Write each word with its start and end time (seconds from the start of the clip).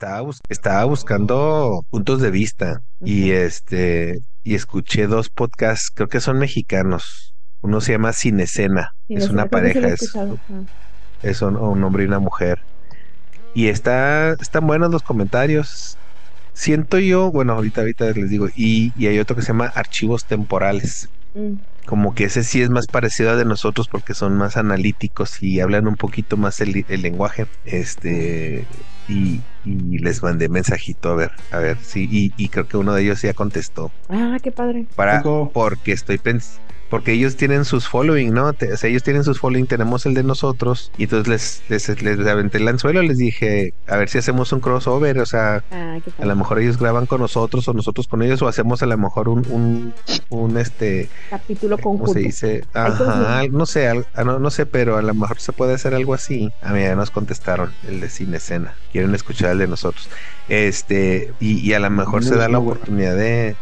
estaba, 0.00 0.20
bus- 0.22 0.40
estaba 0.48 0.84
buscando 0.84 1.84
puntos 1.90 2.20
de 2.22 2.30
vista 2.30 2.80
y 3.04 3.32
este 3.32 4.20
y 4.42 4.54
escuché 4.54 5.06
dos 5.06 5.28
podcasts, 5.28 5.90
creo 5.94 6.08
que 6.08 6.20
son 6.20 6.38
mexicanos. 6.38 7.34
Uno 7.60 7.82
se 7.82 7.92
llama 7.92 8.14
Sin 8.14 8.40
Escena, 8.40 8.94
Sí, 9.06 9.14
es 9.16 9.28
una 9.28 9.44
pareja, 9.46 9.88
es. 9.88 10.16
Ah. 10.16 10.26
es 11.22 11.42
un, 11.42 11.56
un 11.56 11.84
hombre 11.84 12.04
y 12.04 12.06
una 12.06 12.18
mujer. 12.18 12.60
Y 13.54 13.66
está, 13.68 14.32
están 14.40 14.66
buenos 14.66 14.90
los 14.90 15.02
comentarios. 15.02 15.98
Siento 16.54 16.98
yo, 16.98 17.30
bueno, 17.30 17.52
ahorita, 17.52 17.82
ahorita 17.82 18.06
les 18.12 18.30
digo, 18.30 18.48
y, 18.56 18.92
y 18.96 19.06
hay 19.08 19.18
otro 19.18 19.36
que 19.36 19.42
se 19.42 19.48
llama 19.48 19.66
Archivos 19.74 20.24
Temporales. 20.24 21.10
Mm. 21.34 21.54
Como 21.84 22.14
que 22.14 22.24
ese 22.24 22.42
sí 22.44 22.62
es 22.62 22.70
más 22.70 22.86
parecido 22.86 23.30
a 23.32 23.36
de 23.36 23.44
nosotros 23.44 23.88
porque 23.88 24.14
son 24.14 24.38
más 24.38 24.56
analíticos 24.56 25.42
y 25.42 25.60
hablan 25.60 25.86
un 25.86 25.96
poquito 25.96 26.38
más 26.38 26.62
el, 26.62 26.86
el 26.88 27.02
lenguaje. 27.02 27.46
Este, 27.66 28.64
y, 29.10 29.40
y 29.64 29.98
les 29.98 30.22
mandé 30.22 30.48
mensajito 30.48 31.10
a 31.10 31.14
ver, 31.14 31.30
a 31.50 31.58
ver, 31.58 31.76
sí, 31.82 32.08
y, 32.10 32.32
y 32.42 32.48
creo 32.48 32.66
que 32.68 32.76
uno 32.76 32.94
de 32.94 33.02
ellos 33.02 33.22
ya 33.22 33.34
contestó. 33.34 33.90
Ah, 34.08 34.38
qué 34.42 34.52
padre. 34.52 34.86
Para, 34.96 35.22
porque 35.22 35.92
estoy 35.92 36.18
pensando. 36.18 36.69
Porque 36.90 37.12
ellos 37.12 37.36
tienen 37.36 37.64
sus 37.64 37.88
following, 37.88 38.34
¿no? 38.34 38.52
Te- 38.52 38.72
o 38.72 38.76
sea, 38.76 38.90
ellos 38.90 39.02
tienen 39.04 39.22
sus 39.24 39.38
following, 39.38 39.66
tenemos 39.66 40.04
el 40.06 40.14
de 40.14 40.24
nosotros. 40.24 40.90
Y 40.98 41.04
entonces 41.04 41.62
les, 41.68 41.88
les, 41.88 42.02
les 42.02 42.26
aventé 42.26 42.58
el 42.58 42.66
anzuelo, 42.68 43.00
les 43.02 43.16
dije, 43.16 43.72
a 43.86 43.96
ver 43.96 44.08
si 44.08 44.18
hacemos 44.18 44.52
un 44.52 44.60
crossover, 44.60 45.18
o 45.20 45.26
sea, 45.26 45.62
Ah, 45.70 45.98
a 46.18 46.24
lo 46.26 46.36
mejor 46.36 46.58
ellos 46.58 46.78
graban 46.78 47.06
con 47.06 47.20
nosotros 47.20 47.66
o 47.68 47.72
nosotros 47.74 48.08
con 48.08 48.22
ellos, 48.22 48.42
o 48.42 48.48
hacemos 48.48 48.82
a 48.82 48.86
lo 48.86 48.98
mejor 48.98 49.28
un, 49.28 49.46
un, 49.50 49.94
un 50.30 50.58
este, 50.58 51.08
Capítulo 51.30 51.78
¿cómo 51.78 51.98
conjunto. 52.00 52.12
se 52.20 52.26
dice? 52.26 52.64
Ajá, 52.74 53.42
no 53.50 53.66
sé, 53.66 53.88
al- 53.88 54.06
ah, 54.14 54.24
no, 54.24 54.38
no 54.40 54.50
sé, 54.50 54.66
pero 54.66 54.96
a 54.96 55.02
lo 55.02 55.14
mejor 55.14 55.40
se 55.40 55.52
puede 55.52 55.74
hacer 55.74 55.94
algo 55.94 56.12
así. 56.14 56.50
A 56.62 56.72
mí 56.72 56.80
ya 56.82 56.96
nos 56.96 57.10
contestaron 57.12 57.70
el 57.88 58.00
de 58.00 58.10
Cine 58.10 58.38
Escena. 58.38 58.74
Quieren 58.92 59.14
escuchar 59.14 59.52
el 59.52 59.58
de 59.58 59.68
nosotros. 59.68 60.08
Este, 60.48 61.32
y, 61.38 61.60
y 61.60 61.72
a 61.74 61.78
lo 61.78 61.88
mejor 61.90 62.24
se 62.24 62.34
da 62.34 62.48
la 62.48 62.58
oportunidad 62.58 63.14
de, 63.16 63.54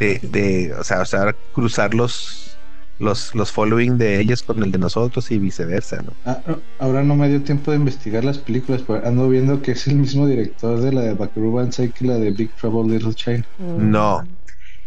de, 0.00 0.18
de, 0.22 0.74
o 0.78 0.82
sea, 0.82 1.00
o 1.00 1.04
sea, 1.04 1.34
cruzar 1.54 1.94
los, 1.94 2.43
los, 2.98 3.34
los 3.34 3.50
following 3.52 3.98
de 3.98 4.20
ellos 4.20 4.42
con 4.42 4.62
el 4.62 4.70
de 4.72 4.78
nosotros 4.78 5.30
y 5.30 5.38
viceversa, 5.38 6.02
¿no? 6.02 6.12
Ah, 6.24 6.40
no, 6.46 6.60
ahora 6.78 7.02
no 7.02 7.16
me 7.16 7.28
dio 7.28 7.42
tiempo 7.42 7.70
de 7.70 7.76
investigar 7.78 8.24
las 8.24 8.38
películas, 8.38 8.82
pero 8.86 9.06
ando 9.06 9.28
viendo 9.28 9.60
que 9.62 9.72
es 9.72 9.86
el 9.88 9.96
mismo 9.96 10.26
director 10.26 10.80
de 10.80 10.92
la 10.92 11.00
de 11.02 11.14
Buckaroo 11.14 11.52
Banzai 11.52 11.90
que 11.90 12.04
la 12.06 12.18
de 12.18 12.30
Big 12.30 12.50
Trouble 12.54 12.92
Little 12.94 13.14
China. 13.14 13.44
Mm. 13.58 13.90
No. 13.90 14.24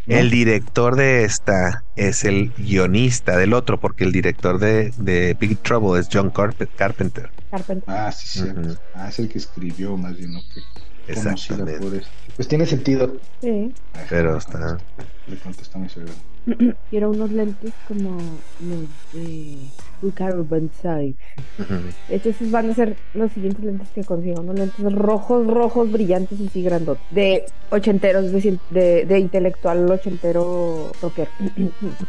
El 0.07 0.29
director 0.29 0.95
de 0.95 1.25
esta 1.25 1.83
es 1.97 2.23
el 2.23 2.53
guionista 2.57 3.35
del 3.35 3.51
otro, 3.53 3.77
porque 3.77 4.05
el 4.05 4.13
director 4.13 4.57
de, 4.57 4.93
de 4.97 5.35
Big 5.37 5.57
Trouble 5.57 5.99
es 5.99 6.07
John 6.09 6.31
Carpe- 6.31 6.69
Carpenter. 6.77 7.29
Carpenter. 7.51 7.83
Ah, 7.93 8.09
sí, 8.13 8.39
sí. 8.39 8.45
Ah, 8.95 9.09
es 9.09 9.19
el 9.19 9.27
que 9.27 9.37
escribió, 9.37 9.97
más 9.97 10.15
bien, 10.15 10.31
¿no? 10.31 10.39
Que 10.53 10.61
conocida 11.13 11.31
Exactamente. 11.33 11.79
por. 11.81 12.01
Pues 12.37 12.47
tiene 12.47 12.65
sentido. 12.65 13.17
Sí. 13.41 13.73
Ay, 13.93 14.05
Pero 14.09 14.31
no, 14.31 14.37
está- 14.37 14.77
Le 15.27 15.35
contesta 15.39 15.77
mi 15.77 15.89
cerebro. 15.89 16.13
Quiero 16.89 17.09
unos 17.11 17.31
lentes 17.31 17.73
como 17.87 18.17
los 18.61 19.13
de 19.13 19.57
Bucaro 20.01 20.45
Banzai. 20.45 21.15
De 22.07 22.15
hecho, 22.15 22.29
esos 22.29 22.51
van 22.51 22.69
a 22.69 22.73
ser 22.75 22.95
los 23.13 23.31
siguientes 23.31 23.63
lentes 23.65 23.87
que 23.93 24.03
consigo. 24.03 24.41
Unos 24.41 24.55
lentes 24.57 24.93
rojos, 24.93 25.45
rojos, 25.47 25.91
brillantes 25.91 26.39
y 26.39 26.47
así 26.47 26.63
grandotes. 26.63 27.03
De 27.11 27.43
ochenteros, 27.69 28.31
de, 28.31 28.57
de, 28.69 29.05
de 29.05 29.19
intelectual 29.19 29.89
ochentero 29.91 30.91
rocker. 31.01 31.27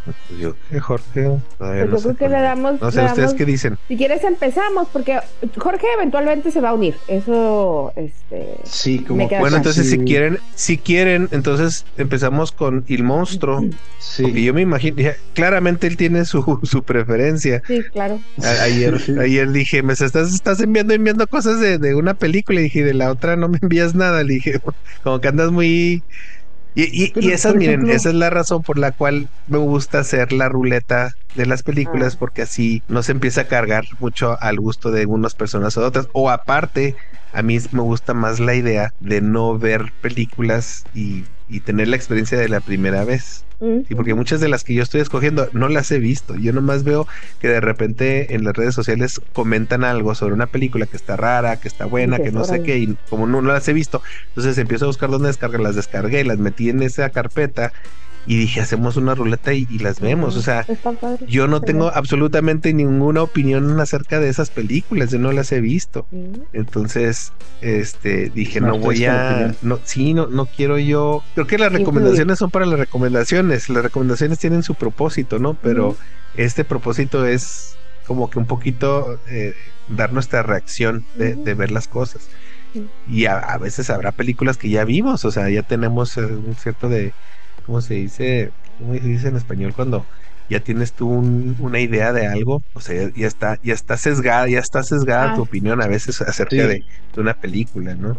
Pues 0.05 0.41
yo 0.41 0.55
que 0.71 0.79
Jorge. 0.81 1.39
todavía 1.59 1.87
Pues 1.87 1.91
no 1.91 1.97
yo 1.97 1.99
sé 1.99 2.03
creo 2.03 2.17
que 2.17 2.29
le 2.29 2.41
damos- 2.43 2.81
No 2.81 2.91
sé 2.93 2.99
le 3.01 3.07
ustedes 3.07 3.17
damos- 3.17 3.35
qué 3.35 3.45
dicen. 3.45 3.79
Si 3.89 3.97
quieres 3.97 4.23
empezamos, 4.25 4.87
porque 4.93 5.19
Jorge 5.57 5.87
eventualmente 5.97 6.51
se 6.51 6.61
va 6.61 6.69
a 6.71 6.75
unir. 6.75 6.95
Eso, 7.09 7.93
este... 7.97 8.59
Sí, 8.65 9.01
como 9.01 9.27
Bueno, 9.41 9.57
entonces 9.57 9.89
si 9.91 9.99
quieren, 9.99 10.39
si 10.55 10.79
quieren, 10.79 11.29
entonces 11.33 11.85
empezamos 11.97 12.53
con 12.53 12.85
El 12.89 13.03
Monstruo. 13.03 13.65
Sí. 13.99 14.28
Porque 14.31 14.43
yo 14.45 14.55
me 14.55 14.63
imagino, 14.63 14.97
claramente 15.35 15.87
él 15.87 15.97
tiene 15.97 16.25
su, 16.25 16.43
su 16.63 16.83
preferencia. 16.85 17.63
Sí, 17.67 17.83
claro. 17.93 18.21
A- 18.43 18.63
ayer, 18.65 18.95
ayer 19.21 19.51
dije, 19.51 19.83
me 19.83 19.93
estás, 19.95 20.15
estás 20.35 20.61
enviando, 20.61 20.95
enviando 20.95 21.27
cosas 21.27 21.61
de, 21.61 21.79
de 21.79 21.95
una 21.95 22.15
película 22.15 22.61
y 22.61 22.65
dije, 22.65 22.85
de 22.85 22.95
la 22.95 23.11
otra 23.11 23.37
no 23.37 23.49
me 23.49 23.59
envías 23.63 23.95
nada. 23.95 24.23
Le 24.23 24.35
dije, 24.35 24.59
como 25.03 25.21
que 25.21 25.29
andas 25.29 25.51
muy... 25.51 26.05
Y, 26.75 27.05
y, 27.07 27.13
Pero, 27.13 27.27
y 27.27 27.33
esas, 27.33 27.55
miren, 27.57 27.81
ejemplo- 27.81 27.95
esa 27.95 28.09
es 28.11 28.15
la 28.15 28.31
razón 28.31 28.63
por 28.63 28.79
la 28.79 28.93
cual 28.93 29.29
me 29.47 29.59
gusta 29.59 30.01
hacer 30.01 30.33
la 30.33 30.49
ruleta 30.49 31.11
de 31.35 31.47
las 31.47 31.63
películas, 31.63 32.15
Ah. 32.15 32.17
porque 32.19 32.43
así 32.43 32.83
no 32.89 33.03
se 33.03 33.13
empieza 33.13 33.43
a 33.43 33.49
cargar 33.49 33.85
mucho 33.99 34.37
al 34.41 34.59
gusto 34.59 34.91
de 34.91 35.07
unas 35.07 35.35
personas 35.35 35.77
o 35.77 35.81
de 35.81 35.87
otras. 35.89 36.07
O 36.13 36.31
aparte, 36.31 36.95
a 37.33 37.43
mí 37.43 37.59
me 37.73 37.81
gusta 37.83 38.15
más 38.15 38.39
la 38.41 38.55
idea 38.55 38.91
de 38.99 39.21
no 39.21 39.59
ver 39.59 39.87
películas 40.01 40.87
y, 40.93 41.25
y 41.49 41.61
tener 41.61 41.89
la 41.89 41.97
experiencia 41.97 42.39
de 42.39 42.49
la 42.49 42.61
primera 42.61 43.05
vez. 43.05 43.45
Mm. 43.61 43.81
Sí, 43.89 43.95
porque 43.95 44.15
muchas 44.15 44.41
de 44.41 44.49
las 44.49 44.65
que 44.65 44.75
yo 44.75 44.83
estoy 44.83 45.01
escogiendo 45.01 45.49
no 45.53 45.69
las 45.69 45.91
he 45.91 45.99
visto. 45.99 46.37
Yo 46.37 46.53
nomás 46.53 46.85
veo 46.85 47.07
que 47.41 47.49
de 47.49 47.61
repente 47.61 48.35
en 48.35 48.45
las 48.45 48.57
redes 48.57 48.75
sociales 48.75 49.21
comentan 49.33 49.85
algo 49.85 50.15
sobre 50.15 50.35
una 50.35 50.47
película 50.47 50.87
que 50.87 50.97
está 50.97 51.17
rara, 51.17 51.59
que 51.61 51.69
está 51.69 51.87
buena, 51.87 52.19
que 52.19 52.31
no 52.31 52.45
sé 52.45 52.63
qué, 52.63 52.79
y 52.79 52.97
como 53.11 53.27
no, 53.27 53.43
no 53.43 53.53
las 53.53 53.67
he 53.69 53.73
visto, 53.73 54.03
entonces 54.29 54.59
empiezo 54.59 54.85
a 54.85 54.89
buscar 54.89 55.11
dónde 55.11 55.29
descargar, 55.29 55.61
las 55.61 55.75
descargué, 55.75 56.25
las 56.25 56.39
metí 56.39 56.71
en 56.71 56.83
esa 56.83 57.11
carpeta 57.11 57.73
y 58.29 58.37
dije, 58.37 58.61
hacemos 58.61 58.99
una 58.99 59.15
ruleta 59.15 59.55
y, 59.55 59.67
y 59.71 59.79
las 59.79 60.01
vemos. 60.01 60.37
O 60.37 60.43
sea, 60.43 60.67
yo 61.27 61.49
no 61.49 61.63
tengo 61.63 61.89
absolutamente 61.89 62.75
ninguna 62.75 63.23
opinión 63.23 63.81
acerca 63.81 64.21
de 64.21 64.29
esas 64.29 64.51
películas, 64.51 65.11
yo 65.11 65.19
no 65.19 65.33
las 65.33 65.51
he 65.51 65.63
visto. 65.63 66.07
Entonces, 66.53 67.33
este, 67.63 68.29
dije, 68.29 68.61
No 68.61 68.69
no 68.69 68.79
voy 68.81 69.07
a, 69.07 69.55
no, 69.63 69.81
sí, 69.83 70.13
no, 70.13 70.27
no 70.27 70.45
quiero 70.45 70.79
yo. 70.79 71.23
Creo 71.35 71.47
que 71.47 71.57
las 71.57 71.73
recomendaciones 71.73 72.39
son 72.39 72.51
para 72.51 72.67
las 72.67 72.79
recomendaciones. 72.79 73.71
Las 73.71 73.83
recomendaciones 73.83 74.39
tienen 74.39 74.63
su 74.63 74.75
propósito, 74.75 75.39
¿no? 75.39 75.55
Pero 75.55 75.97
este 76.37 76.65
propósito 76.65 77.25
es 77.25 77.79
como 78.07 78.29
que 78.29 78.39
un 78.39 78.47
poquito 78.47 79.19
eh, 79.31 79.55
dar 79.89 80.13
nuestra 80.13 80.43
reacción 80.43 81.07
de, 81.15 81.35
de 81.35 81.55
ver 81.55 81.71
las 81.71 81.89
cosas. 81.89 82.29
Y 83.09 83.25
a, 83.25 83.39
a 83.39 83.57
veces 83.57 83.89
habrá 83.89 84.13
películas 84.13 84.59
que 84.59 84.69
ya 84.69 84.85
vimos, 84.85 85.25
o 85.25 85.31
sea, 85.31 85.49
ya 85.49 85.63
tenemos 85.63 86.19
eh, 86.19 86.27
un 86.27 86.55
cierto 86.57 86.91
de, 86.91 87.15
¿cómo 87.69 87.83
se 87.83 87.95
dice? 87.95 88.53
¿Cómo 88.79 88.95
se 88.95 89.01
dice 89.01 89.29
en 89.29 89.37
español 89.37 89.75
cuando 89.75 90.07
ya 90.49 90.61
tienes 90.61 90.95
tú 90.95 91.09
un- 91.11 91.55
una 91.59 91.81
idea 91.81 92.15
de 92.15 92.27
algo? 92.27 92.63
O 92.73 92.81
sea, 92.81 92.95
ya, 92.97 93.11
ya 93.15 93.27
está, 93.27 93.57
ya 93.63 93.75
está 93.75 93.99
sesgada, 93.99 94.49
ya 94.49 94.61
está 94.61 94.83
sesgada 94.83 95.33
Ah. 95.33 95.35
tu 95.35 95.43
opinión 95.43 95.83
a 95.83 95.87
veces 95.89 96.23
acerca 96.23 96.57
Sí. 96.57 96.57
de, 96.69 96.85
de 97.15 97.21
una 97.21 97.35
película, 97.35 97.95
¿no? 97.95 98.17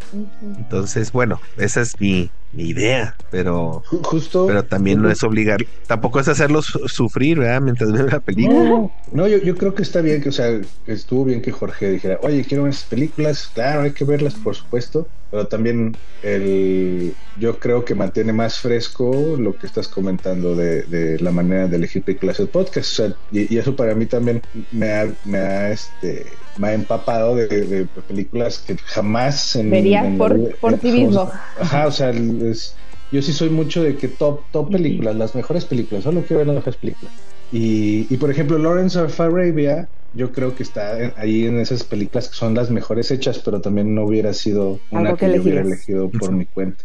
Entonces, 0.58 1.12
bueno, 1.12 1.40
esa 1.56 1.82
es 1.82 1.94
mi, 2.00 2.30
mi 2.52 2.70
idea, 2.70 3.16
pero, 3.30 3.82
Ju- 3.90 4.06
Justo. 4.06 4.46
pero 4.48 4.64
también 4.66 5.02
no 5.02 5.10
es 5.10 5.24
obligar, 5.24 5.60
tampoco 5.88 6.20
es 6.20 6.28
hacerlos 6.28 6.66
su- 6.68 6.88
sufrir, 6.88 7.40
¿verdad? 7.40 7.62
Mientras 7.62 7.92
ven 7.92 8.06
la 8.08 8.20
película. 8.20 8.60
No, 8.70 8.92
no, 9.12 9.28
yo, 9.28 9.38
yo 9.40 9.56
creo 9.58 9.74
que 9.74 9.82
está 9.84 10.02
bien 10.02 10.22
que, 10.22 10.30
o 10.30 10.32
sea, 10.32 10.62
estuvo 10.86 11.26
bien 11.26 11.42
que 11.42 11.52
Jorge 11.52 11.90
dijera, 11.92 12.20
oye, 12.22 12.46
quiero 12.46 12.64
ver 12.64 12.74
esas 12.74 12.88
películas, 12.90 13.48
claro, 13.54 13.82
hay 13.82 13.94
que 13.94 14.06
verlas, 14.06 14.36
por 14.36 14.56
supuesto, 14.56 15.08
pero 15.30 15.48
también 15.48 15.96
el, 16.22 17.14
yo 17.40 17.60
creo 17.60 17.86
que 17.86 17.96
mantiene 17.96 18.34
más 18.34 18.60
fresco 18.60 19.36
lo 19.40 19.56
que 19.56 19.68
estás 19.68 19.88
comentando 19.88 20.56
de, 20.56 20.84
de 20.84 21.20
la 21.20 21.32
manera 21.32 21.68
de 21.68 21.76
elegir 21.78 22.04
películas 22.04 22.38
del 22.38 22.50
podcast, 22.50 22.92
o 22.92 22.96
sea, 22.96 23.16
y, 23.32 23.54
y 23.54 23.58
eso 23.58 23.76
para 23.76 23.96
mí 23.96 24.06
también 24.06 24.42
me 24.72 24.92
ha, 24.92 25.14
me 25.26 25.38
ha, 25.38 25.72
este, 25.72 26.26
me 26.58 26.70
ha 26.70 26.74
empapado 26.74 27.36
de, 27.36 27.48
de 27.48 27.86
películas 28.08 28.60
que 28.60 28.76
jamás 28.78 29.56
en, 29.56 29.70
Verías 29.70 30.06
en 30.06 30.18
por, 30.18 30.38
vida- 30.38 30.56
por 30.60 30.74
en- 30.74 30.80
ti 30.80 30.92
mismo. 30.92 31.32
Ajá, 31.60 31.88
o 31.88 31.92
sea, 31.92 32.10
es- 32.12 32.76
yo 33.12 33.22
sí 33.24 33.34
soy 33.34 33.50
mucho 33.50 33.82
de 33.84 33.96
que 33.98 34.08
top, 34.08 34.42
top 34.52 34.72
películas, 34.72 35.16
las 35.16 35.34
mejores 35.36 35.66
películas, 35.66 36.04
solo 36.04 36.22
quiero 36.22 36.40
ver 36.40 36.48
las 36.48 36.56
mejores 36.58 36.78
películas. 36.80 37.14
Y, 37.52 38.06
y 38.14 38.18
por 38.18 38.30
ejemplo, 38.30 38.58
Lawrence 38.60 39.00
of 39.00 39.20
Arabia, 39.20 39.90
yo 40.14 40.32
creo 40.32 40.56
que 40.56 40.64
está 40.64 41.14
ahí 41.18 41.46
en 41.46 41.60
esas 41.60 41.84
películas 41.84 42.30
que 42.30 42.36
son 42.36 42.54
las 42.54 42.72
mejores 42.72 43.12
hechas, 43.12 43.40
pero 43.40 43.62
también 43.62 43.94
no 43.94 44.06
hubiera 44.06 44.34
sido 44.34 44.80
una 44.92 45.10
Algo 45.10 45.18
que, 45.18 45.28
que 45.28 45.36
yo 45.36 45.42
hubiera 45.42 45.62
elegido 45.62 46.10
por 46.10 46.32
mi 46.32 46.46
cuenta. 46.46 46.84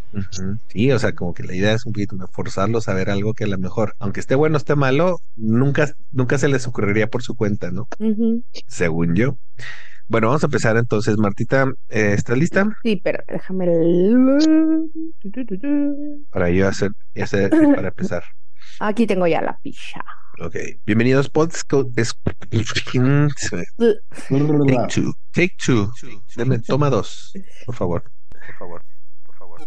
Sí, 0.69 0.91
o 0.91 0.99
sea, 0.99 1.13
como 1.13 1.33
que 1.33 1.43
la 1.43 1.55
idea 1.55 1.73
es 1.73 1.85
un 1.85 1.93
poquito 1.93 2.15
forzarlos 2.31 2.87
a 2.87 2.93
ver 2.93 3.09
algo 3.09 3.33
que 3.33 3.45
a 3.45 3.47
lo 3.47 3.57
mejor, 3.57 3.93
aunque 3.99 4.19
esté 4.19 4.35
bueno 4.35 4.55
o 4.55 4.57
esté 4.57 4.75
malo, 4.75 5.19
nunca, 5.35 5.91
nunca 6.11 6.37
se 6.37 6.47
les 6.47 6.67
ocurriría 6.67 7.07
por 7.07 7.23
su 7.23 7.35
cuenta, 7.35 7.71
¿no? 7.71 7.87
Según 8.67 9.15
yo. 9.15 9.37
Bueno, 10.07 10.27
vamos 10.27 10.43
a 10.43 10.47
empezar 10.47 10.77
entonces. 10.77 11.17
Martita, 11.17 11.65
eh, 11.89 12.13
¿estás 12.13 12.37
lista? 12.37 12.67
Sí, 12.83 13.01
pero 13.03 13.23
déjame. 13.27 13.65
el-. 13.65 14.91
Para 16.29 16.49
yo 16.51 16.67
hacer, 16.67 16.91
hacer 17.15 17.49
para 17.49 17.87
empezar. 17.87 18.23
Aquí 18.79 19.07
tengo 19.07 19.25
ya 19.25 19.41
la 19.41 19.57
picha. 19.63 20.03
Ok. 20.41 20.55
Bienvenidos, 20.85 21.29
podcast. 21.29 21.71
es- 21.97 22.13
Take 22.51 22.99
two. 24.89 25.13
Take 25.31 25.55
two. 25.65 25.89
Deme- 26.35 26.59
toma 26.59 26.89
dos, 26.89 27.31
por 27.65 27.75
favor. 27.75 28.03
Por 28.31 28.55
favor. 28.57 28.81
Por 29.25 29.35
favor. 29.35 29.59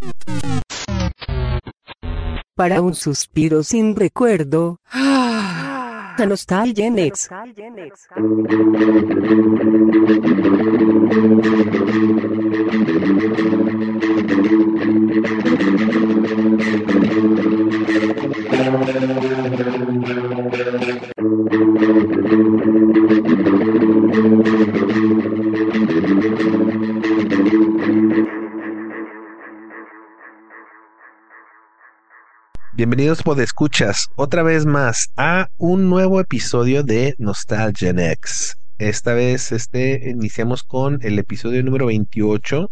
para 2.54 2.82
un 2.82 2.94
suspiro 2.94 3.62
sin 3.62 3.96
recuerdo. 3.96 4.78
La 4.92 6.26
nostalgia 6.26 6.86
en 6.88 6.98
ex. 6.98 7.28
Bienvenidos 32.78 33.24
escuchas 33.42 34.06
otra 34.14 34.44
vez 34.44 34.64
más 34.64 35.08
a 35.16 35.48
un 35.56 35.90
nuevo 35.90 36.20
episodio 36.20 36.84
de 36.84 37.16
Nostalgia 37.18 37.92
Next. 37.92 38.52
Esta 38.78 39.14
vez 39.14 39.50
este, 39.50 40.08
iniciamos 40.08 40.62
con 40.62 41.00
el 41.02 41.18
episodio 41.18 41.60
número 41.64 41.86
28. 41.86 42.70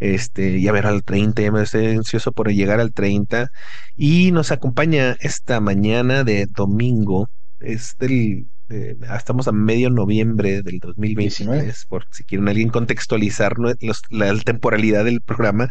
Este, 0.00 0.60
ya 0.60 0.72
ver 0.72 0.86
al 0.86 1.04
30, 1.04 1.40
ya 1.40 1.52
me 1.52 1.62
estoy 1.62 1.86
ansioso 1.86 2.32
por 2.32 2.50
llegar 2.50 2.80
al 2.80 2.92
30. 2.92 3.48
Y 3.94 4.32
nos 4.32 4.50
acompaña 4.50 5.16
esta 5.20 5.60
mañana 5.60 6.24
de 6.24 6.46
domingo. 6.46 7.28
Es 7.60 7.94
del, 8.00 8.48
eh, 8.70 8.96
estamos 9.16 9.46
a 9.46 9.52
medio 9.52 9.88
noviembre 9.88 10.62
del 10.62 10.80
2023, 10.80 11.86
por 11.88 12.06
si 12.10 12.24
quieren 12.24 12.48
alguien 12.48 12.70
contextualizar 12.70 13.54
la 14.10 14.34
temporalidad 14.40 15.04
del 15.04 15.20
programa. 15.20 15.68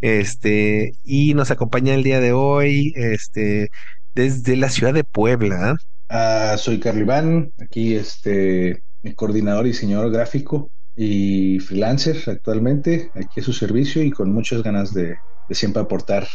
Este, 0.00 0.92
y 1.02 1.34
nos 1.34 1.50
acompaña 1.50 1.94
el 1.94 2.02
día 2.02 2.20
de 2.20 2.32
hoy, 2.32 2.92
este, 2.96 3.70
desde 4.14 4.56
la 4.56 4.70
ciudad 4.70 4.94
de 4.94 5.04
Puebla. 5.04 5.76
Ah, 6.08 6.56
soy 6.58 6.78
Carliván, 6.78 7.52
aquí 7.58 7.94
este, 7.94 8.82
mi 9.02 9.14
coordinador 9.14 9.66
y 9.66 9.70
diseñador 9.70 10.12
gráfico 10.12 10.70
y 10.94 11.58
freelancer 11.58 12.16
actualmente, 12.26 13.10
aquí 13.14 13.40
a 13.40 13.42
su 13.42 13.52
servicio 13.52 14.02
y 14.02 14.10
con 14.10 14.32
muchas 14.32 14.62
ganas 14.62 14.94
de, 14.94 15.16
siempre 15.50 15.82
aportar 15.82 16.26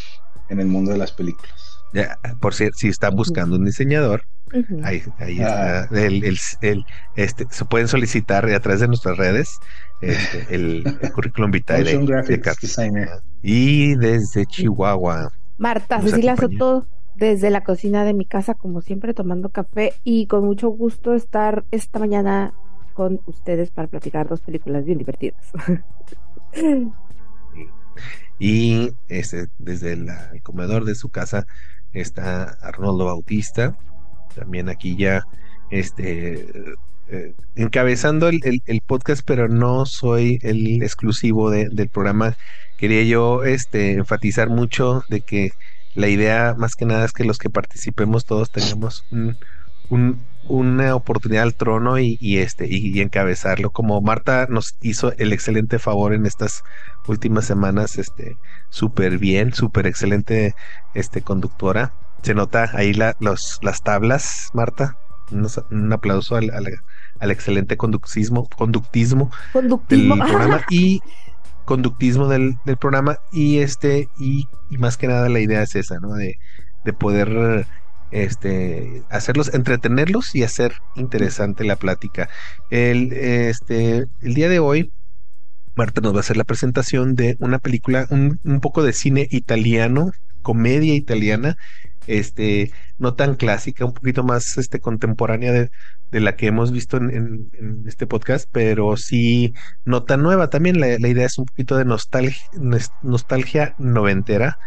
en 0.50 0.60
el 0.60 0.68
mundo 0.68 0.92
de 0.92 0.98
las 0.98 1.12
películas. 1.12 1.71
Ya, 1.94 2.20
por 2.40 2.54
cierto, 2.54 2.78
si 2.78 2.88
están 2.88 3.16
buscando 3.16 3.58
un 3.58 3.66
diseñador, 3.66 4.24
ahí, 4.84 5.04
ahí 5.18 5.40
ah. 5.42 5.84
está. 5.84 6.06
El, 6.06 6.24
el, 6.62 6.86
este, 7.16 7.48
se 7.50 7.66
pueden 7.66 7.88
solicitar 7.88 8.46
a 8.46 8.60
través 8.60 8.82
de 8.82 8.88
nuestras 8.88 9.18
redes 9.18 9.60
este, 10.02 10.48
el, 10.56 10.84
currículum 11.14 11.52
vitae 11.52 11.84
de, 11.84 11.98
de 11.98 13.10
Y 13.42 13.96
desde 13.96 14.46
Chihuahua. 14.46 15.32
Marta 15.58 16.02
Cecilia 16.02 16.36
Soto, 16.36 16.88
desde 17.16 17.50
la 17.50 17.64
cocina 17.64 18.04
de 18.04 18.14
mi 18.14 18.26
casa, 18.26 18.56
como 18.56 18.82
siempre, 18.82 19.14
tomando 19.14 19.50
café 19.50 19.94
y 20.04 20.26
con 20.28 20.46
mucho 20.46 20.70
gusto 20.70 21.14
estar 21.14 21.66
esta 21.72 22.00
mañana 22.00 22.54
con 22.94 23.22
ustedes 23.26 23.70
para 23.72 23.88
platicar 23.88 24.28
dos 24.28 24.42
películas 24.42 24.86
bien 24.86 24.98
divertidas. 24.98 25.52
y 28.40 28.92
este, 29.08 29.48
desde 29.60 29.94
el 29.94 30.10
comedor 30.42 30.84
de 30.86 30.96
su 30.96 31.10
casa 31.10 31.46
está 31.94 32.58
Arnoldo 32.62 33.06
Bautista, 33.06 33.78
también 34.36 34.70
aquí 34.70 34.96
ya 34.96 35.24
este 35.70 36.76
eh, 37.08 37.34
encabezando 37.56 38.30
el, 38.30 38.82
podcast, 38.88 39.22
pero 39.26 39.50
no 39.50 39.86
soy 39.86 40.40
el 40.44 40.82
exclusivo 40.82 41.50
del 41.50 41.90
programa. 41.90 42.38
Quería 42.78 43.04
yo 43.04 43.44
este, 43.44 43.94
enfatizar 43.94 44.50
mucho 44.50 45.04
de 45.10 45.22
que 45.22 45.52
la 45.94 46.08
idea 46.08 46.56
más 46.58 46.76
que 46.76 46.86
nada 46.86 47.04
es 47.04 47.12
que 47.12 47.26
los 47.26 47.38
que 47.38 47.50
participemos 47.50 48.26
todos 48.26 48.50
tengamos 48.50 49.04
una 50.48 50.96
oportunidad 50.96 51.44
al 51.44 51.56
trono 51.56 52.00
y, 52.00 52.18
este 52.38 52.68
y, 52.68 53.00
encabezarlo 53.02 53.70
como 53.70 54.02
Marta 54.02 54.48
nos 54.50 54.76
hizo 54.82 55.14
el 55.18 55.34
excelente 55.34 55.80
favor 55.80 56.14
en 56.14 56.26
estas 56.26 56.64
últimas 57.08 57.46
semanas 57.46 57.98
este 57.98 58.38
súper 58.70 59.18
bien 59.18 59.54
súper 59.54 59.88
excelente 59.88 60.56
este 60.94 61.22
conductora 61.22 61.94
se 62.24 62.34
nota 62.34 62.70
ahí 62.74 62.94
la, 62.94 63.16
los, 63.20 63.60
las 63.62 63.84
tablas 63.84 64.50
Marta 64.54 64.98
un, 65.32 65.94
aplauso 65.94 66.36
al, 66.36 66.52
al 67.22 67.32
excelente 67.32 67.78
conductismo, 67.78 68.50
conductismo, 68.58 69.32
conductismo. 69.54 70.16
del 70.16 70.26
programa 70.26 70.62
y 70.70 71.02
conductismo 71.66 72.28
del, 72.28 72.58
programa 72.80 73.20
y 73.32 73.60
este 73.60 74.10
y, 74.18 74.48
más 74.72 74.98
que 74.98 75.08
nada 75.08 75.30
la 75.30 75.40
idea 75.40 75.62
es 75.62 75.76
esa, 75.76 76.00
¿no? 76.00 76.14
De, 76.16 76.38
de 76.84 76.94
poder 76.94 77.66
este 78.12 79.04
hacerlos 79.10 79.54
entretenerlos 79.54 80.36
y 80.36 80.44
hacer 80.44 80.74
interesante 80.96 81.63
la 81.63 81.75
plática. 81.75 82.30
El 82.69 83.13
este 83.13 84.06
el 84.22 84.34
día 84.34 84.50
de 84.50 84.60
hoy 84.60 84.92
Marta 85.75 86.02
nos 86.02 86.13
va 86.13 86.18
a 86.18 86.22
hacer 86.22 86.38
la 86.38 86.44
presentación 86.44 87.16
de 87.16 87.38
una 87.40 87.60
película, 87.60 88.06
un, 88.10 88.40
un 88.44 88.60
poco 88.60 88.84
de 88.84 88.94
cine 88.94 89.28
italiano, 89.31 90.12
comedia 90.42 90.94
italiana, 90.94 91.58
este, 92.08 92.72
no 92.98 93.13
tan 93.16 93.36
clásica, 93.36 93.86
un 93.86 93.94
poquito 93.94 94.24
más 94.24 94.58
este, 94.58 94.80
contemporánea 94.80 95.52
de, 95.54 95.69
de 96.12 96.19
la 96.19 96.36
que 96.36 96.48
hemos 96.48 96.72
visto 96.72 96.98
en, 96.98 97.50
este 97.88 98.06
podcast, 98.08 98.48
pero 98.52 98.98
sí 98.98 99.54
no 99.86 100.04
tan 100.04 100.22
nueva 100.22 100.50
también. 100.50 100.80
La, 100.80 101.08
idea 101.08 101.25
es 101.25 101.38
un 101.38 101.46
poquito 101.46 101.78
de 101.78 101.86
nostalgia, 101.86 102.46
nostalgia 103.02 103.75
noventera. 103.78 104.60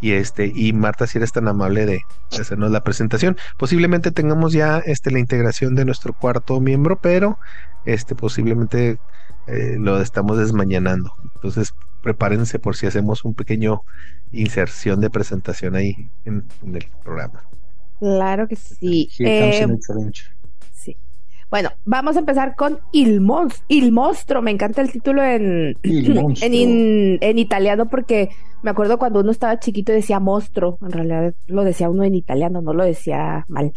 Y 0.00 0.12
este, 0.12 0.50
y 0.54 0.72
Marta, 0.72 1.06
si 1.06 1.18
eres 1.18 1.32
tan 1.32 1.48
amable 1.48 1.86
de 1.86 2.02
hacernos 2.38 2.70
la 2.70 2.82
presentación. 2.82 3.36
Posiblemente 3.58 4.10
tengamos 4.10 4.52
ya 4.52 4.78
este, 4.78 5.10
la 5.10 5.18
integración 5.18 5.74
de 5.74 5.84
nuestro 5.84 6.12
cuarto 6.14 6.60
miembro, 6.60 6.98
pero 7.00 7.38
este, 7.84 8.14
posiblemente 8.14 8.98
eh, 9.46 9.76
lo 9.78 10.00
estamos 10.00 10.38
desmañanando. 10.38 11.12
Entonces, 11.34 11.74
prepárense 12.02 12.58
por 12.58 12.76
si 12.76 12.86
hacemos 12.86 13.24
un 13.24 13.34
pequeño 13.34 13.82
inserción 14.32 15.00
de 15.00 15.10
presentación 15.10 15.76
ahí 15.76 16.10
en, 16.24 16.44
el 16.62 16.86
programa. 17.02 17.42
Claro 17.98 18.48
que 18.48 18.56
sí. 18.56 19.08
Sí, 19.10 19.24
eh, 19.26 19.66
sí. 19.80 20.22
Bueno, 21.50 21.70
vamos 21.84 22.14
a 22.14 22.20
empezar 22.20 22.54
con 22.54 22.78
Il, 22.92 23.20
Il 23.68 23.92
Monstro. 23.92 24.40
Me 24.40 24.52
encanta 24.52 24.82
el 24.82 24.92
título 24.92 25.22
en, 25.24 25.76
en, 25.82 27.18
en, 27.20 27.38
italiano 27.38 27.88
porque 27.88 28.30
me 28.62 28.70
acuerdo 28.70 28.98
cuando 28.98 29.20
uno 29.20 29.32
estaba 29.32 29.58
chiquito 29.58 29.90
decía 29.90 30.20
monstruo. 30.20 30.78
En 30.80 30.92
realidad 30.92 31.34
lo 31.48 31.64
decía 31.64 31.90
uno 31.90 32.04
en 32.04 32.14
italiano, 32.14 32.60
no 32.60 32.72
lo 32.72 32.84
decía 32.84 33.44
mal. 33.48 33.72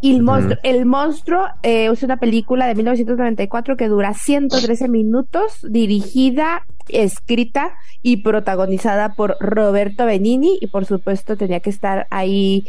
El 0.00 0.22
monstruo, 0.22 0.58
el 0.62 0.86
monstruo 0.86 1.46
eh, 1.64 1.90
es 1.92 2.04
una 2.04 2.18
película 2.18 2.68
de 2.68 2.76
1994 2.76 3.76
que 3.76 3.88
dura 3.88 4.14
113 4.14 4.88
minutos, 4.88 5.66
dirigida, 5.68 6.66
escrita 6.86 7.74
y 8.00 8.18
protagonizada 8.18 9.14
por 9.14 9.36
Roberto 9.40 10.06
Benini 10.06 10.56
y 10.60 10.68
por 10.68 10.84
supuesto 10.84 11.36
tenía 11.36 11.58
que 11.58 11.70
estar 11.70 12.06
ahí 12.10 12.64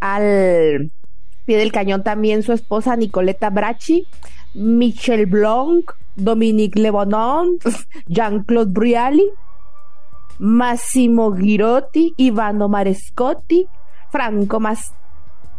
al 0.00 0.90
pie 1.44 1.58
del 1.58 1.72
cañón 1.72 2.02
también 2.02 2.42
su 2.42 2.52
esposa 2.52 2.96
Nicoletta 2.96 3.50
Bracci, 3.50 4.06
Michel 4.54 5.26
Blanc, 5.26 5.92
Dominique 6.16 6.80
Lebonon, 6.80 7.58
Jean-Claude 8.06 8.72
Briali, 8.72 9.28
Massimo 10.38 11.34
Girotti, 11.34 12.14
Ivano 12.16 12.68
Marescotti, 12.68 13.66
Franco 14.10 14.60
Mas 14.60 14.92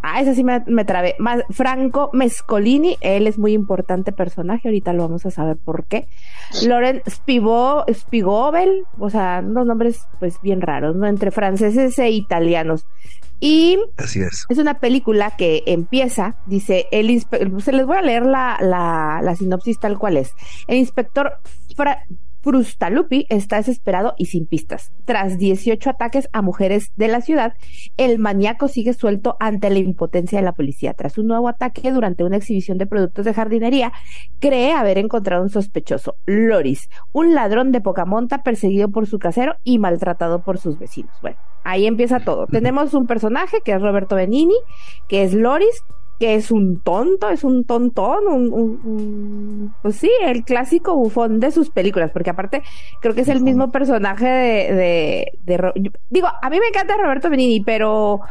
Ah, 0.08 0.22
esa 0.22 0.36
sí 0.36 0.44
me, 0.44 0.64
me 0.68 0.86
trabé. 0.86 1.16
Más, 1.18 1.42
Franco 1.50 2.12
Mescolini, 2.14 2.96
él 3.02 3.26
es 3.26 3.40
muy 3.40 3.54
importante 3.54 4.12
personaje, 4.12 4.68
ahorita 4.68 4.94
lo 4.94 5.02
vamos 5.02 5.26
a 5.26 5.32
saber 5.32 5.58
por 5.58 5.86
qué. 5.86 6.08
Loren 6.68 7.02
Spivo, 7.10 7.84
Spigobel, 7.92 8.84
o 9.00 9.10
sea, 9.10 9.42
unos 9.44 9.66
nombres 9.66 10.06
pues 10.20 10.40
bien 10.44 10.62
raros, 10.62 10.96
¿no? 10.96 11.08
Entre 11.08 11.32
franceses 11.32 11.98
e 11.98 12.12
italianos. 12.12 12.86
Y 13.46 13.78
Así 13.98 14.22
es. 14.22 14.48
es 14.50 14.58
una 14.58 14.80
película 14.80 15.36
que 15.38 15.62
empieza, 15.68 16.36
dice, 16.48 16.88
el 16.90 17.22
se 17.62 17.72
les 17.74 17.86
voy 17.86 17.98
a 17.98 18.02
leer 18.02 18.26
la, 18.26 18.58
la, 18.60 19.20
la 19.22 19.36
sinopsis 19.36 19.80
tal 19.80 20.00
cual 20.00 20.18
es. 20.18 20.34
El 20.68 20.78
inspector 20.78 21.32
Frustalupi 22.42 23.28
está 23.30 23.58
desesperado 23.58 24.16
y 24.18 24.26
sin 24.26 24.48
pistas. 24.48 24.92
Tras 25.06 25.38
18 25.38 25.92
ataques 25.92 26.28
a 26.34 26.42
mujeres 26.42 26.92
de 26.96 27.08
la 27.08 27.22
ciudad, 27.22 27.54
el 27.98 28.18
maníaco 28.18 28.68
sigue 28.68 28.94
suelto 28.94 29.38
ante 29.40 29.70
la 29.70 29.78
impotencia 29.78 30.40
de 30.40 30.46
la 30.46 30.54
policía. 30.54 30.96
Tras 30.96 31.20
un 31.20 31.28
nuevo 31.28 31.48
ataque 31.48 31.92
durante 31.92 32.24
una 32.24 32.38
exhibición 32.38 32.80
de 32.80 32.88
productos 32.88 33.26
de 33.26 33.34
jardinería, 33.36 33.94
cree 34.40 34.72
haber 34.74 34.98
encontrado 34.98 35.44
un 35.44 35.50
sospechoso, 35.50 36.16
Loris, 36.26 36.90
un 37.12 37.36
ladrón 37.36 37.72
de 37.72 37.82
poca 37.82 38.06
monta 38.06 38.42
perseguido 38.42 38.90
por 38.90 39.06
su 39.06 39.20
casero 39.20 39.56
y 39.64 39.78
maltratado 39.78 40.44
por 40.44 40.58
sus 40.58 40.80
vecinos. 40.80 41.14
Bueno, 41.22 41.38
ahí 41.66 41.86
empieza 41.88 42.20
todo. 42.20 42.48
Tenemos 42.48 42.94
un 42.94 43.08
personaje 43.08 43.60
que 43.66 43.74
es 43.74 43.82
Roberto 43.82 44.16
Benini, 44.16 44.56
que 45.10 45.24
es 45.24 45.34
Loris, 45.34 45.84
que 46.20 46.36
es 46.36 46.52
un 46.52 46.80
tonto, 46.80 47.30
es 47.30 47.44
un 47.44 47.66
tontón, 47.66 48.28
un, 48.28 49.74
pues 49.82 49.98
sí, 49.98 50.10
el 50.24 50.46
clásico 50.46 50.96
bufón 50.96 51.40
de 51.42 51.52
sus 51.52 51.70
películas, 51.70 52.12
porque 52.12 52.30
aparte 52.30 52.62
creo 53.02 53.14
que 53.14 53.22
es 53.22 53.28
el 53.28 53.42
mismo 53.42 53.72
personaje 53.72 54.26
de, 54.26 55.26
de, 55.44 55.92
digo, 56.10 56.28
a 56.42 56.50
mí 56.50 56.60
me 56.60 56.68
encanta 56.68 56.96
Roberto 56.96 57.30
Benini, 57.30 57.62
pero 57.62 58.22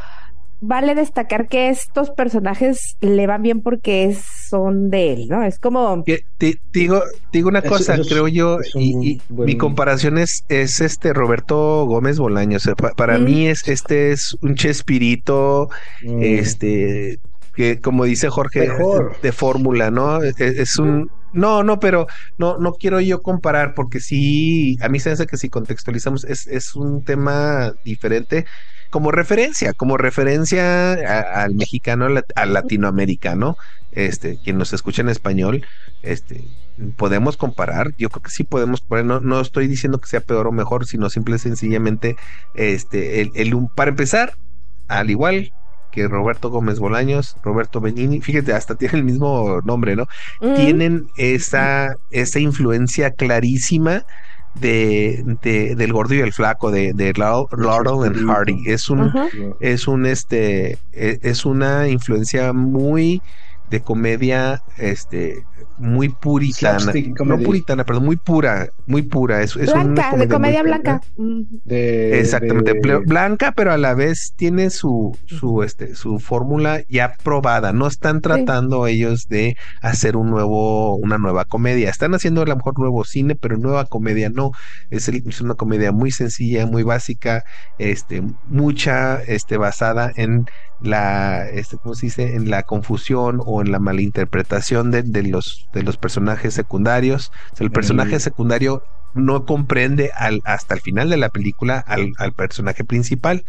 vale 0.66 0.94
destacar 0.94 1.49
que 1.49 1.68
estos 1.68 2.11
personajes 2.11 2.97
le 3.00 3.26
van 3.26 3.42
bien 3.42 3.61
porque 3.61 4.16
son 4.49 4.88
de 4.88 5.12
él, 5.12 5.28
¿no? 5.28 5.44
Es 5.44 5.59
como... 5.59 6.02
Te, 6.04 6.25
digo, 6.73 7.02
digo 7.33 7.49
una 7.49 7.62
cosa, 7.62 7.97
creo 8.09 8.28
yo, 8.28 8.59
y, 8.75 9.21
mi 9.28 9.56
comparación 9.56 10.18
es, 10.18 10.44
es 10.49 10.80
este 10.80 11.12
Roberto 11.12 11.85
Gómez 11.85 12.18
Bolaños. 12.18 12.68
para 12.97 13.18
mí 13.18 13.47
es 13.47 13.68
este 13.68 14.12
es 14.12 14.37
un 14.40 14.54
chespirito, 14.54 15.68
mm. 16.02 16.23
este 16.23 17.18
que 17.54 17.80
como 17.80 18.04
dice 18.04 18.30
Jorge, 18.30 18.68
de 19.23 19.33
fórmula, 19.33 19.90
¿no? 19.90 20.23
E, 20.23 20.33
e, 20.38 20.62
es, 20.62 20.76
un... 20.78 21.11
No, 21.33 21.62
no, 21.62 21.78
pero 21.78 22.06
no, 22.37 22.59
no 22.59 22.73
quiero 22.73 23.00
yo 23.00 23.23
comparar 23.23 23.75
porque 23.75 24.00
sí, 24.00 24.76
a 24.80 24.88
mí 24.88 24.99
se 24.99 25.11
hace 25.11 25.26
que 25.26 25.37
si 25.37 25.49
contextualizamos 25.49 26.25
es, 26.25 26.47
es 26.47 26.75
un 26.75 27.04
tema 27.04 27.73
diferente 27.85 28.44
como 28.94 29.10
referencia, 29.10 29.72
como 29.72 29.96
referencia 29.96 30.92
al 31.42 31.56
mexicano, 31.56 32.06
al 32.36 32.52
latinoamericano, 32.52 33.56
este, 33.90 34.38
quien 34.44 34.56
nos 34.56 34.72
escucha 34.72 35.02
en 35.02 35.08
español, 35.08 35.66
este, 36.02 36.44
podemos 36.94 37.36
comparar, 37.36 37.92
yo 37.98 38.08
creo 38.08 38.22
que 38.22 38.30
sí 38.30 38.44
podemos 38.44 38.82
comparar, 38.82 39.04
no, 39.04 39.18
no 39.18 39.40
estoy 39.40 39.66
diciendo 39.66 39.98
que 39.98 40.06
sea 40.06 40.20
peor 40.20 40.46
o 40.46 40.52
mejor, 40.52 40.86
sino 40.86 41.10
simple 41.10 41.34
y 41.34 41.38
sencillamente, 41.40 42.14
este, 42.54 43.20
el, 43.20 43.32
el, 43.34 43.52
para 43.74 43.90
empezar, 43.90 44.34
al 44.86 45.10
igual 45.10 45.52
que 45.90 46.06
Roberto 46.06 46.50
Gómez 46.50 46.78
Bolaños, 46.78 47.36
Roberto 47.42 47.80
Benini, 47.80 48.20
fíjate, 48.20 48.52
hasta 48.52 48.74
tiene 48.78 48.98
el 48.98 49.02
mismo 49.02 49.60
nombre, 49.64 49.96
¿no? 49.96 50.06
Tienen 50.54 51.08
esa, 51.16 51.96
esa 52.12 52.38
influencia 52.38 53.10
clarísima 53.10 54.04
de, 54.54 55.23
de, 55.42 55.75
del 55.75 55.92
gordo 55.92 56.14
y 56.14 56.20
el 56.20 56.32
flaco 56.32 56.70
de, 56.70 56.92
de 56.92 57.12
Laurel 57.14 58.06
and 58.06 58.28
Hardy. 58.28 58.62
Es 58.66 58.88
un 58.88 59.12
es 59.61 59.88
un 59.88 60.06
este 60.06 60.78
e, 60.92 61.18
es 61.23 61.44
una 61.44 61.88
influencia 61.88 62.52
muy 62.52 63.20
de 63.70 63.80
comedia 63.80 64.62
este 64.78 65.44
muy 65.78 66.09
puritana, 66.09 66.93
no 67.25 67.38
puritana, 67.38 67.85
perdón, 67.85 68.04
muy 68.04 68.16
pura, 68.16 68.69
muy 68.87 69.02
pura. 69.02 69.43
Es, 69.43 69.57
es 69.57 69.73
blanca, 69.73 70.11
una 70.12 70.25
de 70.25 70.28
comedia 70.28 70.62
blanca. 70.62 71.00
Exactamente, 71.66 72.81
blanca, 73.04 73.52
pero 73.52 73.73
a 73.73 73.78
la 73.78 73.95
vez 73.95 74.35
tiene 74.37 74.71
su, 74.71 75.16
su, 75.26 75.62
este, 75.62 75.95
su 75.95 76.19
fórmula 76.19 76.83
ya 76.88 77.14
probada. 77.23 77.73
No 77.73 77.87
están 77.87 78.21
tratando 78.21 78.87
ellos 78.87 79.26
de 79.28 79.57
hacer 79.81 80.16
un 80.16 80.31
nuevo, 80.31 80.97
una 80.97 81.19
nueva 81.19 81.45
comedia. 81.45 81.90
Están 81.90 82.14
haciendo 82.14 82.43
a 82.43 82.47
lo 82.47 82.57
mejor 82.57 82.78
nuevo 82.78 83.04
cine, 83.04 83.35
pero 83.35 83.57
nueva 83.57 83.87
comedia 83.87 84.31
no. 84.31 84.52
Es, 84.90 85.09
es 85.09 85.40
una 85.40 85.54
comedia 85.54 85.93
muy 85.93 86.11
sencilla, 86.11 86.66
muy 86.66 86.83
básica, 86.83 87.45
este, 87.78 88.23
mucha, 88.49 89.23
este, 89.23 89.57
basada 89.57 90.12
en 90.16 90.47
la, 90.81 91.49
este, 91.49 91.78
¿cómo 91.78 91.95
se 91.95 92.07
dice? 92.07 92.35
En 92.35 92.50
la 92.50 92.62
confusión 92.62 93.40
o 93.45 93.62
en 93.62 93.73
la 93.73 93.78
malinterpretación 93.78 94.90
de, 94.90 95.02
de 95.02 95.23
los, 95.23 95.69
de 95.75 95.83
los 95.83 95.97
personajes 95.97 96.54
secundarios. 96.54 97.31
el 97.59 97.71
personaje 97.71 98.21
secundario 98.21 98.83
no 99.14 99.45
comprende 99.45 100.11
al, 100.14 100.40
hasta 100.45 100.75
el 100.75 100.81
final 100.81 101.11
de 101.11 101.16
la 101.16 101.28
película 101.28 101.78
al, 101.78 102.12
al 102.19 102.33
personaje 102.33 102.85
principal. 102.85 103.45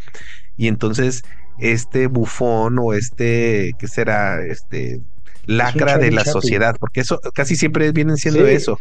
Y 0.57 0.67
entonces 0.67 1.23
este 1.57 2.07
bufón 2.07 2.77
o 2.79 2.93
este, 2.93 3.71
¿qué 3.79 3.87
será? 3.87 4.43
Este 4.45 5.01
lacra 5.47 5.97
de 5.97 6.11
la 6.11 6.25
sociedad, 6.25 6.75
porque 6.79 7.01
eso 7.01 7.19
casi 7.33 7.55
siempre 7.55 7.91
vienen 7.91 8.17
siendo 8.17 8.45
eso. 8.45 8.79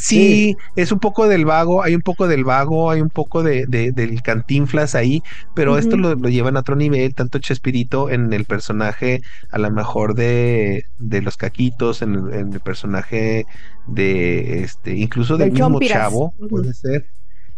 Sí, 0.00 0.56
es 0.76 0.92
un 0.92 0.98
poco 0.98 1.28
del 1.28 1.44
vago, 1.44 1.82
hay 1.82 1.94
un 1.94 2.02
poco 2.02 2.28
del 2.28 2.44
vago, 2.44 2.90
hay 2.90 3.00
un 3.00 3.10
poco 3.10 3.42
de, 3.42 3.66
del 3.66 4.22
cantinflas 4.22 4.94
ahí, 4.94 5.22
pero 5.54 5.78
esto 5.78 5.96
lo, 5.96 6.14
llevan 6.28 6.56
a 6.56 6.60
otro 6.60 6.76
nivel, 6.76 7.14
tanto 7.14 7.38
Chespirito 7.38 8.10
en 8.10 8.32
el 8.32 8.44
personaje, 8.44 9.22
a 9.50 9.58
lo 9.58 9.70
mejor 9.70 10.14
de, 10.14 10.84
de 10.98 11.22
los 11.22 11.36
caquitos, 11.36 12.02
en 12.02 12.14
el, 12.32 12.60
personaje 12.60 13.46
de 13.86 14.62
este, 14.62 14.96
incluso 14.96 15.36
del, 15.36 15.52
mismo 15.52 15.80
chavo, 15.80 16.32
puede 16.48 16.72
ser. 16.74 17.06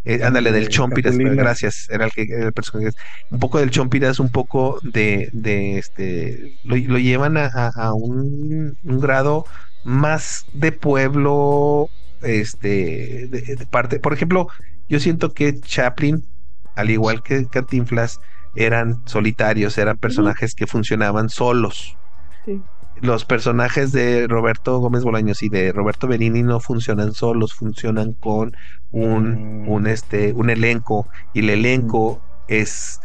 Eh, 0.04 0.22
ándale, 0.22 0.52
del 0.52 0.68
Chompiras, 0.68 1.18
gracias, 1.18 1.88
era 1.90 2.06
el 2.06 2.12
que 2.12 2.22
el 2.22 2.52
personaje. 2.52 2.90
Un 3.30 3.38
poco 3.38 3.58
del 3.58 3.70
Chompiras, 3.70 4.20
un 4.20 4.30
poco 4.30 4.78
de, 4.82 5.28
de 5.32 5.78
este, 5.78 6.58
lo, 6.64 6.76
llevan 6.76 7.36
a, 7.36 7.92
un, 7.94 8.76
grado 8.82 9.44
más 9.84 10.46
de 10.52 10.72
pueblo, 10.72 11.88
este, 12.22 13.28
de, 13.28 13.66
parte. 13.70 14.00
Por 14.00 14.12
ejemplo, 14.12 14.48
yo 14.88 15.00
siento 15.00 15.32
que 15.34 15.60
Chaplin, 15.60 16.24
al 16.74 16.90
igual 16.90 17.22
que 17.22 17.46
Cantinflas, 17.46 18.20
eran 18.54 19.02
solitarios, 19.06 19.76
eran 19.78 19.98
personajes 19.98 20.54
que 20.54 20.66
funcionaban 20.66 21.28
solos. 21.28 21.96
Sí 22.46 22.62
los 23.00 23.24
personajes 23.24 23.92
de 23.92 24.26
Roberto 24.26 24.78
Gómez 24.78 25.04
Bolaños 25.04 25.42
y 25.42 25.48
de 25.48 25.72
Roberto 25.72 26.06
Benini 26.06 26.42
no 26.42 26.60
funcionan 26.60 27.12
solos, 27.12 27.54
funcionan 27.54 28.12
con 28.12 28.56
un, 28.90 29.64
un, 29.66 29.82
mm. 29.82 29.86
este, 29.86 30.32
un 30.32 30.50
elenco 30.50 31.06
y 31.34 31.40
el 31.40 31.50
elenco 31.50 32.20
es 32.48 33.00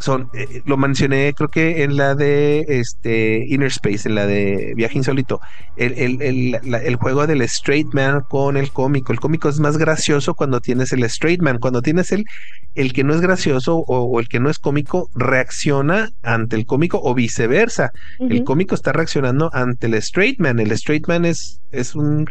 son, 0.00 0.30
eh, 0.32 0.62
lo 0.64 0.76
mencioné 0.78 1.34
creo 1.36 1.50
que 1.50 1.82
en 1.82 1.96
la 1.96 2.14
de 2.14 2.64
este 2.68 3.44
Inner 3.46 3.68
Space, 3.68 4.08
en 4.08 4.14
la 4.14 4.26
de 4.26 4.72
Viaje 4.74 4.96
Insólito, 4.96 5.40
el, 5.76 6.22
el, 6.22 6.58
el, 6.64 6.96
juego 6.96 7.26
del 7.26 7.42
straight 7.42 7.92
man 7.92 8.22
con 8.28 8.56
el 8.56 8.72
cómico. 8.72 9.12
El 9.12 9.20
cómico 9.20 9.48
es 9.48 9.60
más 9.60 9.76
gracioso 9.76 10.34
cuando 10.34 10.60
tienes 10.60 10.92
el 10.92 11.04
straight 11.04 11.42
man, 11.42 11.58
cuando 11.58 11.82
tienes 11.82 12.12
el, 12.12 12.24
el 12.74 12.92
que 12.94 13.04
no 13.04 13.14
es 13.14 13.20
gracioso 13.20 13.76
o, 13.76 14.18
el 14.20 14.28
que 14.28 14.40
no 14.40 14.48
es 14.48 14.58
cómico, 14.58 15.10
reacciona 15.14 16.10
ante 16.22 16.56
el 16.56 16.64
cómico 16.64 17.00
o 17.02 17.14
viceversa. 17.14 17.92
El 18.18 18.42
cómico 18.44 18.74
está 18.74 18.92
reaccionando 18.92 19.50
ante 19.52 19.86
el 19.86 19.94
straight 19.94 20.40
man. 20.40 20.60
El 20.60 20.72
straight 20.72 21.06
man 21.08 21.26
es, 21.26 21.60
es 21.70 21.94
un 21.94 22.26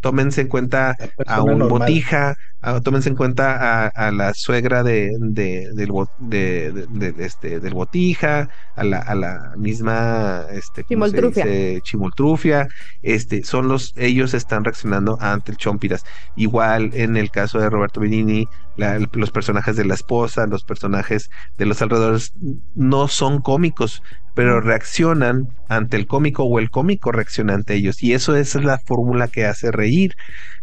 tómense 0.00 0.42
en 0.42 0.48
cuenta 0.48 0.96
a 1.26 1.42
un 1.42 1.68
botija, 1.68 2.36
tómense 2.82 3.08
en 3.08 3.16
cuenta 3.16 3.88
a, 3.88 4.10
la 4.10 4.34
suegra 4.34 4.82
de, 4.82 5.10
del, 5.20 5.92
de, 6.18 7.14
este, 7.18 7.60
del 7.60 7.74
botija, 7.74 8.48
a 8.76 8.84
la, 8.84 8.98
a 8.98 9.14
la 9.14 9.52
misma 9.56 10.44
este, 10.52 10.84
chimoltrufia. 11.82 12.68
este, 13.02 13.44
son 13.44 13.68
los, 13.68 13.94
ellos 13.96 14.34
están 14.34 14.64
reaccionando 14.64 15.18
ante 15.20 15.52
el 15.52 15.58
Chompiras. 15.58 16.04
Igual 16.36 16.90
en 16.94 17.16
el 17.16 17.30
caso 17.30 17.58
de 17.58 17.70
Roberto 17.70 18.00
Benini, 18.00 18.46
los 19.12 19.30
personajes 19.30 19.76
de 19.76 19.84
la 19.84 19.94
esposa, 19.94 20.46
los 20.46 20.64
personajes 20.64 21.30
de 21.56 21.66
los 21.66 21.82
alrededores 21.82 22.32
no 22.74 23.08
son 23.08 23.40
cómicos, 23.40 24.02
pero 24.38 24.60
reaccionan 24.60 25.48
ante 25.66 25.96
el 25.96 26.06
cómico 26.06 26.44
o 26.44 26.60
el 26.60 26.70
cómico 26.70 27.10
reacciona 27.10 27.54
ante 27.54 27.74
ellos. 27.74 28.04
Y 28.04 28.12
eso 28.12 28.36
es 28.36 28.54
la 28.54 28.78
fórmula 28.78 29.26
que 29.26 29.44
hace 29.44 29.72
reír. 29.72 30.14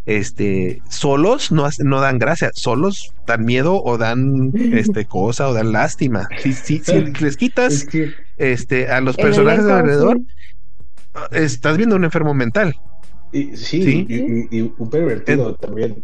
Este, 0.05 0.81
solos 0.87 1.51
no, 1.51 1.67
no 1.79 1.99
dan 1.99 2.17
gracia, 2.17 2.51
solos 2.53 3.13
dan 3.27 3.43
miedo 3.43 3.83
o 3.83 3.97
dan 3.97 4.53
este 4.55 5.03
cosa 5.03 5.49
o 5.49 5.53
dan 5.53 5.73
lástima. 5.73 6.25
Si, 6.39 6.53
si, 6.53 6.81
les 7.19 7.35
quitas 7.35 7.85
este 8.37 8.87
a 8.87 9.01
los 9.01 9.17
personajes 9.17 9.65
de 9.65 9.73
alrededor, 9.73 10.21
estás 11.31 11.75
viendo 11.75 11.97
un 11.97 12.05
enfermo 12.05 12.33
mental. 12.33 12.79
Y, 13.33 13.57
sí, 13.57 14.07
Y, 14.07 14.61
un 14.61 14.89
pervertido 14.89 15.53
también. 15.55 16.01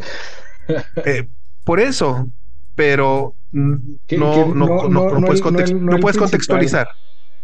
Eh, 1.06 1.25
por 1.63 1.80
eso, 1.80 2.30
pero 2.75 3.34
no, 3.51 3.80
no, 4.10 4.88
no, 4.90 4.90
no, 4.90 5.22
puedes, 5.22 5.74
no 5.74 5.98
puedes 6.00 6.18
contextualizar. 6.18 6.88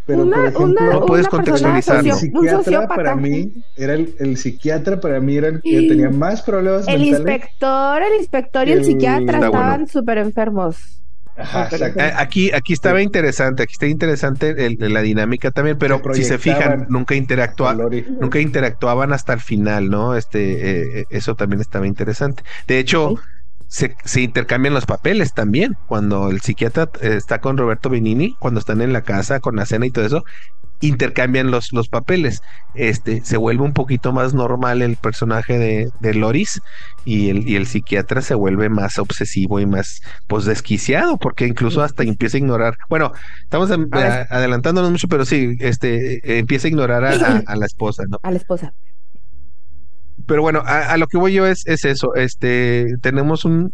Pero 0.08 0.30
por 0.30 0.48
ejemplo, 0.48 0.94
no 0.94 1.06
puedes 1.06 1.28
contextualizar. 1.28 2.06
El 2.06 2.14
psiquiatra 2.14 2.88
para 2.88 3.16
mí 3.16 3.52
era 3.76 3.94
el, 3.94 4.38
psiquiatra 4.38 5.00
para 5.00 5.20
mí 5.20 5.36
era 5.36 5.50
el 5.50 5.62
que 5.62 5.82
tenía 5.90 6.10
más 6.10 6.42
problemas 6.42 6.88
el 6.88 7.04
inspector, 7.04 8.02
el 8.02 8.20
inspector 8.20 8.68
y 8.70 8.72
el, 8.72 8.86
psiquiatra 8.86 9.40
estaban 9.40 9.88
súper 9.88 10.18
enfermos. 10.20 10.78
Ajá, 11.36 11.70
eh, 11.72 12.14
aquí, 12.16 12.52
aquí 12.52 12.74
estaba 12.74 13.00
interesante, 13.02 13.62
aquí 13.62 13.74
está 13.74 13.86
interesante 13.86 14.56
la 14.80 15.02
dinámica 15.02 15.52
también, 15.52 15.78
pero 15.78 16.02
si 16.14 16.24
se 16.24 16.40
fijan, 16.40 16.88
nunca 16.90 17.14
interactuaban, 17.14 17.90
nunca 18.20 18.40
interactuaban 18.40 19.14
hasta 19.14 19.34
el 19.34 19.42
final, 19.42 19.90
¿no? 19.90 20.16
Este, 20.16 21.02
eh, 21.02 21.06
eso 21.10 21.36
también 21.36 21.62
estaba 21.62 21.86
interesante. 21.86 22.44
De 22.66 22.80
hecho, 22.80 23.20
se, 23.68 24.22
intercambian 24.22 24.74
los 24.74 24.86
papeles 24.86 25.34
también. 25.34 25.78
Cuando 25.88 26.30
el 26.30 26.42
psiquiatra 26.42 26.90
eh, 27.02 27.16
está 27.18 27.40
con 27.40 27.58
Roberto 27.58 27.90
Benini, 27.90 28.36
cuando 28.40 28.60
están 28.60 28.82
en 28.82 28.94
la 28.94 29.02
casa 29.02 29.40
con 29.40 29.56
la 29.56 29.66
cena 29.66 29.86
y 29.86 29.92
todo 29.92 30.06
eso, 30.06 30.24
intercambian 30.80 31.52
los, 31.52 31.74
los 31.74 31.90
papeles. 31.90 32.42
Este 32.76 33.22
se 33.24 33.38
vuelve 33.38 33.64
un 33.64 33.74
poquito 33.74 34.14
más 34.14 34.34
normal 34.34 34.82
el 34.82 34.96
personaje 34.96 35.58
de, 35.58 35.90
de 36.00 36.14
Loris 36.14 36.62
y 37.04 37.30
el, 37.30 37.48
y 37.48 37.56
el 37.56 37.66
psiquiatra 37.66 38.22
se 38.22 38.36
vuelve 38.36 38.70
más 38.70 39.00
obsesivo 39.00 39.60
y 39.60 39.66
más 39.66 40.02
pues 40.28 40.46
desquiciado, 40.46 41.18
porque 41.18 41.48
incluso 41.48 41.82
hasta 41.82 42.04
empieza 42.04 42.38
a 42.38 42.40
ignorar. 42.40 42.78
Bueno, 42.90 43.12
estamos 43.44 43.72
adelantándonos 43.72 44.92
mucho, 44.92 45.08
pero 45.08 45.26
sí, 45.26 45.58
este 45.60 46.18
eh, 46.18 46.40
empieza 46.40 46.68
a 46.68 46.70
ignorar 46.70 47.06
a, 47.06 47.44
a 47.46 47.56
la 47.56 47.66
esposa, 47.66 48.04
¿no? 48.08 48.20
A 48.24 48.32
la 48.32 48.38
esposa 48.38 48.74
pero 50.28 50.42
bueno, 50.42 50.62
a, 50.66 50.96
lo 50.98 51.08
que 51.08 51.18
voy 51.18 51.34
yo 51.34 51.48
es, 51.48 51.66
es 51.66 51.86
eso. 51.86 52.14
Este, 52.16 52.86
tenemos 53.02 53.46
un, 53.46 53.74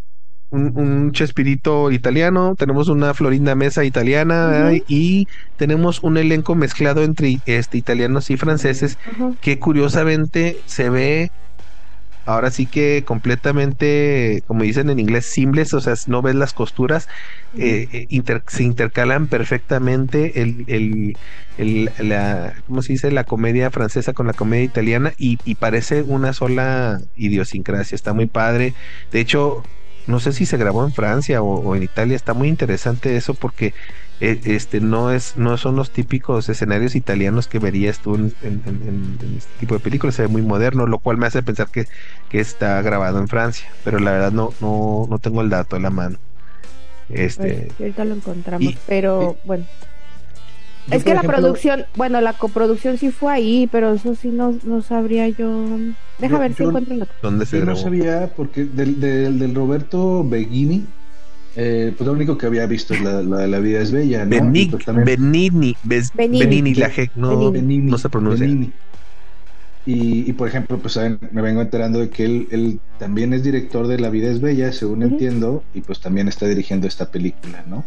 un, 0.52 1.12
Chespirito 1.12 1.92
italiano, 1.92 2.54
tenemos 2.58 2.88
una 2.88 3.14
Florinda 3.14 3.56
Mesa 3.56 3.84
italiana 3.84 4.72
y 4.88 5.28
tenemos 5.58 6.02
un 6.04 6.18
elenco 6.18 6.56
mezclado 6.56 7.04
entre 7.04 7.40
este, 7.46 7.78
italianos 7.78 8.30
y 8.30 8.38
franceses 8.38 8.98
que 9.42 9.60
curiosamente 9.60 10.58
se 10.66 10.90
ve 10.90 11.32
ahora 12.26 12.52
sí 12.52 12.66
que 12.66 13.04
completamente, 13.06 14.44
como 14.48 14.64
dicen 14.64 14.90
en 14.90 15.00
inglés, 15.00 15.26
simples, 15.26 15.74
o 15.74 15.82
sea, 15.82 15.94
no 16.08 16.22
ves 16.22 16.36
las 16.36 16.54
costuras, 16.54 17.08
eh, 17.58 18.08
eh, 18.10 18.42
se 18.48 18.64
intercalan 18.64 19.28
perfectamente 19.28 20.42
el, 20.42 20.66
el, 20.68 21.18
el, 21.58 21.92
la, 22.00 22.54
¿cómo 22.68 22.82
se 22.82 22.94
dice? 22.94 23.12
La 23.12 23.24
comedia 23.24 23.72
francesa 23.72 24.14
con 24.14 24.28
la 24.28 24.34
comedia 24.34 24.66
italiana 24.66 25.14
y, 25.18 25.38
y 25.46 25.56
parece 25.56 26.02
una 26.02 26.34
sola 26.34 27.02
idiosincrasia, 27.16 27.96
está 27.96 28.14
muy 28.14 28.26
padre. 28.28 28.74
De 29.12 29.20
hecho, 29.20 29.64
no 30.08 30.20
sé 30.20 30.34
si 30.34 30.46
se 30.46 30.58
grabó 30.58 30.84
en 30.86 30.94
Francia 30.94 31.42
o, 31.42 31.76
en 31.76 31.84
Italia, 31.84 32.16
está 32.16 32.34
muy 32.34 32.50
interesante 32.50 33.16
eso 33.16 33.34
porque 33.34 33.74
este 34.32 34.80
no 34.80 35.12
es 35.12 35.38
no 35.38 35.58
son 35.58 35.76
los 35.76 35.92
típicos 35.92 36.48
escenarios 36.50 36.96
italianos 36.96 37.48
que 37.48 37.60
verías 37.60 38.00
tú 38.00 38.16
en, 38.16 38.34
este 39.38 39.60
tipo 39.60 39.76
de 39.76 39.80
películas, 39.80 40.16
se 40.16 40.24
ve 40.24 40.28
muy 40.28 40.42
moderno, 40.42 40.88
lo 40.88 41.00
cual 41.00 41.18
me 41.18 41.28
hace 41.28 41.44
pensar 41.44 41.68
que, 41.70 41.88
que 42.30 42.40
está 42.40 42.82
grabado 42.82 43.20
en 43.20 43.28
Francia, 43.28 43.68
pero 43.84 44.00
la 44.00 44.12
verdad 44.12 44.32
no 44.32 44.54
no 44.62 45.08
no 45.10 45.20
tengo 45.20 45.42
el 45.42 45.50
dato 45.50 45.76
en 45.76 45.84
la 45.84 45.90
mano. 45.90 46.18
Este, 47.10 47.68
pues, 47.68 47.80
ahorita 47.80 48.06
lo 48.06 48.16
encontramos, 48.16 48.76
pero 48.88 49.38
bueno 49.44 49.66
es 50.92 51.04
que 51.04 51.14
la 51.14 51.22
producción, 51.22 51.86
bueno, 51.96 52.20
la 52.22 52.34
coproducción 52.34 52.98
sí 52.98 53.12
fue 53.12 53.34
ahí, 53.34 53.70
pero 53.72 53.94
eso 53.94 54.16
sí 54.16 54.30
no, 54.30 54.58
no 54.64 54.82
sabría 54.82 55.30
yo. 55.30 55.66
Deja 56.20 56.40
ver 56.40 56.54
si 56.54 56.64
encuentro 56.64 56.96
la. 56.96 57.08
¿Dónde 57.22 57.46
se 57.46 57.60
yo 57.60 57.66
no 57.66 57.76
sabía, 57.76 58.32
porque 58.36 58.66
del, 58.66 59.00
del, 59.00 59.40
del 59.40 59.56
Roberto 59.56 60.24
Beghini, 60.24 60.86
eh, 61.56 61.94
pues 61.96 62.06
lo 62.06 62.14
único 62.14 62.38
que 62.38 62.46
había 62.46 62.66
visto 62.66 62.94
es 62.94 63.02
la, 63.02 63.22
de 63.22 63.48
la 63.48 63.60
vida 63.60 63.82
es 63.82 63.92
bella, 63.92 64.26
¿no? 64.26 64.32
Benig, 64.32 64.72
pues 64.72 64.86
Benini, 64.86 65.76
Benini, 66.14 66.76
la 66.76 66.90
G, 66.90 67.10
no, 67.16 67.52
no 67.52 67.98
se 67.98 68.10
pronuncia. 68.10 68.48
Y, 69.86 70.30
y, 70.30 70.34
por 70.34 70.48
ejemplo, 70.48 70.78
pues 70.80 70.98
me 71.32 71.42
vengo 71.42 71.62
enterando 71.62 72.00
de 72.00 72.10
que 72.10 72.24
él, 72.24 72.48
él 72.52 72.80
también 73.00 73.34
es 73.34 73.44
director 73.44 73.86
de 73.88 74.00
La 74.00 74.10
vida 74.10 74.32
es 74.32 74.40
bella, 74.40 74.72
según 74.72 75.04
entiendo, 75.04 75.64
y 75.74 75.82
pues 75.82 76.00
también 76.00 76.30
está 76.30 76.48
dirigiendo 76.48 76.88
esta 76.88 77.12
película, 77.12 77.66
¿no? 77.68 77.84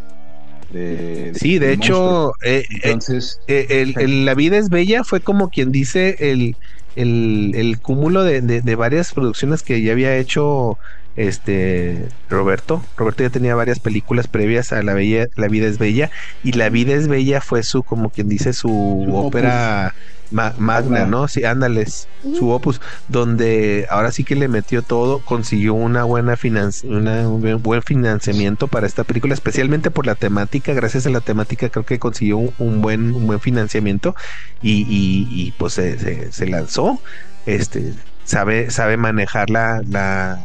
sí, 1.35 1.59
de 1.59 1.73
hecho, 1.73 2.33
eh, 2.43 2.65
eh, 2.69 2.81
Entonces, 2.85 3.41
eh, 3.47 3.93
el, 3.97 4.25
La 4.25 4.35
vida 4.35 4.59
es 4.59 4.69
bella 4.69 5.05
fue 5.05 5.21
como 5.21 5.49
quien 5.49 5.73
dice 5.73 6.17
el, 6.19 6.57
el, 6.97 7.79
cúmulo 7.81 8.25
de, 8.25 8.75
varias 8.77 9.13
producciones 9.13 9.63
que 9.63 9.83
ya 9.83 9.93
había 9.93 10.17
hecho 10.17 10.79
este 11.17 12.09
Roberto. 12.29 12.83
Roberto 12.97 13.23
ya 13.23 13.31
tenía 13.31 13.55
varias 13.55 13.79
películas 13.79 14.29
previas 14.29 14.73
a 14.73 14.83
La, 14.83 14.95
bella, 14.95 15.29
la 15.37 15.49
vida 15.49 15.67
es 15.67 15.79
bella 15.79 16.11
y 16.45 16.53
La 16.53 16.69
vida 16.69 16.95
es 16.95 17.09
bella 17.09 17.41
fue 17.41 17.63
su, 17.63 17.83
como 17.83 18.11
quien 18.11 18.29
dice, 18.29 18.53
su, 18.53 19.07
ópera 19.13 19.95
magna, 20.31 21.07
¿no? 21.07 21.29
Sí, 21.29 21.45
ándales, 21.45 22.09
su 22.37 22.51
opus, 22.51 22.81
donde 23.09 23.87
ahora 23.91 24.11
sí 24.11 24.25
que 24.25 24.35
le 24.35 24.49
metió 24.49 24.83
todo, 24.83 25.21
consiguió 25.21 25.75
una 25.75 26.05
buena 26.05 26.37
un 26.45 27.61
buen 27.63 27.83
financiamiento 27.83 28.69
para 28.69 28.87
esta 28.87 29.05
película, 29.05 29.35
especialmente 29.35 29.91
por 29.91 30.07
la 30.07 30.15
temática, 30.15 30.73
gracias 30.75 31.07
a 31.07 31.11
la 31.11 31.21
temática 31.21 31.69
creo 31.69 31.85
que 31.85 31.99
consiguió 31.99 32.39
un, 32.39 32.83
buen, 32.83 33.15
un 33.15 33.27
buen 33.27 33.41
financiamiento 33.41 34.15
y, 34.63 34.85
y, 34.89 35.53
pues 35.59 35.75
se, 35.75 36.33
se, 36.33 36.47
lanzó, 36.47 37.01
este, 37.47 37.95
sabe, 38.25 38.71
sabe 38.71 38.97
manejar 38.97 39.51
la, 39.51 39.83
la, 39.89 40.41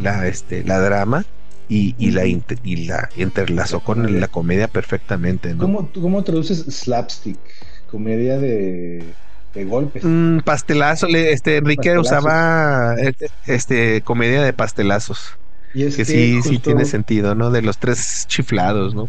la, 0.00 0.26
este, 0.26 0.64
la 0.64 0.78
drama. 0.80 1.24
Y, 1.68 1.94
y, 1.98 2.10
la, 2.10 2.26
y 2.26 2.86
la 2.86 3.08
interlazó 3.14 3.78
con 3.78 4.20
la 4.20 4.26
comedia 4.26 4.66
perfectamente. 4.66 5.54
¿no? 5.54 5.60
¿Cómo, 5.60 5.88
¿Cómo 5.92 6.24
traduces 6.24 6.64
slapstick? 6.68 7.38
comedia 7.90 8.38
de, 8.38 9.02
de 9.54 9.64
golpes. 9.64 10.02
Mm, 10.04 10.38
pastelazo, 10.40 11.08
este 11.08 11.56
Enrique 11.56 11.98
usaba 11.98 12.94
eh, 12.98 13.12
este 13.46 14.02
comedia 14.02 14.42
de 14.42 14.52
pastelazos. 14.52 15.36
Y 15.74 15.84
es 15.84 15.96
que, 15.96 16.04
sí, 16.04 16.40
sí 16.42 16.58
tiene 16.58 16.84
sentido, 16.84 17.34
¿no? 17.34 17.50
De 17.50 17.62
los 17.62 17.78
tres 17.78 18.24
chiflados, 18.26 18.94
¿no? 18.94 19.08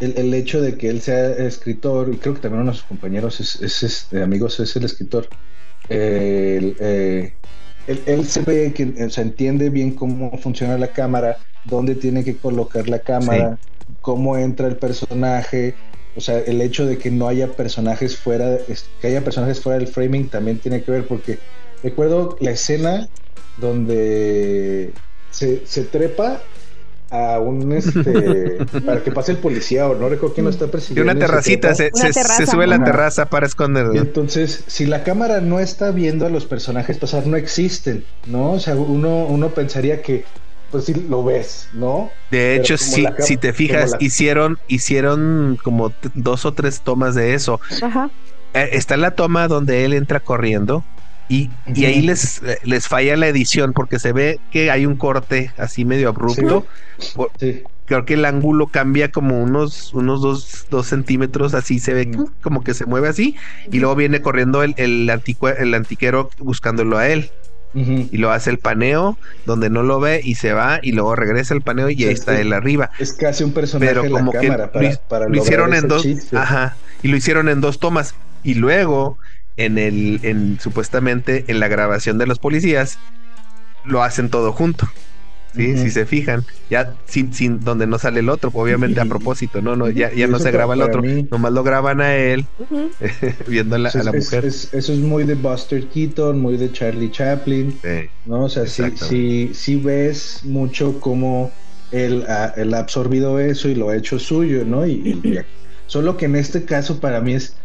El, 0.00 0.32
hecho 0.32 0.62
de 0.62 0.76
que 0.76 0.88
él 0.88 1.02
sea 1.02 1.30
escritor, 1.30 2.10
y 2.12 2.18
creo 2.18 2.34
que 2.34 2.40
también 2.40 2.62
uno 2.62 2.70
de 2.70 2.78
sus 2.78 2.86
compañeros 2.86 3.40
es, 3.40 3.56
es, 3.56 3.82
este, 3.82 4.22
amigos 4.22 4.60
es 4.60 4.76
el 4.76 4.84
escritor. 4.84 5.28
Eh, 5.88 7.32
él, 7.88 8.26
se 8.26 8.42
ve 8.42 8.72
que 8.74 9.10
se 9.10 9.20
entiende 9.22 9.70
bien 9.70 9.92
cómo 9.92 10.36
funciona 10.38 10.76
la 10.78 10.88
cámara, 10.88 11.38
dónde 11.64 11.94
tiene 11.94 12.22
que 12.22 12.36
colocar 12.36 12.88
la 12.88 12.98
cámara, 13.00 13.58
cómo 14.00 14.36
entra 14.36 14.68
el 14.68 14.76
personaje, 14.76 15.74
o 16.14 16.20
sea, 16.20 16.38
el 16.38 16.60
hecho 16.60 16.84
de 16.84 16.98
que 16.98 17.10
no 17.10 17.28
haya 17.28 17.48
personajes 17.48 18.16
fuera, 18.16 18.58
que 19.00 19.06
haya 19.06 19.24
personajes 19.24 19.60
fuera 19.60 19.78
del 19.78 19.88
framing 19.88 20.28
también 20.28 20.58
tiene 20.58 20.82
que 20.82 20.90
ver 20.90 21.06
porque 21.06 21.38
recuerdo 21.82 22.36
la 22.40 22.50
escena 22.50 23.08
donde 23.58 24.92
se, 25.30 25.84
trepa 25.84 26.42
a 27.10 27.38
un 27.38 27.72
este 27.72 28.58
para 28.86 29.02
que 29.02 29.10
pase 29.10 29.32
el 29.32 29.38
policía 29.38 29.88
o 29.88 29.94
no 29.94 30.08
recuerdo 30.08 30.34
quién 30.34 30.44
lo 30.44 30.50
está 30.50 30.66
persiguiendo. 30.66 31.10
Y 31.10 31.16
una 31.16 31.26
terracita, 31.26 31.74
se, 31.74 31.90
sube 32.46 32.64
a 32.64 32.66
la 32.66 32.84
terraza 32.84 33.26
para 33.26 33.46
esconderlo. 33.46 33.94
Y 33.94 33.98
entonces, 33.98 34.64
si 34.66 34.86
la 34.86 35.04
cámara 35.04 35.40
no 35.40 35.60
está 35.60 35.90
viendo 35.90 36.26
a 36.26 36.30
los 36.30 36.44
personajes 36.44 36.98
pasar, 36.98 37.26
no 37.26 37.36
existen, 37.36 38.04
¿no? 38.26 38.52
O 38.52 38.60
sea, 38.60 38.74
uno, 38.74 39.26
uno 39.26 39.48
pensaría 39.50 40.02
que 40.02 40.24
pues 40.70 40.84
sí 40.84 40.94
lo 41.08 41.24
ves, 41.24 41.70
¿no? 41.72 42.10
De 42.30 42.54
hecho, 42.54 42.76
sí, 42.76 43.06
si 43.20 43.38
te 43.38 43.54
fijas, 43.54 43.96
hicieron, 44.00 44.58
hicieron 44.68 45.58
como 45.62 45.92
dos 46.14 46.44
o 46.44 46.52
tres 46.52 46.82
tomas 46.82 47.14
de 47.14 47.32
eso. 47.32 47.58
Ajá. 47.82 48.10
Eh, 48.52 48.70
está 48.72 48.96
la 48.98 49.12
toma 49.12 49.48
donde 49.48 49.84
él 49.84 49.94
entra 49.94 50.20
corriendo 50.20 50.84
y, 51.28 51.50
y 51.66 51.84
ahí 51.84 52.02
les, 52.02 52.40
les 52.64 52.88
falla 52.88 53.16
la 53.16 53.28
edición 53.28 53.72
porque 53.72 53.98
se 53.98 54.12
ve 54.12 54.40
que 54.50 54.70
hay 54.70 54.86
un 54.86 54.96
corte 54.96 55.52
así 55.58 55.84
medio 55.84 56.08
abrupto. 56.08 56.66
Sí. 57.38 57.62
Creo 57.84 58.04
que 58.04 58.14
el 58.14 58.24
ángulo 58.24 58.66
cambia 58.66 59.10
como 59.10 59.42
unos, 59.42 59.94
unos 59.94 60.20
dos, 60.20 60.66
dos 60.70 60.86
centímetros, 60.86 61.54
así 61.54 61.78
se 61.78 61.94
ve 61.94 62.10
como 62.42 62.62
que 62.62 62.74
se 62.74 62.84
mueve 62.84 63.08
así, 63.08 63.34
y 63.72 63.78
luego 63.78 63.96
viene 63.96 64.20
corriendo 64.20 64.62
el, 64.62 64.74
el, 64.76 65.10
el 65.58 65.74
antiquero 65.74 66.30
buscándolo 66.38 66.98
a 66.98 67.08
él. 67.08 67.30
Y 67.74 68.16
lo 68.16 68.32
hace 68.32 68.50
el 68.50 68.58
paneo 68.58 69.18
donde 69.44 69.70
no 69.70 69.82
lo 69.82 70.00
ve 70.00 70.20
y 70.24 70.34
se 70.34 70.52
va 70.52 70.80
y 70.82 70.92
luego 70.92 71.14
regresa 71.14 71.54
el 71.54 71.60
paneo 71.60 71.88
y 71.90 72.02
ahí 72.02 72.12
está 72.12 72.40
él 72.40 72.52
arriba. 72.52 72.90
Es 72.98 73.12
casi 73.12 73.44
un 73.44 73.52
personaje 73.52 73.92
Pero 73.94 74.10
como 74.10 74.32
que 74.32 74.48
lo, 74.48 75.36
hicieron 75.36 75.74
en 75.74 75.86
dos, 75.86 76.04
ajá, 76.32 76.76
y 77.02 77.08
lo 77.08 77.16
hicieron 77.16 77.48
en 77.48 77.60
dos 77.60 77.78
tomas. 77.78 78.14
Y 78.42 78.54
luego 78.54 79.18
en 79.58 79.76
el 79.76 80.20
en 80.22 80.58
supuestamente 80.60 81.44
en 81.48 81.60
la 81.60 81.68
grabación 81.68 82.16
de 82.16 82.26
los 82.26 82.38
policías 82.38 82.98
lo 83.84 84.02
hacen 84.02 84.30
todo 84.30 84.52
junto. 84.52 84.88
¿sí? 85.54 85.76
Si 85.76 85.90
se 85.90 86.06
fijan, 86.06 86.44
ya 86.70 86.94
sin, 87.06 87.32
sin 87.32 87.60
donde 87.60 87.86
no 87.86 87.98
sale 87.98 88.20
el 88.20 88.28
otro, 88.28 88.50
obviamente 88.54 89.00
a 89.00 89.06
propósito, 89.06 89.60
no, 89.60 89.76
no, 89.76 89.90
ya, 89.90 90.12
ya 90.12 90.26
no 90.26 90.38
se 90.38 90.50
graba 90.50 90.74
el 90.74 90.82
otro, 90.82 91.02
nomás 91.30 91.52
lo 91.52 91.64
graban 91.64 92.00
a 92.00 92.16
él 92.16 92.46
viendo 93.46 93.76
a 93.76 93.78
la, 93.78 93.88
a 93.88 94.02
la 94.02 94.12
mujer. 94.12 94.44
eso 94.44 94.76
es 94.76 94.98
muy 94.98 95.24
de 95.24 95.34
Buster 95.34 95.86
Keaton, 95.88 96.38
muy 96.38 96.56
de 96.56 96.70
Charlie 96.70 97.10
Chaplin, 97.10 97.78
¿no? 98.26 98.44
O 98.44 98.48
sea, 98.48 98.66
sí, 98.66 99.50
sí, 99.52 99.76
ves 99.76 100.40
mucho 100.44 101.00
cómo 101.00 101.50
él 101.90 102.24
ha, 102.28 102.52
él 102.56 102.74
ha, 102.74 102.78
absorbido 102.78 103.40
eso 103.40 103.68
y 103.68 103.74
lo 103.74 103.88
ha 103.88 103.96
hecho 103.96 104.18
suyo, 104.18 104.64
¿no? 104.64 104.86
Y, 104.86 105.40
solo 105.86 106.16
que 106.16 106.26
en 106.26 106.36
este 106.36 106.64
caso 106.64 107.00
para 107.00 107.20
mí 107.20 107.34
es 107.34 107.56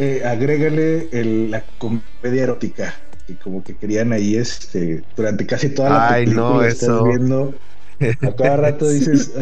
eh, 0.00 0.22
agrégale 0.24 1.08
el, 1.12 1.50
la 1.50 1.66
comedia 1.78 2.44
erótica 2.44 2.94
como 3.42 3.62
que 3.62 3.78
querían 3.78 4.12
ahí 4.12 4.36
este 4.36 5.04
durante 5.14 5.46
casi 5.46 5.70
toda 5.74 5.90
la 5.90 6.06
Ay, 6.08 6.24
película 6.24 6.36
no, 6.36 6.62
eso. 6.62 7.04
viendo 7.04 7.54
a 8.22 8.34
cada 8.34 8.56
rato 8.56 8.88
dices, 8.90 9.32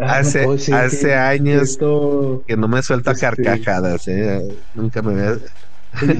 ah, 0.00 0.18
hace, 0.18 0.46
hace 0.72 1.14
años 1.14 1.78
que 2.46 2.56
no 2.56 2.68
me 2.68 2.82
suelta 2.82 3.12
este, 3.12 3.16
carcajadas, 3.16 4.06
¿eh? 4.08 4.40
nunca 4.74 5.02
me 5.02 5.14
veo. 5.14 5.40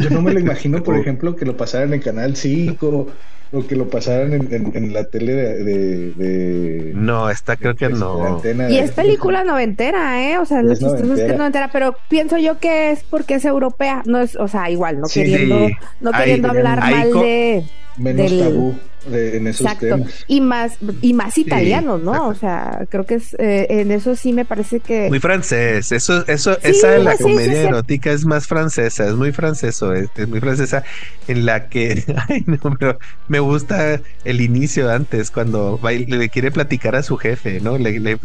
Yo 0.01 0.11
no 0.11 0.23
me 0.23 0.33
lo 0.33 0.41
imagino, 0.41 0.83
por 0.83 0.97
ejemplo, 0.97 1.37
que 1.37 1.45
lo 1.45 1.57
pasaran 1.57 1.93
en 1.93 2.01
Canal 2.01 2.37
5 2.37 3.13
o 3.53 3.67
que 3.67 3.77
lo 3.77 3.89
pasaran 3.89 4.33
en, 4.33 4.93
la 4.93 5.05
tele 5.05 5.35
de, 5.35 6.93
No, 6.95 7.31
esta 7.31 7.57
creo 7.57 7.75
que 7.77 7.89
no. 7.89 8.41
Y 8.69 8.79
es 8.79 8.91
película 8.93 9.45
noventera, 9.45 10.31
¿eh? 10.31 10.39
O 10.39 10.45
sea, 10.45 10.63
lo 10.63 10.75
chistoso 10.75 11.15
es 11.15 11.21
que 11.21 11.33
es 11.33 11.39
noventera, 11.39 11.71
pero 11.73 11.97
pienso 12.09 12.39
yo 12.39 12.59
que 12.59 12.91
es 12.91 13.05
porque 13.05 13.35
es 13.35 13.45
europea, 13.45 14.03
no 14.07 14.21
es, 14.21 14.37
o 14.37 14.49
sea, 14.49 14.71
igual, 14.71 15.01
no 15.01 15.09
queriendo, 15.09 15.69
no 16.01 16.13
queriendo 16.13 16.49
hablar 16.49 16.81
mal 16.81 17.13
de... 17.13 17.65
Menos 17.97 18.39
tabú. 18.39 18.75
En 19.13 19.47
esos 19.47 19.67
Exacto. 19.67 20.05
Y 20.27 20.41
más, 20.41 20.75
y 21.01 21.13
más 21.15 21.39
italianos, 21.39 22.03
¿no? 22.03 22.29
O 22.29 22.35
sea, 22.35 22.87
creo 22.89 23.05
que 23.05 23.15
es, 23.17 23.35
eh, 23.39 23.67
en 23.69 23.91
eso 23.91 24.17
sí 24.17 24.33
me 24.33 24.45
parece 24.45 24.81
que. 24.81 25.09
Muy 25.09 25.21
francés. 25.21 25.93
Eso, 25.93 26.27
eso, 26.27 26.59
esa 26.63 26.91
de 26.91 27.05
la 27.05 27.17
comedia 27.17 27.63
erótica 27.63 28.13
es 28.13 28.25
más 28.25 28.47
francesa, 28.47 29.07
es 29.07 29.15
muy 29.15 29.33
franceso, 29.33 29.93
es, 29.95 30.09
muy 30.29 30.41
francesa, 30.41 30.85
en 31.29 31.47
la 31.47 31.69
que, 31.69 32.05
ay, 32.29 32.45
no, 32.47 32.59
pero 32.79 32.99
me 33.29 33.41
gusta 33.41 34.01
el 34.25 34.41
inicio 34.41 34.91
antes, 34.91 35.31
cuando 35.31 35.81
le, 35.83 36.29
quiere 36.29 36.51
platicar 36.51 36.97
a 36.97 37.03
su 37.03 37.17
jefe, 37.17 37.61
¿no? 37.61 37.79
Le, 37.79 37.99
le, 38.01 38.19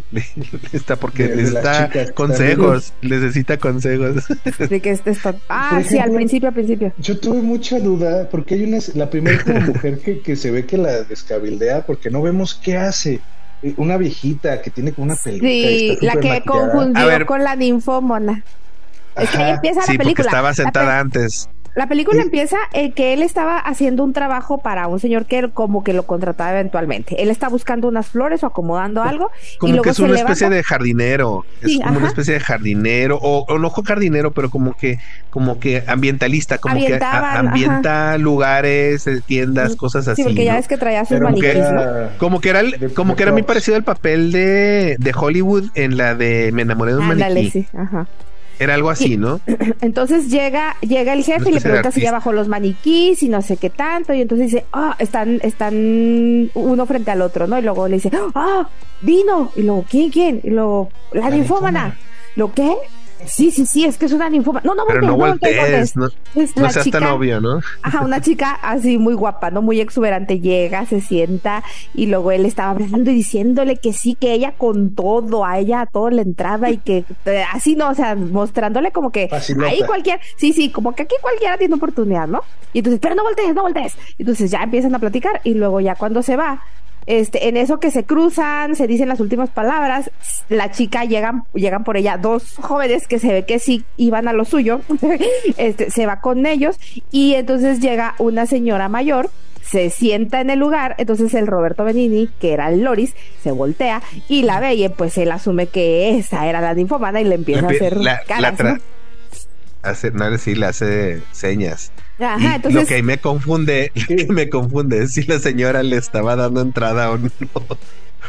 está 0.72 0.96
porque 0.96 1.28
necesita 1.28 2.12
consejos, 2.14 2.92
necesita 3.02 3.56
consejos. 3.58 4.24
De 4.68 4.80
que 4.80 4.90
este 4.90 5.10
está. 5.10 5.34
Ah, 5.48 5.82
sí, 5.86 5.98
al 5.98 6.12
principio, 6.12 6.48
al 6.48 6.54
principio. 6.54 6.92
Yo 6.98 7.18
tuve 7.18 7.42
mucha 7.42 7.78
duda, 7.78 8.28
porque 8.30 8.54
hay 8.54 8.64
una, 8.64 8.78
la 8.94 9.10
primera 9.10 9.42
como 9.42 9.60
mujer 9.72 9.98
que, 9.98 10.20
que 10.20 10.36
se 10.36 10.50
ve 10.50 10.66
que 10.66 10.71
la 10.78 11.02
descabildea 11.02 11.84
porque 11.86 12.10
no 12.10 12.22
vemos 12.22 12.54
qué 12.54 12.76
hace. 12.76 13.20
Eh, 13.62 13.74
una 13.76 13.96
viejita 13.96 14.60
que 14.60 14.70
tiene 14.70 14.92
como 14.92 15.06
una 15.06 15.16
peluca. 15.16 15.46
Sí, 15.46 15.98
la 16.00 16.16
que 16.16 16.42
confundió 16.44 17.26
con 17.26 17.44
la 17.44 17.56
ninfómona. 17.56 18.42
Es 19.16 19.30
que 19.30 19.36
ahí 19.38 19.50
empieza 19.52 19.80
la 19.80 19.86
película. 19.86 20.14
Porque 20.14 20.22
estaba 20.22 20.54
sentada 20.54 20.98
antes. 20.98 21.48
La 21.74 21.86
película 21.86 22.22
empieza 22.22 22.56
en 22.72 22.92
que 22.92 23.14
él 23.14 23.22
estaba 23.22 23.58
haciendo 23.58 24.04
un 24.04 24.12
trabajo 24.12 24.58
para 24.58 24.86
un 24.88 25.00
señor 25.00 25.24
que 25.24 25.48
como 25.48 25.82
que 25.82 25.92
lo 25.92 26.04
contrataba 26.04 26.52
eventualmente. 26.52 27.22
Él 27.22 27.30
está 27.30 27.48
buscando 27.48 27.88
unas 27.88 28.08
flores 28.08 28.42
o 28.42 28.46
acomodando 28.46 29.02
algo. 29.02 29.30
Como 29.58 29.80
que 29.80 29.90
es 29.90 29.98
una 29.98 30.16
especie 30.16 30.50
de 30.50 30.62
jardinero. 30.62 31.44
Es 31.62 31.78
como 31.82 31.98
una 31.98 32.08
especie 32.08 32.34
de 32.34 32.40
jardinero, 32.40 33.18
o, 33.20 33.46
o, 33.48 33.58
no 33.58 33.70
jardinero, 33.70 34.32
pero 34.32 34.50
como 34.50 34.74
que, 34.74 34.98
como 35.30 35.58
que 35.58 35.82
ambientalista, 35.86 36.58
como 36.58 36.76
que 36.76 36.98
ambienta 37.02 38.18
lugares, 38.18 39.06
eh, 39.06 39.22
tiendas, 39.24 39.76
cosas 39.76 40.06
así. 40.08 40.22
Sí, 40.22 40.28
porque 40.28 40.44
ya 40.44 40.54
ves 40.54 40.68
que 40.68 40.76
traía 40.76 41.04
sus 41.04 41.20
maniquís, 41.20 41.64
Como 42.18 42.40
que 42.40 42.50
era, 42.50 42.62
como 42.94 43.16
que 43.16 43.22
era 43.22 43.32
muy 43.32 43.42
parecido 43.42 43.76
al 43.76 43.84
papel 43.84 44.30
de, 44.32 44.96
de 44.98 45.14
Hollywood 45.14 45.70
en 45.74 45.96
la 45.96 46.14
de 46.14 46.50
Me 46.52 46.62
enamoré 46.62 46.92
de 46.92 46.98
un 46.98 47.08
maniquí. 47.08 47.50
Sí, 47.50 47.66
ajá. 47.76 48.06
Era 48.62 48.74
algo 48.74 48.90
así, 48.90 49.16
¿no? 49.16 49.40
Entonces 49.80 50.30
llega, 50.30 50.76
llega 50.80 51.12
el 51.12 51.24
jefe 51.24 51.50
y 51.50 51.52
le 51.52 51.60
pregunta 51.60 51.90
si 51.90 52.00
ya 52.00 52.12
bajó 52.12 52.32
los 52.32 52.48
maniquís 52.48 53.22
y 53.22 53.28
no 53.28 53.42
sé 53.42 53.56
qué 53.56 53.70
tanto. 53.70 54.14
Y 54.14 54.20
entonces 54.20 54.52
dice, 54.52 54.64
ah, 54.72 54.94
están, 54.98 55.40
están 55.42 56.50
uno 56.54 56.86
frente 56.86 57.10
al 57.10 57.22
otro, 57.22 57.46
¿no? 57.46 57.58
Y 57.58 57.62
luego 57.62 57.88
le 57.88 57.96
dice, 57.96 58.10
ah, 58.34 58.68
vino. 59.00 59.50
Y 59.56 59.62
luego, 59.62 59.84
¿quién, 59.88 60.10
quién? 60.10 60.40
Y 60.44 60.50
luego, 60.50 60.90
la, 61.12 61.28
la 61.28 61.36
ninfómana. 61.36 61.98
¿Lo 62.36 62.52
qué? 62.52 62.72
Sí, 63.26 63.50
sí, 63.50 63.66
sí, 63.66 63.84
es 63.84 63.96
que 63.98 64.06
es 64.06 64.12
una 64.12 64.28
ninfoma. 64.28 64.60
No, 64.64 64.74
no, 64.74 64.84
Pero 64.86 65.02
no 65.02 65.16
voltees, 65.16 65.96
no, 65.96 66.08
no 66.34 66.70
seas 66.70 66.90
tan 66.90 67.04
obvio, 67.04 67.40
¿no? 67.40 67.60
Ajá, 67.82 68.04
una 68.04 68.20
chica 68.20 68.58
así 68.62 68.98
muy 68.98 69.14
guapa, 69.14 69.50
¿no? 69.50 69.62
Muy 69.62 69.80
exuberante, 69.80 70.40
llega, 70.40 70.86
se 70.86 71.00
sienta 71.00 71.62
y 71.94 72.06
luego 72.06 72.32
él 72.32 72.46
estaba 72.46 72.70
hablando 72.70 73.10
y 73.10 73.14
diciéndole 73.14 73.76
que 73.76 73.92
sí, 73.92 74.14
que 74.14 74.32
ella 74.32 74.54
con 74.56 74.94
todo, 74.94 75.44
a 75.44 75.58
ella 75.58 75.82
a 75.82 75.86
todo 75.86 76.10
la 76.10 76.22
entrada 76.22 76.70
y 76.70 76.78
que 76.78 77.04
eh, 77.26 77.44
así, 77.52 77.76
¿no? 77.76 77.90
O 77.90 77.94
sea, 77.94 78.14
mostrándole 78.14 78.92
como 78.92 79.10
que 79.10 79.28
ahí 79.64 79.80
cualquier, 79.86 80.20
sí, 80.36 80.52
sí, 80.52 80.70
como 80.70 80.94
que 80.94 81.02
aquí 81.02 81.16
cualquiera 81.20 81.58
tiene 81.58 81.74
oportunidad, 81.74 82.28
¿no? 82.28 82.42
Y 82.72 82.78
entonces, 82.78 83.00
pero 83.00 83.14
no 83.14 83.22
voltees, 83.22 83.54
no 83.54 83.62
voltees. 83.62 83.94
Entonces 84.18 84.50
ya 84.50 84.62
empiezan 84.62 84.94
a 84.94 84.98
platicar 84.98 85.40
y 85.44 85.54
luego 85.54 85.80
ya 85.80 85.94
cuando 85.94 86.22
se 86.22 86.36
va, 86.36 86.62
este, 87.06 87.48
en 87.48 87.56
eso 87.56 87.80
que 87.80 87.90
se 87.90 88.04
cruzan, 88.04 88.76
se 88.76 88.86
dicen 88.86 89.08
las 89.08 89.20
últimas 89.20 89.50
palabras, 89.50 90.10
la 90.48 90.70
chica 90.70 91.04
llegan, 91.04 91.44
llegan 91.54 91.84
por 91.84 91.96
ella 91.96 92.16
dos 92.16 92.56
jóvenes 92.56 93.08
que 93.08 93.18
se 93.18 93.32
ve 93.32 93.44
que 93.44 93.58
sí 93.58 93.84
iban 93.96 94.28
a 94.28 94.32
lo 94.32 94.44
suyo, 94.44 94.80
este, 95.56 95.90
se 95.90 96.06
va 96.06 96.20
con 96.20 96.46
ellos 96.46 96.78
y 97.10 97.34
entonces 97.34 97.80
llega 97.80 98.14
una 98.18 98.46
señora 98.46 98.88
mayor 98.88 99.30
se 99.62 99.90
sienta 99.90 100.40
en 100.40 100.50
el 100.50 100.58
lugar, 100.58 100.96
entonces 100.98 101.32
el 101.34 101.46
Roberto 101.46 101.84
Benini, 101.84 102.28
que 102.40 102.52
era 102.52 102.68
el 102.68 102.82
Loris, 102.82 103.14
se 103.42 103.52
voltea 103.52 104.02
y 104.28 104.42
la 104.42 104.60
ve 104.60 104.74
y 104.74 104.88
pues 104.90 105.16
él 105.18 105.30
asume 105.32 105.68
que 105.68 106.18
esa 106.18 106.46
era 106.46 106.60
la 106.60 106.74
ninfomana 106.74 107.20
y 107.20 107.24
le 107.24 107.36
empieza 107.36 107.66
a 107.66 107.70
hacer 107.70 107.96
la, 107.96 108.20
caras, 108.24 108.58
¿no? 108.58 108.76
Hace, 109.82 110.10
no, 110.10 110.36
sí, 110.38 110.54
le 110.54 110.66
hace 110.66 111.22
señas. 111.32 111.90
Ajá, 112.18 112.56
entonces... 112.56 112.82
Lo 112.82 112.86
que 112.86 113.02
me 113.02 113.18
confunde, 113.18 113.92
me 114.28 114.48
confunde 114.48 115.04
es 115.04 115.12
si 115.12 115.22
la 115.24 115.38
señora 115.38 115.82
le 115.82 115.96
estaba 115.96 116.36
dando 116.36 116.60
entrada 116.60 117.10
o 117.10 117.18
no. 117.18 117.30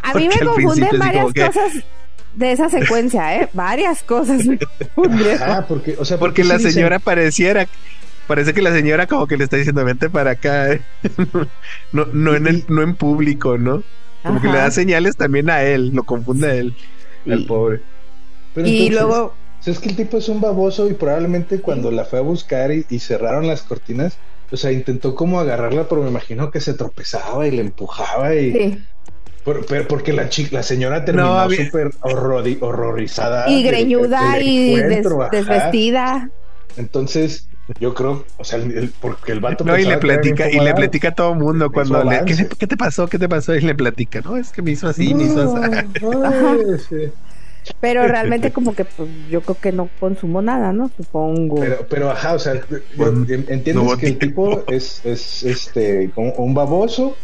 A 0.01 0.13
mí 0.13 0.27
me 0.27 0.45
confunden 0.45 0.99
varias 0.99 1.33
cosas 1.33 1.83
de 2.35 2.51
esa 2.51 2.69
secuencia, 2.69 3.41
¿eh? 3.41 3.49
Varias 3.53 4.03
cosas 4.03 4.45
me 4.45 4.57
Ah, 5.39 5.65
porque, 5.67 5.95
o 5.99 6.05
sea, 6.05 6.17
porque 6.17 6.43
la 6.43 6.59
señora 6.59 6.99
pareciera, 6.99 7.67
parece 8.27 8.53
que 8.53 8.61
la 8.61 8.73
señora 8.73 9.07
como 9.07 9.27
que 9.27 9.37
le 9.37 9.43
está 9.43 9.57
diciendo 9.57 9.85
vente 9.85 10.09
para 10.09 10.31
acá, 10.31 10.71
¿eh? 10.71 10.81
no, 11.91 12.05
no 12.11 12.35
en 12.35 12.47
el, 12.47 12.65
no 12.69 12.81
en 12.81 12.95
público, 12.95 13.57
¿no? 13.57 13.83
Como 14.23 14.41
que 14.41 14.47
le 14.47 14.57
da 14.57 14.71
señales 14.71 15.17
también 15.17 15.49
a 15.49 15.63
él, 15.63 15.91
lo 15.93 16.03
confunde 16.03 16.47
a 16.49 16.55
él, 16.55 16.75
al 17.29 17.45
pobre. 17.45 17.81
y 18.55 18.89
luego 18.89 19.35
es 19.65 19.79
que 19.79 19.89
el 19.89 19.95
tipo 19.95 20.17
es 20.17 20.29
un 20.29 20.41
baboso 20.41 20.89
y 20.89 20.93
probablemente 20.93 21.61
cuando 21.61 21.91
la 21.91 22.05
fue 22.05 22.19
a 22.19 22.21
buscar 22.21 22.71
y, 22.71 22.99
cerraron 22.99 23.47
las 23.47 23.63
cortinas, 23.63 24.17
o 24.51 24.57
sea, 24.57 24.71
intentó 24.71 25.15
como 25.15 25.39
agarrarla, 25.39 25.87
pero 25.87 26.01
me 26.01 26.09
imagino 26.09 26.51
que 26.51 26.59
se 26.59 26.73
tropezaba 26.73 27.47
y 27.47 27.51
le 27.51 27.61
empujaba 27.61 28.35
y... 28.35 28.51
Sí. 28.51 28.83
porque 29.87 30.13
la 30.13 30.29
chica, 30.29 30.57
la 30.57 30.63
señora 30.63 31.05
terminó 31.05 31.49
súper 31.49 31.91
horrorizada. 32.01 33.49
Y 33.49 33.63
greñuda 33.63 34.39
y 34.39 34.75
desvestida. 34.75 36.29
Entonces, 36.77 37.47
yo 37.79 37.93
creo, 37.93 38.25
o 38.37 38.43
sea, 38.43 38.59
porque 38.99 39.31
el 39.31 39.39
vato. 39.39 39.63
No, 39.63 39.77
y 39.77 39.85
le 39.85 39.97
platica, 39.97 40.49
y 40.49 40.59
le 40.59 40.73
platica 40.73 41.09
a 41.09 41.15
todo 41.15 41.33
mundo 41.33 41.71
cuando 41.71 42.03
le. 42.03 42.25
¿qué, 42.25 42.67
te 42.67 42.75
pasó? 42.75 43.07
¿Qué 43.07 43.17
te 43.17 43.29
pasó? 43.29 43.55
Y 43.55 43.61
le 43.61 43.73
platica, 43.73 44.19
no, 44.21 44.35
es 44.35 44.51
que 44.51 44.61
me 44.61 44.71
hizo 44.71 44.87
así, 44.87 45.13
me 45.13 45.23
hizo 45.25 45.55
así. 45.55 47.11
Pero 47.79 48.07
realmente 48.07 48.51
como 48.51 48.73
que 48.73 48.85
pues, 48.85 49.09
yo 49.29 49.41
creo 49.41 49.57
que 49.59 49.71
no 49.71 49.89
consumo 49.99 50.41
nada, 50.41 50.73
¿no? 50.73 50.91
Supongo. 50.95 51.55
Pero, 51.59 51.85
pero 51.89 52.11
ajá, 52.11 52.33
o 52.33 52.39
sea, 52.39 52.61
entiendes 52.97 53.97
que 53.97 54.07
el 54.07 54.17
tipo 54.17 54.63
es, 54.67 55.01
es 55.05 55.43
este 55.43 56.11
como 56.13 56.31
un 56.33 56.53
baboso, 56.53 57.15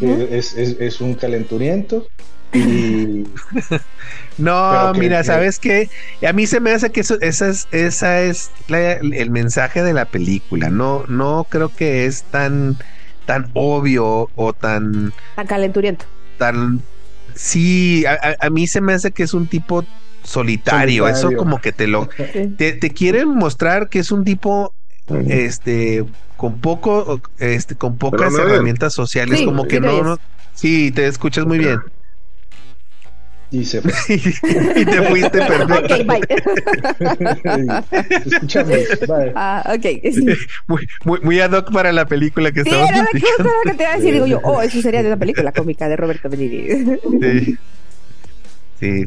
es, 0.00 0.56
es, 0.56 0.76
es, 0.80 1.00
un 1.00 1.14
calenturiento. 1.14 2.06
Y... 2.52 3.26
no, 4.38 4.92
mira, 4.94 5.22
¿sabes 5.24 5.58
qué? 5.58 5.88
A 6.26 6.32
mí 6.32 6.46
se 6.46 6.60
me 6.60 6.72
hace 6.72 6.90
que 6.90 7.00
eso, 7.00 7.20
esa 7.20 7.48
es, 7.48 7.68
esa 7.70 8.20
es 8.22 8.50
el 8.68 9.30
mensaje 9.30 9.82
de 9.82 9.92
la 9.92 10.06
película. 10.06 10.70
No, 10.70 11.04
no 11.08 11.46
creo 11.48 11.68
que 11.68 12.06
es 12.06 12.22
tan, 12.24 12.76
tan 13.26 13.50
obvio 13.54 14.30
o 14.34 14.52
tan... 14.52 15.12
Tan 15.36 15.46
calenturiento. 15.46 16.06
Tan 16.38 16.82
Sí, 17.36 18.04
a, 18.06 18.50
mí 18.50 18.66
se 18.66 18.80
me 18.80 18.94
hace 18.94 19.12
que 19.12 19.22
es 19.22 19.34
un 19.34 19.46
tipo 19.46 19.84
solitario. 20.24 21.06
Eso 21.06 21.30
como 21.36 21.60
que 21.60 21.72
te 21.72 21.86
lo 21.86 22.08
te, 22.58 22.90
quieren 22.90 23.28
mostrar 23.28 23.88
que 23.88 24.00
es 24.00 24.10
un 24.10 24.24
tipo 24.24 24.74
este 25.28 26.04
con 26.36 26.60
poco 26.60 27.20
este 27.38 27.76
con 27.76 27.98
pocas 27.98 28.34
herramientas 28.34 28.94
sociales, 28.94 29.42
como 29.42 29.68
que 29.68 29.80
no, 29.80 30.02
no, 30.02 30.16
sí, 30.54 30.90
te 30.90 31.06
escuchas 31.06 31.46
muy 31.46 31.58
bien. 31.58 31.80
Y 33.56 33.64
se 33.64 33.80
fue. 33.80 33.92
y 34.76 34.84
te 34.84 35.02
fuiste 35.02 35.38
perfecto. 35.38 35.94
ok, 35.94 36.06
bye. 36.06 36.20
Escúchame, 38.26 38.76
bye. 39.08 39.32
Ah, 39.34 39.74
ok. 39.74 39.86
Muy, 40.66 40.86
muy, 41.04 41.20
muy 41.22 41.40
ad 41.40 41.52
hoc 41.52 41.72
para 41.72 41.90
la 41.90 42.04
película 42.04 42.52
que 42.52 42.64
sí, 42.64 42.68
estamos 42.68 42.90
era 42.90 43.06
que, 43.10 43.20
que 43.20 43.74
te 43.74 43.82
iba 43.82 43.92
a 43.92 43.96
decir, 43.96 44.12
digo 44.12 44.26
yo, 44.26 44.40
oh, 44.42 44.60
eso 44.60 44.82
sería 44.82 45.02
de 45.02 45.08
la 45.08 45.16
película 45.16 45.52
cómica 45.56 45.88
de 45.88 45.96
Roberto 45.96 46.28
Benigni. 46.28 46.98
sí. 47.20 47.58
Sí, 48.78 49.06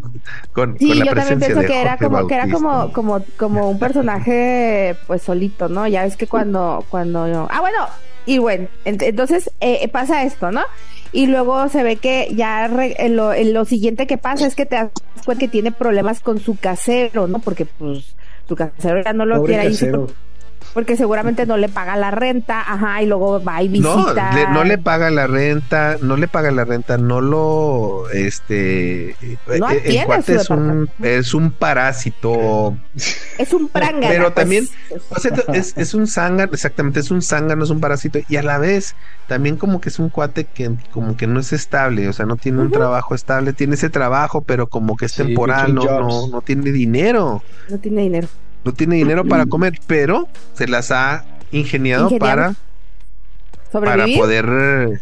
con, 0.51 0.79
sí 0.79 0.87
con 0.87 0.97
la 0.97 1.05
yo 1.05 1.13
también 1.13 1.39
pienso 1.39 1.61
que 1.61 1.79
era 1.79 1.95
como 1.97 2.25
que 2.25 2.33
era 2.33 2.49
como 2.49 2.91
como 2.91 3.23
como 3.37 3.69
un 3.69 3.77
personaje 3.77 4.95
pues 5.05 5.21
solito, 5.21 5.69
¿no? 5.69 5.87
Ya 5.87 6.05
ves 6.05 6.17
que 6.17 6.25
cuando 6.25 6.83
cuando 6.89 7.47
ah 7.51 7.59
bueno 7.61 7.85
y 8.25 8.39
bueno 8.39 8.67
entonces 8.83 9.51
eh, 9.61 9.87
pasa 9.89 10.23
esto, 10.23 10.51
¿no? 10.51 10.63
Y 11.11 11.27
luego 11.27 11.69
se 11.69 11.83
ve 11.83 11.95
que 11.95 12.29
ya 12.35 12.67
lo, 12.67 13.33
lo, 13.33 13.65
siguiente 13.65 14.07
que 14.07 14.17
pasa 14.17 14.45
es 14.45 14.55
que 14.55 14.65
te 14.65 14.75
das 14.75 14.91
cuenta 15.25 15.39
que 15.39 15.47
tiene 15.47 15.71
problemas 15.71 16.19
con 16.21 16.39
su 16.39 16.55
casero, 16.57 17.27
¿no? 17.27 17.39
Porque 17.39 17.65
pues 17.65 18.15
su 18.47 18.55
casero 18.55 19.01
ya 19.03 19.13
no 19.13 19.25
lo 19.25 19.43
quiere 19.43 19.61
ahí 19.61 19.75
porque 20.73 20.95
seguramente 20.95 21.45
no 21.45 21.57
le 21.57 21.69
paga 21.69 21.95
la 21.95 22.11
renta, 22.11 22.61
ajá, 22.61 23.01
y 23.01 23.07
luego 23.07 23.43
va 23.43 23.61
y 23.63 23.67
visita. 23.67 24.31
No, 24.33 24.53
no 24.53 24.63
le 24.63 24.77
paga 24.77 25.09
la 25.09 25.27
renta, 25.27 25.97
no 26.01 26.15
le 26.15 26.27
paga 26.27 26.51
la 26.51 26.65
renta, 26.65 26.97
no 26.97 27.21
lo, 27.21 28.09
este, 28.11 29.15
no 29.47 29.69
eh, 29.71 29.81
el 29.85 30.05
cuate 30.05 30.35
es 30.35 30.49
un, 30.49 30.89
es 31.01 31.33
un 31.33 31.51
parásito. 31.51 32.77
Es 33.37 33.53
un 33.53 33.67
pranga. 33.69 34.07
Pero 34.07 34.31
también, 34.33 34.67
es, 35.53 35.77
es 35.77 35.93
un 35.93 36.07
zángano, 36.07 36.53
exactamente, 36.53 36.99
es 36.99 37.11
un 37.11 37.21
zángano, 37.21 37.63
es 37.63 37.69
un 37.69 37.79
parásito, 37.79 38.19
y 38.27 38.35
a 38.37 38.43
la 38.43 38.57
vez 38.57 38.95
también 39.27 39.57
como 39.57 39.81
que 39.81 39.89
es 39.89 39.99
un 39.99 40.09
cuate 40.09 40.45
que 40.45 40.71
como 40.91 41.17
que 41.17 41.27
no 41.27 41.39
es 41.39 41.53
estable, 41.53 42.07
o 42.07 42.13
sea, 42.13 42.25
no 42.25 42.35
tiene 42.35 42.61
un 42.61 42.71
trabajo 42.71 43.15
estable, 43.15 43.53
tiene 43.53 43.75
ese 43.75 43.89
trabajo, 43.89 44.41
pero 44.41 44.67
como 44.67 44.95
que 44.95 45.05
es 45.05 45.15
temporal, 45.15 45.73
no, 45.73 45.83
no, 45.83 46.27
no 46.27 46.41
tiene 46.41 46.71
dinero. 46.71 47.43
No 47.69 47.77
tiene 47.79 48.01
dinero 48.03 48.27
no 48.63 48.73
tiene 48.73 48.95
dinero 48.95 49.25
para 49.25 49.45
comer, 49.45 49.79
pero 49.87 50.27
se 50.53 50.67
las 50.67 50.91
ha 50.91 51.25
ingeniado, 51.51 52.09
para 52.17 52.55
para 53.71 54.05
poder 54.07 54.45
eh, 54.49 54.99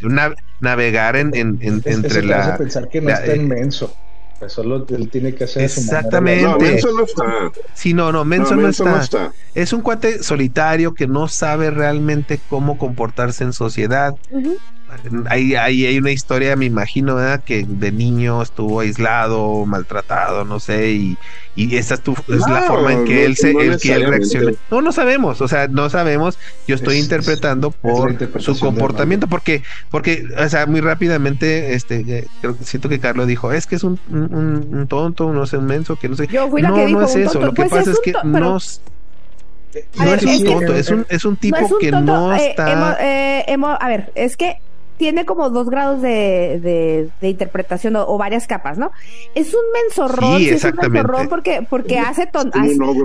navegar 0.60 1.16
en, 1.16 1.34
entre 1.62 2.24
la. 2.24 2.58
pensar 2.58 2.90
que 2.90 3.02
no 3.02 3.10
está 3.10 3.36
inmenso. 3.36 3.96
Pues 4.40 4.54
solo 4.54 4.86
él 4.90 5.10
tiene 5.10 5.34
que 5.34 5.46
hacer 5.46 5.64
Exactamente. 5.64 6.44
No, 6.44 6.60
Menso 6.60 6.92
no 6.96 7.06
está. 7.06 7.24
Sí, 7.74 7.96
no, 7.96 8.12
no, 8.12 8.24
Menso, 8.24 8.56
no, 8.56 8.68
está. 9.00 9.32
Es 9.56 9.74
un 9.74 9.82
cuate 9.82 10.22
solitario 10.22 10.94
que 10.94 11.08
no 11.08 11.28
sabe 11.28 11.72
realmente 11.72 12.40
cómo 12.48 12.78
comportarse 12.78 13.44
en 13.44 13.54
sociedad 13.54 14.16
hay, 15.30 15.56
hay, 15.56 15.86
hay, 15.86 15.98
una 15.98 16.12
historia, 16.12 16.56
me 16.56 16.66
imagino, 16.66 17.16
¿verdad? 17.16 17.44
que 17.44 17.66
de 17.68 17.92
niño 17.92 18.42
estuvo 18.42 18.80
aislado, 18.80 19.66
maltratado, 19.66 20.46
no 20.46 20.60
sé, 20.60 20.92
y, 20.92 21.18
y 21.56 21.76
esa 21.76 21.96
es, 21.96 22.02
tu, 22.02 22.14
es 22.28 22.48
la 22.48 22.62
forma 22.64 22.94
en 22.94 23.06
que 23.06 23.26
él 23.26 23.36
se 23.36 23.54
que 23.54 23.94
él 23.94 24.08
reacciona. 24.08 24.52
No, 24.72 24.82
no 24.82 24.92
sabemos, 24.92 25.42
o 25.42 25.48
sea, 25.48 25.68
no 25.68 25.90
sabemos. 25.90 26.38
Yo 26.68 26.76
estoy 26.76 26.98
interpretando 26.98 27.72
por 27.72 28.16
su 28.42 28.58
comportamiento, 28.60 29.28
porque, 29.28 29.64
porque, 29.90 30.26
o 30.38 30.50
sea, 30.50 30.66
muy 30.68 30.82
rápidamente, 30.82 31.74
este, 31.74 32.04
eh, 32.08 32.28
creo, 32.42 32.56
siento 32.62 32.90
que 32.90 33.00
Carlos 33.00 33.28
dijo, 33.28 33.52
es 33.52 33.66
que 33.66 33.76
es 33.76 33.84
un, 33.84 34.00
un, 34.10 34.88
tonto, 34.88 35.34
no 35.34 35.46
sé, 35.48 35.58
un 35.58 35.66
menso, 35.66 35.96
que 35.96 36.10
no 36.10 36.16
sé. 36.16 36.28
Yo 36.28 36.48
no, 36.48 36.88
no 36.88 37.02
es 37.02 37.16
eso. 37.16 37.42
Lo 37.42 37.54
que 37.54 37.64
pues 37.64 37.70
pasa 37.70 37.92
es, 37.92 38.00
que 38.00 38.14
no. 38.24 38.24
no 38.24 38.58
es, 38.58 38.82
un 40.24 40.44
tonto, 40.44 40.76
es 40.76 40.90
un, 40.90 41.06
es 41.10 41.26
un 41.26 41.36
tipo 41.38 41.78
que 41.80 41.92
no 41.92 42.34
eh, 42.34 42.50
está. 42.52 42.98
Eh, 43.02 43.58
a 43.80 43.88
ver, 43.88 44.12
es 44.16 44.38
que 44.38 44.60
tiene 44.98 45.26
como 45.26 45.50
dos 45.50 45.70
grados 45.70 46.02
de, 46.02 47.10
de, 47.22 47.30
interpretación 47.30 47.96
o, 47.96 48.18
varias 48.18 48.48
capas, 48.48 48.78
¿no? 48.78 48.92
Es 49.36 49.54
un 49.54 49.62
mensorrón, 49.74 50.40
sí, 50.40 50.50
es 50.50 50.64
un 50.64 50.76
mensorrón 50.76 51.30
porque, 51.30 51.66
porque 51.70 52.00
hace, 52.00 52.30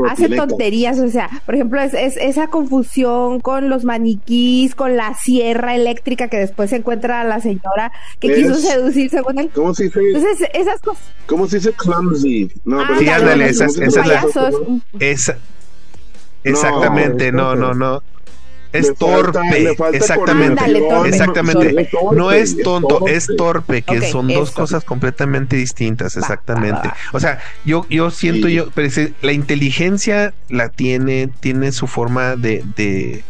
hace, 0.09 0.29
tonterías, 0.31 0.99
o 0.99 1.09
sea, 1.09 1.29
por 1.45 1.55
ejemplo, 1.55 1.81
es, 1.81 1.95
es, 1.95 2.17
esa 2.17 2.49
confusión 2.49 3.41
con 3.41 3.69
los 3.69 3.85
maniquís, 3.85 4.75
con 4.75 4.97
la 4.97 5.15
sierra 5.15 5.75
eléctrica 5.75 6.29
que 6.29 6.39
después 6.39 6.71
se 6.71 6.77
encuentra 6.77 7.21
a 7.21 7.25
la 7.25 7.41
señora 7.41 7.93
que 8.19 8.35
quiso 8.35 8.55
seducir 8.55 9.11
según 9.11 9.39
él. 9.39 9.51
¿Cómo 9.55 9.75
se 9.75 9.85
dice? 9.85 10.01
Entonces, 10.01 10.49
esas 10.55 10.81
cosas. 10.81 11.05
¿Cómo 11.27 11.47
se 11.47 11.57
dice 11.57 11.73
clumsy? 11.73 12.51
No, 12.65 12.81
ah, 12.81 12.97
sí, 12.99 13.09
ándale, 13.09 13.51
esa, 13.51 13.67
es 13.67 13.77
la... 13.77 14.25
Esa, 14.99 15.37
exactamente, 16.43 17.31
no, 17.33 17.55
no, 17.55 17.75
no 17.75 18.03
es 18.73 18.95
torpe, 18.95 19.75
exactamente, 19.93 20.65
exactamente. 21.07 21.89
No 22.13 22.33
es 22.33 22.57
tonto, 22.63 23.07
es 23.07 23.29
torpe, 23.37 23.83
que 23.83 24.03
son 24.11 24.29
dos 24.29 24.51
cosas 24.51 24.85
completamente 24.85 25.57
distintas, 25.57 26.17
exactamente. 26.17 26.91
O 27.13 27.21
sea, 27.21 27.39
yo, 27.65 27.87
yo 27.89 28.11
siento 28.11 28.49
yo, 28.49 28.71
pero 28.75 28.89
la 29.21 29.33
inteligencia 29.33 30.33
la 30.49 30.69
tiene, 30.69 31.29
tiene 31.41 31.73
su 31.73 31.87
forma 31.87 32.37
de, 32.37 32.65
de 32.77 33.25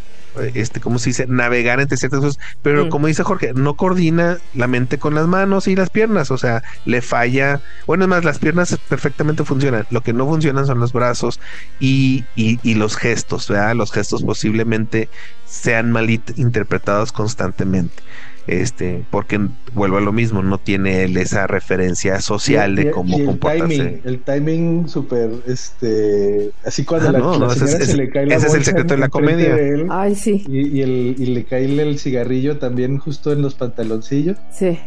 este, 0.53 0.79
¿cómo 0.79 0.99
se 0.99 1.09
dice? 1.09 1.25
Navegar 1.27 1.79
entre 1.79 1.97
ciertas 1.97 2.19
cosas, 2.19 2.39
pero 2.61 2.85
mm. 2.85 2.89
como 2.89 3.07
dice 3.07 3.23
Jorge, 3.23 3.53
no 3.53 3.75
coordina 3.75 4.37
la 4.53 4.67
mente 4.67 4.97
con 4.97 5.15
las 5.15 5.27
manos 5.27 5.67
y 5.67 5.75
las 5.75 5.89
piernas, 5.89 6.31
o 6.31 6.37
sea, 6.37 6.63
le 6.85 7.01
falla, 7.01 7.61
bueno, 7.85 8.05
es 8.05 8.09
más, 8.09 8.23
las 8.23 8.39
piernas 8.39 8.77
perfectamente 8.89 9.43
funcionan, 9.43 9.85
lo 9.89 10.01
que 10.01 10.13
no 10.13 10.25
funcionan 10.25 10.65
son 10.65 10.79
los 10.79 10.93
brazos 10.93 11.39
y, 11.79 12.23
y, 12.35 12.59
y 12.63 12.75
los 12.75 12.95
gestos, 12.95 13.47
¿verdad? 13.47 13.75
Los 13.75 13.91
gestos 13.91 14.23
posiblemente 14.23 15.09
sean 15.53 15.91
mal 15.91 16.09
interpretados 16.09 17.11
constantemente 17.11 18.01
este, 18.47 19.05
porque 19.09 19.39
vuelvo 19.73 19.97
a 19.97 20.01
lo 20.01 20.11
mismo, 20.11 20.43
no 20.43 20.57
tiene 20.57 21.03
él 21.03 21.15
esa 21.17 21.47
referencia 21.47 22.19
social 22.19 22.75
de 22.75 22.91
cómo 22.91 23.17
el 23.17 23.25
comportarse. 23.25 23.77
Timing, 23.77 24.01
el 24.03 24.19
timing 24.19 24.89
súper, 24.89 25.29
este, 25.47 26.51
así 26.65 26.83
cuando 26.83 27.09
ah, 27.09 27.11
la, 27.13 27.19
no, 27.19 27.51
ese, 27.51 27.85
se 27.85 27.95
le 27.95 28.09
cae 28.09 28.25
la 28.25 28.35
Ese 28.35 28.47
es 28.47 28.53
el 28.53 28.65
secreto 28.65 28.95
de 28.95 28.99
la 28.99 29.09
comedia. 29.09 29.55
Ay, 29.89 30.15
sí. 30.15 30.43
Y, 30.47 30.81
el, 30.81 31.15
y 31.17 31.25
le 31.27 31.45
cae 31.45 31.65
el 31.65 31.99
cigarrillo 31.99 32.57
también 32.57 32.97
justo 32.97 33.31
en 33.31 33.41
los 33.41 33.55
pantaloncillos. 33.55 34.37
Sí. 34.51 34.77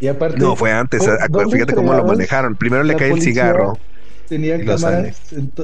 Y 0.00 0.08
aparte. 0.08 0.38
No, 0.38 0.56
fue 0.56 0.72
antes, 0.72 1.02
fíjate 1.50 1.74
cómo 1.74 1.92
lo 1.92 2.04
manejaron. 2.04 2.56
Primero 2.56 2.84
le 2.84 2.96
cae 2.96 3.12
el 3.12 3.20
cigarro 3.20 3.78
tenía 4.28 4.62
cámaras 4.64 5.16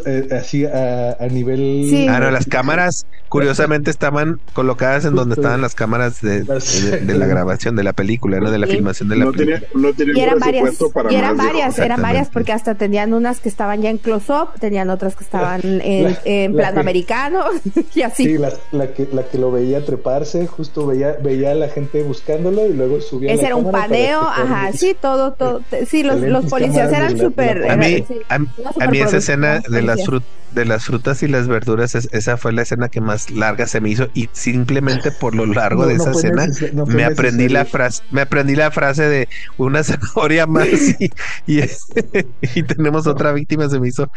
eh, 0.07 0.29
así 0.33 0.65
a, 0.65 1.17
a 1.19 1.27
nivel. 1.27 1.87
Sí. 1.89 2.07
Ah, 2.09 2.21
no, 2.21 2.31
las 2.31 2.47
cámaras 2.47 3.07
curiosamente 3.31 3.91
estaban 3.91 4.41
colocadas 4.53 5.05
en 5.05 5.15
donde 5.15 5.37
estaban 5.37 5.61
las 5.63 5.75
cámaras 5.75 6.21
de, 6.21 6.43
de, 6.43 7.15
la 7.15 7.27
grabación 7.27 7.77
de 7.77 7.85
la 7.85 7.93
película, 7.93 8.41
¿no? 8.41 8.51
De 8.51 8.59
la 8.59 8.67
filmación 8.67 9.09
de 9.09 9.17
la 9.17 9.27
no 9.27 9.33
película. 9.33 9.61
Tenía, 9.61 9.89
no 9.89 9.95
tenía 9.95 10.15
y 10.17 10.21
eran 10.21 10.39
varias, 10.41 10.75
y 11.11 11.15
eran 11.15 11.37
varias, 11.37 11.79
eran 11.79 12.03
varias 12.03 12.29
porque 12.29 12.53
hasta 12.53 12.75
tenían 12.75 13.15
unas 13.15 13.39
que 13.39 13.49
estaban 13.49 13.83
ya 13.83 13.91
en 13.91 13.99
close-up, 13.99 14.59
tenían 14.59 14.91
otras 14.91 15.15
que 15.15 15.23
estaban 15.23 15.61
en, 15.65 16.17
en 16.25 16.53
plano 16.55 16.81
americano 16.81 17.45
y 17.95 18.03
así. 18.03 18.25
Sí, 18.25 18.39
la, 18.39 18.53
la, 18.73 18.93
que, 18.93 19.09
la 19.13 19.23
que 19.23 19.39
lo 19.39 19.53
veía 19.53 19.85
treparse, 19.85 20.49
justo 20.49 20.87
veía, 20.87 21.17
veía 21.23 21.53
a 21.53 21.55
la 21.55 21.69
gente 21.69 22.03
buscándolo 22.03 22.67
y 22.67 22.73
luego 22.73 23.01
subía. 23.01 23.33
Ese 23.33 23.47
era 23.47 23.57
un 23.57 23.71
paneo, 23.71 24.23
ajá, 24.23 24.73
sí, 24.73 24.97
todo, 25.01 25.33
todo. 25.35 25.63
Sí, 25.87 26.03
los, 26.03 26.21
los 26.21 26.47
policías 26.47 26.93
eran 26.93 27.17
súper. 27.17 27.71
A 27.71 27.77
mí, 27.77 28.05
a 28.29 28.39
mí 28.91 29.01
esa 29.01 29.19
escena 29.19 29.61
de 29.61 29.83
las, 29.83 30.01
de 30.53 30.65
las 30.65 30.85
frutas 30.85 31.23
y 31.23 31.29
las 31.29 31.49
verduras, 31.49 31.95
esa 31.95 32.37
fue 32.37 32.53
la 32.53 32.63
escena 32.63 32.89
que 32.89 33.01
más 33.01 33.31
larga 33.31 33.67
se 33.67 33.81
me 33.81 33.91
hizo 33.91 34.09
y 34.15 34.29
simplemente 34.33 35.11
por 35.11 35.35
lo 35.35 35.47
largo 35.47 35.87
de 35.87 35.95
esa 35.95 36.11
escena 36.11 36.47
me 36.87 37.05
aprendí 37.05 37.49
la 37.49 37.65
frase, 37.65 38.03
me 38.11 38.23
aprendí 38.23 38.57
la 38.57 38.71
frase 38.71 39.09
de 39.09 39.29
una 39.59 39.83
zanahoria 39.85 40.47
más 40.47 40.69
y, 40.99 41.11
y, 42.55 42.63
tenemos 42.63 43.07
otra 43.07 43.33
víctima, 43.33 43.69
se 43.69 43.81
me 43.81 43.89
hizo 43.89 44.11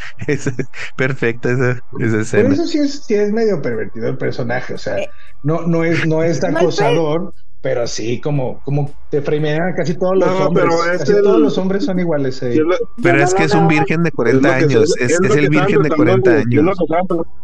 perfecta 0.96 1.52
esa, 1.52 1.84
esa 2.00 2.22
escena. 2.22 2.54
eso 2.54 2.66
sí 2.66 2.80
es, 2.80 3.04
sí 3.06 3.16
es 3.16 3.32
medio 3.32 3.62
pervertido 3.62 4.10
el 4.10 4.18
personaje, 4.18 4.74
o 4.74 4.78
sea, 4.78 4.98
eh, 4.98 5.10
no, 5.44 5.62
no 5.62 5.84
es, 5.84 6.06
no 6.06 6.24
es 6.24 6.44
acosador 6.44 7.34
pero 7.64 7.88
sí, 7.88 8.20
como, 8.20 8.60
como 8.60 8.92
te 9.14 9.22
framean 9.22 9.74
casi 9.74 9.94
todos 9.94 10.18
los 10.18 10.28
hombres. 10.28 10.66
Pero 11.06 11.22
todos 11.22 11.40
los 11.40 11.56
hombres 11.60 11.86
son 11.86 12.00
iguales. 12.00 12.42
Eh. 12.42 12.60
Pero 13.04 13.24
es 13.24 13.36
que 13.36 13.44
es 13.44 13.54
un 13.54 13.68
virgen 13.68 14.02
de 14.02 14.12
40 14.12 14.56
años. 14.56 14.96
Es, 15.00 15.20
el 15.22 15.50
virgen 15.50 15.84
de 15.84 15.90
40 15.92 16.32
años. 16.32 16.78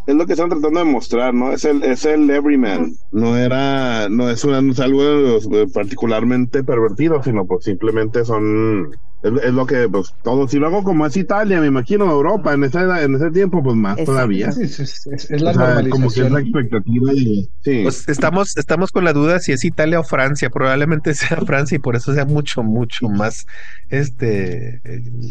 Es 0.08 0.16
lo, 0.16 0.26
que 0.26 0.34
están 0.34 0.50
tratando 0.50 0.80
de 0.80 0.86
mostrar, 0.86 1.32
¿no? 1.32 1.52
Es 1.52 1.66
el, 1.66 1.84
es 1.84 2.06
el 2.06 2.28
everyman. 2.28 2.94
No 3.12 3.38
era, 3.38 4.10
no 4.10 4.32
es, 4.32 4.44
una, 4.44 4.58
algo 4.58 5.04
eh, 5.04 5.68
particularmente 5.72 6.64
pervertido, 6.64 7.22
sino 7.22 7.46
pues 7.46 7.66
simplemente 7.66 8.26
son 8.26 8.90
es, 9.22 9.54
lo 9.54 9.66
que, 9.66 9.90
pues, 9.90 10.14
todos. 10.24 10.54
Y 10.54 10.60
luego, 10.60 10.84
como 10.84 11.06
es 11.06 11.18
Italia, 11.18 11.60
me 11.60 11.68
imagino, 11.68 12.10
Europa, 12.10 12.54
en 12.54 12.64
ese, 12.64 12.80
en 12.80 13.16
ese 13.16 13.32
tiempo, 13.32 13.62
pues 13.62 13.76
más 13.76 13.98
todavía. 14.06 14.48
Es, 14.48 14.80
es, 14.80 15.42
la 15.42 15.52
o 15.52 15.90
Como 15.90 16.10
que 16.10 16.22
es 16.22 16.32
la 16.32 16.40
expectativa 16.40 17.12
de. 17.12 17.50
Sí. 17.62 17.82
Pues 17.84 18.08
estamos, 18.08 18.56
estamos 18.56 18.92
con 18.92 19.04
la 19.04 19.12
duda 19.12 19.40
si 19.40 19.52
es 19.52 19.66
Italia 19.66 20.00
o 20.00 20.04
Francia. 20.04 20.50
Probablemente 20.50 21.14
sea 21.14 21.38
Francia 21.46 21.59
y 21.72 21.80
por 21.80 21.96
eso 21.96 22.14
sea 22.14 22.26
mucho, 22.26 22.64
mucho 22.64 23.10
más 23.10 23.46
este, 23.90 24.82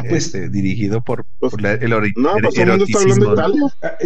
pues, 0.08 0.26
este 0.26 0.48
dirigido 0.48 1.00
por, 1.00 1.24
pues, 1.38 1.52
por 1.52 1.66
el 1.66 1.92
origen. 1.92 2.22
No, 2.22 2.32
pues 2.42 2.58
el 2.58 2.68
mundo 2.68 2.84
está 2.84 3.00
hablando 3.00 3.26
de 3.26 3.32
Italia. 3.32 3.72
Ah, 3.82 3.96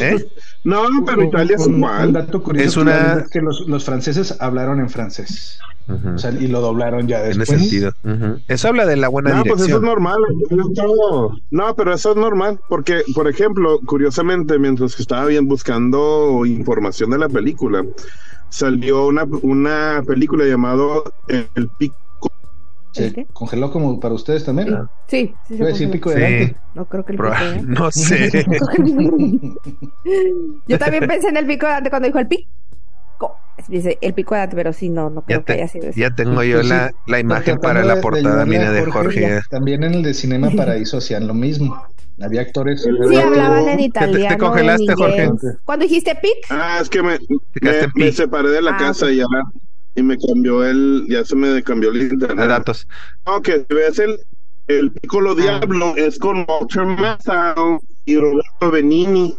¿Eh? 0.00 0.26
No, 0.64 0.82
pero 1.06 1.24
Italia 1.24 1.56
es 1.58 1.66
igual. 1.66 2.08
Un 2.08 2.12
dato 2.12 2.42
curioso 2.42 2.68
es 2.68 2.76
una... 2.76 3.26
que 3.30 3.40
los, 3.40 3.66
los 3.66 3.84
franceses 3.84 4.36
hablaron 4.40 4.80
en 4.80 4.90
francés 4.90 5.58
y 6.40 6.46
lo 6.46 6.60
doblaron 6.60 7.08
ya 7.08 7.22
después. 7.22 7.48
En 7.48 7.56
ese 7.56 7.64
sentido. 7.64 7.92
Eso 8.48 8.68
habla 8.68 8.86
de 8.86 8.96
la 8.96 9.08
buena 9.08 9.34
no, 9.34 9.44
pues 9.44 9.62
eso 9.62 9.76
es 9.76 9.82
normal. 9.82 10.18
No, 11.50 11.74
pero 11.74 11.94
eso 11.94 12.10
es 12.10 12.16
normal. 12.16 12.60
Porque, 12.68 13.02
por 13.14 13.28
ejemplo, 13.28 13.80
curiosamente, 13.86 14.58
mientras 14.58 14.94
que 14.94 15.02
estaba 15.02 15.26
bien 15.26 15.48
buscando 15.48 16.44
información 16.46 17.10
de 17.10 17.18
la 17.18 17.28
película, 17.28 17.84
salió 18.50 19.06
una, 19.06 19.24
una 19.42 20.02
película 20.06 20.44
llamado 20.44 21.04
El 21.28 21.68
Pico. 21.78 21.96
¿Se 22.92 23.26
congeló 23.32 23.70
como 23.70 24.00
para 24.00 24.14
ustedes 24.14 24.44
también? 24.44 24.76
Sí, 25.06 25.32
sí. 25.46 25.56
sí 25.56 25.62
decir 25.62 25.90
pico 25.92 26.10
de 26.10 26.56
No 26.74 26.86
creo 26.86 27.04
que 27.04 27.12
el 27.12 27.18
pico 27.18 27.30
de 27.30 27.62
No 27.66 27.90
sé. 27.92 28.44
Yo 30.66 30.78
también 30.78 31.06
pensé 31.06 31.28
en 31.28 31.36
el 31.36 31.46
pico 31.46 31.68
de 31.82 31.88
cuando 31.88 32.08
dijo 32.08 32.18
el 32.18 32.26
pico. 32.26 32.48
Dice 33.68 33.98
el 34.00 34.14
pico 34.14 34.34
de 34.34 34.48
pero 34.48 34.72
sí, 34.72 34.88
no, 34.88 35.10
no 35.10 35.22
creo 35.22 35.44
que 35.44 35.52
haya 35.52 35.68
sido 35.68 35.90
Ya 35.90 36.14
tengo 36.14 36.42
yo 36.42 36.62
la, 36.62 36.92
la, 37.06 37.20
imagen 37.20 37.58
para 37.58 37.84
la 37.84 38.00
portada, 38.00 38.46
mira, 38.46 38.72
de 38.72 38.90
Jorge. 38.90 39.40
También 39.50 39.84
en 39.84 39.94
el 39.94 40.02
de 40.02 40.14
Cinema 40.14 40.50
Paraíso 40.56 40.96
hacían 40.98 41.26
lo 41.26 41.34
mismo. 41.34 41.84
Había 42.22 42.42
actores. 42.42 42.82
Sí, 42.82 43.16
hablaban 43.16 43.68
en 43.68 43.80
italiano. 43.80 44.36
¿Te, 44.36 44.38
congelaste, 44.38 44.94
Jorge? 44.94 45.30
¿Cuándo 45.64 45.84
dijiste 45.84 46.14
pic? 46.16 46.46
Ah, 46.50 46.78
es 46.80 46.90
que 46.90 47.02
me, 47.02 47.18
me, 47.94 48.12
separé 48.12 48.50
de 48.50 48.62
la 48.62 48.72
ah, 48.72 48.76
casa 48.76 49.10
y 49.10 49.16
ya 49.16 49.26
y 49.94 50.02
me 50.02 50.16
cambió 50.18 50.64
el, 50.64 51.06
ya 51.08 51.24
se 51.24 51.36
me 51.36 51.62
cambió 51.62 51.90
el 51.90 52.02
internet. 52.02 52.48
datos. 52.48 52.86
No, 53.26 53.40
que 53.42 53.64
ves 53.68 53.98
el, 53.98 54.20
el 54.68 54.92
Piccolo 54.92 55.32
ah. 55.32 55.34
Diablo 55.34 55.96
es 55.96 56.18
con 56.18 56.46
Walter 56.48 56.84
Matthau 56.84 57.80
y 58.04 58.16
Roberto 58.16 58.70
Benini. 58.70 59.36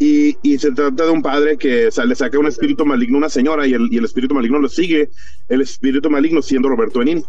Y, 0.00 0.36
y, 0.42 0.58
se 0.58 0.72
trata 0.72 1.04
de 1.04 1.10
un 1.10 1.22
padre 1.22 1.56
que 1.56 1.88
le 2.04 2.14
saca 2.16 2.38
un 2.38 2.48
espíritu 2.48 2.84
maligno 2.84 3.16
a 3.16 3.18
una 3.18 3.28
señora 3.28 3.64
y 3.64 3.74
el, 3.74 3.88
y 3.92 3.98
el 3.98 4.04
espíritu 4.04 4.34
maligno 4.34 4.58
lo 4.58 4.68
sigue, 4.68 5.08
el 5.48 5.60
espíritu 5.60 6.10
maligno 6.10 6.42
siendo 6.42 6.68
Roberto 6.68 6.98
Benini. 6.98 7.24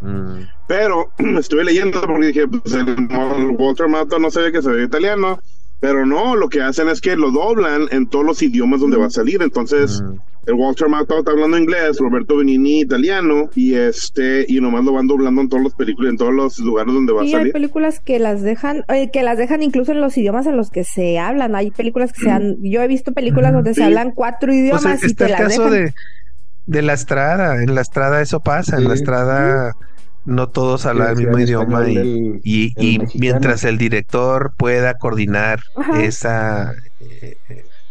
Mm. 0.00 0.42
Pero 0.68 1.10
estuve 1.38 1.64
leyendo 1.64 2.00
porque 2.00 2.26
dije, 2.28 2.48
pues 2.48 2.74
el, 2.74 3.08
Walter 3.58 3.88
Matthau 3.88 4.18
no 4.18 4.30
sabía 4.30 4.52
que 4.52 4.62
sabía 4.62 4.84
italiano, 4.84 5.38
pero 5.80 6.06
no, 6.06 6.36
lo 6.36 6.48
que 6.48 6.62
hacen 6.62 6.88
es 6.88 7.00
que 7.00 7.16
lo 7.16 7.30
doblan 7.30 7.88
en 7.90 8.08
todos 8.08 8.24
los 8.24 8.42
idiomas 8.42 8.80
donde 8.80 8.96
va 8.96 9.06
a 9.06 9.10
salir, 9.10 9.42
entonces... 9.42 10.02
Mm 10.02 10.16
el 10.46 10.54
Walter 10.54 10.88
Matthau 10.88 11.18
está 11.18 11.32
hablando 11.32 11.58
inglés, 11.58 11.98
Roberto 11.98 12.36
Benini 12.36 12.80
italiano, 12.80 13.50
y 13.56 13.74
este, 13.74 14.46
y 14.48 14.60
nomás 14.60 14.84
lo 14.84 14.92
van 14.92 15.08
doblando 15.08 15.40
en 15.40 15.48
todas 15.48 15.64
las 15.64 15.74
películas, 15.74 16.12
en 16.12 16.18
todos 16.18 16.32
los 16.32 16.58
lugares 16.60 16.94
donde 16.94 17.12
va 17.12 17.22
a 17.22 17.24
salir. 17.24 17.46
hay 17.46 17.52
películas 17.52 17.98
que 17.98 18.20
las 18.20 18.42
dejan, 18.42 18.84
eh, 18.88 19.10
que 19.10 19.24
las 19.24 19.38
dejan 19.38 19.64
incluso 19.64 19.90
en 19.90 20.00
los 20.00 20.16
idiomas 20.16 20.46
en 20.46 20.56
los 20.56 20.70
que 20.70 20.84
se 20.84 21.18
hablan. 21.18 21.56
Hay 21.56 21.72
películas 21.72 22.12
que 22.12 22.22
se 22.22 22.30
han, 22.30 22.62
yo 22.62 22.80
he 22.80 22.86
visto 22.86 23.12
películas 23.12 23.52
donde 23.52 23.74
se 23.74 23.82
hablan 23.82 24.12
cuatro 24.12 24.48
pues, 24.48 24.58
idiomas 24.58 25.02
y 25.02 25.14
te 25.14 25.24
el 25.24 25.32
caso 25.32 25.68
de, 25.68 25.92
de 26.66 26.82
la 26.82 26.92
estrada, 26.92 27.62
en 27.62 27.74
la 27.74 27.80
estrada 27.80 28.20
eso 28.20 28.40
pasa, 28.40 28.76
en 28.76 28.88
la 28.88 28.94
estrada 28.94 29.74
no 30.24 30.48
todos 30.48 30.86
hablan 30.86 31.10
el 31.10 31.16
mismo 31.16 31.38
idioma 31.38 31.88
y, 31.88 32.40
y, 32.42 32.98
mientras 33.14 33.62
el 33.64 33.78
director 33.78 34.52
pueda 34.56 34.94
coordinar 34.94 35.60
esa 35.96 36.74
eh, 37.00 37.36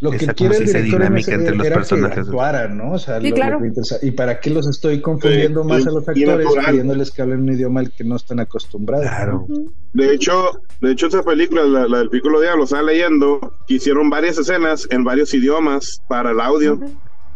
lo 0.02 0.12
que 0.12 0.28
quiere 0.28 0.58
el 0.58 0.66
director 0.66 1.00
dinámica 1.00 1.34
entre 1.34 1.56
los 1.56 1.68
personajes. 1.68 2.28
¿no? 2.28 3.00
sí, 3.00 3.32
claro. 3.32 3.60
y 4.02 4.12
para 4.12 4.40
qué 4.40 4.50
los 4.50 4.68
estoy 4.68 5.02
confundiendo 5.02 5.64
más 5.64 5.88
a 5.88 5.92
los 5.92 6.08
actores 6.08 6.48
pidiéndoles 6.68 7.12
que 7.12 7.22
hablen 7.22 7.42
un 7.42 7.54
idioma 7.54 7.80
al 7.80 7.92
que 7.92 8.04
no 8.04 8.18
están 8.18 8.40
acostumbrados. 8.40 9.08
Claro. 9.08 9.48
De 9.94 10.14
hecho, 10.14 10.52
de 10.82 10.92
hecho 10.92 11.08
esa 11.08 11.24
película, 11.24 11.64
la, 11.64 12.00
del 12.00 12.10
Piccolo 12.10 12.42
Diablo, 12.42 12.66
estaba 12.66 12.84
leyendo 12.84 13.40
que 13.68 13.76
hicieron 13.76 14.10
varias 14.10 14.38
escenas 14.38 14.88
en 14.92 15.04
varios 15.04 15.34
idiomas 15.34 16.02
para 16.10 16.32
el 16.32 16.42
audio. 16.42 16.80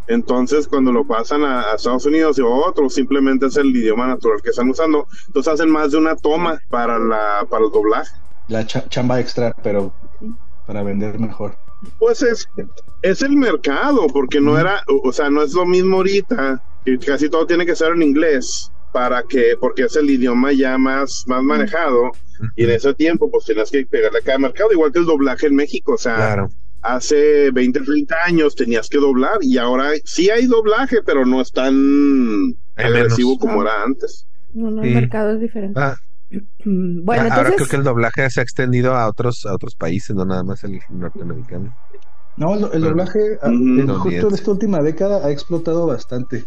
Entonces, 0.09 0.67
cuando 0.67 0.91
lo 0.91 1.05
pasan 1.05 1.43
a, 1.43 1.75
Estados 1.75 2.03
Unidos 2.07 2.39
o 2.39 2.51
otros, 2.51 2.95
simplemente 2.95 3.45
es 3.45 3.57
el 3.57 3.67
idioma 3.67 4.07
natural 4.07 4.41
que 4.41 4.49
están 4.49 4.67
usando. 4.67 5.07
Entonces 5.27 5.53
hacen 5.53 5.69
más 5.69 5.91
de 5.91 5.97
una 5.97 6.15
toma 6.15 6.59
para 6.67 6.97
la 6.97 7.45
para 7.47 7.65
el 7.65 7.71
doblaje. 7.71 8.11
La 8.47 8.65
chamba 8.65 9.19
extra, 9.19 9.55
pero 9.61 9.93
para 10.65 10.81
vender 10.81 11.19
mejor. 11.19 11.55
Pues 11.99 12.23
es, 12.23 12.49
es 13.03 13.21
el 13.21 13.37
mercado, 13.37 14.07
porque 14.07 14.41
no 14.41 14.57
era, 14.57 14.83
o 15.03 15.13
sea, 15.13 15.29
no 15.29 15.43
es 15.43 15.53
lo 15.53 15.65
mismo 15.67 15.97
ahorita, 15.97 16.61
que 16.83 16.97
casi 16.97 17.29
todo 17.29 17.45
tiene 17.45 17.67
que 17.67 17.75
ser 17.75 17.93
en 17.93 18.01
inglés 18.01 18.71
para 18.91 19.21
que, 19.21 19.55
porque 19.61 19.83
es 19.83 19.95
el 19.95 20.09
idioma 20.09 20.51
ya 20.51 20.77
más, 20.79 21.23
más 21.27 21.43
manejado, 21.43 22.11
y 22.55 22.63
en 22.63 22.71
ese 22.71 22.95
tiempo 22.95 23.29
pues 23.29 23.45
tienes 23.45 23.69
que 23.69 23.85
pegarle 23.85 24.19
a 24.19 24.23
cada 24.23 24.39
mercado, 24.39 24.73
igual 24.73 24.91
que 24.91 24.99
el 24.99 25.05
doblaje 25.05 25.45
en 25.45 25.55
México, 25.55 25.93
o 25.93 25.97
sea, 25.97 26.15
claro 26.15 26.49
hace 26.81 27.51
20, 27.51 27.81
30 27.81 28.15
años 28.25 28.55
tenías 28.55 28.89
que 28.89 28.97
doblar 28.97 29.37
y 29.41 29.57
ahora 29.57 29.91
sí 30.05 30.29
hay 30.29 30.47
doblaje, 30.47 31.01
pero 31.05 31.25
no 31.25 31.41
es 31.41 31.51
tan 31.51 32.53
agresivo 32.75 33.37
como 33.37 33.61
era 33.61 33.83
antes. 33.83 34.27
No, 34.53 34.71
no, 34.71 34.83
el 34.83 34.93
mercado 34.93 35.33
es 35.33 35.41
diferente. 35.41 35.79
Ah. 35.79 35.95
bueno, 36.65 37.23
entonces... 37.23 37.31
Ahora 37.31 37.51
creo 37.55 37.67
que 37.67 37.75
el 37.75 37.83
doblaje 37.83 38.29
se 38.29 38.39
ha 38.39 38.43
extendido 38.43 38.95
a 38.95 39.07
otros, 39.07 39.45
a 39.45 39.53
otros 39.53 39.75
países, 39.75 40.15
no 40.15 40.25
nada 40.25 40.43
más 40.43 40.63
el 40.63 40.79
norteamericano. 40.89 41.75
No, 42.37 42.55
el, 42.71 42.81
doblaje 42.81 43.37
justo 43.41 44.27
en 44.27 44.33
esta 44.33 44.51
última 44.51 44.81
década 44.81 45.25
ha 45.25 45.29
explotado 45.29 45.85
bastante. 45.87 46.45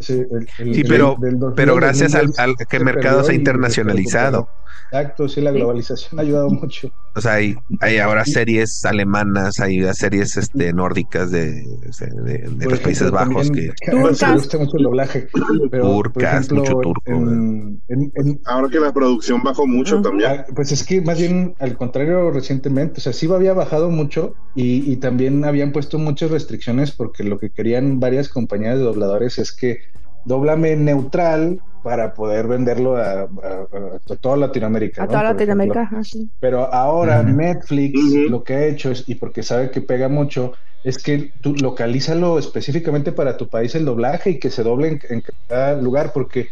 Sí, 0.00 0.84
pero, 0.88 1.16
pero 1.54 1.76
gracias 1.76 2.14
al, 2.14 2.30
que 2.68 2.76
el 2.76 2.84
mercado 2.84 3.22
se 3.22 3.32
ha 3.32 3.34
internacionalizado. 3.34 4.48
Exacto, 4.92 5.28
sí, 5.28 5.40
la 5.40 5.52
globalización 5.52 6.18
ha 6.18 6.22
ayudado 6.22 6.50
mucho. 6.50 6.90
O 7.14 7.20
sea, 7.20 7.34
hay, 7.34 7.56
hay 7.80 7.98
ahora 7.98 8.24
series 8.24 8.84
alemanas, 8.84 9.60
hay 9.60 9.82
series 9.94 10.36
este, 10.36 10.72
nórdicas 10.72 11.30
de, 11.30 11.62
de, 12.24 12.66
los 12.66 12.80
Países 12.80 13.10
Bajos 13.10 13.50
que... 13.52 13.70
Me 13.92 14.08
gusta 14.08 14.58
mucho 14.58 14.76
el 14.76 14.82
doblaje. 14.82 15.28
Turcas, 15.70 16.50
mucho 16.50 16.74
turco. 16.80 17.02
ahora 18.46 18.68
que 18.68 18.80
la 18.80 18.92
producción 18.92 19.42
bajó 19.44 19.66
mucho 19.66 20.02
también. 20.02 20.44
Pues 20.56 20.72
es 20.72 20.82
que 20.82 21.00
más 21.00 21.20
bien 21.20 21.54
al 21.60 21.76
contrario 21.76 22.30
recientemente, 22.32 22.98
o 22.98 23.00
sea, 23.00 23.12
sí 23.12 23.30
había 23.32 23.52
bajado 23.52 23.90
mucho 23.90 24.34
y, 24.56 24.90
y 24.90 24.96
también 24.96 25.44
habían 25.44 25.70
puesto 25.70 25.98
muchas 25.98 26.32
restricciones 26.32 26.90
porque 26.90 27.22
lo 27.22 27.38
que 27.38 27.50
querían 27.50 28.00
varias 28.00 28.28
compañías 28.28 28.76
de 28.78 28.84
dobladores 28.84 29.38
es 29.38 29.52
que 29.52 29.59
doblame 30.24 30.76
neutral 30.76 31.60
para 31.82 32.12
poder 32.14 32.46
venderlo 32.46 32.96
a, 32.96 33.26
toda 34.20 34.36
Latinoamérica. 34.36 35.04
A 35.04 35.06
toda 35.08 35.22
Latinoamérica, 35.24 35.90
Pero 36.38 36.72
ahora 36.72 37.22
Netflix 37.22 37.98
lo 38.28 38.44
que 38.44 38.54
ha 38.54 38.66
hecho 38.66 38.90
es, 38.90 39.08
y 39.08 39.14
porque 39.14 39.42
sabe 39.42 39.70
que 39.70 39.80
pega 39.80 40.08
mucho, 40.08 40.52
es 40.84 40.98
que 40.98 41.32
tú 41.40 41.54
localízalo 41.54 42.38
específicamente 42.38 43.12
para 43.12 43.36
tu 43.36 43.48
país 43.48 43.74
el 43.74 43.84
doblaje 43.84 44.30
y 44.30 44.38
que 44.38 44.50
se 44.50 44.62
doble 44.62 45.00
en, 45.08 45.22
cada 45.48 45.80
lugar, 45.80 46.12
porque 46.12 46.48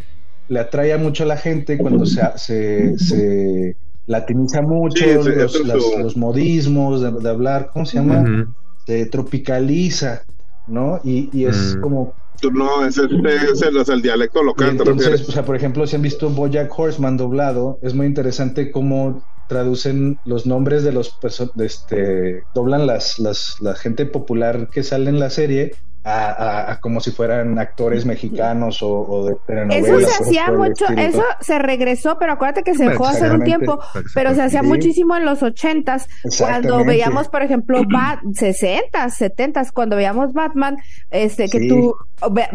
le 0.49 0.61
atrae 0.61 0.97
mucho 0.97 1.25
a 1.25 1.27
la 1.27 1.37
gente 1.37 1.77
cuando 1.77 2.07
se, 2.07 2.23
se, 2.37 2.99
se 2.99 3.77
latiniza 4.07 4.63
mucho 4.63 5.05
los, 5.23 6.17
modismos 6.17 7.23
de, 7.23 7.29
hablar, 7.29 7.71
¿cómo 7.73 7.85
se 7.85 7.99
llama? 7.99 8.55
Se 8.87 9.05
tropicaliza, 9.07 10.23
¿no? 10.67 11.01
Y, 11.05 11.29
y 11.33 11.45
es 11.45 11.77
mm. 11.77 11.81
como 11.81 12.15
no, 12.53 12.87
es, 12.87 12.99
es, 12.99 13.89
el, 13.89 14.03
dialecto 14.03 14.43
local. 14.43 14.71
entonces, 14.71 15.29
o 15.29 15.33
sea, 15.33 15.45
por 15.45 15.57
ejemplo, 15.57 15.87
si 15.87 15.97
han 15.97 16.03
visto 16.03 16.31
Bojack 16.31 16.77
Horseman 16.77 17.17
doblado, 17.17 17.79
es 17.83 17.95
muy 17.95 18.07
interesante 18.07 18.71
cómo 18.71 19.23
traducen 19.49 20.21
los 20.25 20.47
nombres 20.47 20.85
de 20.85 20.93
los 20.93 21.19
de 21.55 21.67
este 21.67 22.43
doblan 22.55 22.87
las, 22.87 23.19
las 23.19 23.57
la 23.61 23.75
gente 23.75 24.07
popular 24.07 24.69
que 24.71 24.83
sale 24.83 25.09
en 25.09 25.19
la 25.19 25.31
serie 25.31 25.73
a, 26.05 26.79
como 26.81 27.01
si 27.01 27.11
fueran 27.11 27.59
actores 27.59 28.07
mexicanos 28.07 28.79
o, 28.83 29.27
de 29.27 29.37
telenovelas. 29.47 29.89
Eso 29.89 30.01
se 30.01 30.23
hacía 30.23 30.53
mucho, 30.53 30.87
eso 30.97 31.23
se 31.41 31.59
regresó, 31.59 32.19
pero 32.19 32.33
acuérdate 32.33 32.63
que 32.63 32.75
se 32.75 32.89
dejó 32.89 33.07
hace 33.07 33.31
un 33.31 33.43
tiempo, 33.43 33.79
pero 34.15 34.35
se 34.35 34.43
hacía 34.43 34.63
muchísimo 34.63 35.17
en 35.17 35.25
los 35.25 35.43
ochentas, 35.43 36.09
cuando 36.39 36.85
veíamos, 36.85 37.29
por 37.29 37.43
ejemplo, 37.43 37.83
Bat, 37.91 38.21
60, 38.35 39.09
70, 39.09 39.71
cuando 39.73 39.97
veíamos 39.97 40.33
Batman, 40.33 40.77
este, 41.11 41.49
que 41.49 41.69
tú, 41.69 41.95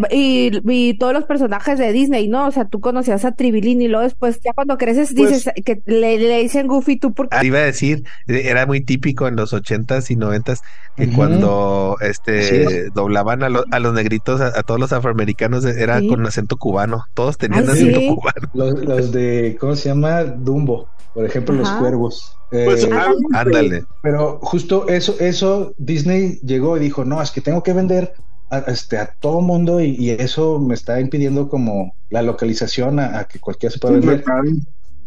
y, 0.09 0.97
todos 0.97 1.13
los 1.13 1.25
personajes 1.25 1.79
de 1.79 1.91
Disney, 1.91 2.27
¿no? 2.27 2.47
O 2.47 2.51
sea, 2.51 2.65
tú 2.65 2.79
conocías 2.79 3.25
a 3.25 3.31
Tribilín 3.33 3.81
y 3.81 3.87
luego 3.87 4.03
después, 4.03 4.39
ya 4.43 4.53
cuando 4.53 4.77
creces, 4.77 5.13
pues 5.15 5.31
dices 5.31 5.53
que 5.65 5.81
le, 5.85 6.17
dicen 6.41 6.67
Goofy 6.67 6.97
tú 6.97 7.13
porque... 7.13 7.45
Iba 7.45 7.59
a 7.59 7.63
decir, 7.63 8.03
era 8.27 8.65
muy 8.65 8.81
típico 8.81 9.27
en 9.27 9.35
los 9.35 9.53
ochentas 9.53 10.11
y 10.11 10.15
noventas 10.15 10.61
que 10.95 11.09
cuando 11.09 11.97
este 12.01 12.89
doblaban 12.91 13.32
a, 13.41 13.79
los 13.79 13.93
negritos, 13.93 14.41
a, 14.41 14.61
todos 14.63 14.79
los 14.79 14.93
afroamericanos, 14.93 15.65
era 15.65 16.01
con 16.07 16.25
acento 16.25 16.57
cubano. 16.57 17.05
Todos 17.13 17.37
tenían 17.37 17.69
acento 17.69 17.99
cubano. 17.99 18.49
Los, 18.53 19.11
de, 19.11 19.57
¿cómo 19.59 19.75
se 19.75 19.89
llama? 19.89 20.23
Dumbo, 20.23 20.89
por 21.13 21.25
ejemplo, 21.25 21.55
los 21.55 21.69
cuervos. 21.71 22.35
Pues, 22.51 22.83
eh, 22.83 22.89
ándale. 23.33 23.85
Pero 24.03 24.39
justo 24.41 24.87
eso, 24.87 25.15
eso, 25.19 25.73
Disney 25.77 26.39
llegó 26.43 26.77
y 26.77 26.81
dijo, 26.81 27.03
no, 27.03 27.21
es 27.21 27.31
que 27.31 27.41
tengo 27.41 27.63
que 27.63 27.73
vender 27.73 28.13
a, 28.51 28.59
este, 28.59 28.97
a 28.97 29.07
todo 29.19 29.41
mundo 29.41 29.81
y, 29.81 30.11
eso 30.11 30.59
me 30.59 30.75
está 30.75 30.99
impidiendo 30.99 31.49
como 31.49 31.95
la 32.09 32.21
localización 32.21 32.99
a, 32.99 33.23
que 33.23 33.39
cualquiera 33.39 33.73
se 33.73 33.79
pueda 33.79 33.95
vender. 33.95 34.23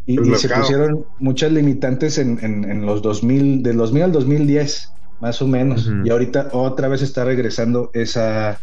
Y, 0.07 0.17
se 0.37 0.49
pusieron 0.49 1.05
muchas 1.19 1.53
limitantes 1.53 2.19
en, 2.19 2.39
en, 2.43 2.65
en 2.71 2.87
los 2.87 3.03
2000, 3.03 3.63
del 3.63 3.77
2000 3.77 4.03
al 4.03 4.13
2010 4.13 4.93
más 5.21 5.41
o 5.43 5.47
menos. 5.47 5.91
Y 6.05 6.11
ahorita 6.11 6.51
otra 6.53 6.89
vez 6.89 7.03
está 7.03 7.25
regresando 7.25 7.91
esa, 7.95 8.61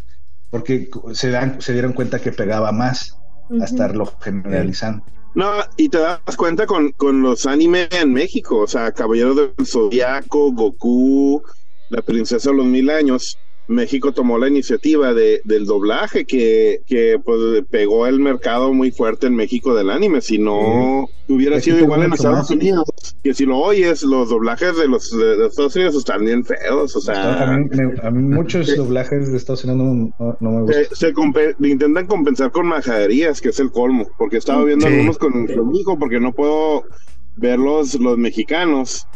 porque 0.50 0.88
se, 1.12 1.30
dan, 1.30 1.60
se 1.60 1.72
dieron 1.72 1.92
cuenta 1.92 2.20
que 2.20 2.32
pegaba 2.32 2.72
más 2.72 3.18
a 3.60 3.64
estarlo 3.64 4.06
generalizando. 4.20 5.04
No, 5.34 5.50
y 5.76 5.88
te 5.88 5.98
das 5.98 6.20
cuenta 6.36 6.66
con, 6.66 6.92
con 6.92 7.20
los 7.20 7.44
animes 7.46 7.88
en 7.90 8.12
México, 8.12 8.58
o 8.58 8.66
sea, 8.68 8.92
Caballero 8.92 9.34
del 9.34 9.66
Zodiaco, 9.66 10.52
Goku, 10.52 11.42
La 11.90 12.02
Princesa 12.02 12.50
de 12.50 12.56
los 12.56 12.66
Mil 12.66 12.88
Años, 12.88 13.36
México 13.66 14.12
tomó 14.12 14.36
la 14.38 14.48
iniciativa 14.48 15.14
de, 15.14 15.40
del 15.44 15.64
doblaje 15.64 16.26
que, 16.26 16.82
que 16.86 17.18
pues, 17.24 17.64
pegó 17.70 18.06
el 18.06 18.20
mercado 18.20 18.74
muy 18.74 18.90
fuerte 18.90 19.26
en 19.26 19.36
México 19.36 19.74
del 19.74 19.90
anime. 19.90 20.20
Si 20.20 20.38
no 20.38 21.08
hubiera 21.28 21.60
sido 21.60 21.78
igual 21.78 22.02
en 22.02 22.12
Estados 22.12 22.50
Unidos, 22.50 22.84
que 23.22 23.32
si 23.32 23.46
lo 23.46 23.58
oyes, 23.58 24.02
los 24.02 24.28
doblajes 24.28 24.76
de 24.76 24.86
los 24.86 25.10
de, 25.10 25.46
Estados 25.46 25.74
Unidos 25.76 25.94
están 25.94 26.24
bien 26.24 26.44
feos. 26.44 26.94
O 26.94 27.00
sea, 27.00 27.54
a 27.54 28.10
mí, 28.10 28.22
muchos 28.22 28.76
doblajes 28.76 29.30
de 29.30 29.36
Estados 29.36 29.64
Unidos 29.64 30.12
no, 30.40 30.50
me 30.50 30.62
gustan. 30.62 30.84
Se, 30.92 31.66
intentan 31.66 32.06
compensar 32.06 32.50
con 32.50 32.66
majaderías, 32.66 33.40
que 33.40 33.48
es 33.48 33.60
el 33.60 33.70
colmo. 33.70 34.06
Porque 34.18 34.36
estaba 34.36 34.62
viendo 34.64 34.86
algunos 34.86 35.16
con, 35.16 35.46
hijo 35.74 35.98
porque 35.98 36.20
no 36.20 36.32
puedo 36.32 36.84
ver 37.36 37.58
los, 37.58 37.94
los 37.98 38.18
mexicanos 38.18 39.06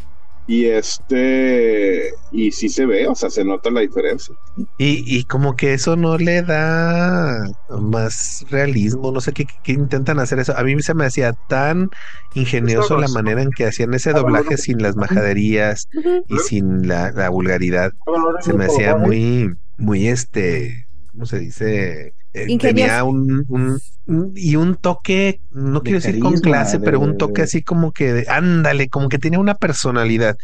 y 0.49 0.65
este, 0.65 2.11
y 2.33 2.51
sí 2.53 2.71
se 2.71 2.87
ve, 2.87 3.07
o 3.07 3.15
sea, 3.15 3.29
se 3.29 3.45
nota 3.45 3.71
la 3.71 3.81
diferencia. 3.81 4.35
Y, 4.79 5.05
y 5.07 5.25
como 5.25 5.57
que 5.57 5.75
eso 5.75 5.95
no 5.95 6.17
le 6.17 6.41
da 6.41 7.47
más 7.69 8.47
realismo, 8.49 9.13
no 9.13 9.21
sé 9.21 9.33
qué, 9.35 9.47
intentan 9.67 10.19
hacer 10.19 10.39
eso. 10.39 10.57
A 10.57 10.65
mí 10.65 10.81
se 10.81 10.95
me 10.95 11.05
hacía 11.05 11.35
tan 11.49 11.91
ingenioso 12.35 12.97
la 12.97 13.09
manera 13.09 13.43
en 13.43 13.51
que 13.51 13.67
hacían 13.67 13.93
ese 13.93 14.15
doblaje 14.15 14.57
sin 14.57 14.83
las 14.83 14.97
majaderías 14.97 15.87
y 16.29 16.39
sin 16.39 16.89
la, 16.89 17.13
la 17.13 17.29
vulgaridad. 17.29 17.93
Se 18.41 18.55
me 18.55 18.65
hacía 18.65 18.97
muy, 18.97 19.55
muy 19.77 20.09
este, 20.09 20.87
¿cómo 21.13 21.27
se 21.27 21.41
dice? 21.41 22.15
Eh, 22.35 22.59
tenía 22.59 23.05
un, 23.05 23.45
un, 23.49 24.33
y 24.37 24.57
un 24.57 24.77
toque, 24.77 25.41
no 25.51 25.83
quiero 25.83 26.01
decir 26.01 26.19
con 26.21 26.35
clase, 26.35 26.79
pero 26.79 27.01
un 27.01 27.17
toque 27.17 27.43
así 27.43 27.63
como 27.63 27.93
que, 27.93 28.27
ándale, 28.29 28.89
como 28.89 29.09
que 29.09 29.19
tenía 29.19 29.39
una 29.39 29.55
personalidad. 29.55 30.37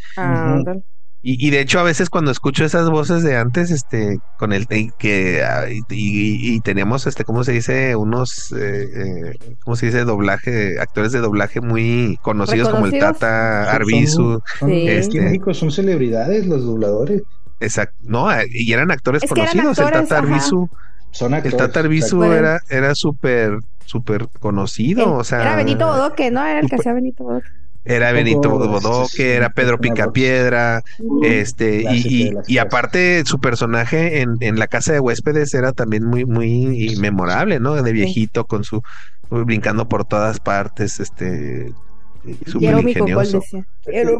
Y, 1.26 1.48
de 1.48 1.60
hecho 1.60 1.80
a 1.80 1.84
veces 1.84 2.10
cuando 2.10 2.30
escucho 2.30 2.66
esas 2.66 2.90
voces 2.90 3.22
de 3.22 3.38
antes, 3.38 3.70
este, 3.70 4.18
con 4.38 4.52
el 4.52 4.66
que 4.66 5.42
ah, 5.42 5.64
y, 5.88 6.60
teníamos 6.60 7.06
este, 7.06 7.24
¿cómo 7.24 7.44
se 7.44 7.52
dice? 7.52 7.96
Unos, 7.96 8.52
eh, 8.52 8.90
eh, 8.94 9.54
¿cómo 9.64 9.74
se 9.74 9.86
dice? 9.86 10.04
Doblaje, 10.04 10.78
actores 10.78 11.12
de 11.12 11.20
doblaje 11.20 11.62
muy 11.62 12.18
conocidos 12.20 12.68
como 12.68 12.84
el 12.84 12.98
Tata 12.98 13.72
Arbizu. 13.72 14.42
Este, 14.68 15.16
en 15.16 15.24
México 15.24 15.54
son 15.54 15.70
celebridades 15.70 16.46
los 16.46 16.62
dobladores. 16.66 17.22
Exacto, 17.58 17.96
no, 18.02 18.28
y 18.50 18.70
eran 18.70 18.90
actores 18.90 19.22
conocidos. 19.26 19.78
el 19.78 19.90
Tata 19.92 20.18
Arbizu. 20.18 20.68
Son 21.14 21.32
actores, 21.32 21.54
el 21.54 21.58
Tata 21.58 21.80
Arbizu 21.80 22.24
era, 22.24 22.60
era 22.68 22.94
súper, 22.94 23.60
súper 23.84 24.26
conocido. 24.40 25.14
o 25.14 25.24
sea, 25.24 25.42
era 25.42 25.56
Benito 25.56 25.86
Bodoque, 25.86 26.30
¿no? 26.30 26.44
Era 26.44 26.58
el 26.58 26.68
que 26.68 26.76
hacía 26.76 26.92
Benito 26.92 27.22
Bodoque. 27.22 27.48
Era 27.84 28.12
Benito 28.12 28.50
Bodoque, 28.50 29.34
era 29.34 29.50
Pedro 29.50 29.78
Picapiedra, 29.78 30.82
este, 31.22 31.84
y, 31.92 32.32
y, 32.46 32.58
aparte 32.58 33.22
su 33.26 33.40
personaje 33.40 34.22
en, 34.22 34.38
en, 34.40 34.58
la 34.58 34.68
casa 34.68 34.94
de 34.94 35.00
huéspedes 35.00 35.52
era 35.52 35.72
también 35.72 36.04
muy, 36.04 36.24
muy 36.24 36.96
memorable, 36.98 37.60
¿no? 37.60 37.74
De 37.80 37.92
viejito 37.92 38.46
con 38.46 38.64
su 38.64 38.82
brincando 39.30 39.86
por 39.86 40.06
todas 40.06 40.40
partes, 40.40 40.98
este 40.98 41.72
super 42.46 42.80
ingenioso. 42.80 43.40
Era 43.86 44.10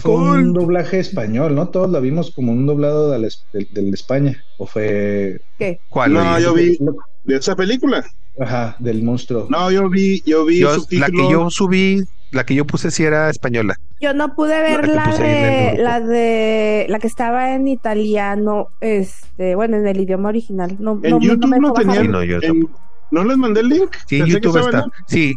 Fue, 0.00 0.14
un 0.14 0.52
doblaje 0.52 0.98
español, 0.98 1.54
¿no? 1.54 1.68
Todos 1.68 1.90
lo 1.90 2.00
vimos 2.00 2.30
como 2.30 2.52
un 2.52 2.66
doblado 2.66 3.10
del, 3.10 3.30
de 3.52 3.90
España. 3.90 4.42
¿O 4.58 4.66
fue...? 4.66 5.40
¿Qué? 5.58 5.80
¿Cuál? 5.88 6.14
No, 6.14 6.38
yo 6.38 6.54
vi 6.54 6.78
de 7.24 7.36
esa 7.36 7.54
película. 7.56 8.04
Ajá, 8.38 8.76
del 8.78 9.02
monstruo. 9.02 9.46
No, 9.50 9.70
yo 9.70 9.88
vi, 9.88 10.22
yo 10.24 10.46
vi 10.46 10.60
la 10.60 11.08
que 11.08 11.30
yo 11.30 11.50
subí, 11.50 12.02
la 12.30 12.46
que 12.46 12.54
yo 12.54 12.64
puse 12.64 12.90
sí 12.90 13.04
era 13.04 13.28
española. 13.28 13.76
Yo 14.00 14.14
no 14.14 14.34
pude 14.34 14.60
ver 14.62 14.88
la, 14.88 15.14
de 15.14 15.76
la 15.76 16.00
de 16.00 16.86
la 16.88 16.98
que 16.98 17.06
estaba 17.06 17.54
en 17.54 17.68
italiano, 17.68 18.68
este, 18.80 19.54
bueno, 19.54 19.76
en 19.76 19.86
el 19.86 20.00
idioma 20.00 20.30
original. 20.30 20.76
No, 20.78 20.98
en 21.02 21.20
YouTube 21.20 21.58
no, 21.60 21.72
tenían, 21.74 22.10
no, 23.10 23.24
les 23.24 23.36
mandé 23.36 23.60
el 23.60 23.68
link. 23.68 23.90
Sí, 24.06 24.20
en 24.20 24.26
YouTube 24.26 24.56
está. 24.56 24.86
Sí, 25.06 25.34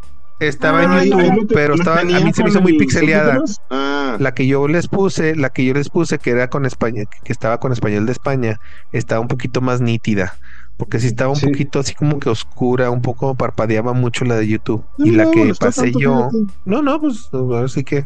estaba 0.47 0.83
en 0.83 0.91
ah, 0.91 1.03
YouTube, 1.03 1.51
pero 1.53 1.75
estaba, 1.75 1.99
a 1.99 2.03
mí 2.03 2.33
se 2.33 2.43
me 2.43 2.49
hizo 2.49 2.61
muy 2.61 2.77
pixeleada. 2.77 3.41
Ah. 3.69 4.17
La 4.19 4.33
que 4.33 4.47
yo 4.47 4.67
les 4.67 4.87
puse, 4.87 5.35
la 5.35 5.49
que 5.49 5.65
yo 5.65 5.73
les 5.73 5.89
puse 5.89 6.19
que 6.19 6.31
era 6.31 6.49
con 6.49 6.65
España, 6.65 7.03
que 7.23 7.33
estaba 7.33 7.59
con 7.59 7.71
español 7.71 8.05
de 8.05 8.11
España, 8.11 8.59
estaba 8.91 9.21
un 9.21 9.27
poquito 9.27 9.61
más 9.61 9.81
nítida 9.81 10.35
porque 10.77 10.99
si 10.99 11.07
estaba 11.07 11.31
un 11.31 11.39
poquito 11.39 11.79
así 11.79 11.93
como 11.93 12.19
que 12.19 12.29
oscura, 12.29 12.89
un 12.89 13.01
poco 13.01 13.35
parpadeaba 13.35 13.93
mucho 13.93 14.25
la 14.25 14.35
de 14.35 14.47
YouTube. 14.47 14.83
y 14.97 15.11
la 15.11 15.29
que 15.29 15.53
pasé 15.59 15.91
yo, 15.97 16.29
no, 16.65 16.81
no, 16.81 16.99
pues 16.99 17.29
ahora 17.31 17.67
sí 17.67 17.83
que 17.83 18.05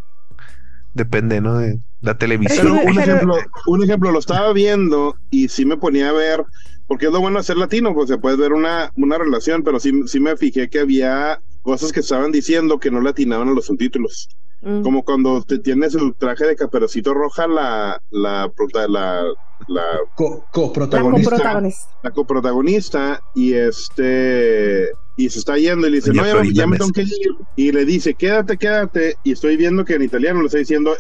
depende, 0.93 1.41
¿no? 1.41 1.57
De 1.57 1.79
la 2.01 2.17
televisión. 2.17 2.67
un, 2.67 2.99
ejemplo, 2.99 3.35
un 3.67 3.83
ejemplo, 3.83 4.11
lo 4.11 4.19
estaba 4.19 4.51
viendo 4.53 5.15
y 5.31 5.47
sí 5.47 5.65
me 5.65 5.77
ponía 5.77 6.09
a 6.09 6.13
ver, 6.13 6.43
porque 6.88 7.07
es 7.07 7.11
lo 7.11 7.21
bueno 7.21 7.39
de 7.39 7.45
ser 7.45 7.57
latino, 7.57 7.93
pues 7.93 8.09
se 8.09 8.17
puede 8.17 8.35
ver 8.35 8.53
una, 8.53 8.91
una 8.95 9.17
relación, 9.17 9.63
pero 9.63 9.79
sí, 9.79 9.91
sí 10.05 10.19
me 10.19 10.35
fijé 10.35 10.69
que 10.69 10.79
había 10.79 11.39
cosas 11.68 11.91
que 11.91 11.99
estaban 11.99 12.32
diciendo 12.32 12.80
que 12.80 12.89
no 12.89 13.01
latinaban 13.01 13.49
a 13.49 13.51
los 13.51 13.65
subtítulos. 13.65 14.30
Mm. 14.61 14.84
Como 14.84 15.03
cuando 15.03 15.43
te 15.43 15.59
tienes 15.59 15.95
el 15.95 16.15
traje 16.15 16.47
de 16.47 16.55
caperucito 16.55 17.13
roja, 17.13 17.45
la, 17.45 18.01
la, 18.09 18.49
la, 18.88 19.24
la 19.68 19.86
coprotagonista. 20.15 21.61
La 22.03 22.11
coprotagonista. 22.11 23.22
y 23.36 23.53
este 23.53 24.91
y 25.18 25.30
se 25.30 25.39
está 25.39 25.57
yendo 25.57 25.88
y 25.88 25.91
le 25.91 25.97
dice, 25.97 26.13
no, 26.13 26.24
ya, 26.43 26.68
me 26.68 26.78
tengo 26.78 26.91
que 26.91 27.01
ir. 27.01 27.36
Y 27.57 27.74
le 27.74 27.84
dice, 27.84 28.13
quédate, 28.13 28.55
quédate. 28.55 29.18
Y 29.26 29.34
estoy 29.34 29.57
viendo 29.57 29.84
que 29.84 29.95
en 29.95 30.03
italiano 30.03 30.39
le 30.39 30.45
está 30.45 30.59
diciendo, 30.59 30.95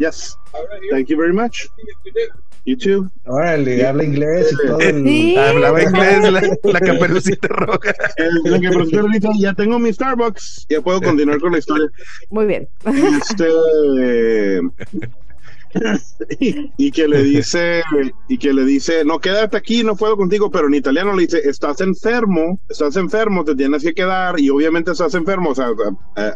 yes, 0.00 0.36
thank 0.90 1.08
you 1.08 1.16
very 1.16 1.32
much. 1.32 1.68
You 2.66 2.76
too. 2.76 3.10
Órale, 3.24 3.86
habla 3.86 4.04
inglés 4.04 4.52
y 4.52 4.66
todo. 4.66 4.80
Sí. 4.80 5.36
Hablaba 5.36 5.82
inglés 5.82 6.30
la, 6.30 6.40
la 6.72 6.80
caperucita 6.86 7.48
roja. 7.48 7.94
La 8.44 8.60
caperucita 8.60 9.00
roja, 9.02 9.30
ya 9.38 9.54
tengo 9.54 9.78
mi 9.78 9.92
Starbucks. 9.92 10.66
Ya 10.68 10.80
puedo 10.82 11.00
continuar 11.00 11.40
con 11.40 11.52
la 11.52 11.58
historia. 11.58 11.88
Muy 12.28 12.46
bien. 12.46 12.68
Este 12.84 14.60
y, 16.78 16.90
que 16.90 17.06
le 17.06 17.22
dice 17.22 17.82
y 18.28 18.38
que 18.38 18.52
le 18.52 18.64
dice 18.64 19.04
no 19.04 19.20
quédate 19.20 19.56
aquí 19.56 19.84
no 19.84 19.94
puedo 19.96 20.16
contigo 20.16 20.50
pero 20.50 20.66
en 20.66 20.74
italiano 20.74 21.14
le 21.14 21.22
dice 21.22 21.40
estás 21.44 21.80
enfermo 21.80 22.60
estás 22.68 22.96
enfermo 22.96 23.44
te 23.44 23.54
tienes 23.54 23.82
que 23.82 23.94
quedar 23.94 24.40
y 24.40 24.50
obviamente 24.50 24.90
estás 24.90 25.14
enfermo 25.14 25.50
o 25.50 25.54
sea 25.54 25.68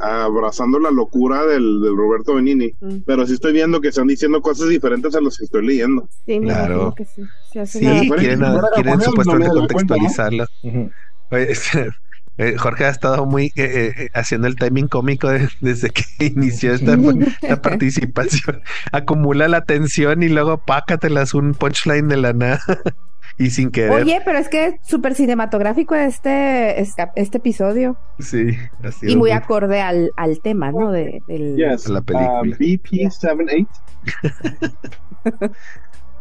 abrazando 0.00 0.78
la 0.78 0.90
locura 0.90 1.44
del, 1.46 1.80
Roberto 1.96 2.34
Benini 2.34 2.72
mm. 2.80 2.98
pero 3.06 3.26
sí 3.26 3.34
estoy 3.34 3.52
viendo 3.52 3.80
que 3.80 3.88
están 3.88 4.06
diciendo 4.06 4.40
cosas 4.40 4.68
diferentes 4.68 5.14
a 5.14 5.20
las 5.20 5.38
que 5.38 5.44
estoy 5.44 5.66
leyendo. 5.66 6.08
Sí, 6.26 6.40
claro. 6.40 6.94
que 6.96 7.04
sí, 7.04 7.22
sí, 7.66 7.78
quieren, 7.80 8.40
quieren 8.74 9.00
supuestamente 9.00 9.48
contextualizarla 9.48 10.46
eh, 12.36 12.56
Jorge 12.58 12.84
ha 12.84 12.90
estado 12.90 13.26
muy 13.26 13.52
eh, 13.56 13.92
eh, 13.96 14.08
haciendo 14.12 14.48
el 14.48 14.56
timing 14.56 14.88
cómico 14.88 15.28
desde 15.60 15.90
que 15.90 16.02
inició 16.26 16.74
esta, 16.74 16.96
participación. 17.62 18.62
Acumula 18.92 19.46
la 19.48 19.62
tensión 19.62 20.22
y 20.22 20.28
luego 20.28 20.58
pácatelas 20.58 21.34
un 21.34 21.54
punchline 21.54 22.08
de 22.08 22.16
la 22.16 22.32
nada. 22.32 22.60
y 23.38 23.50
sin 23.50 23.70
querer. 23.70 24.02
Oye, 24.02 24.20
pero 24.24 24.38
es 24.38 24.48
que 24.48 24.78
súper 24.82 25.14
cinematográfico 25.14 25.94
este, 25.94 26.80
este, 26.80 27.08
este, 27.16 27.38
episodio. 27.38 27.96
Sí, 28.18 28.56
así 28.82 29.10
Y 29.10 29.16
muy 29.16 29.30
acorde 29.30 29.80
al, 29.80 30.10
al 30.16 30.40
tema, 30.40 30.72
¿no? 30.72 30.90
De, 30.90 31.22
la 31.28 32.00
película. 32.02 32.40
Uh, 32.40 32.44
BP78. 32.44 33.66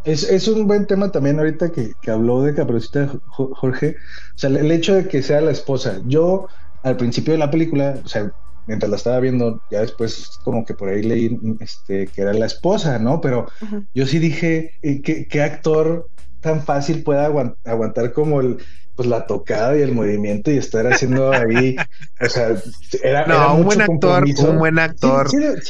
Es, 0.03 0.23
es, 0.23 0.47
un 0.47 0.67
buen 0.67 0.85
tema 0.85 1.11
también 1.11 1.39
ahorita 1.39 1.71
que, 1.71 1.93
que 2.01 2.11
habló 2.11 2.41
de 2.41 2.53
Caperucita 2.53 3.11
Jorge. 3.27 3.95
O 4.35 4.37
sea, 4.37 4.49
el 4.49 4.71
hecho 4.71 4.95
de 4.95 5.07
que 5.07 5.21
sea 5.21 5.41
la 5.41 5.51
esposa. 5.51 6.01
Yo, 6.05 6.47
al 6.83 6.97
principio 6.97 7.33
de 7.33 7.39
la 7.39 7.49
película, 7.49 7.95
o 8.03 8.07
sea, 8.07 8.31
mientras 8.67 8.89
la 8.89 8.97
estaba 8.97 9.19
viendo, 9.19 9.61
ya 9.71 9.81
después 9.81 10.39
como 10.43 10.65
que 10.65 10.73
por 10.73 10.89
ahí 10.89 11.03
leí 11.03 11.39
este, 11.59 12.07
que 12.07 12.21
era 12.21 12.33
la 12.33 12.45
esposa, 12.45 12.99
¿no? 12.99 13.21
Pero 13.21 13.47
yo 13.93 14.05
sí 14.05 14.19
dije, 14.19 14.71
eh, 14.81 15.01
¿qué, 15.01 15.27
¿qué, 15.27 15.41
actor 15.41 16.09
tan 16.39 16.61
fácil 16.61 17.03
puede 17.03 17.21
aguantar 17.63 18.13
como 18.13 18.41
el 18.41 18.57
pues 18.95 19.09
la 19.09 19.25
tocada 19.25 19.75
y 19.75 19.81
el 19.81 19.91
movimiento 19.91 20.51
y 20.51 20.57
estar 20.57 20.85
haciendo 20.85 21.31
ahí, 21.31 21.75
o 22.21 22.29
sea, 22.29 22.55
era, 23.01 23.25
no, 23.25 23.55
un 23.55 23.65
buen 23.65 23.81
actor, 23.81 24.23
un 24.23 24.57
buen 24.59 24.77
actor, 24.77 25.27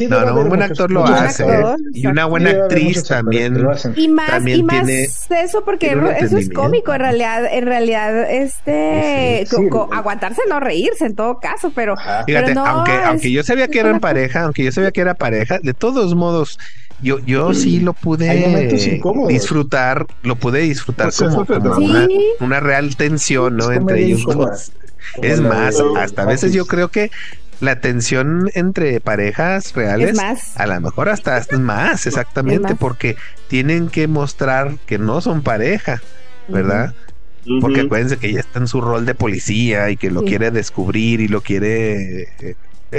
no, 0.10 0.26
no, 0.26 0.42
un 0.42 0.50
buen 0.50 0.62
actor 0.62 0.92
lo 0.92 1.06
hace. 1.06 1.46
y 1.94 2.06
una 2.06 2.26
buena 2.26 2.50
actriz 2.50 3.04
también. 3.06 3.66
Y 3.96 4.10
más, 4.10 4.46
y 4.46 4.64
más 4.64 4.88
eso 4.88 5.64
porque 5.64 5.98
eso 6.20 6.38
es 6.38 6.50
cómico 6.50 6.94
en 6.94 7.00
realidad, 7.00 7.46
en 7.50 7.66
realidad, 7.66 8.30
este, 8.30 9.48
aguantarse 9.92 10.42
no 10.50 10.60
reírse 10.60 11.06
en 11.06 11.16
todo 11.16 11.40
caso, 11.40 11.72
pero, 11.74 11.96
Fíjate, 12.26 12.54
aunque, 12.58 12.92
aunque 12.92 13.32
yo 13.32 13.44
sabía 13.44 13.68
que 13.68 13.80
eran 13.80 14.00
pareja, 14.00 14.44
aunque 14.44 14.64
yo 14.66 14.72
sabía 14.72 14.92
que 14.92 15.02
era 15.02 15.14
pareja, 15.14 15.60
de 15.60 15.74
todos 15.74 16.14
modos 16.14 16.60
yo, 17.02 17.20
yo 17.20 17.54
sí 17.54 17.80
lo 17.80 17.94
pude 17.94 18.70
disfrutar, 19.28 20.08
lo 20.22 20.36
pude 20.36 20.62
disfrutar 20.62 21.12
pues 21.18 21.18
como, 21.18 21.46
una, 22.40 22.60
real 22.60 22.96
tensión, 22.96 23.58
¿no? 23.58 23.72
Entre 23.72 24.06
ellos 24.06 24.26
Es 25.22 25.42
más, 25.42 25.82
hasta 25.98 26.24
a 26.24 26.26
veces 26.26 26.54
yo 26.54 26.66
creo 26.66 26.90
que 26.90 27.12
la 27.60 27.80
tensión 27.80 28.50
entre 28.54 29.00
parejas 29.00 29.74
reales, 29.74 30.18
a 30.56 30.68
lo 30.68 30.82
mejor 30.82 31.10
hasta, 31.10 31.38
es 31.38 31.52
más, 31.60 32.06
exactamente, 32.06 32.76
porque 32.76 33.16
tienen 33.48 33.90
que 33.90 34.08
mostrar 34.08 34.78
que 34.86 34.98
no 34.98 35.22
son 35.22 35.42
pareja, 35.42 36.02
¿verdad? 36.48 36.94
Porque 37.60 37.82
acuérdense 37.82 38.18
que 38.18 38.30
ella 38.30 38.40
está 38.40 38.60
en 38.60 38.68
su 38.68 38.80
rol 38.82 39.06
de 39.06 39.16
policía 39.16 39.90
y 39.90 39.98
que 39.98 40.12
lo 40.12 40.24
quiere 40.24 40.52
descubrir 40.52 41.20
y 41.20 41.28
lo 41.28 41.42
quiere 41.42 42.24
eh, 42.40 42.56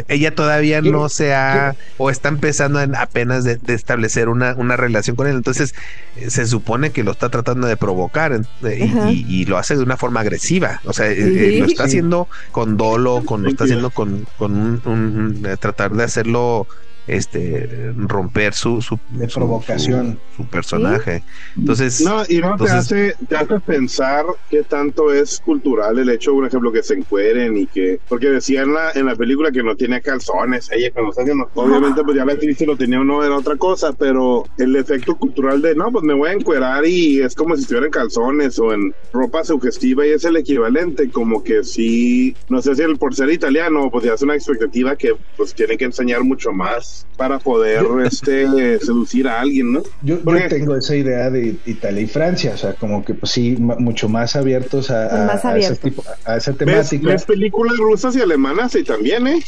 ella 0.09 0.35
todavía 0.35 0.81
no 0.81 1.09
se 1.09 1.35
ha 1.35 1.77
o 1.99 2.11
está 2.11 2.29
empezando 2.29 2.81
apenas 2.97 3.45
de, 3.45 3.59
establecer 3.69 4.29
una, 4.29 4.55
una, 4.55 4.77
relación 4.77 5.17
con 5.17 5.27
él. 5.27 5.37
Entonces 5.37 5.75
eh, 6.17 6.31
se 6.31 6.47
supone 6.47 6.91
que 6.91 7.05
lo 7.05 7.13
está 7.13 7.29
tratando 7.29 7.67
de 7.67 7.77
provocar 7.77 8.41
y, 8.63 9.45
lo 9.45 9.59
hace 9.59 9.77
de 9.77 9.83
una 9.83 9.97
forma 9.97 10.21
agresiva. 10.21 10.81
O 10.85 10.93
sea, 10.93 11.09
eh, 11.11 11.17
eh, 11.19 11.59
lo 11.61 11.67
está 11.67 11.85
haciendo 11.85 12.29
con 12.53 12.77
dolo, 12.77 13.23
con, 13.25 13.43
lo 13.43 13.51
está 13.51 13.65
haciendo 13.65 13.91
con, 13.91 14.27
con 14.39 14.81
un, 14.85 15.47
tratar 15.61 15.93
de 15.93 16.05
hacerlo 16.05 16.67
este 17.07 17.93
romper 17.97 18.55
su 18.55 18.81
su, 18.81 18.99
de 19.11 19.29
provocación. 19.29 20.19
su, 20.37 20.47
personaje. 20.47 21.23
Entonces 21.57 22.01
no 22.01 22.23
y 22.29 22.39
no 22.39 22.57
te 22.57 22.71
hace 22.71 23.15
te 23.29 23.37
hace 23.37 23.61
pensar 23.61 24.25
qué 24.51 24.63
tanto 24.63 25.13
es 25.13 25.41
cultural 25.41 25.99
el 25.99 26.09
hecho 26.09 26.33
por 26.33 26.47
ejemplo 26.47 26.73
que 26.73 26.83
se 26.83 26.95
encueren 26.95 27.57
y 27.57 27.67
que 27.67 28.01
porque 28.09 28.31
decía 28.31 28.63
en 28.63 28.73
la 28.73 28.93
en 28.93 29.07
la 29.07 29.17
película 29.17 29.51
que 29.51 29.63
no 29.63 29.77
tiene 29.77 30.01
calzones 30.01 30.71
ella 30.73 30.91
cuando 30.93 31.11
está 31.11 31.23
haciendo 31.23 31.49
obviamente 31.55 32.03
pues 32.03 32.17
ya 32.17 32.25
la 32.25 32.33
actriz 32.33 32.59
si 32.59 32.67
lo 32.67 32.77
tenía 32.77 33.01
o 33.01 33.05
no 33.05 33.23
era 33.25 33.37
otra 33.37 33.57
cosa 33.57 33.93
pero 33.93 34.45
el 34.59 34.77
efecto 34.77 35.17
cultural 35.17 35.61
de 35.61 35.75
no 35.75 35.91
pues 35.93 36.05
me 36.05 36.15
voy 36.15 36.31
a 36.31 36.33
encuerar 36.33 36.87
y 36.87 37.21
es 37.21 37.35
como 37.35 37.55
si 37.57 37.63
estuviera 37.63 37.87
en 37.87 37.93
calzones 37.93 38.59
o 38.59 38.73
en 38.73 38.95
ropa 39.13 39.45
sugestiva 39.45 40.07
y 40.07 40.11
es 40.11 40.25
el 40.25 40.37
equivalente 40.37 41.11
como 41.11 41.43
que 41.43 41.65
sí 41.65 42.35
no 42.49 42.63
sé 42.63 42.75
si 42.75 42.83
el 42.83 42.97
por 42.97 43.15
ser 43.15 43.31
italiano 43.31 43.91
pues 43.91 44.05
ya 44.05 44.15
es 44.15 44.23
una 44.23 44.35
expectativa 44.35 44.97
que 44.97 45.17
pues 45.37 45.55
tiene 45.55 45.77
que 45.77 45.85
enseñar 45.85 46.23
mucho 46.23 46.53
más 46.53 46.94
para 47.17 47.39
poder 47.39 47.85
este 48.05 48.79
seducir 48.81 49.29
a 49.29 49.41
alguien, 49.41 49.73
¿no? 49.73 49.83
Yo, 50.03 50.19
tengo 50.49 50.77
esa 50.77 50.97
idea 50.97 51.31
de 51.31 51.57
Italia 51.65 52.03
y 52.03 52.07
Francia, 52.07 52.53
o 52.55 52.57
sea, 52.57 52.75
como 52.75 53.05
que 53.05 53.15
pues 53.15 53.33
sí, 53.33 53.57
mucho 53.59 54.09
más 54.09 54.35
abiertos 54.35 54.91
a, 54.91 55.33
a, 55.33 55.57
ese 55.57 55.77
tipo, 55.77 56.03
a 56.25 56.37
esa 56.37 56.53
temática. 56.53 57.09
¿Ves, 57.09 57.25
películas 57.25 57.77
rusas 57.77 58.17
y 58.17 58.21
alemanas 58.21 58.75
y 58.75 58.83
también, 58.83 59.27
¿eh? 59.27 59.45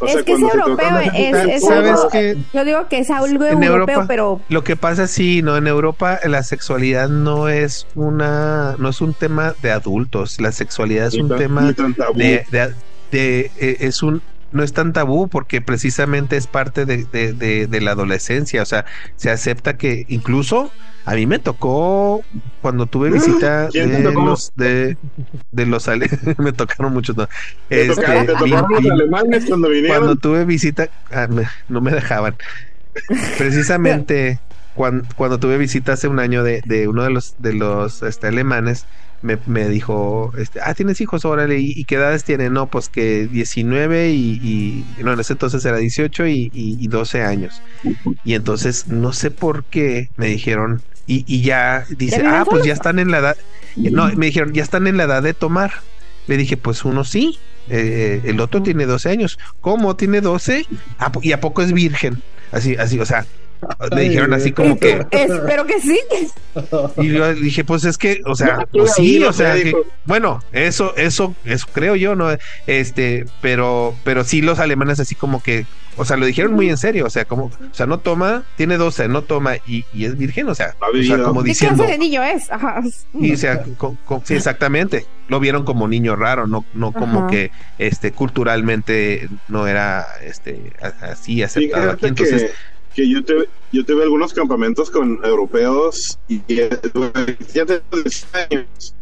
O 0.00 0.06
es 0.06 0.22
que 0.24 0.32
es 0.32 0.40
europeo, 0.40 0.98
es, 1.14 1.64
¿sabes 1.64 2.00
que 2.10 2.36
Yo 2.52 2.64
digo 2.64 2.88
que 2.88 2.98
es 2.98 3.10
algo 3.10 3.44
europeo, 3.44 4.04
pero... 4.08 4.40
Lo 4.48 4.64
que 4.64 4.76
pasa 4.76 5.06
sí, 5.06 5.42
¿no? 5.42 5.56
En 5.56 5.66
Europa 5.66 6.18
la 6.24 6.42
sexualidad 6.42 7.08
no 7.08 7.48
es 7.48 7.86
una, 7.94 8.76
no 8.78 8.88
es 8.88 9.00
un 9.00 9.14
tema 9.14 9.54
de 9.62 9.70
adultos, 9.70 10.40
la 10.40 10.52
sexualidad 10.52 11.08
es 11.08 11.14
un 11.14 11.28
tema 11.36 11.72
de, 12.14 12.44
de, 13.10 13.50
eh, 13.60 13.76
es 13.80 14.02
un 14.02 14.22
no 14.54 14.62
es 14.62 14.72
tan 14.72 14.92
tabú 14.92 15.28
porque 15.28 15.60
precisamente 15.60 16.36
es 16.36 16.46
parte 16.46 16.86
de, 16.86 17.80
la 17.82 17.90
adolescencia, 17.90 18.62
o 18.62 18.64
sea, 18.64 18.86
se 19.16 19.30
acepta 19.30 19.76
que 19.76 20.06
incluso 20.08 20.70
a 21.04 21.14
mí 21.14 21.26
me 21.26 21.40
tocó 21.40 22.24
cuando 22.62 22.86
tuve 22.86 23.10
visita 23.12 23.68
de 23.68 24.12
los 24.12 24.52
de, 24.54 24.96
los 25.52 25.88
me 26.38 26.52
tocaron 26.52 26.92
muchos 26.92 27.16
no. 27.16 27.28
Este, 27.68 28.26
los 28.46 28.90
alemanes 28.90 29.44
cuando 29.46 29.68
vinieron. 29.68 29.98
Cuando 29.98 30.16
tuve 30.16 30.44
visita 30.44 30.88
ah, 31.10 31.28
no 31.68 31.80
me 31.80 31.90
dejaban. 31.90 32.36
Precisamente 33.36 34.38
cuando, 34.74 35.04
cuando, 35.16 35.38
tuve 35.38 35.58
visita 35.58 35.94
hace 35.94 36.06
un 36.06 36.20
año 36.20 36.44
de, 36.44 36.62
de 36.64 36.86
uno 36.86 37.02
de 37.02 37.10
los 37.10 37.34
de 37.38 37.54
los 37.54 38.04
este, 38.04 38.28
alemanes 38.28 38.86
me, 39.24 39.68
dijo, 39.68 40.32
este, 40.36 40.60
ah, 40.62 40.74
¿tienes 40.74 41.00
hijos? 41.00 41.24
Órale, 41.24 41.58
¿y, 41.58 41.84
qué 41.84 41.94
edades 41.96 42.24
tienen? 42.24 42.52
No, 42.52 42.66
pues 42.66 42.88
que 42.88 43.26
19 43.26 44.10
y, 44.10 44.84
no, 45.02 45.12
en 45.12 45.20
ese 45.20 45.32
entonces 45.32 45.64
era 45.64 45.78
18 45.78 46.26
y, 46.26 46.50
y, 46.52 46.88
12 46.88 47.22
años. 47.22 47.62
Y 48.24 48.34
entonces, 48.34 48.88
no 48.88 49.12
sé 49.12 49.30
por 49.30 49.64
qué 49.64 50.10
me 50.16 50.26
dijeron, 50.26 50.82
y, 51.06 51.42
ya 51.42 51.86
dice, 51.96 52.22
ah, 52.26 52.44
pues 52.48 52.64
ya 52.64 52.72
están 52.72 52.98
en 52.98 53.10
la 53.10 53.18
edad, 53.18 53.36
no, 53.76 54.08
me 54.14 54.26
dijeron, 54.26 54.52
ya 54.52 54.62
están 54.62 54.86
en 54.86 54.96
la 54.96 55.04
edad 55.04 55.22
de 55.22 55.34
tomar. 55.34 55.72
Le 56.26 56.36
dije, 56.38 56.56
pues 56.56 56.84
uno 56.84 57.04
sí, 57.04 57.38
eh, 57.68 58.22
el 58.24 58.40
otro 58.40 58.62
tiene 58.62 58.86
12 58.86 59.10
años. 59.10 59.38
¿Cómo? 59.60 59.96
¿Tiene 59.96 60.20
12? 60.20 60.66
¿Y 61.22 61.32
a 61.32 61.40
poco 61.40 61.62
es 61.62 61.72
virgen? 61.72 62.22
Así, 62.52 62.76
así, 62.76 62.98
o 62.98 63.04
sea, 63.04 63.26
me 63.94 64.02
dijeron 64.02 64.32
así 64.32 64.52
como 64.52 64.78
que. 64.78 65.04
Espero 65.10 65.66
que 65.66 65.80
sí. 65.80 65.98
Y 66.98 67.08
yo 67.12 67.34
dije, 67.34 67.64
pues 67.64 67.84
es 67.84 67.98
que, 67.98 68.20
o 68.24 68.34
sea, 68.34 68.66
pues 68.70 68.94
sí, 68.94 69.22
o 69.22 69.32
sea, 69.32 69.54
bueno, 70.04 70.42
eso, 70.52 70.94
eso, 70.96 71.34
eso 71.44 71.66
creo 71.72 71.96
yo, 71.96 72.14
¿no? 72.14 72.28
Este, 72.66 73.26
pero, 73.40 73.94
pero 74.04 74.24
sí 74.24 74.42
los 74.42 74.58
alemanes 74.58 75.00
así 75.00 75.14
como 75.14 75.42
que, 75.42 75.66
o 75.96 76.04
sea, 76.04 76.16
lo 76.16 76.26
dijeron 76.26 76.52
muy 76.52 76.68
en 76.68 76.76
serio, 76.76 77.06
o 77.06 77.10
sea, 77.10 77.24
como, 77.24 77.44
o 77.44 77.74
sea, 77.74 77.86
no 77.86 77.98
toma, 77.98 78.44
tiene 78.56 78.76
12, 78.76 79.08
no 79.08 79.22
toma 79.22 79.56
y, 79.66 79.84
y 79.92 80.04
es 80.04 80.16
virgen, 80.16 80.48
o 80.48 80.54
sea, 80.54 80.74
o 80.80 81.02
sea 81.02 81.22
como 81.22 81.42
diciendo. 81.42 81.82
¿Qué 81.82 81.86
clase 81.86 81.92
de 81.92 81.98
niño 81.98 82.22
es? 82.22 82.50
Ajá. 82.50 82.82
Y, 83.14 83.32
o 83.32 83.36
sea, 83.36 83.64
sí, 84.24 84.34
exactamente. 84.34 85.06
Lo 85.28 85.40
vieron 85.40 85.64
como 85.64 85.88
niño 85.88 86.16
raro, 86.16 86.46
no, 86.46 86.64
no 86.74 86.92
como 86.92 87.26
que, 87.28 87.50
este, 87.78 88.12
culturalmente 88.12 89.28
no 89.48 89.66
era, 89.66 90.06
este, 90.22 90.72
así 91.00 91.42
aceptado 91.42 91.92
aquí. 91.92 92.06
Entonces, 92.06 92.42
que 92.42 92.50
yo 92.96 93.24
tuve, 93.24 93.48
yo 93.72 93.84
tuve 93.84 94.04
algunos 94.04 94.32
campamentos 94.32 94.90
con 94.90 95.20
europeos 95.24 96.18
y 96.28 96.40
ya 96.48 96.68
te 97.66 97.82
años. 98.50 98.94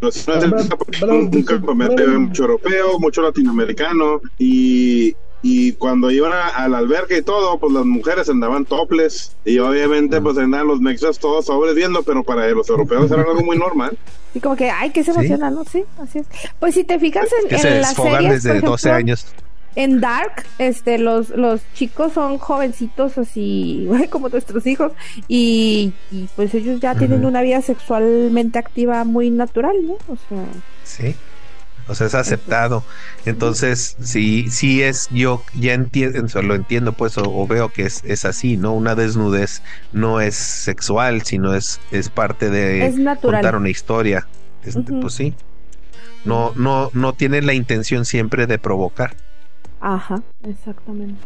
un, 1.03 1.43
campamento 1.43 2.07
mucho 2.18 2.43
europeo, 2.43 2.99
mucho 2.99 3.22
latinoamericano 3.22 4.20
y, 4.38 5.14
y 5.43 5.72
cuando 5.72 6.11
iban 6.11 6.32
al 6.32 6.74
albergue 6.74 7.18
y 7.18 7.22
todo, 7.22 7.59
pues 7.59 7.72
las 7.72 7.84
mujeres 7.84 8.28
andaban 8.28 8.64
toples 8.64 9.36
y 9.45 9.59
obviamente 9.59 10.20
pues 10.20 10.38
andaban 10.38 10.68
los 10.68 10.80
mexas 10.80 11.18
todos 11.18 11.47
sobres 11.47 11.74
viendo, 11.74 12.03
pero 12.03 12.22
para 12.22 12.49
los 12.49 12.68
europeos 12.70 13.11
era 13.11 13.22
algo 13.22 13.43
muy 13.43 13.59
normal. 13.59 13.97
Y 14.34 14.40
como 14.40 14.57
que, 14.57 14.70
ay, 14.70 14.90
que 14.90 15.05
se 15.05 15.11
emociona, 15.11 15.51
¿no? 15.51 15.64
Sí, 15.64 15.84
así 15.99 16.20
es. 16.20 16.26
Pues 16.59 16.74
si 16.74 16.84
te 16.84 16.99
fijas 16.99 17.28
en, 17.45 17.55
en 17.55 17.80
las 17.82 17.95
series, 17.95 18.43
desde 18.43 18.61
12 18.61 18.90
años 18.90 19.26
en 19.75 20.01
Dark, 20.01 20.45
este, 20.59 20.99
los, 20.99 21.31
los 21.31 21.61
chicos 21.75 22.12
son 22.12 22.39
jovencitos 22.39 23.18
así, 23.18 23.89
como 24.11 24.29
nuestros 24.29 24.66
hijos, 24.66 24.93
y, 25.29 25.93
pues 26.37 26.55
ellos 26.55 26.81
ya 26.81 26.95
tienen 26.95 27.25
una 27.25 27.43
vida 27.43 27.62
sexualmente 27.62 28.59
activa 28.59 29.05
muy 29.05 29.31
natural, 29.31 29.77
¿no? 29.87 29.95
O 30.09 30.16
sea. 30.29 30.45
Sí. 30.85 31.14
O 31.89 31.95
sea, 31.97 32.07
es 32.07 32.14
aceptado. 32.14 32.85
Entonces, 33.27 33.97
sí, 34.01 34.49
sí 34.51 34.83
es, 34.83 35.09
yo 35.11 35.43
ya 35.55 35.75
entiendo, 35.75 36.43
lo 36.43 36.55
entiendo, 36.55 36.93
pues, 36.93 37.18
o, 37.18 37.47
veo 37.47 37.70
que 37.70 37.83
es, 37.83 38.05
es, 38.05 38.25
así, 38.25 38.57
¿no? 38.57 38.73
Una 38.73 38.95
desnudez 38.95 39.62
no 39.93 40.20
es 40.20 40.37
sexual, 40.37 41.23
sino 41.23 41.55
es, 41.55 41.81
es 41.91 42.09
parte 42.09 42.51
de 42.51 42.95
contar 43.20 43.57
una 43.57 43.68
historia. 43.68 44.29
Este, 44.64 44.81
Pues 44.81 45.14
sí. 45.14 45.35
No, 46.25 46.53
no, 46.55 46.91
no 46.95 47.14
tiene 47.14 47.43
la 47.43 47.53
intención 47.53 48.05
siempre 48.05 48.47
de 48.47 48.59
provocar. 48.59 49.16
Ajá, 49.83 50.22
exactamente. 50.45 51.20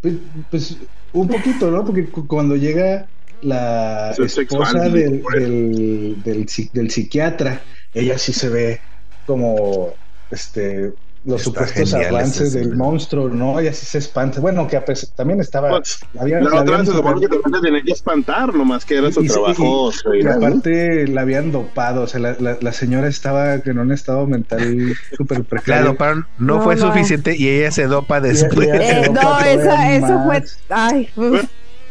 Pues, 0.00 0.14
pues 0.50 0.78
un 1.12 1.28
poquito, 1.28 1.70
¿no? 1.70 1.84
Porque 1.84 2.08
cuando 2.26 2.56
llega 2.56 3.06
la 3.42 4.12
esposa 4.12 4.88
del, 4.88 5.22
del, 5.22 6.46
del, 6.72 6.90
psiquiatra, 6.90 7.62
ella 7.92 8.16
sí 8.16 8.32
se 8.32 8.48
ve 8.48 8.80
como 9.26 9.94
este 10.30 10.94
los 11.24 11.42
supuestos 11.42 11.92
avances 11.94 12.52
del 12.52 12.76
monstruo, 12.76 13.28
¿no? 13.28 13.60
Y 13.60 13.66
así 13.66 13.84
se 13.84 13.98
espanta. 13.98 14.40
Bueno, 14.40 14.66
que 14.66 14.80
también 15.14 15.40
estaba. 15.40 15.70
Pues, 15.70 16.00
la, 16.14 16.60
otra 16.60 16.84
se 16.84 16.92
supone 16.92 17.20
que 17.20 17.28
también 17.28 17.62
tenía 17.62 17.82
que 17.82 17.92
espantar, 17.92 18.54
nomás 18.54 18.84
que 18.84 18.98
era 18.98 19.12
su 19.12 19.24
trabajo. 19.24 19.90
Y, 20.14 20.26
aparte 20.26 21.06
la 21.08 21.22
habían 21.22 21.52
dopado, 21.52 22.02
o 22.02 22.06
sea, 22.06 22.20
la, 22.20 22.58
la, 22.60 22.72
señora 22.72 23.08
estaba 23.08 23.54
en 23.54 23.78
un 23.78 23.92
estado 23.92 24.26
mental 24.26 24.94
súper 25.16 25.44
precario. 25.44 25.96
Claro, 25.96 25.96
pero 25.98 26.26
no, 26.38 26.62
fue 26.62 26.76
suficiente 26.76 27.36
y 27.36 27.48
ella 27.48 27.70
se 27.70 27.86
dopa 27.86 28.20
después. 28.20 28.68
Eh, 28.72 29.10
no, 29.12 29.40
esa, 29.40 29.92
eso 29.92 30.22
fue. 30.24 30.44
Ay, 30.70 31.08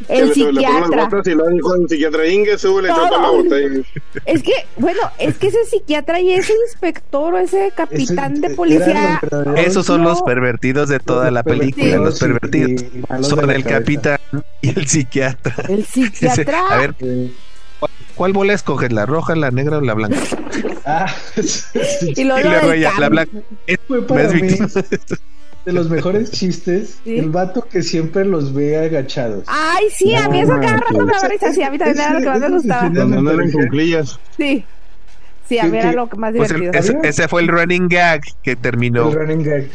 el 0.07 0.33
psiquiatra. 0.33 1.09
Y 1.25 1.29
lo 1.31 1.47
dijo 1.47 1.75
el 1.75 1.89
psiquiatra 1.89 2.27
Inge, 2.27 2.57
sube, 2.57 2.83
la 2.83 2.93
botella. 3.29 3.81
Es 4.25 4.43
que, 4.43 4.53
bueno, 4.77 5.01
es 5.19 5.37
que 5.37 5.47
ese 5.47 5.65
psiquiatra 5.65 6.19
y 6.19 6.33
ese 6.33 6.53
inspector 6.67 7.33
o 7.33 7.37
ese 7.37 7.71
capitán 7.75 8.41
de 8.41 8.51
policía. 8.51 9.21
Esos 9.55 9.85
son 9.85 10.03
los 10.03 10.21
pervertidos 10.21 10.89
de 10.89 10.99
toda 10.99 11.31
la 11.31 11.43
película. 11.43 11.97
Los 11.97 12.19
pervertidos 12.19 12.83
son 13.21 13.49
el 13.49 13.63
capitán 13.63 14.19
y 14.61 14.69
el 14.69 14.87
psiquiatra. 14.87 15.55
El 15.67 15.85
psiquiatra. 15.85 16.67
A 16.69 16.77
ver. 16.77 16.95
¿Cuál 18.15 18.33
bola 18.33 18.53
escoges? 18.53 18.91
¿La 18.91 19.05
roja, 19.05 19.35
la 19.35 19.51
negra 19.51 19.77
o 19.77 19.81
la 19.81 19.93
blanca? 19.93 20.17
Ah, 20.85 21.05
y, 22.01 22.23
luego 22.23 22.49
la 22.99 23.09
blanca. 23.09 23.37
Es, 23.67 23.79
de 25.67 25.73
los 25.73 25.89
mejores 25.89 26.31
chistes, 26.31 26.99
el 27.05 27.29
vato 27.29 27.67
que 27.69 27.83
siempre 27.83 28.23
los 28.23 28.53
ve 28.53 28.77
agachados. 28.77 29.43
Ay, 29.47 29.87
sí, 29.91 30.15
a 30.15 30.29
mí 30.29 30.39
eso 30.39 30.53
cada 30.61 30.77
rato 30.77 31.05
me 31.05 31.11
parece 31.11 31.45
así, 31.45 31.61
a 31.61 31.69
mí 31.69 31.77
también 31.77 31.99
era 31.99 32.13
lo 32.13 32.19
que 32.21 32.25
más 32.25 32.39
me 32.39 32.49
gustaba. 32.49 32.91
Cuando 32.93 33.21
no 33.21 33.31
eran 33.31 33.51
cuclillas. 33.51 34.17
Sí. 34.37 34.63
Sí, 35.49 35.59
a 35.59 35.65
mí 35.65 35.77
era 35.77 35.91
lo 35.91 36.07
más 36.17 36.33
pues 36.35 36.53
divertido. 36.53 37.03
ese, 37.03 37.27
fue 37.27 37.41
el 37.41 37.49
running 37.49 37.89
gag 37.89 38.21
que 38.41 38.55
terminó. 38.55 39.11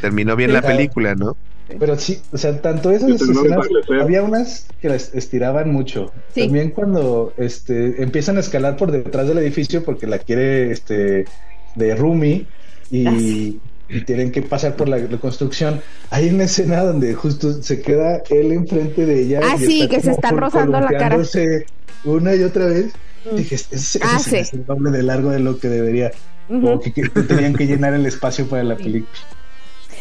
Terminó 0.01 0.34
bien 0.34 0.55
la 0.55 0.62
película, 0.62 1.14
¿no? 1.14 1.36
Pero 1.78 1.99
sí, 1.99 2.20
o 2.32 2.38
sea, 2.38 2.61
tanto 2.61 2.90
esas 2.90 3.11
escenas, 3.11 3.66
había 4.01 4.22
unas 4.22 4.66
que 4.80 4.88
las 4.88 5.14
estiraban 5.14 5.72
mucho. 5.72 6.11
También 6.34 6.70
cuando 6.70 7.34
este 7.36 8.03
empiezan 8.03 8.38
a 8.38 8.40
escalar 8.40 8.76
por 8.76 8.90
detrás 8.90 9.28
del 9.28 9.38
edificio 9.38 9.82
porque 9.84 10.07
la 10.07 10.18
quiere 10.18 10.70
este 10.70 11.24
de 11.74 11.95
Rumi 11.97 12.47
y, 12.90 13.59
y 13.89 14.01
tienen 14.03 14.33
que 14.33 14.43
pasar 14.43 14.76
por 14.76 14.89
la, 14.89 15.01
construcción. 15.18 15.80
Hay 16.11 16.28
una 16.30 16.45
escena 16.45 16.83
donde 16.83 17.14
justo 17.14 17.62
se 17.62 17.83
queda 17.83 18.22
él 18.30 18.53
enfrente 18.53 19.05
de 19.05 19.22
ella. 19.22 19.41
Ah, 19.43 19.57
sí, 19.59 19.89
que 19.89 20.01
se 20.01 20.12
está 20.12 20.30
rozando 20.30 20.80
la 20.80 20.89
cara. 20.89 21.18
Una 22.05 22.35
y 22.35 22.43
otra 22.43 22.66
vez. 22.66 22.93
Mm. 23.30 23.37
Dije, 23.37 23.55
ese, 23.55 24.01
ah, 24.03 24.20
es 24.20 24.53
el 24.53 24.64
doble 24.66 24.91
de 24.91 25.03
largo 25.03 25.30
de 25.30 25.39
lo 25.39 25.59
que 25.59 25.68
debería. 25.68 26.11
Como 26.49 26.80
que, 26.80 26.91
tenían 26.91 27.55
que 27.55 27.66
llenar 27.66 27.95
el 27.95 28.05
espacio 28.05 28.47
para 28.47 28.64
la 28.64 28.76
película. 28.76 29.12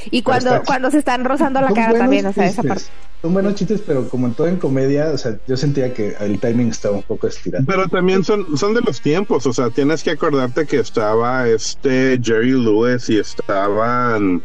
Y 0.09 0.23
cuando, 0.23 0.63
cuando 0.65 0.89
se 0.91 0.99
están 0.99 1.23
rozando 1.25 1.61
la 1.61 1.73
cara 1.73 1.97
también, 1.97 2.25
o 2.25 2.33
sea, 2.33 2.45
esa 2.47 2.63
parte. 2.63 2.83
Son 3.21 3.33
buenos 3.33 3.53
chistes, 3.53 3.83
pero 3.85 4.09
como 4.09 4.25
en 4.25 4.33
todo 4.33 4.47
en 4.47 4.57
comedia, 4.57 5.11
o 5.11 5.17
sea, 5.17 5.37
yo 5.47 5.55
sentía 5.55 5.93
que 5.93 6.15
el 6.19 6.39
timing 6.39 6.69
estaba 6.69 6.95
un 6.95 7.03
poco 7.03 7.27
estirado. 7.27 7.63
Pero 7.67 7.87
también 7.87 8.23
son, 8.23 8.57
son 8.57 8.73
de 8.73 8.81
los 8.81 8.99
tiempos, 8.99 9.45
o 9.45 9.53
sea, 9.53 9.69
tienes 9.69 10.01
que 10.01 10.09
acordarte 10.09 10.65
que 10.65 10.79
estaba 10.79 11.47
este 11.47 12.19
Jerry 12.23 12.51
Lewis 12.51 13.09
y 13.09 13.19
estaban 13.19 14.41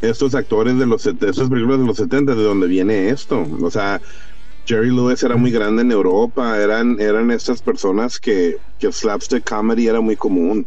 estos 0.00 0.34
actores 0.34 0.78
de 0.78 0.86
los 0.86 1.04
esas 1.06 1.50
películas 1.50 1.80
de 1.80 1.86
los 1.86 1.96
70 1.98 2.34
de 2.34 2.42
donde 2.42 2.66
viene 2.66 3.10
esto. 3.10 3.46
O 3.60 3.70
sea, 3.70 4.00
Jerry 4.66 4.90
Lewis 4.90 5.22
era 5.22 5.36
muy 5.36 5.50
grande 5.50 5.82
en 5.82 5.92
Europa, 5.92 6.58
eran, 6.58 6.98
eran 7.00 7.30
estas 7.30 7.60
personas 7.60 8.18
que, 8.18 8.56
que 8.78 8.90
slapstick 8.90 9.48
comedy 9.48 9.88
era 9.88 10.00
muy 10.00 10.16
común. 10.16 10.66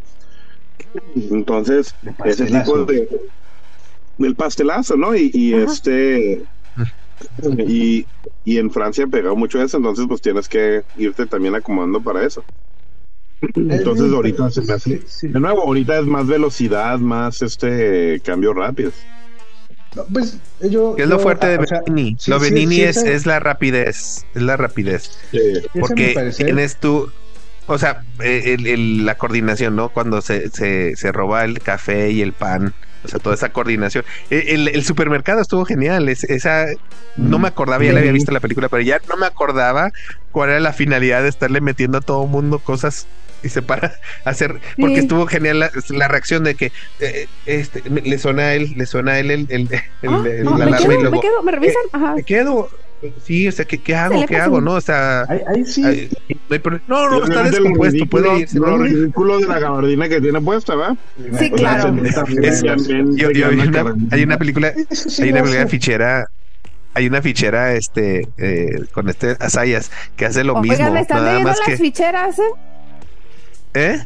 Entonces, 1.16 1.96
ese 2.24 2.46
tipo 2.46 2.86
de 2.86 3.10
del 4.18 4.36
pastelazo, 4.36 4.98
¿no? 4.98 5.16
Y, 5.16 5.32
y 5.34 5.54
este 5.54 6.44
Y, 7.68 8.06
y 8.46 8.58
en 8.58 8.72
Francia 8.72 9.08
pegado 9.08 9.36
mucho 9.36 9.62
eso, 9.62 9.78
entonces 9.78 10.06
pues 10.08 10.22
tienes 10.22 10.48
que 10.48 10.84
irte 10.98 11.26
también 11.26 11.56
acomodando 11.56 12.02
para 12.02 12.26
eso. 12.26 12.44
Entonces 13.56 14.12
ahorita 14.12 14.50
se 14.50 14.62
me 14.62 14.74
hace, 14.74 15.02
de 15.22 15.40
nuevo, 15.40 15.62
ahorita 15.62 16.00
es 16.00 16.06
más 16.06 16.28
velocidad, 16.28 16.98
más 16.98 17.42
este 17.42 18.20
cambio 18.24 18.54
rápido. 18.54 18.92
pues 20.12 20.40
yo, 20.62 20.96
es 20.98 21.08
lo 21.08 21.20
fuerte 21.20 21.48
de 21.48 21.58
Benini. 21.58 22.18
lo 22.28 22.40
Benini 22.40 22.82
es, 22.82 22.98
es, 22.98 23.26
la 23.26 23.40
rapidez, 23.40 24.26
es 24.34 24.42
la 24.42 24.58
rapidez. 24.58 25.20
Porque 25.80 26.34
tienes 26.36 26.78
tú, 26.78 27.12
o 27.68 27.78
sea, 27.78 28.04
eh, 28.24 28.58
la 28.58 29.18
coordinación, 29.18 29.76
¿no? 29.76 29.90
Cuando 29.90 30.22
se, 30.22 30.50
se, 30.50 30.96
se 30.96 31.12
roba 31.12 31.46
el 31.46 31.60
café 31.60 32.10
y 32.12 32.22
el 32.22 32.34
pan 32.34 32.74
o 33.08 33.10
sea, 33.10 33.20
toda 33.20 33.36
esa 33.36 33.50
coordinación. 33.50 34.06
E, 34.30 34.54
el, 34.54 34.84
supermercado 34.84 35.42
estuvo 35.42 35.66
genial. 35.66 36.10
esa 36.10 36.66
no 37.16 37.40
me 37.40 37.48
acordaba, 37.48 37.84
ya 37.84 37.94
la 37.94 38.00
había 38.00 38.12
visto 38.12 38.32
la 38.32 38.40
película, 38.40 38.70
pero 38.70 38.84
ya 38.84 39.02
no 39.10 39.18
me 39.18 39.26
acordaba 39.26 39.92
cuál 40.32 40.50
era 40.52 40.60
la 40.60 40.74
finalidad 40.74 41.24
de 41.24 41.30
estarle 41.30 41.62
metiendo 41.62 41.98
a 41.98 42.02
todo 42.02 42.28
mundo 42.28 42.60
cosas 42.60 43.08
y 43.44 43.50
se 43.50 43.62
para 43.62 43.94
hacer 44.26 44.60
porque 44.80 45.00
estuvo 45.00 45.28
genial 45.28 45.60
la, 45.60 46.08
reacción 46.08 46.44
de 46.44 46.56
que 46.56 46.72
eh, 47.00 47.28
este 47.46 47.84
le 47.88 48.18
suena 48.18 48.44
a 48.44 48.54
él 48.56 48.74
le 48.76 48.88
suena 48.88 49.12
a 49.12 49.20
él 49.20 49.30
el, 49.30 49.48
el, 49.50 49.70
el, 50.02 50.10
ah, 50.10 50.18
me, 50.18 50.78
quedo, 50.78 51.12
me 51.12 51.20
quedo 51.20 51.44
me 51.44 51.52
revisan 51.52 51.84
eh, 51.86 51.90
Ajá. 51.94 52.16
me 52.16 52.24
quedo 52.24 52.70
Sí, 53.24 53.48
o 53.48 53.52
sea, 53.52 53.66
¿qué, 53.66 53.78
qué 53.78 53.96
hago? 53.96 54.26
¿Qué 54.26 54.38
hago? 54.38 54.60
No, 54.60 54.74
o 54.74 54.82
sea. 54.82 55.22
Ahí, 55.24 55.66
sí. 55.66 56.10
no, 56.88 57.10
no, 57.10 57.24
está 57.24 57.44
descompuesto. 57.44 58.06
Puede 58.08 58.40
ir. 58.40 58.56
No, 58.56 58.76
el 58.76 58.92
ridículo 58.92 59.40
de 59.40 59.48
la 59.48 59.60
gabardina 59.60 60.10
que 60.10 60.20
tiene 60.20 60.42
puesta, 60.42 60.76
¿va? 60.76 60.98
Sí, 61.38 61.52
claro. 61.52 61.96
hay 64.12 64.24
una 64.24 64.38
película, 64.38 64.74
hay 65.22 65.30
una 65.30 65.44
película 65.44 65.68
fichera 65.68 66.28
hay 66.98 67.06
una 67.06 67.22
fichera 67.22 67.76
este 67.76 68.28
eh, 68.40 68.86
con 68.92 69.08
este 69.08 69.38
Asayas 69.40 69.92
que 70.16 70.26
hace 70.26 70.44
lo 70.44 70.60
mismo. 70.62 70.74
Oigan, 70.74 70.94
¿me 70.94 71.02
están 71.02 71.24
nada 71.24 71.40
más 71.42 71.60
las 71.68 71.80
ficheras? 71.80 72.40
¿eh? 72.40 72.44
¿Eh? 73.76 74.06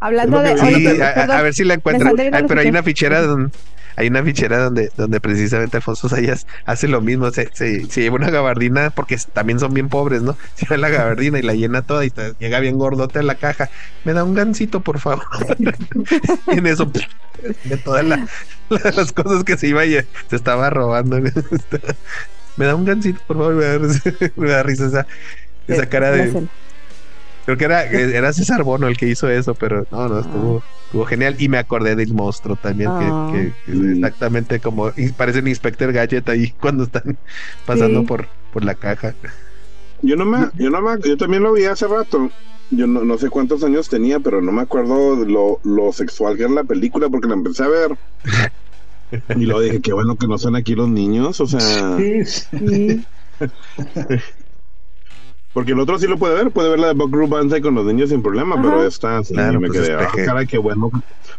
Hablando 0.00 0.40
de. 0.42 0.58
Sí, 0.58 0.86
a, 1.00 1.42
ver 1.42 1.54
si 1.54 1.62
la 1.62 1.74
encuentro. 1.74 2.12
pero 2.16 2.60
hay 2.60 2.68
una 2.68 2.82
fichera 2.82 3.22
donde 3.22 3.52
hay 3.98 4.06
una 4.06 4.22
fichera 4.22 4.58
donde, 4.58 4.92
donde 4.96 5.20
precisamente 5.20 5.78
Alfonso 5.78 6.08
Sayas 6.08 6.46
hace 6.64 6.86
lo 6.86 7.00
mismo, 7.00 7.32
se, 7.32 7.50
se, 7.52 7.84
lleva 7.88 8.14
una 8.14 8.30
gabardina, 8.30 8.90
porque 8.90 9.18
también 9.32 9.58
son 9.58 9.74
bien 9.74 9.88
pobres, 9.88 10.22
¿no? 10.22 10.36
Se 10.54 10.66
lleva 10.66 10.76
la 10.76 10.88
gabardina 10.88 11.40
y 11.40 11.42
la 11.42 11.54
llena 11.54 11.82
toda 11.82 12.04
y 12.04 12.12
llega 12.38 12.60
bien 12.60 12.78
gordote 12.78 13.18
en 13.18 13.26
la 13.26 13.34
caja. 13.34 13.70
Me 14.04 14.12
da 14.12 14.22
un 14.22 14.34
gancito, 14.34 14.82
por 14.82 15.00
favor. 15.00 15.24
en 16.46 16.66
eso, 16.68 16.88
de 17.64 17.76
todas 17.78 18.04
las 18.04 19.12
cosas 19.12 19.42
que 19.42 19.56
se 19.56 19.66
iba 19.66 19.84
y 19.84 19.94
se 20.28 20.36
estaba 20.36 20.70
robando. 20.70 21.18
me 22.56 22.66
da 22.66 22.76
un 22.76 22.84
gancito, 22.84 23.20
por 23.26 23.36
favor, 23.36 23.56
me 24.36 24.48
da, 24.48 24.62
risa 24.62 24.86
esa, 24.86 25.06
esa 25.66 25.82
eh, 25.82 25.88
cara 25.88 26.12
de... 26.12 26.46
Creo 27.48 27.56
que 27.56 27.64
era, 27.64 27.84
era 27.90 28.30
César 28.34 28.62
Bono 28.62 28.88
el 28.88 28.98
que 28.98 29.08
hizo 29.08 29.26
eso, 29.30 29.54
pero 29.54 29.86
no, 29.90 30.06
no, 30.06 30.18
estuvo, 30.18 30.62
estuvo 30.84 31.06
genial. 31.06 31.36
Y 31.38 31.48
me 31.48 31.56
acordé 31.56 31.96
del 31.96 32.12
monstruo 32.12 32.56
también, 32.56 32.90
que, 32.98 33.06
ah. 33.06 33.32
exactamente 33.94 34.60
como 34.60 34.92
parece 35.16 35.38
un 35.38 35.48
Inspector 35.48 35.90
Gadget 35.90 36.28
ahí 36.28 36.50
cuando 36.60 36.84
están 36.84 37.16
pasando 37.64 38.04
por, 38.04 38.26
por 38.52 38.66
la 38.66 38.74
caja. 38.74 39.14
Yo 40.02 40.14
no 40.16 40.26
me, 40.26 40.50
yo 40.58 40.68
no 40.68 40.82
me, 40.82 41.00
yo 41.00 41.16
también 41.16 41.42
lo 41.42 41.54
vi 41.54 41.64
hace 41.64 41.86
rato. 41.86 42.30
Yo 42.70 42.86
no, 42.86 43.02
no 43.02 43.16
sé 43.16 43.30
cuántos 43.30 43.64
años 43.64 43.88
tenía, 43.88 44.20
pero 44.20 44.42
no 44.42 44.52
me 44.52 44.60
acuerdo 44.60 45.16
lo, 45.24 45.58
lo 45.64 45.90
sexual 45.94 46.36
que 46.36 46.42
era 46.42 46.52
la 46.52 46.64
película 46.64 47.08
porque 47.08 47.28
la 47.28 47.34
empecé 47.34 47.62
a 47.62 47.68
ver. 47.68 47.96
y 49.34 49.46
luego 49.46 49.62
dije, 49.62 49.80
qué 49.80 49.94
bueno 49.94 50.16
que 50.16 50.28
no 50.28 50.36
son 50.36 50.54
aquí 50.54 50.74
los 50.74 50.90
niños, 50.90 51.40
o 51.40 51.46
sea. 51.46 51.96
Sí, 51.96 52.26
sí. 52.26 53.06
Porque 55.52 55.72
el 55.72 55.80
otro 55.80 55.98
sí 55.98 56.06
lo 56.06 56.18
puede 56.18 56.34
ver, 56.34 56.50
puede 56.50 56.68
ver 56.68 56.78
la 56.78 56.88
de 56.88 56.92
Buck 56.92 57.28
Banzai 57.28 57.60
con 57.60 57.74
los 57.74 57.84
niños 57.86 58.10
sin 58.10 58.22
problema, 58.22 58.60
pero 58.60 58.86
esta 58.86 59.24
sí 59.24 59.34
me 59.34 59.58
pues 59.58 59.72
quedé, 59.72 59.94
ah, 59.94 60.08
cara, 60.24 60.44
qué 60.44 60.58
bueno. 60.58 60.90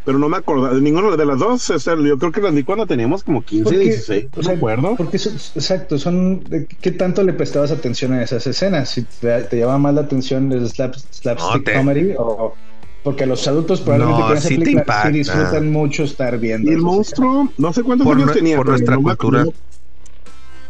Pero 0.04 0.18
no 0.18 0.28
me 0.30 0.38
acuerdo, 0.38 0.74
de 0.74 0.82
ninguno 0.82 1.16
de 1.16 1.26
las 1.26 1.40
dos, 1.40 1.68
yo 1.68 2.18
creo 2.18 2.32
que 2.32 2.42
las 2.42 2.54
vi 2.54 2.64
cuando 2.64 2.88
teníamos 2.88 3.24
como 3.24 3.44
15, 3.44 3.78
16, 3.78 4.28
no 4.36 4.44
me 4.44 4.56
acuerdo. 4.56 4.96
Porque, 4.96 5.18
exacto, 5.18 6.00
son, 6.00 6.44
¿qué 6.82 6.92
tanto 6.92 7.24
le 7.24 7.34
prestabas 7.34 7.72
atención 7.72 8.14
a 8.14 8.24
esas 8.24 8.46
escenas? 8.48 8.90
Si 8.90 9.04
te, 9.04 9.44
te 9.44 9.58
llamaba 9.60 9.78
más 9.78 9.94
la 9.94 10.02
atención 10.02 10.52
el 10.52 10.68
slapstick 10.68 11.76
comedy 11.76 12.14
o... 12.18 12.56
Porque 13.04 13.26
los 13.26 13.48
adultos 13.48 13.80
probablemente 13.80 14.22
no, 14.22 14.42
sí, 14.42 14.56
sí 14.58 15.12
disfrutan 15.14 15.72
mucho 15.72 16.04
estar 16.04 16.38
viendo. 16.38 16.70
Y 16.70 16.74
el 16.74 16.82
monstruo, 16.82 17.50
no 17.58 17.72
sé 17.72 17.82
cuántos 17.82 18.06
años 18.06 18.34
tenía. 18.34 18.58
Por 18.58 18.68
nuestra 18.68 18.98
cultura. 18.98 19.46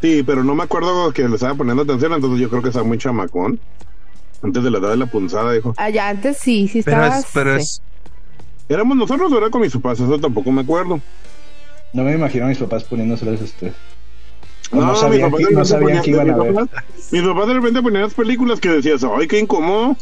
Sí, 0.02 0.24
pero 0.24 0.44
no 0.44 0.56
me 0.56 0.64
acuerdo 0.64 1.12
que 1.12 1.28
le 1.28 1.36
estaba 1.36 1.56
poniendo 1.56 1.84
atención, 1.84 2.14
entonces 2.14 2.40
yo 2.40 2.50
creo 2.50 2.62
que 2.62 2.70
estaba 2.70 2.86
muy 2.86 2.98
chamacón. 2.98 3.60
Antes 4.42 4.64
de 4.64 4.72
la 4.72 4.78
edad 4.78 4.92
de 4.92 4.98
la 4.98 5.06
punzada, 5.08 5.52
dijo. 5.52 5.74
Allá 5.76 6.08
ah, 6.08 6.10
antes 6.10 6.38
sí, 6.38 6.70
sí 6.70 6.80
estaba. 6.80 7.20
Pero 7.34 7.56
es, 7.56 7.82
¿Éramos 8.70 8.96
nosotros 8.96 9.32
o 9.32 9.38
era 9.38 9.50
con 9.50 9.62
mis 9.62 9.74
papás? 9.74 10.00
Eso 10.00 10.20
tampoco 10.20 10.52
me 10.52 10.62
acuerdo. 10.62 11.02
No 11.92 12.04
me 12.04 12.14
imagino 12.14 12.46
a 12.46 12.50
mis 12.50 12.60
papás 12.60 12.84
poniéndoselas 12.84 13.42
este. 13.42 13.74
No, 14.72 14.86
no, 14.86 14.96
sabían, 14.96 15.32
mis 15.32 15.32
papás, 15.32 15.48
que, 15.48 15.56
no 15.56 15.66
sabían 15.66 16.04
que 16.04 16.12
iban 16.12 16.30
a 16.30 16.38
ver. 16.38 16.54
Mis 17.12 17.22
papás 17.24 17.48
de 17.48 17.54
repente 17.56 17.82
ponían 17.82 18.04
las 18.04 18.14
películas 18.14 18.60
que 18.60 18.70
decías, 18.70 19.04
ay, 19.04 19.28
qué 19.28 19.40
incómodo. 19.40 19.98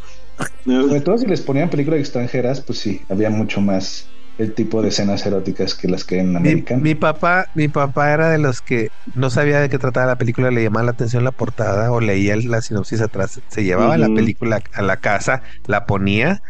Sobre 0.66 1.00
todo 1.00 1.18
si 1.18 1.26
les 1.26 1.42
ponían 1.42 1.70
películas 1.70 2.02
extranjeras, 2.02 2.60
pues 2.60 2.80
sí, 2.80 3.02
había 3.10 3.30
mucho 3.30 3.62
más 3.62 4.06
el 4.38 4.54
tipo 4.54 4.82
de 4.82 4.90
escenas 4.90 5.26
eróticas 5.26 5.74
que 5.74 5.88
las 5.88 6.04
que 6.04 6.20
en 6.20 6.36
América. 6.36 6.78
Mi, 6.78 6.96
papá, 6.96 7.48
mi 7.56 7.68
papá 7.68 8.14
era 8.14 8.30
de 8.30 8.38
los 8.38 8.62
que 8.62 8.90
no 9.16 9.30
sabía 9.30 9.60
de 9.60 9.70
qué 9.70 9.78
trataba 9.80 10.06
la 10.06 10.18
película, 10.18 10.52
le 10.52 10.64
llamaba 10.64 10.86
la 10.86 10.92
atención 10.92 11.24
la 11.24 11.32
portada 11.32 11.92
o 11.92 12.00
leía 12.02 12.36
la 12.36 12.62
sinopsis 12.62 13.02
atrás, 13.02 13.42
se 13.48 13.64
llevaba 13.64 13.98
la 13.98 14.08
película 14.08 14.62
a 14.74 14.82
la 14.82 14.98
casa, 14.98 15.42
la 15.66 15.86
ponía 15.86 16.42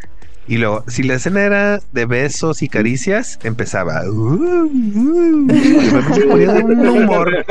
y 0.48 0.56
luego, 0.56 0.82
si 0.88 1.02
la 1.02 1.14
escena 1.14 1.42
era 1.42 1.80
de 1.92 2.06
besos 2.06 2.62
y 2.62 2.68
caricias, 2.70 3.38
empezaba. 3.42 4.02
Uh, 4.08 4.34
uh, 4.34 4.68
un 6.64 6.88
humor. 6.88 7.44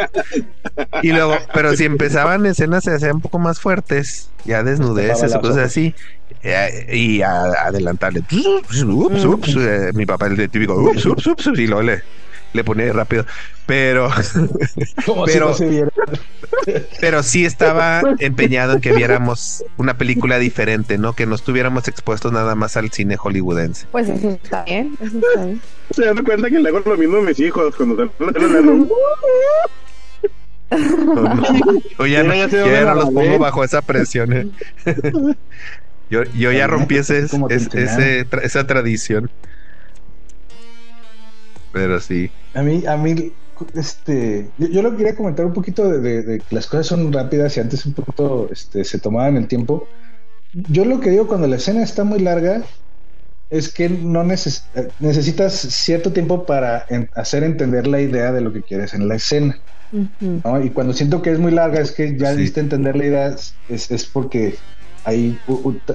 Y 1.04 1.12
luego, 1.12 1.38
pero 1.54 1.76
si 1.76 1.86
empezaban 1.86 2.48
escenas 2.48 2.84
se 2.84 2.94
hacían 2.94 3.18
un 3.18 3.22
poco 3.22 3.38
más 3.38 3.60
fuertes, 3.60 4.32
ya 4.46 4.64
desnudeces 4.64 5.36
o 5.36 5.42
cosas 5.42 5.58
así, 5.58 5.94
eh, 6.42 6.88
y 6.92 7.22
a, 7.22 7.44
adelantarle. 7.68 8.24
Ups, 8.32 8.82
ups, 8.84 9.56
eh, 9.58 9.92
mi 9.94 10.08
papá 10.08 10.26
el 10.26 10.50
típico, 10.50 10.74
ups, 10.76 11.06
ups, 11.06 11.28
ups, 11.28 11.52
y 11.56 11.68
luego 11.68 11.84
le, 11.84 12.02
le 12.58 12.64
ponía 12.66 12.92
rápido. 12.92 13.26
Pero, 13.66 14.10
pero, 15.26 15.56
pero 17.00 17.24
sí 17.24 17.46
estaba 17.46 18.02
empeñado 18.20 18.74
en 18.74 18.82
que 18.82 18.92
viéramos 18.92 19.64
una 19.78 19.98
película 19.98 20.40
diferente, 20.40 20.98
¿no? 20.98 21.14
Que 21.14 21.26
no 21.26 21.36
estuviéramos 21.36 21.88
expuestos 21.88 22.34
nada 22.34 22.56
más 22.56 22.76
al 22.76 22.92
cine 22.92 23.16
hollywoodense. 23.16 23.88
Pues 23.92 24.10
eso 24.10 24.32
está 24.32 24.64
bien, 24.64 24.98
eso 25.00 25.18
está 25.18 25.46
bien. 25.46 25.62
Se 25.92 26.06
dan 26.06 26.24
cuenta 26.26 26.50
que 26.50 26.60
le 26.60 26.70
hago 26.70 26.80
lo 26.80 26.98
mismo 26.98 27.18
a 27.18 27.22
mis 27.22 27.40
hijos 27.40 27.76
cuando 27.76 28.12
Yo 31.98 32.06
ya, 32.06 32.24
no, 32.24 32.36
ya 32.36 32.84
no 32.84 32.96
los 32.96 33.06
pongo 33.12 33.40
bajo 33.40 33.64
esa 33.64 33.82
presión. 33.82 34.34
¿eh? 34.34 34.48
Yo, 36.10 36.24
yo 36.24 36.54
ya 36.54 36.68
rompí 36.68 36.96
ese, 36.96 37.26
ese, 37.50 38.26
esa 38.42 38.66
tradición. 38.66 39.30
Pero 41.74 42.00
sí. 42.00 42.32
A 42.58 42.64
mí, 42.64 42.84
a 42.88 42.98
mí, 42.98 43.32
este, 43.76 44.50
yo, 44.58 44.82
lo 44.82 44.98
quería 44.98 45.16
comentar 45.16 45.46
un 45.46 45.54
poquito 45.54 45.88
de, 45.88 46.40
que 46.40 46.56
las 46.56 46.66
cosas 46.66 46.88
son 46.88 47.14
rápidas 47.14 47.56
y 47.56 47.60
antes 47.60 47.86
un 47.86 47.94
poquito 47.94 48.50
este, 48.52 48.84
se 48.84 48.98
tomaban 48.98 49.38
el 49.38 49.48
tiempo. 49.48 49.88
Yo 50.52 50.84
lo 50.84 51.00
que 51.00 51.12
digo 51.12 51.28
cuando 51.28 51.46
la 51.46 51.58
escena 51.58 51.84
está 51.84 52.04
muy 52.04 52.18
larga 52.18 52.64
es 53.52 53.72
que 53.72 53.90
no 53.90 54.24
necesitas 54.24 55.54
cierto 55.54 56.12
tiempo 56.12 56.48
para 56.48 56.88
hacer 57.14 57.44
entender 57.44 57.86
la 57.86 58.02
idea 58.02 58.32
de 58.32 58.42
lo 58.42 58.52
que 58.52 58.64
quieres 58.64 58.96
en 58.96 59.08
la 59.08 59.16
escena. 59.16 59.62
Y 60.64 60.72
cuando 60.72 60.94
siento 60.94 61.22
que 61.22 61.32
es 61.32 61.38
muy 61.38 61.52
larga 61.52 61.80
es 61.80 61.92
que 61.92 62.18
ya 62.18 62.34
diste 62.34 62.60
a 62.60 62.64
entender 62.64 62.96
la 62.96 63.06
idea, 63.06 63.36
es, 63.68 63.92
es 63.92 64.06
porque 64.08 64.58
hay 65.08 65.40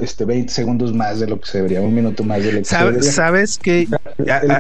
este 0.00 0.24
20 0.24 0.50
segundos 0.50 0.94
más 0.94 1.20
de 1.20 1.26
lo 1.26 1.38
que 1.38 1.46
se 1.46 1.58
debería, 1.58 1.82
un 1.82 1.94
minuto 1.94 2.24
más 2.24 2.42
de 2.42 2.50
lo 2.50 2.58
que 2.60 2.64
se 2.64 2.78
debería. 2.78 3.02
Sabes 3.02 3.58
que 3.58 3.86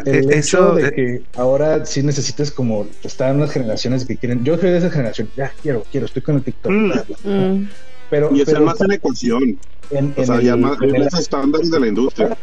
el, 0.04 0.30
hecho 0.30 0.74
de 0.74 0.92
que 0.92 1.22
ahora 1.36 1.86
sí 1.86 2.02
necesitas 2.02 2.50
como 2.50 2.86
estar 3.02 3.30
en 3.30 3.36
unas 3.36 3.50
generaciones 3.50 4.04
que 4.04 4.18
quieren, 4.18 4.44
yo 4.44 4.58
soy 4.58 4.68
de 4.68 4.76
esa 4.76 4.90
generación, 4.90 5.30
ya 5.38 5.50
quiero, 5.62 5.86
quiero, 5.90 6.04
estoy 6.04 6.20
con 6.20 6.36
el 6.36 6.42
TikTok. 6.42 6.70
Mm. 6.70 6.92
Mm. 7.24 7.70
Pero, 8.10 8.30
y 8.36 8.42
es 8.42 8.60
más 8.60 8.78
en 8.82 8.92
ecuación. 8.92 9.58
En, 9.90 10.12
o 10.18 10.26
sea, 10.26 10.38
ya 10.42 10.54
más, 10.54 10.76
en 10.82 11.02
los 11.02 11.14
estándares 11.14 11.70
de 11.70 11.80
la 11.80 11.86
industria. 11.86 12.36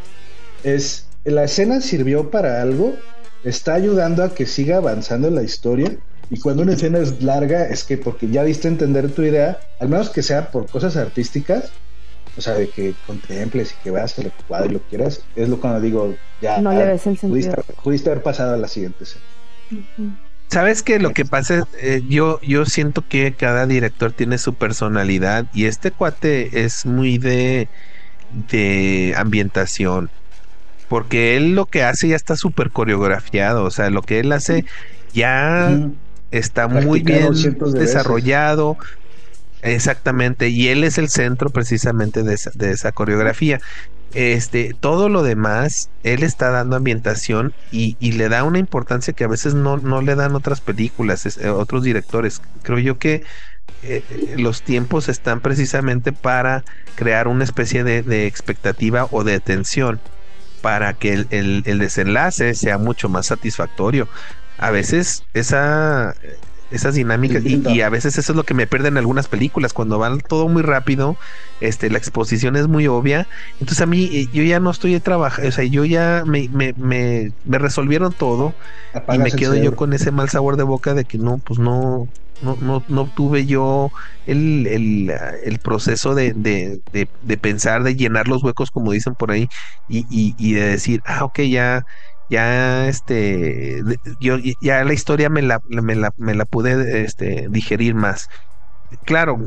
Es 0.64 1.06
la 1.26 1.44
escena 1.44 1.80
sirvió 1.80 2.32
para 2.32 2.60
algo, 2.60 2.96
está 3.44 3.76
ayudando 3.76 4.24
a 4.24 4.34
que 4.34 4.48
siga 4.48 4.78
avanzando 4.78 5.30
la 5.30 5.44
historia. 5.44 5.96
Y 6.32 6.40
cuando 6.40 6.64
una 6.64 6.74
escena 6.74 6.98
es 6.98 7.22
larga, 7.22 7.68
es 7.68 7.84
que 7.84 8.00
porque 8.00 8.30
ya 8.30 8.44
diste 8.44 8.68
a 8.68 8.72
entender 8.72 9.12
tu 9.12 9.22
idea, 9.22 9.60
al 9.80 9.90
menos 9.90 10.10
que 10.10 10.24
sea 10.24 10.50
por 10.50 10.66
cosas 10.66 10.98
artísticas, 10.98 11.72
o 12.40 12.42
sea, 12.42 12.54
de 12.54 12.70
que 12.70 12.96
contemples 13.06 13.74
y 13.74 13.84
que 13.84 13.92
veas 13.92 14.18
el 14.18 14.32
cuadro 14.48 14.70
y 14.70 14.74
lo 14.74 14.80
quieras, 14.84 15.22
es 15.36 15.50
lo 15.50 15.60
cuando 15.60 15.82
digo, 15.82 16.16
ya 16.42 16.62
no 16.62 16.72
le 16.72 16.86
ves 16.86 17.06
el 17.06 17.18
pudiste, 17.18 17.54
pudiste, 17.84 18.10
haber 18.10 18.24
pasado 18.24 18.54
a 18.54 18.58
la 18.58 18.70
siguiente 18.70 19.04
escena. 19.04 19.26
Sabes 20.48 20.82
que 20.82 21.00
lo 21.00 21.12
que 21.12 21.26
pasa, 21.26 21.68
eh, 21.82 22.02
yo, 22.08 22.40
yo 22.42 22.66
siento 22.66 23.06
que 23.08 23.34
cada 23.34 23.68
director 23.68 24.14
tiene 24.14 24.38
su 24.38 24.54
personalidad 24.54 25.46
y 25.54 25.66
este 25.66 25.92
cuate 25.92 26.64
es 26.64 26.86
muy 26.86 27.18
de, 27.18 27.68
de 28.50 29.14
ambientación. 29.18 30.10
Porque 30.88 31.36
él 31.38 31.54
lo 31.54 31.66
que 31.66 31.84
hace 31.84 32.08
ya 32.08 32.16
está 32.16 32.36
súper 32.36 32.72
coreografiado. 32.72 33.64
O 33.64 33.70
sea, 33.70 33.92
lo 33.92 34.02
que 34.02 34.22
él 34.22 34.32
hace 34.32 34.66
ya 35.14 35.78
está 36.32 36.68
muy 36.68 37.02
bien 37.04 37.32
desarrollado. 37.74 38.76
Exactamente. 39.62 40.50
Y 40.50 40.70
él 40.70 40.84
es 40.84 40.98
el 40.98 41.10
centro 41.10 41.50
precisamente 41.50 42.24
de 42.24 42.72
esa 42.72 42.92
coreografía. 42.92 43.60
Este, 44.14 44.76
todo 44.80 45.08
lo 45.08 45.22
demás, 45.22 45.92
él 46.02 46.24
está 46.24 46.50
dando 46.50 46.76
ambientación 46.76 47.54
y, 47.72 47.96
le 48.00 48.28
da 48.28 48.44
una 48.44 48.58
importancia 48.58 49.14
que 49.14 49.24
a 49.24 49.28
veces 49.28 49.54
no, 49.54 49.78
no 49.78 50.02
le 50.02 50.16
dan 50.16 50.36
otras 50.36 50.62
películas, 50.62 51.38
eh, 51.38 51.50
otros 51.50 51.84
directores. 51.84 52.42
Creo 52.64 52.80
yo 52.80 52.98
que 52.98 53.24
eh, 53.84 54.36
los 54.38 54.64
tiempos 54.64 55.10
están 55.10 55.42
precisamente 55.42 56.12
para 56.12 56.64
crear 56.96 57.28
una 57.28 57.44
especie 57.44 57.84
de, 57.84 58.26
expectativa 58.26 59.08
o 59.12 59.24
de 59.24 59.40
tensión 59.40 60.00
para 60.62 60.94
que 60.94 61.26
el, 61.30 61.64
desenlace 61.64 62.56
sea 62.56 62.80
mucho 62.80 63.10
más 63.10 63.28
satisfactorio. 63.28 64.10
A 64.58 64.72
veces 64.72 65.24
esa, 65.34 66.16
esas 66.72 66.96
dinámicas 66.96 67.44
y, 67.46 67.82
a 67.82 67.90
veces 67.90 68.18
eso 68.18 68.32
es 68.32 68.36
lo 68.36 68.44
que 68.44 68.54
me 68.54 68.68
pierden 68.68 68.94
en 68.94 69.00
algunas 69.00 69.28
películas 69.28 69.74
cuando 69.74 69.98
van 69.98 70.20
todo 70.20 70.48
muy 70.48 70.62
rápido 70.62 71.18
este 71.62 71.90
la 71.90 71.98
exposición 71.98 72.56
es 72.56 72.68
muy 72.68 72.88
obvia. 72.88 73.28
Entonces 73.54 73.82
a 73.82 73.86
mí 73.86 74.10
eh, 74.14 74.28
yo 74.32 74.44
ya 74.44 74.60
no 74.60 74.70
estoy 74.72 75.00
trabajando 75.00 75.50
o 75.50 75.52
sea 75.52 75.66
yo 75.66 75.86
ya 75.86 76.24
me, 76.26 76.50
me, 76.50 76.74
me, 76.78 77.58
resolvieron 77.58 78.14
todo 78.14 78.54
y 79.14 79.18
me 79.18 79.32
quedo 79.32 79.56
yo 79.56 79.76
con 79.76 79.94
ese 79.94 80.12
mal 80.12 80.30
sabor 80.30 80.58
de 80.58 80.64
boca 80.64 80.94
de 80.94 81.06
que 81.06 81.18
no 81.18 81.40
pues 81.40 81.60
no 81.60 82.08
no, 82.42 82.58
no, 82.62 82.84
no 82.88 83.06
tuve 83.06 83.46
yo 83.46 83.92
el, 84.26 84.68
el, 84.68 85.14
el 85.44 85.60
proceso 85.60 86.16
de, 86.16 86.34
de, 86.34 86.80
de, 86.94 87.38
pensar, 87.38 87.84
de 87.84 87.96
llenar 87.96 88.28
los 88.28 88.44
huecos, 88.44 88.72
como 88.72 88.92
dicen 88.92 89.14
por 89.16 89.32
ahí, 89.32 89.48
y, 89.88 90.06
y, 90.10 90.36
y 90.38 90.54
de 90.54 90.66
decir, 90.68 91.02
ah, 91.06 91.26
ok, 91.26 91.42
ya, 91.42 91.84
ya 92.30 92.88
este 92.88 93.82
yo 94.20 94.38
ya 94.62 94.84
la 94.84 94.94
historia 94.94 95.30
me 95.30 95.42
la, 95.42 95.62
me 95.68 95.96
la, 95.96 96.12
me 96.18 96.36
la 96.36 96.46
pude 96.46 97.04
este, 97.04 97.48
digerir 97.50 97.96
más. 97.96 98.28
Claro, 99.06 99.38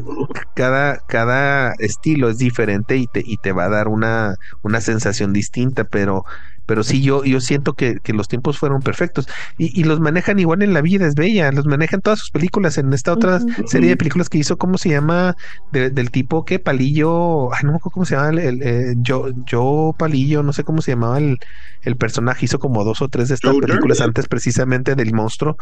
cada, 0.55 0.99
cada 1.09 1.73
estilo 1.79 2.31
es 2.31 2.39
diferente 2.39 2.97
y 2.97 3.09
te, 3.09 3.23
y 3.25 3.39
te 3.39 3.53
va 3.53 3.65
a 3.65 3.69
dar 3.71 3.89
una, 3.89 4.37
una 4.63 4.81
sensación 4.81 5.33
distinta, 5.33 5.85
pero 5.85 6.25
pero 6.73 6.85
sí 6.85 7.03
yo, 7.03 7.23
yo 7.23 7.39
siento 7.43 7.75
que, 7.75 8.01
los 8.15 8.29
tiempos 8.29 8.57
fueron 8.57 8.81
perfectos. 8.81 9.29
Y, 9.59 9.85
los 9.85 10.01
manejan 10.01 10.39
igual 10.39 10.63
en 10.63 10.73
La 10.73 10.81
vida 10.81 11.07
es 11.07 11.15
bella, 11.15 11.53
los 11.53 11.67
manejan 11.67 12.01
todas 12.01 12.21
sus 12.21 12.31
películas. 12.31 12.79
En 12.79 12.95
esta 12.95 13.13
otra 13.13 13.43
serie 13.67 13.91
de 13.91 13.99
películas 13.99 14.31
que 14.31 14.39
hizo, 14.39 14.57
¿cómo 14.57 14.79
se 14.79 14.89
llama? 14.89 15.37
del 15.71 16.11
tipo 16.11 16.47
que 16.47 16.59
Palillo, 16.59 17.53
ay 17.53 17.61
no 17.65 17.73
me 17.73 17.77
acuerdo 17.77 17.93
cómo 17.93 18.07
se 18.07 18.15
llama, 18.15 18.31
el, 18.41 18.63
eh, 18.63 18.95
yo, 18.97 19.27
yo 19.45 19.95
Palillo, 19.99 20.43
no 20.43 20.55
sé 20.55 20.65
cómo 20.65 20.81
se 20.81 20.93
llamaba 20.93 21.19
el, 21.19 21.39
el 21.83 21.97
personaje, 21.97 22.47
hizo 22.47 22.59
como 22.59 22.85
dos 22.85 23.03
o 23.03 23.09
tres 23.11 23.29
de 23.29 23.35
estas 23.35 23.55
películas 23.57 24.01
antes 24.01 24.27
precisamente 24.27 24.95
del 24.95 25.13
monstruo, 25.13 25.59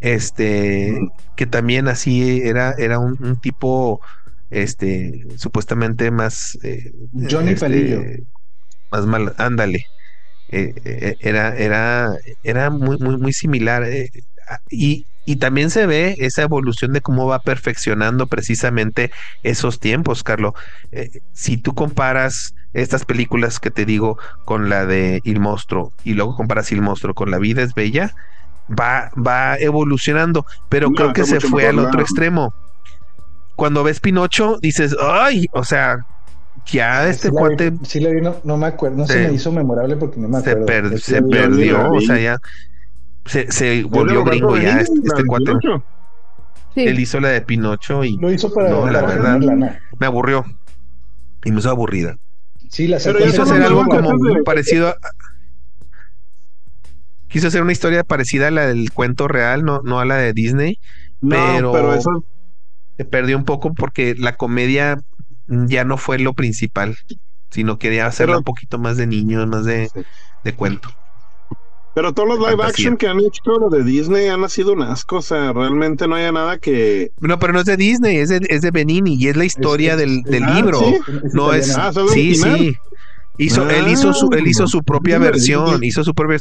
este, 0.00 0.98
que 1.36 1.46
también 1.46 1.86
así 1.86 2.40
era, 2.42 2.72
era 2.72 2.98
un, 2.98 3.38
tipo 3.40 4.00
este 4.50 5.24
supuestamente 5.36 6.10
más 6.10 6.58
eh, 6.64 6.92
Johnny 7.30 7.50
este, 7.50 7.60
Palillo. 7.60 8.02
más 8.90 9.06
mal 9.06 9.34
ándale 9.38 9.86
eh, 10.50 10.74
eh, 10.84 11.16
era, 11.20 11.56
era, 11.56 12.16
era 12.42 12.70
muy, 12.70 12.98
muy, 12.98 13.16
muy 13.18 13.32
similar. 13.32 13.84
Eh, 13.84 14.10
y, 14.70 15.04
y, 15.26 15.36
también 15.36 15.70
se 15.70 15.86
ve 15.86 16.16
esa 16.18 16.42
evolución 16.42 16.92
de 16.92 17.02
cómo 17.02 17.26
va 17.26 17.40
perfeccionando 17.40 18.26
precisamente 18.26 19.10
esos 19.42 19.78
tiempos, 19.78 20.22
Carlos. 20.22 20.54
si 21.34 21.58
tú 21.58 21.74
comparas 21.74 22.54
estas 22.72 23.04
películas 23.04 23.60
que 23.60 23.70
te 23.70 23.84
digo 23.84 24.18
con 24.46 24.70
la 24.70 24.86
de 24.86 25.20
Il 25.24 25.40
Monstruo 25.40 25.92
y 26.02 26.14
luego 26.14 26.34
comparas 26.34 26.72
Il 26.72 26.80
Monstruo 26.80 27.14
con 27.14 27.30
La 27.30 27.38
vida 27.38 27.62
es 27.62 27.74
bella, 27.74 28.14
va, 28.68 29.10
va 29.14 29.56
evolucionando, 29.56 30.46
pero 30.70 30.90
creo 30.92 31.12
que 31.12 31.24
se 31.24 31.40
fue 31.40 31.66
al 31.66 31.78
otro 31.78 32.00
extremo. 32.00 32.54
Cuando 33.54 33.82
ves 33.84 34.00
Pinocho, 34.00 34.58
dices, 34.62 34.96
ay, 35.00 35.46
o 35.52 35.64
sea, 35.64 36.06
ya 36.70 37.08
este 37.08 37.30
cuate. 37.30 37.72
sí, 37.82 38.00
le 38.00 38.14
vi, 38.14 38.20
no, 38.20 38.56
me 38.56 38.66
acuerdo, 38.66 38.98
no 38.98 39.06
se, 39.06 39.28
me 39.28 39.34
hizo 39.34 39.52
memorable 39.52 39.96
porque 39.96 40.20
no 40.20 40.28
me 40.28 40.38
acuerdo. 40.38 40.98
Se, 40.98 41.22
perdió, 41.22 41.90
o 41.90 42.00
sea, 42.00 42.18
ya. 42.18 42.38
Se, 43.26 43.50
se 43.50 43.82
volvió 43.84 44.24
gringo 44.24 44.56
ya 44.56 44.80
este, 44.80 44.94
este 45.04 45.24
cuate. 45.24 45.52
Él 46.76 47.00
hizo 47.00 47.20
la 47.20 47.28
de 47.28 47.40
Pinocho 47.40 48.04
y. 48.04 48.16
Lo 48.16 48.32
hizo 48.32 48.52
para. 48.52 48.70
No, 48.70 48.88
la 48.88 49.02
verdad. 49.02 49.38
Me 49.98 50.06
aburrió. 50.06 50.44
Y 51.44 51.52
me 51.52 51.58
hizo 51.58 51.70
aburrida. 51.70 52.16
Sí, 52.70 52.86
la 52.86 52.98
Pero 53.02 53.18
quiso 53.18 53.42
hacer 53.42 53.62
algo 53.62 53.84
como 53.86 54.12
parecido 54.44 54.88
a. 54.88 54.96
Quiso 57.28 57.48
hacer 57.48 57.62
una 57.62 57.72
historia 57.72 58.04
parecida 58.04 58.48
a 58.48 58.50
la 58.50 58.66
del 58.66 58.90
cuento 58.90 59.28
real, 59.28 59.62
no, 59.62 59.82
no 59.82 60.00
a 60.00 60.06
la 60.06 60.16
de 60.16 60.32
Disney. 60.32 60.78
pero, 61.20 61.72
pero 61.72 61.94
eso... 61.94 62.24
se 62.96 63.04
perdió 63.04 63.36
un 63.36 63.44
poco 63.44 63.74
porque 63.74 64.14
la 64.16 64.36
comedia 64.36 64.98
ya 65.48 65.84
no 65.84 65.96
fue 65.96 66.18
lo 66.18 66.34
principal, 66.34 66.96
sino 67.50 67.78
quería 67.78 68.06
hacerlo 68.06 68.38
un 68.38 68.44
poquito 68.44 68.78
más 68.78 68.96
de 68.96 69.06
niño, 69.06 69.46
más 69.46 69.64
de, 69.64 69.90
cuento. 70.56 70.88
Pero 71.94 72.12
todos 72.12 72.28
los 72.28 72.38
live 72.38 72.62
action 72.62 72.96
que 72.96 73.08
han 73.08 73.18
hecho 73.18 73.58
lo 73.58 73.68
de 73.70 73.82
Disney 73.82 74.28
han 74.28 74.48
sido 74.48 74.72
un 74.72 74.82
asco, 74.82 75.16
o 75.16 75.22
sea, 75.22 75.52
realmente 75.52 76.06
no 76.06 76.14
hay 76.14 76.30
nada 76.30 76.58
que... 76.58 77.10
No, 77.18 77.38
pero 77.38 77.52
no 77.52 77.60
es 77.60 77.66
de 77.66 77.76
Disney, 77.76 78.18
es 78.18 78.28
de, 78.28 78.40
es 78.48 78.60
de 78.60 78.70
Benini 78.70 79.16
y 79.16 79.28
es 79.28 79.36
la 79.36 79.44
historia 79.44 79.96
del, 79.96 80.22
del 80.22 80.44
ah, 80.44 80.54
libro. 80.54 80.80
No 81.32 81.52
es... 81.52 81.76
Ah, 81.76 81.92
sí, 82.12 82.36
sí. 82.36 82.76
Hizo, 83.38 83.68
él 83.68 83.88
hizo 83.88 84.12
su, 84.12 84.28
él 84.32 84.46
hizo 84.46 84.66
su 84.66 84.82
propia 84.82 85.18
versión, 85.18 85.82
hizo 85.82 86.04
su 86.04 86.14
propia... 86.14 86.38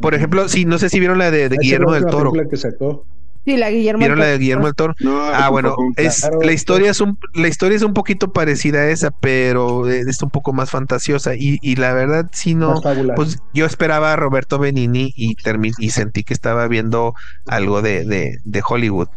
Por 0.00 0.14
ejemplo, 0.14 0.48
sí, 0.48 0.64
no 0.64 0.78
sé 0.78 0.88
si 0.88 0.98
vieron 0.98 1.18
la 1.18 1.30
de, 1.30 1.48
Guillermo 1.48 1.92
del 1.92 2.06
Toro. 2.06 2.32
Que 2.50 2.56
sacó. 2.56 3.04
Sí, 3.46 3.56
la 3.56 3.70
Guillermo 3.70 4.00
¿Vieron 4.00 4.18
la 4.18 4.26
de 4.26 4.38
Guillermo 4.38 4.64
del 4.64 4.74
Toro? 4.74 4.94
ah, 5.32 5.48
bueno, 5.50 5.76
es, 5.96 6.28
la 6.42 6.50
historia 6.50 6.90
es 6.90 7.00
un, 7.00 7.16
la 7.32 7.46
historia 7.46 7.76
es 7.76 7.82
un 7.82 7.94
poquito 7.94 8.32
parecida 8.32 8.80
a 8.80 8.90
esa, 8.90 9.12
pero 9.12 9.88
es 9.88 10.20
un 10.20 10.30
poco 10.30 10.52
más 10.52 10.68
fantasiosa. 10.72 11.36
Y, 11.36 11.60
y 11.62 11.76
la 11.76 11.94
verdad, 11.94 12.28
si 12.32 12.56
no, 12.56 12.80
pues 13.14 13.38
yo 13.54 13.64
esperaba 13.64 14.12
a 14.12 14.16
Roberto 14.16 14.58
Benini 14.58 15.12
y, 15.14 15.36
y 15.78 15.90
sentí 15.90 16.24
que 16.24 16.34
estaba 16.34 16.66
viendo 16.66 17.14
algo 17.46 17.82
de, 17.82 18.04
de, 18.04 18.38
de 18.44 18.62
Hollywood. 18.68 19.08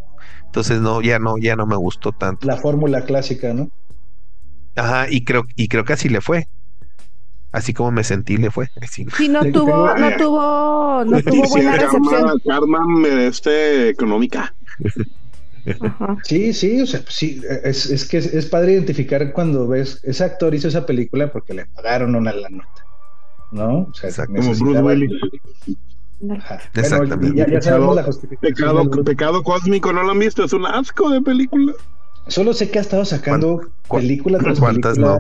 Entonces 0.46 0.80
no, 0.80 1.02
ya 1.02 1.18
no, 1.18 1.40
ya 1.40 1.56
no 1.56 1.66
me 1.66 1.76
gustó 1.76 2.12
tanto. 2.12 2.46
La 2.46 2.58
fórmula 2.58 3.06
clásica, 3.06 3.52
¿no? 3.56 3.70
Ajá, 4.76 5.08
y 5.10 5.24
creo, 5.24 5.46
y 5.56 5.70
creo 5.70 5.86
que 5.86 5.94
así 5.94 6.08
le 6.08 6.22
fue 6.22 6.48
así 7.52 7.74
como 7.74 7.92
me 7.92 8.04
sentí 8.04 8.38
le 8.38 8.52
fue. 8.52 8.68
Sí, 8.90 9.28
no 9.28 9.40
tuvo, 9.52 9.96
no 9.96 10.18
tuvo, 10.18 11.06
no 11.06 11.22
tuvo 11.22 11.50
buena 11.50 11.76
recepción. 11.76 12.40
Karma 12.46 12.86
este, 13.08 13.90
económica. 13.90 14.54
Sí, 16.24 16.54
sí, 16.54 16.82
o 16.82 16.88
sea, 16.88 17.02
sí, 17.08 17.42
es, 17.64 17.86
es, 17.88 18.06
que 18.06 18.18
es, 18.18 18.46
padre 18.46 18.74
identificar 18.74 19.34
cuando 19.34 19.68
ves, 19.68 20.00
ese 20.04 20.24
actor 20.24 20.56
hizo 20.56 20.68
esa 20.70 20.86
película 20.86 21.32
porque 21.32 21.54
le 21.54 21.66
pagaron 21.66 22.16
una 22.16 22.32
la 22.34 22.50
nota, 22.50 22.86
¿no? 23.52 23.80
O 23.80 23.94
sea, 23.94 24.26
como 24.26 24.56
Bruce 24.56 24.82
Willis. 24.82 25.12
Exactamente. 26.74 27.38
ya, 27.38 27.48
ya 27.48 27.62
sabemos 27.62 27.96
la 27.96 28.04
justificación. 28.04 28.56
Pecado, 28.56 29.04
pecado 29.04 29.44
cósmico, 29.44 29.94
¿no 29.94 30.04
lo 30.04 30.12
han 30.12 30.20
visto? 30.20 30.44
Es 30.44 30.54
un 30.54 30.66
asco 30.66 31.10
de 31.10 31.22
película. 31.22 31.74
Solo 32.28 32.54
sé 32.54 32.70
que 32.70 32.80
ha 32.80 32.82
estado 32.82 33.06
sacando 33.06 33.62
películas 33.90 34.44
¿Cuántas 34.60 34.98
no? 34.98 35.18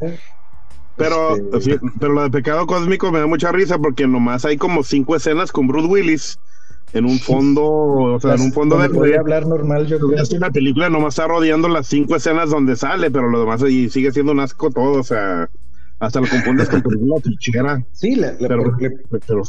Pero, 1.00 1.38
este, 1.58 1.80
pero 2.00 2.14
lo 2.14 2.24
de 2.24 2.30
pecado 2.30 2.68
cósmico 2.68 3.12
me 3.12 3.20
da 3.20 3.26
mucha 3.26 3.52
risa 3.52 3.80
porque 3.80 4.06
nomás 4.06 4.46
hay 4.46 4.58
como 4.58 4.84
cinco 4.84 5.16
escenas 5.16 5.52
con 5.52 5.68
Bruce 5.68 5.88
Willis 5.88 6.40
en 6.94 7.06
un 7.06 7.20
fondo, 7.20 7.64
o 7.66 8.20
sea, 8.20 8.36
en 8.36 8.42
un 8.42 8.52
fondo 8.52 8.78
de 8.78 8.90
podría 8.90 9.20
hablar 9.20 9.48
normal, 9.48 9.88
yo 9.88 10.00
creo. 10.00 10.22
Es 10.22 10.30
que 10.30 10.40
la 10.40 10.52
película 10.52 10.90
nomás 10.90 11.14
está 11.14 11.28
rodeando 11.28 11.70
las 11.70 11.88
cinco 11.88 12.16
escenas 12.16 12.50
donde 12.50 12.76
sale, 12.76 13.12
pero 13.12 13.30
lo 13.30 13.40
demás 13.40 13.62
y 13.64 13.90
sigue 13.90 14.12
siendo 14.12 14.32
un 14.32 14.40
asco 14.40 14.70
todo, 14.72 15.00
o 15.00 15.04
sea, 15.04 15.50
hasta 16.00 16.20
lo 16.20 16.28
confundes 16.28 16.68
con 16.68 16.82
película 16.82 17.22
fichera. 17.22 17.86
Sí, 17.92 18.16
la, 18.16 18.36
pero, 18.40 18.76
pero, 18.80 19.44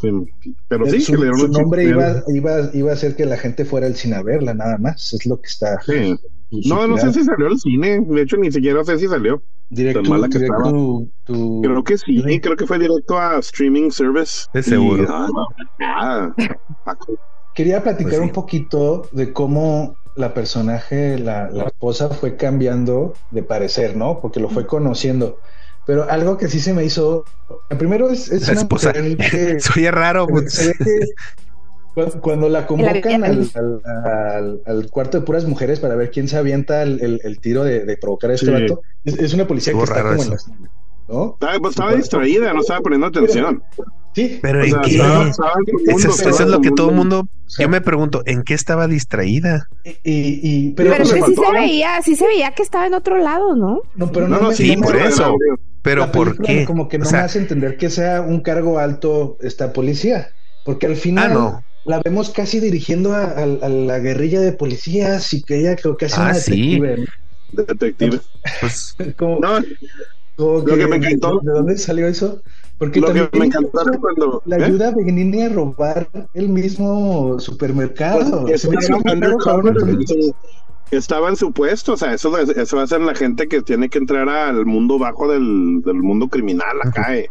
pero, 0.68 0.86
sí, 0.86 1.00
su, 1.00 1.12
que 1.12 1.34
su 1.36 1.48
nombre 1.48 1.84
iba, 1.84 2.22
iba, 2.28 2.70
iba 2.74 2.90
a 2.90 2.94
hacer 2.94 3.16
que 3.16 3.24
la 3.24 3.38
gente 3.38 3.64
fuera 3.64 3.86
al 3.86 3.96
cine 3.96 4.16
a 4.16 4.22
verla, 4.22 4.54
nada 4.54 4.78
más, 4.78 5.12
es 5.14 5.26
lo 5.26 5.40
que 5.40 5.48
está. 5.48 5.80
Sí. 5.82 6.16
No, 6.50 6.86
no 6.86 6.98
sé 6.98 7.12
si 7.12 7.24
salió 7.24 7.46
al 7.46 7.58
cine, 7.58 8.00
de 8.00 8.22
hecho 8.22 8.36
ni 8.36 8.50
siquiera 8.50 8.84
sé 8.84 8.98
si 8.98 9.06
salió. 9.06 9.42
Directo, 9.68 10.02
Creo 11.62 11.84
que 11.84 11.96
sí, 11.96 12.40
creo 12.40 12.56
que 12.56 12.66
fue 12.66 12.78
directo 12.78 13.18
a 13.18 13.38
streaming 13.38 13.90
service. 13.90 14.46
Es 14.52 14.66
seguro. 14.66 15.06
Ah, 15.80 16.34
Quería 17.54 17.82
platicar 17.82 18.14
pues 18.14 18.22
un 18.22 18.30
poquito 18.30 19.08
de 19.12 19.32
cómo 19.32 19.96
la 20.16 20.34
personaje, 20.34 21.18
la, 21.18 21.48
esposa, 21.66 22.08
fue 22.08 22.36
cambiando 22.36 23.14
de 23.30 23.42
parecer, 23.42 23.96
¿no? 23.96 24.20
Porque 24.20 24.40
lo 24.40 24.48
fue 24.48 24.66
conociendo. 24.66 25.38
Pero 25.86 26.08
algo 26.10 26.36
que 26.36 26.48
sí 26.48 26.60
se 26.60 26.72
me 26.74 26.84
hizo. 26.84 27.24
Primero 27.78 28.10
es, 28.10 28.30
es 28.30 28.46
la 28.48 28.54
esposa. 28.54 28.92
Soy 29.58 29.86
raro. 29.90 30.26
Se 30.46 30.68
ve, 30.68 30.74
que, 30.78 31.00
Cuando, 32.20 32.48
la 32.48 32.66
convocan 32.66 33.24
al, 33.24 34.90
cuarto 34.90 35.18
de 35.18 35.26
puras 35.26 35.44
mujeres 35.44 35.80
para 35.80 35.96
ver 35.96 36.10
quién 36.10 36.28
se 36.28 36.36
avienta 36.36 36.82
el, 36.82 37.38
tiro 37.40 37.64
de, 37.64 37.96
provocar 38.00 38.30
a 38.30 38.34
este 38.34 38.50
vato, 38.50 38.82
es, 39.04 39.34
una 39.34 39.46
policía 39.46 39.72
que 39.72 39.82
está 39.82 40.02
como 40.02 40.22
en 40.22 40.30
¿no? 41.08 41.32
Estaba, 41.34 41.58
pues, 41.58 41.70
estaba 41.72 41.94
distraída, 41.94 42.52
no 42.52 42.60
estaba 42.60 42.80
poniendo 42.80 43.08
atención. 43.08 43.62
Sí, 44.14 44.38
pero 44.42 44.64
¿en 44.64 44.80
qué? 44.82 44.96
eso, 45.88 46.28
es 46.28 46.40
lo 46.40 46.60
que 46.60 46.70
todo 46.70 46.90
el 46.90 46.96
mundo. 46.96 47.28
yo 47.58 47.68
me 47.68 47.80
pregunto, 47.80 48.22
¿en 48.26 48.42
qué 48.42 48.54
estaba 48.54 48.86
distraída? 48.86 49.68
Y, 50.04 50.70
pero, 50.70 50.92
pero 50.92 51.04
sí 51.04 51.20
se 51.20 51.52
veía, 51.52 52.02
sí 52.02 52.16
se 52.16 52.26
veía 52.26 52.52
que 52.52 52.62
estaba 52.62 52.86
en 52.86 52.94
otro 52.94 53.18
lado, 53.18 53.56
¿no? 53.56 53.82
No, 53.96 54.10
pero 54.10 54.28
no, 54.28 54.52
sí, 54.52 54.76
por 54.76 54.96
eso. 54.96 55.36
Pero 55.82 56.12
¿por 56.12 56.40
qué? 56.40 56.64
Como 56.64 56.88
que 56.88 56.98
no 56.98 57.10
me 57.10 57.18
hace 57.18 57.38
entender 57.38 57.76
que 57.76 57.90
sea 57.90 58.20
un 58.20 58.40
cargo 58.40 58.78
alto 58.78 59.38
esta 59.40 59.72
policía. 59.72 60.28
Porque 60.64 60.86
al 60.86 60.96
final 60.96 61.32
ah, 61.36 61.62
la 61.84 62.00
vemos 62.02 62.30
casi 62.30 62.60
dirigiendo 62.60 63.14
a, 63.14 63.46
la 63.46 63.98
guerrilla 63.98 64.40
de 64.40 64.52
policías 64.52 65.32
y 65.32 65.42
que 65.42 65.60
ella 65.60 65.76
creo 65.76 65.96
que 65.96 66.06
hace 66.06 66.20
ah, 66.20 66.24
una 66.24 66.32
detective. 66.34 66.96
Sí. 66.96 67.04
Detective. 67.52 68.20
Pues, 68.60 68.96
como, 69.16 69.40
no, 69.40 69.60
lo 70.38 70.64
que, 70.64 70.86
me 70.86 70.96
encantó. 70.96 71.40
¿De 71.42 71.52
dónde 71.52 71.78
salió 71.78 72.06
eso? 72.06 72.42
Porque 72.78 73.00
lo 73.00 73.12
que 73.12 73.28
me 73.38 73.46
encantó 73.46 73.82
cuando 74.00 74.42
la 74.46 74.58
¿eh? 74.58 74.64
ayuda 74.64 74.88
a 74.88 74.94
venir 74.94 75.42
a 75.42 75.48
robar 75.50 76.08
el 76.32 76.48
mismo 76.48 77.38
supermercado. 77.38 78.46
Pues, 78.46 78.64
estaba 78.64 79.12
en 79.12 79.22
su 81.36 81.52
puesto, 81.52 81.92
o 81.94 81.96
sea, 81.96 82.14
eso, 82.14 82.36
eso 82.38 82.76
va 82.76 82.82
a 82.82 82.86
ser 82.86 83.00
la 83.00 83.14
gente 83.14 83.48
que 83.48 83.62
tiene 83.62 83.88
que 83.88 83.98
entrar 83.98 84.28
al 84.28 84.66
mundo 84.66 84.98
bajo 84.98 85.30
del, 85.30 85.82
del 85.82 85.96
mundo 85.96 86.28
criminal 86.28 86.76
acá. 86.82 87.16
Eh. 87.16 87.30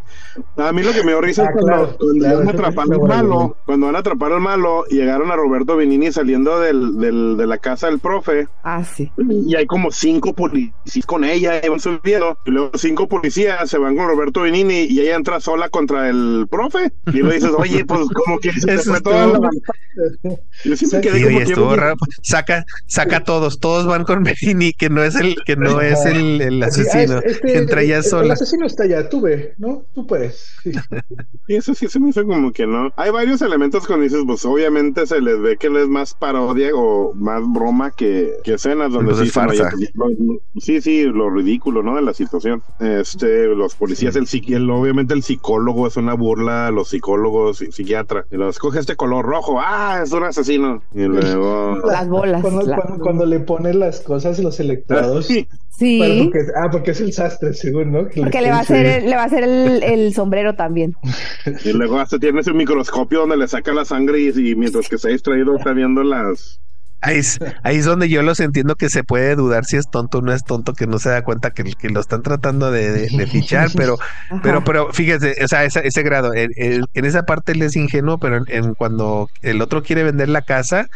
A 0.57 0.71
mí 0.71 0.83
lo 0.83 0.91
que 0.91 1.03
me 1.03 1.11
dio 1.11 1.21
risa 1.21 1.43
es 1.43 1.49
ah, 1.49 1.53
cuando, 1.53 1.97
van 2.35 2.47
a 2.47 2.51
atrapar 2.51 2.87
al 2.91 3.01
malo, 3.01 3.57
cuando 3.65 3.85
van 3.87 3.95
a 3.95 3.99
atrapar 3.99 4.31
al 4.31 4.41
malo, 4.41 4.85
llegaron 4.85 5.31
a 5.31 5.35
Roberto 5.35 5.75
Benini 5.75 6.11
saliendo 6.11 6.59
del, 6.59 6.97
del, 6.97 7.37
de 7.37 7.47
la 7.47 7.57
casa 7.57 7.87
del 7.87 7.99
profe. 7.99 8.47
Ah, 8.63 8.83
sí. 8.83 9.11
Y 9.17 9.55
hay 9.55 9.65
como 9.65 9.91
cinco 9.91 10.33
policías 10.33 11.05
con 11.05 11.23
ella, 11.23 11.61
y 11.63 11.69
van 11.69 11.79
subiendo, 11.79 12.37
y 12.45 12.51
luego 12.51 12.71
cinco 12.75 13.07
policías 13.07 13.69
se 13.69 13.77
van 13.77 13.95
con 13.95 14.07
Roberto 14.07 14.41
Benini 14.41 14.85
y 14.89 14.99
ella 15.01 15.15
entra 15.15 15.39
sola 15.39 15.69
contra 15.69 16.09
el 16.09 16.47
profe. 16.49 16.91
Y 17.07 17.21
le 17.21 17.35
dices, 17.35 17.51
oye, 17.57 17.85
pues 17.85 18.07
como 18.13 18.39
que 18.39 18.51
se 18.53 18.77
fue 18.79 18.99
la... 19.01 19.49
Yo 20.63 20.75
siempre 20.75 21.01
quedé 21.01 21.53
como 21.53 21.75
raro. 21.75 21.95
Saca, 22.21 22.65
saca 22.87 23.23
todos, 23.57 23.59
todos 23.59 23.87
van 23.87 24.03
con 24.03 24.23
Benini, 24.41 24.73
que 24.73 24.89
no 24.89 25.03
es 25.03 25.15
el, 25.15 25.35
que 25.45 25.55
no 25.55 25.81
es 25.81 26.05
el, 26.05 26.41
el 26.41 26.63
asesino. 26.63 27.19
Este, 27.19 27.57
entra 27.57 27.81
ella 27.81 28.03
sola. 28.03 28.25
El 28.25 28.31
asesino 28.31 28.65
está 28.65 28.83
allá, 28.83 29.09
tú 29.09 29.21
ve, 29.21 29.53
¿no? 29.57 29.83
Tú 29.93 30.05
puedes. 30.05 30.53
Y 31.47 31.55
eso 31.55 31.73
sí 31.73 31.87
se 31.87 31.99
me 31.99 32.09
hizo 32.09 32.25
como 32.25 32.51
que 32.51 32.67
no. 32.67 32.91
Hay 32.95 33.11
varios 33.11 33.41
elementos 33.41 33.87
cuando 33.87 34.03
dices, 34.03 34.23
pues 34.25 34.45
obviamente 34.45 35.05
se 35.07 35.21
les 35.21 35.39
ve 35.39 35.57
que 35.57 35.67
él 35.67 35.77
es 35.77 35.87
más 35.87 36.13
parodia 36.13 36.69
o 36.73 37.13
más 37.15 37.41
broma 37.51 37.91
que, 37.91 38.33
que 38.43 38.53
escenas 38.53 38.91
donde 38.91 39.15
sí, 39.15 39.29
farsa. 39.29 39.71
sí, 40.57 40.81
sí, 40.81 41.03
lo 41.03 41.29
ridículo, 41.29 41.83
¿no? 41.83 41.95
De 41.95 42.01
la 42.01 42.13
situación. 42.13 42.63
Este, 42.79 43.47
los 43.47 43.75
policías, 43.75 44.15
el, 44.15 44.27
el 44.47 44.69
obviamente 44.69 45.13
el 45.13 45.23
psicólogo 45.23 45.87
es 45.87 45.97
una 45.97 46.13
burla, 46.13 46.71
los 46.71 46.89
psicólogos, 46.89 47.63
psiquiatra. 47.71 48.25
Y 48.31 48.35
los 48.35 48.59
coge 48.59 48.79
este 48.79 48.95
color 48.95 49.25
rojo, 49.25 49.59
ah, 49.59 50.01
es 50.03 50.11
un 50.11 50.23
asesino. 50.23 50.81
Y 50.93 51.03
luego. 51.05 51.79
Las 51.85 52.07
bolas. 52.07 52.41
Cuando, 52.99 53.25
le 53.25 53.38
pone 53.39 53.73
las 53.73 54.01
cosas 54.01 54.39
los 54.39 54.59
electrodos. 54.59 55.27
Sí. 55.27 55.47
ah, 56.55 56.69
porque 56.71 56.91
es 56.91 57.01
el 57.01 57.13
sastre, 57.13 57.53
según, 57.53 57.91
¿no? 57.91 58.07
porque 58.15 58.41
le 58.41 58.51
va, 58.51 58.57
a 58.57 58.61
hacer, 58.61 59.03
le 59.03 59.15
va 59.15 59.23
a 59.23 59.25
hacer 59.25 59.43
el, 59.43 59.81
el 59.83 60.13
sombrero 60.13 60.55
también. 60.55 60.95
Y 61.63 61.73
luego 61.73 61.99
hasta 61.99 62.19
tiene 62.19 62.41
ese 62.41 62.53
microscopio 62.53 63.21
donde 63.21 63.37
le 63.37 63.47
saca 63.47 63.73
la 63.73 63.85
sangre 63.85 64.19
y, 64.19 64.55
mientras 64.55 64.89
que 64.89 64.97
se 64.97 65.09
ha 65.09 65.11
distraído 65.11 65.55
está 65.55 65.73
viendo 65.73 66.03
las... 66.03 66.59
Ahí 67.01 67.19
es, 67.19 67.39
ahí 67.63 67.77
es 67.77 67.85
donde 67.85 68.09
yo 68.09 68.21
los 68.23 68.41
entiendo 68.41 68.75
que 68.75 68.89
se 68.89 69.05
puede 69.05 69.37
dudar 69.37 69.63
si 69.63 69.77
es 69.77 69.89
tonto 69.89 70.17
o 70.17 70.21
no 70.21 70.33
es 70.33 70.43
tonto, 70.43 70.73
que 70.73 70.85
no 70.85 70.99
se 70.99 71.07
da 71.07 71.23
cuenta 71.23 71.51
que, 71.51 71.63
que 71.63 71.89
lo 71.89 72.01
están 72.01 72.23
tratando 72.23 72.71
de, 72.71 73.07
fichar, 73.31 73.69
pero, 73.73 73.97
pero, 74.43 74.65
pero 74.65 74.91
fíjese, 74.91 75.37
o 75.41 75.47
sea, 75.47 75.63
ese, 75.63 75.87
ese 75.87 76.03
grado, 76.03 76.33
en, 76.35 76.85
esa 76.93 77.23
parte 77.23 77.53
él 77.53 77.61
es 77.61 77.77
ingenuo, 77.77 78.17
pero 78.17 78.43
en, 78.45 78.73
cuando 78.73 79.29
el 79.41 79.61
otro 79.61 79.81
quiere 79.81 80.03
vender 80.03 80.27
la 80.27 80.41
casa, 80.41 80.87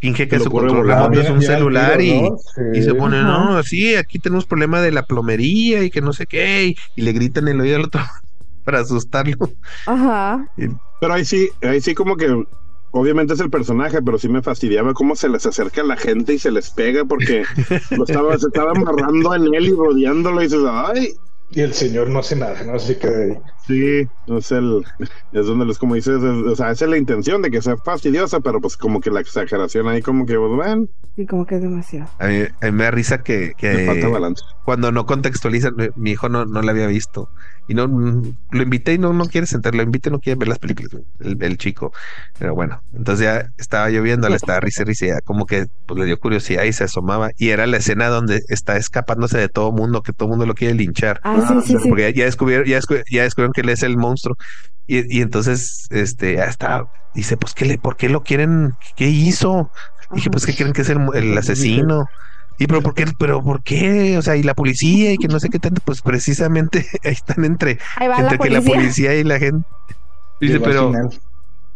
finge 0.00 0.28
que 0.28 0.38
su 0.38 0.50
control 0.50 0.86
remoto 0.86 1.20
es 1.20 1.30
un 1.30 1.42
celular 1.42 2.00
y, 2.00 2.28
y, 2.74 2.82
se 2.82 2.94
pone, 2.94 3.22
no, 3.22 3.62
sí, 3.62 3.96
aquí 3.96 4.18
tenemos 4.18 4.46
problema 4.46 4.80
de 4.80 4.92
la 4.92 5.02
plomería 5.02 5.82
y 5.82 5.90
que 5.90 6.00
no 6.00 6.12
sé 6.12 6.26
qué, 6.26 6.66
y, 6.66 6.76
y 6.96 7.02
le 7.02 7.12
gritan 7.12 7.48
en 7.48 7.56
el 7.56 7.60
oído 7.62 7.76
al 7.76 7.84
otro, 7.84 8.00
para 8.64 8.80
asustarlo. 8.80 9.50
Ajá. 9.86 10.46
pero 11.00 11.14
ahí 11.14 11.24
sí, 11.24 11.48
ahí 11.62 11.80
sí 11.80 11.94
como 11.94 12.16
que 12.16 12.44
obviamente 12.90 13.34
es 13.34 13.40
el 13.40 13.50
personaje, 13.50 14.00
pero 14.02 14.18
sí 14.18 14.28
me 14.28 14.42
fastidiaba 14.42 14.94
cómo 14.94 15.16
se 15.16 15.28
les 15.28 15.46
acerca 15.46 15.82
a 15.82 15.84
la 15.84 15.96
gente 15.96 16.34
y 16.34 16.38
se 16.38 16.50
les 16.50 16.70
pega 16.70 17.04
porque 17.04 17.44
lo 17.90 18.04
estaba, 18.04 18.38
se 18.38 18.46
estaba 18.46 18.72
amarrando 18.72 19.34
en 19.34 19.54
él 19.54 19.66
y 19.66 19.72
rodeándolo 19.72 20.40
y 20.40 20.44
dices, 20.44 20.62
ay. 20.66 21.14
Y 21.50 21.60
el 21.60 21.72
señor 21.72 22.08
no 22.10 22.18
hace 22.18 22.36
nada, 22.36 22.62
¿no? 22.64 22.74
Así 22.74 22.94
que... 22.96 23.38
Sí, 23.68 24.08
es 24.28 24.50
el, 24.50 24.82
es 25.32 25.46
donde 25.46 25.66
les 25.66 25.76
como 25.76 25.94
dices, 25.94 26.16
o 26.22 26.56
sea, 26.56 26.70
esa 26.70 26.86
es 26.86 26.90
la 26.90 26.96
intención 26.96 27.42
de 27.42 27.50
que 27.50 27.60
sea 27.60 27.76
fastidiosa, 27.76 28.40
pero 28.40 28.62
pues 28.62 28.78
como 28.78 29.02
que 29.02 29.10
la 29.10 29.20
exageración 29.20 29.86
ahí 29.88 30.00
como 30.00 30.24
que, 30.24 30.38
pues, 30.38 30.52
bueno. 30.52 30.88
Sí, 31.16 31.26
como 31.26 31.44
que 31.44 31.56
es 31.56 31.60
demasiado. 31.60 32.08
A 32.18 32.28
mí, 32.28 32.44
me 32.72 32.84
da 32.84 32.90
risa 32.90 33.22
que, 33.22 33.52
que 33.58 33.86
cuando 34.64 34.90
no 34.90 35.04
contextualizan, 35.04 35.74
mi 35.96 36.12
hijo 36.12 36.30
no, 36.30 36.46
no 36.46 36.62
la 36.62 36.70
había 36.70 36.86
visto 36.86 37.28
y 37.68 37.74
no 37.74 37.86
lo 37.86 38.62
invité 38.62 38.94
y 38.94 38.98
no, 38.98 39.12
no 39.12 39.26
quiere 39.26 39.46
sentar, 39.46 39.74
lo 39.74 39.82
invité 39.82 40.08
y 40.08 40.12
no 40.12 40.20
quiere 40.20 40.38
ver 40.38 40.48
las 40.48 40.58
películas, 40.58 40.90
el, 41.20 41.58
chico. 41.58 41.92
Pero 42.38 42.54
bueno, 42.54 42.82
entonces 42.94 43.24
ya 43.26 43.52
estaba 43.58 43.90
lloviendo, 43.90 44.28
le 44.30 44.36
estaba 44.36 44.58
risa 44.58 44.84
risa, 44.84 45.20
como 45.20 45.44
que 45.44 45.66
pues, 45.86 46.00
le 46.00 46.06
dio 46.06 46.18
curiosidad 46.18 46.64
y 46.64 46.72
se 46.72 46.84
asomaba. 46.84 47.30
Y 47.36 47.50
era 47.50 47.66
la 47.66 47.76
escena 47.76 48.08
donde 48.08 48.42
está 48.48 48.78
escapándose 48.78 49.36
de 49.36 49.50
todo 49.50 49.70
mundo, 49.70 50.02
que 50.02 50.14
todo 50.14 50.30
mundo 50.30 50.46
lo 50.46 50.54
quiere 50.54 50.74
linchar. 50.74 51.20
Ah, 51.24 51.60
sí, 51.62 51.76
sí, 51.78 51.88
Porque 51.88 52.14
ya, 52.14 52.24
descubrieron, 52.24 52.66
ya, 52.66 52.76
descubrieron 53.22 53.52
que 53.58 53.62
él 53.62 53.68
es 53.70 53.82
el 53.82 53.96
monstruo. 53.96 54.36
Y, 54.86 55.18
y 55.18 55.20
entonces, 55.20 55.86
este, 55.90 56.36
ya 56.36 56.44
está, 56.44 56.86
dice, 57.14 57.36
pues, 57.36 57.54
¿qué 57.54 57.64
le, 57.64 57.78
¿por 57.78 57.96
qué 57.96 58.08
lo 58.08 58.22
quieren? 58.22 58.74
¿Qué 58.96 59.08
hizo? 59.08 59.70
Dije, 60.12 60.30
pues, 60.30 60.46
¿qué 60.46 60.54
creen 60.54 60.72
que 60.72 60.82
es 60.82 60.88
el, 60.88 61.00
el 61.14 61.36
asesino? 61.36 62.06
Y 62.58 62.66
pero 62.66 62.82
por 62.82 62.94
qué, 62.94 63.06
pero 63.18 63.42
por 63.42 63.62
qué, 63.62 64.16
o 64.18 64.22
sea, 64.22 64.36
y 64.36 64.42
la 64.42 64.54
policía 64.54 65.12
y 65.12 65.18
que 65.18 65.28
no 65.28 65.38
sé 65.38 65.48
qué 65.48 65.58
tanto, 65.58 65.80
pues 65.84 66.02
precisamente 66.02 66.86
ahí 67.04 67.12
están 67.12 67.44
entre, 67.44 67.78
entre 68.00 68.38
que 68.38 68.50
la 68.50 68.62
policía 68.62 69.14
y 69.14 69.24
la 69.24 69.38
gente. 69.38 69.66
Dice, 70.40 70.60
pero 70.60 70.92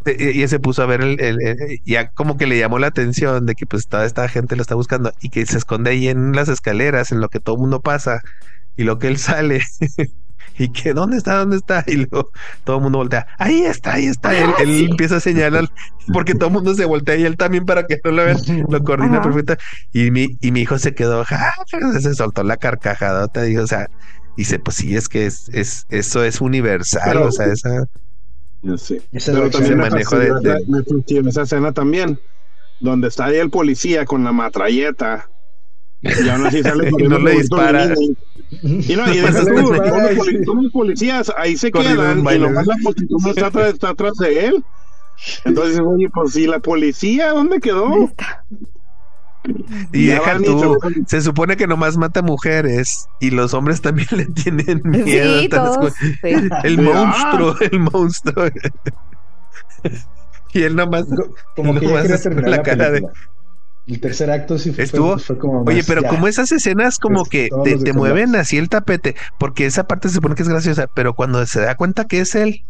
e, 0.05 0.11
e, 0.11 0.31
y 0.33 0.49
se 0.49 0.59
puso 0.59 0.83
a 0.83 0.87
ver 0.87 1.01
el, 1.03 1.21
el, 1.21 1.39
ya 1.85 2.11
como 2.11 2.37
que 2.37 2.47
le 2.47 2.59
llamó 2.59 2.79
la 2.79 2.89
atención 2.89 3.47
de 3.47 3.55
que 3.55 3.67
pues 3.67 3.89
toda 3.89 4.05
esta 4.05 4.29
gente 4.29 4.57
lo 4.57 4.63
está 4.63 4.75
buscando 4.75 5.13
y 5.21 5.31
que 5.31 5.45
se 5.47 5.59
esconde 5.59 5.91
ahí 5.91 6.09
en 6.09 6.33
las 6.33 6.49
escaleras 6.49 7.13
en 7.13 7.21
lo 7.21 7.29
que 7.29 7.41
todo 7.41 7.57
el 7.57 7.61
mundo 7.61 7.81
pasa 7.81 8.21
y 8.77 8.85
lo 8.85 8.99
que 8.99 9.09
él 9.09 9.19
sale 9.19 9.61
y 10.59 10.69
que 10.69 10.93
dónde 10.93 11.17
está, 11.17 11.39
dónde 11.39 11.57
está 11.57 11.85
y 11.87 11.97
luego 11.97 12.31
todo 12.65 12.77
el 12.77 12.83
mundo 12.83 12.99
voltea, 12.99 13.27
ahí 13.39 13.63
está, 13.63 13.95
ahí 13.95 14.07
está, 14.07 14.37
él, 14.37 14.51
él 14.61 14.89
empieza 14.91 15.17
a 15.17 15.21
señalar 15.21 15.69
porque 16.13 16.35
todo 16.35 16.47
el 16.47 16.55
mundo 16.55 16.75
se 16.75 16.85
voltea 16.85 17.17
y 17.17 17.25
él 17.25 17.37
también 17.37 17.65
para 17.65 17.87
que 17.87 18.01
no 18.05 18.11
lo 18.11 18.25
vean, 18.25 18.39
lo 18.69 18.83
coordina 18.85 19.23
perfecto. 19.23 19.57
Y 19.93 20.11
mi, 20.11 20.37
y 20.41 20.51
mi 20.51 20.63
hijo 20.63 20.79
se 20.79 20.95
quedó, 20.95 21.25
se 22.01 22.15
soltó 22.15 22.43
la 22.43 22.57
carcajada, 22.57 23.29
te 23.29 23.43
dijo, 23.45 23.63
o 23.63 23.67
sea, 23.67 23.89
dice, 24.37 24.59
pues 24.59 24.77
sí, 24.77 24.97
es 24.97 25.09
que 25.09 25.27
es, 25.27 25.49
es 25.53 25.87
eso 25.89 26.25
es 26.25 26.41
universal, 26.41 27.19
o 27.19 27.33
sea, 27.33 27.47
esa... 27.47 27.87
Sí. 28.77 29.03
Pero 29.27 29.51
también 29.51 29.79
manejo 29.79 30.17
de, 30.17 30.31
de... 30.41 31.29
esa 31.29 31.43
escena 31.43 31.73
también, 31.73 32.21
donde 32.81 33.09
está 33.09 33.27
ahí 33.27 33.37
el 33.37 33.51
policía 33.51 34.05
con 34.05 34.23
la 34.23 34.31
matralleta 34.31 35.29
y 36.03 36.29
aún 36.29 36.47
así 36.47 36.63
sale 36.63 36.91
y 36.99 37.03
no 37.09 37.19
le 37.19 37.33
dispara. 37.33 37.95
Y 38.51 38.97
no, 38.97 39.13
y 39.13 39.19
dices 39.19 39.49
tú, 40.45 40.55
los 40.55 40.73
policías 40.73 41.33
ahí 41.37 41.57
se 41.57 41.71
quedan 41.71 42.21
y 42.21 42.39
nomás 42.39 42.67
la 42.67 42.77
multitud 42.79 43.27
está, 43.29 43.47
atrás, 43.47 43.73
está 43.73 43.89
atrás 43.91 44.13
de 44.21 44.47
él. 44.47 44.65
Entonces, 45.45 45.81
oye, 45.81 46.09
pues 46.11 46.33
si 46.33 46.47
la 46.47 46.59
policía, 46.59 47.31
¿dónde 47.31 47.61
quedó? 47.61 48.11
Y 49.93 50.07
deja 50.07 50.39
tú, 50.39 50.79
se 51.07 51.21
supone 51.21 51.57
que 51.57 51.67
nomás 51.67 51.97
mata 51.97 52.23
mujeres 52.23 53.07
y 53.21 53.31
los 53.31 53.55
hombres 53.55 53.81
también 53.81 54.09
le 54.13 54.27
tienen 54.27 54.83
miedo. 54.85 55.41
Sí, 55.41 55.49
todos, 55.51 55.95
El 56.63 56.81
monstruo, 56.81 57.57
el 57.61 57.81
monstruo. 57.81 58.47
y 60.53 60.63
él 60.63 60.77
nomás, 60.77 61.07
como 61.57 61.79
que 61.79 61.87
nomás 61.87 62.25
la 62.27 62.63
cara 62.63 62.91
de 62.91 63.03
el 63.93 64.01
tercer 64.01 64.31
acto 64.31 64.59
sí 64.59 64.73
fue, 64.73 64.85
Estuvo, 64.85 65.17
como 65.39 65.65
Oye, 65.65 65.85
pero 65.87 66.03
como 66.05 66.27
esas 66.27 66.51
escenas 66.51 66.99
como 66.99 67.25
que 67.25 67.51
te, 67.85 67.93
mueven 67.93 68.35
así 68.37 68.57
el 68.57 68.71
tapete, 68.71 69.15
porque 69.39 69.67
esa 69.67 69.87
parte 69.87 70.09
se 70.09 70.15
supone 70.15 70.35
que 70.35 70.43
es 70.43 70.49
graciosa, 70.49 70.87
pero 70.95 71.15
cuando 71.15 71.45
se 71.45 71.61
da 71.61 71.75
cuenta 71.75 72.07
que 72.07 72.21
es 72.21 72.35
él 72.35 72.65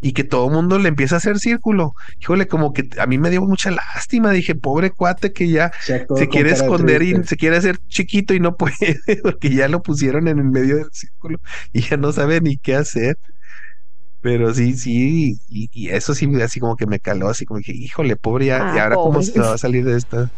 y 0.00 0.12
que 0.12 0.22
todo 0.22 0.46
el 0.46 0.52
mundo 0.52 0.78
le 0.78 0.88
empieza 0.88 1.16
a 1.16 1.18
hacer 1.18 1.40
círculo, 1.40 1.94
híjole, 2.20 2.46
como 2.46 2.72
que 2.72 2.88
a 2.98 3.06
mí 3.06 3.18
me 3.18 3.30
dio 3.30 3.42
mucha 3.42 3.72
lástima, 3.72 4.30
dije, 4.30 4.54
pobre 4.54 4.90
cuate 4.90 5.32
que 5.32 5.48
ya 5.48 5.72
se, 5.80 6.06
quiere 6.28 6.52
esconder 6.52 7.02
y 7.02 7.24
se 7.24 7.36
quiere 7.36 7.56
hacer 7.56 7.78
chiquito 7.88 8.32
y 8.32 8.38
no 8.38 8.56
puede, 8.56 9.00
porque 9.24 9.50
ya 9.50 9.66
lo 9.66 9.82
pusieron 9.82 10.28
en 10.28 10.38
el 10.38 10.44
medio 10.44 10.76
del 10.76 10.90
círculo 10.92 11.40
y 11.72 11.80
ya 11.80 11.96
no 11.96 12.12
sabe 12.12 12.40
ni 12.40 12.56
qué 12.56 12.76
hacer. 12.76 13.16
Pero 14.20 14.54
sí, 14.54 14.74
sí, 14.74 15.40
y, 15.48 15.88
eso 15.88 16.14
sí, 16.14 16.30
así 16.40 16.60
como 16.60 16.76
que 16.76 16.86
me 16.86 17.00
caló, 17.00 17.28
así 17.28 17.44
como 17.44 17.60
que, 17.60 17.72
híjole, 17.72 18.14
pobre, 18.14 18.46
ya, 18.46 18.72
y 18.76 18.78
ah, 18.78 18.84
ahora 18.84 18.94
cómo 18.94 19.20
se 19.20 19.40
va 19.40 19.54
a 19.54 19.58
salir 19.58 19.84
de 19.84 19.96
esta. 19.96 20.30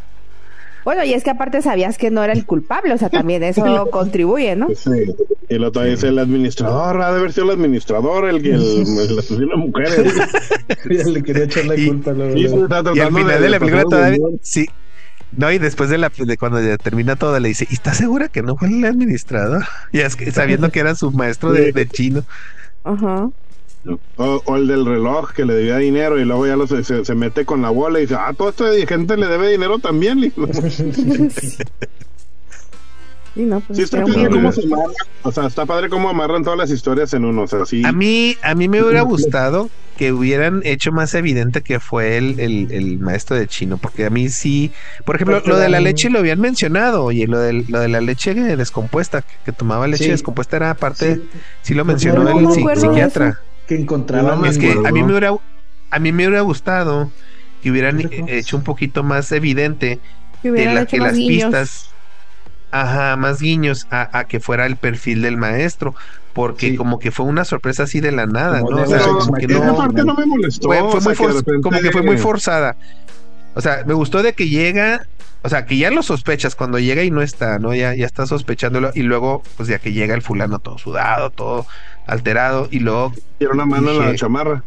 Bueno, 0.84 1.04
y 1.04 1.14
es 1.14 1.24
que 1.24 1.30
aparte 1.30 1.62
sabías 1.62 1.98
que 1.98 2.10
no 2.10 2.22
era 2.22 2.32
el 2.32 2.44
culpable, 2.44 2.92
o 2.92 2.98
sea, 2.98 3.08
también 3.08 3.42
eso 3.42 3.62
contribuye, 3.90 4.54
¿no? 4.56 4.68
Sí, 4.74 5.14
y 5.48 5.54
lo 5.54 5.68
otro 5.68 5.82
es 5.84 6.02
el 6.02 6.18
administrador, 6.18 7.00
ha 7.00 7.12
de 7.12 7.18
haber 7.18 7.32
sido 7.32 7.46
el 7.46 7.58
administrador, 7.58 8.28
el 8.28 8.42
que 8.42 8.50
el, 8.50 9.18
asesino 9.18 9.48
de 9.48 9.56
mujeres. 9.56 10.14
le 11.06 11.22
quería 11.22 11.44
echar 11.44 11.64
la 11.64 11.74
culpa. 11.74 12.12
Y, 12.34 12.44
y, 12.44 13.00
al 13.00 13.14
final 13.14 13.42
de, 13.42 13.48
la 13.48 13.58
película 13.58 13.84
todavía, 13.84 14.18
sí, 14.42 14.66
no, 15.36 15.50
y 15.50 15.58
después 15.58 15.90
de 15.90 15.98
la 15.98 16.12
de 16.16 16.36
cuando 16.36 16.60
ya 16.60 16.76
termina 16.76 17.16
todo, 17.16 17.38
le 17.40 17.48
dice, 17.48 17.66
¿y 17.68 17.74
está 17.74 17.92
segura 17.92 18.28
que 18.28 18.42
no 18.42 18.56
fue 18.56 18.68
el 18.68 18.84
administrador? 18.84 19.64
Y 19.92 20.00
es 20.00 20.16
que 20.16 20.30
sabiendo 20.30 20.70
que 20.70 20.80
era 20.80 20.94
su 20.94 21.10
maestro 21.10 21.52
de, 21.52 21.72
de 21.72 21.88
chino. 21.88 22.24
Ajá. 22.84 23.28
O, 24.16 24.56
el 24.56 24.66
del 24.66 24.86
reloj 24.86 25.32
que 25.32 25.44
le 25.44 25.54
debía 25.54 25.76
dinero 25.76 26.18
y 26.18 26.24
luego 26.24 26.46
ya 26.46 26.56
lo, 26.56 26.66
se, 26.66 26.82
se, 26.82 27.14
mete 27.14 27.44
con 27.44 27.60
la 27.60 27.68
bola 27.68 27.98
y 27.98 28.02
dice, 28.02 28.16
ah, 28.18 28.32
todo 28.36 28.48
este 28.48 28.86
gente 28.86 29.16
le 29.16 29.26
debe 29.26 29.50
dinero 29.50 29.78
también. 29.78 30.20
Sí, 30.20 30.32
no, 33.36 33.60
pues 33.60 33.76
sí, 33.76 33.82
está 33.82 34.02
padre 34.02 34.30
cómo 34.30 34.52
se 34.52 34.62
O 35.22 35.32
sea, 35.32 35.46
está 35.46 35.66
padre 35.66 35.90
cómo 35.90 36.08
amarran 36.08 36.44
todas 36.44 36.58
las 36.58 36.70
historias 36.70 37.12
en 37.12 37.26
uno. 37.26 37.42
O 37.42 37.46
sea, 37.46 37.66
sí. 37.66 37.82
A 37.84 37.92
mí, 37.92 38.36
a 38.42 38.54
mí 38.54 38.68
me 38.68 38.82
hubiera 38.82 39.02
gustado 39.02 39.68
que 39.98 40.12
hubieran 40.12 40.62
hecho 40.64 40.90
más 40.90 41.14
evidente 41.14 41.60
que 41.60 41.78
fue 41.78 42.16
el, 42.16 42.40
el, 42.40 42.98
maestro 42.98 43.36
de 43.36 43.46
chino, 43.46 43.76
porque 43.76 44.06
a 44.06 44.10
mí 44.10 44.30
sí, 44.30 44.72
por 45.04 45.16
ejemplo, 45.16 45.42
lo 45.44 45.58
de 45.58 45.68
la 45.68 45.80
leche 45.80 46.08
lo 46.10 46.20
habían 46.20 46.40
mencionado, 46.40 47.04
oye, 47.04 47.26
lo 47.26 47.38
de, 47.38 47.52
lo 47.52 47.80
de 47.80 47.88
la 47.88 48.00
leche 48.00 48.34
descompuesta, 48.34 49.22
que, 49.44 49.52
tomaba 49.52 49.86
leche 49.86 50.10
descompuesta 50.10 50.56
era 50.56 50.74
parte, 50.74 51.20
sí, 51.62 51.74
lo 51.74 51.84
mencionó 51.84 52.28
el 52.28 52.76
psiquiatra. 52.76 53.40
Que 53.66 53.76
encontraba 53.76 54.48
Es 54.48 54.58
que 54.58 54.72
a 54.72 54.92
mí 54.92 55.02
me 55.02 55.12
hubiera, 55.12 55.34
a 55.90 55.98
mí 55.98 56.12
me 56.12 56.26
hubiera 56.26 56.42
gustado 56.42 57.10
que 57.62 57.70
hubieran 57.70 58.00
hecho 58.28 58.56
un 58.56 58.62
poquito 58.62 59.02
más 59.02 59.32
evidente 59.32 60.00
que, 60.42 60.98
las 60.98 61.14
pistas 61.14 61.94
Ajá, 62.74 63.14
más 63.14 63.40
guiños 63.40 63.86
a, 63.92 64.24
que 64.24 64.40
fuera 64.40 64.66
el 64.66 64.74
perfil 64.74 65.22
del 65.22 65.36
maestro, 65.36 65.94
porque 66.32 66.74
como 66.74 66.98
que 66.98 67.12
fue 67.12 67.24
una 67.24 67.44
sorpresa 67.44 67.84
así 67.84 68.00
de 68.00 68.10
la 68.10 68.26
nada, 68.26 68.62
¿no? 68.62 68.82
O 68.82 68.86
sea, 68.86 68.98
como 68.98 69.32
que 69.34 69.46
no, 69.46 70.16
me 70.16 70.26
molestó. 70.26 70.66
Fue, 70.66 71.00
muy 71.00 71.14
como 71.62 71.80
que 71.80 71.92
fue 71.92 72.02
muy 72.02 72.18
forzada. 72.18 72.76
O 73.54 73.60
sea, 73.60 73.84
me 73.86 73.94
gustó 73.94 74.24
de 74.24 74.32
que 74.32 74.48
llega, 74.48 75.06
o 75.42 75.48
sea, 75.48 75.66
que 75.66 75.76
ya 75.76 75.92
lo 75.92 76.02
sospechas 76.02 76.56
cuando 76.56 76.80
llega 76.80 77.04
y 77.04 77.12
no 77.12 77.22
está, 77.22 77.60
¿no? 77.60 77.76
Ya, 77.76 77.94
ya 77.94 78.06
está 78.06 78.26
sospechándolo 78.26 78.90
y 78.92 79.02
luego, 79.02 79.44
pues 79.56 79.68
ya 79.68 79.78
que 79.78 79.92
llega 79.92 80.16
el 80.16 80.22
fulano 80.22 80.58
todo 80.58 80.76
sudado, 80.76 81.30
todo 81.30 81.66
alterado 82.06 82.68
y 82.70 82.80
luego... 82.80 83.12
Tiene 83.38 83.54
una 83.54 83.66
mano 83.66 83.90
en 83.90 83.98
la 83.98 84.14
chamarra. 84.14 84.62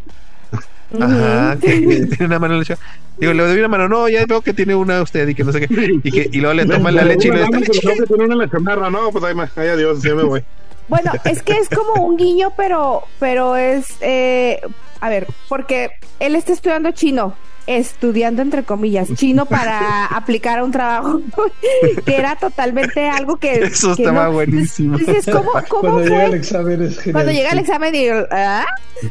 Ajá, 0.99 1.57
tiene 1.61 2.07
una 2.19 2.39
mano 2.39 2.53
en 2.53 2.59
la 2.59 2.65
chamarra. 2.65 2.87
Digo, 3.17 3.33
le 3.33 3.47
doy 3.47 3.57
una 3.57 3.67
mano, 3.67 3.89
no, 3.89 4.07
ya 4.07 4.25
veo 4.27 4.41
que 4.41 4.53
tiene 4.53 4.75
una 4.75 5.01
usted 5.01 5.27
y 5.27 5.33
que 5.33 5.43
no 5.43 5.51
sé 5.51 5.61
qué. 5.61 5.99
Y, 6.03 6.11
que, 6.11 6.29
y 6.31 6.39
luego 6.39 6.53
le 6.53 6.65
toman 6.71 6.95
la 6.95 7.03
leche 7.03 7.29
y 7.29 7.31
le 7.31 7.41
No, 7.41 7.61
que 7.61 7.69
tiene 8.05 8.25
una 8.25 8.35
la 8.35 8.49
chamarra, 8.49 8.89
no, 8.89 9.11
pues 9.11 9.23
ahí, 9.23 9.35
ahí 9.55 9.67
adiós, 9.67 10.03
ya 10.03 10.13
me 10.13 10.23
voy. 10.23 10.43
Bueno, 10.87 11.11
es 11.25 11.43
que 11.43 11.57
es 11.57 11.67
como 11.67 12.05
un 12.05 12.15
guiño, 12.15 12.53
pero, 12.55 13.03
pero 13.19 13.57
es, 13.57 13.97
eh, 13.99 14.61
a 14.99 15.09
ver, 15.09 15.27
porque 15.47 15.91
él 16.19 16.35
está 16.35 16.53
estudiando 16.53 16.91
chino, 16.91 17.35
estudiando 17.67 18.41
entre 18.41 18.63
comillas 18.63 19.09
chino 19.15 19.45
para 19.45 20.05
aplicar 20.15 20.59
a 20.59 20.63
un 20.63 20.71
trabajo 20.71 21.21
que 22.05 22.15
era 22.15 22.35
totalmente 22.37 23.07
algo 23.09 23.37
que 23.37 23.55
eso 23.65 23.91
estaba 23.91 24.29
buenísimo 24.29 24.97
¿cómo, 25.31 25.51
cómo 25.67 25.81
cuando 25.81 25.99
fue? 25.99 26.09
llega 26.09 26.25
el 26.27 26.33
examen 26.33 26.81
es 26.81 26.97
genial, 26.97 27.13
cuando 27.13 27.31
llega 27.33 27.49
el 27.51 27.59
examen 27.59 27.95
y 27.95 28.07
¿ah? 28.31 28.65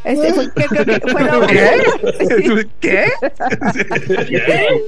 este 0.04 0.32
fue, 0.32 0.50
¿qué, 0.54 0.66
qué, 0.74 1.00
¿Qué? 2.80 3.10
¿Qué? 4.26 4.82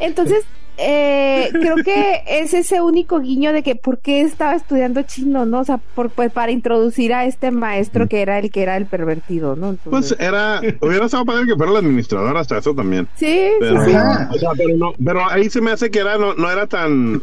entonces 0.00 0.44
eh, 0.78 1.48
creo 1.52 1.76
que 1.76 2.22
es 2.26 2.54
ese 2.54 2.80
único 2.80 3.20
guiño 3.20 3.52
de 3.52 3.62
que 3.62 3.74
por 3.74 3.98
qué 3.98 4.20
estaba 4.20 4.54
estudiando 4.54 5.02
chino, 5.02 5.44
¿no? 5.44 5.60
O 5.60 5.64
sea, 5.64 5.78
por, 5.78 6.10
pues 6.10 6.30
para 6.30 6.52
introducir 6.52 7.12
a 7.12 7.24
este 7.24 7.50
maestro 7.50 8.08
que 8.08 8.22
era 8.22 8.38
el 8.38 8.50
que 8.50 8.62
era 8.62 8.76
el 8.76 8.86
pervertido, 8.86 9.56
¿no? 9.56 9.76
Pues 9.84 10.14
era, 10.18 10.60
hubiera 10.80 11.06
estado 11.06 11.24
padre 11.24 11.46
que 11.46 11.56
fuera 11.56 11.72
el 11.72 11.78
administrador 11.78 12.36
hasta 12.36 12.58
eso 12.58 12.74
también. 12.74 13.08
Sí, 13.16 13.50
pero, 13.58 13.84
sí, 13.84 13.92
pero, 15.04 15.28
ahí 15.28 15.50
se 15.50 15.60
me 15.60 15.72
hace 15.72 15.90
que 15.90 15.98
era, 15.98 16.16
no, 16.16 16.34
no 16.34 16.50
era 16.50 16.66
tan 16.66 17.22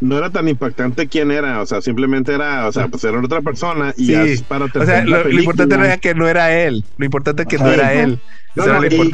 no 0.00 0.16
era 0.16 0.30
tan 0.30 0.46
impactante 0.46 1.08
quién 1.08 1.32
era, 1.32 1.60
o 1.60 1.66
sea, 1.66 1.80
simplemente 1.80 2.32
era, 2.32 2.68
o 2.68 2.72
sea, 2.72 2.86
pues 2.86 3.02
era 3.02 3.18
otra 3.18 3.42
persona 3.42 3.92
y 3.96 4.06
sí. 4.06 4.44
para 4.46 4.66
O 4.66 4.86
sea, 4.86 5.04
lo, 5.04 5.28
importante 5.28 5.74
era 5.74 5.96
que 5.96 6.14
no 6.14 6.28
era 6.28 6.56
él, 6.56 6.84
lo 6.96 7.04
importante 7.04 7.42
es 7.42 7.48
que 7.48 7.58
no 7.58 7.68
era 7.68 7.92
él 7.92 8.20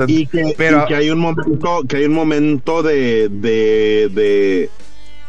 y, 0.06 0.26
que, 0.26 0.54
Pero... 0.56 0.86
que, 0.86 0.94
hay 0.94 1.10
un 1.10 1.18
momento, 1.18 1.82
que 1.88 1.96
hay 1.96 2.04
un 2.04 2.14
momento 2.14 2.82
de, 2.82 3.28
de, 3.28 4.70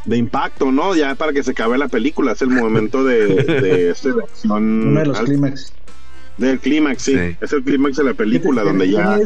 de, 0.06 0.18
impacto, 0.18 0.72
¿no? 0.72 0.96
Ya 0.96 1.16
para 1.16 1.34
que 1.34 1.44
se 1.44 1.52
acabe 1.52 1.78
la 1.78 1.88
película, 1.88 2.34
es 2.34 2.42
el 2.42 2.50
momento 2.50 3.04
de, 3.04 3.28
de, 3.44 3.90
este, 3.92 4.10
Uno 4.46 5.00
de 5.00 5.06
los 5.06 5.20
clímax. 5.20 5.74
Del 6.38 6.60
clímax, 6.60 7.02
sí. 7.02 7.16
Es 7.40 7.54
el 7.54 7.64
clímax 7.64 7.98
de 7.98 8.04
la 8.04 8.14
película 8.14 8.64
donde 8.64 8.90
ya. 8.92 9.20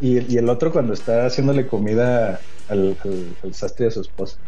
y, 0.00 0.32
y, 0.32 0.38
el 0.38 0.48
otro 0.48 0.72
cuando 0.72 0.94
está 0.94 1.26
haciéndole 1.26 1.66
comida 1.66 2.40
al, 2.68 2.96
al, 3.42 3.54
sastre 3.54 3.86
de 3.86 3.90
su 3.92 4.00
esposa. 4.00 4.38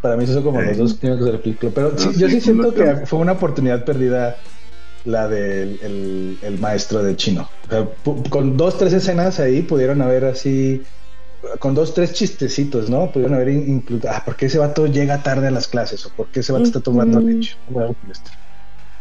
Para 0.00 0.16
mí, 0.16 0.24
eso 0.24 0.32
son 0.34 0.42
como 0.42 0.60
los 0.60 0.76
dos 0.76 0.94
clímax 0.94 1.24
de 1.24 1.32
la 1.32 1.38
película. 1.38 1.72
Pero 1.74 1.98
sí, 1.98 2.10
yo 2.16 2.28
sí 2.28 2.40
siento 2.40 2.74
que 2.74 3.06
fue 3.06 3.18
una 3.18 3.32
oportunidad 3.32 3.84
perdida 3.84 4.36
la 5.04 5.28
del 5.28 6.38
el, 6.42 6.58
maestro 6.58 7.02
de 7.02 7.16
chino. 7.16 7.48
con 8.28 8.56
dos, 8.56 8.78
tres 8.78 8.92
escenas 8.92 9.40
ahí 9.40 9.62
pudieron 9.62 10.02
haber 10.02 10.24
así, 10.24 10.82
con 11.58 11.74
dos, 11.74 11.94
tres 11.94 12.12
chistecitos, 12.12 12.88
¿no? 12.88 13.10
Pudieron 13.10 13.34
haber 13.34 13.48
incluido, 13.48 14.10
ah, 14.10 14.22
¿por 14.24 14.36
qué 14.36 14.46
ese 14.46 14.58
vato 14.58 14.86
llega 14.86 15.22
tarde 15.22 15.48
a 15.48 15.50
las 15.50 15.66
clases? 15.66 16.06
¿O 16.06 16.10
por 16.10 16.28
qué 16.28 16.40
ese 16.40 16.52
vato 16.52 16.64
está 16.64 16.80
tomando 16.80 17.20
leche? 17.20 17.56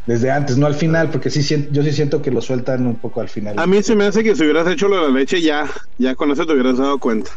Desde 0.08 0.32
antes, 0.32 0.58
no 0.58 0.66
al 0.66 0.74
final, 0.74 1.12
porque 1.12 1.30
sí 1.30 1.68
yo 1.72 1.84
sí 1.84 1.92
siento 1.92 2.24
que 2.24 2.32
lo 2.32 2.42
sueltan 2.42 2.88
un 2.88 2.96
poco 2.96 3.22
al 3.22 3.30
final. 3.30 3.60
A 3.60 3.68
mí 3.68 3.84
se 3.84 3.96
me 3.96 4.06
hace 4.06 4.24
que 4.24 4.36
si 4.36 4.44
hubieras 4.44 4.68
hecho 4.68 4.88
lo 4.88 4.96
de 4.96 5.02
la 5.04 5.20
leche 5.20 5.42
ya, 5.42 5.70
ya 6.00 6.16
con 6.16 6.32
eso 6.32 6.46
te 6.46 6.54
hubieras 6.54 6.78
dado 6.78 6.98
cuenta. 6.98 7.32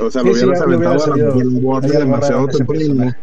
O 0.00 0.10
sea, 0.10 0.22
lo 0.22 0.32
hubieras 0.32 0.60
aventado 0.60 1.04
a 1.04 1.16
la 1.16 1.98
demasiado 1.98 2.46
temprano. 2.46 3.14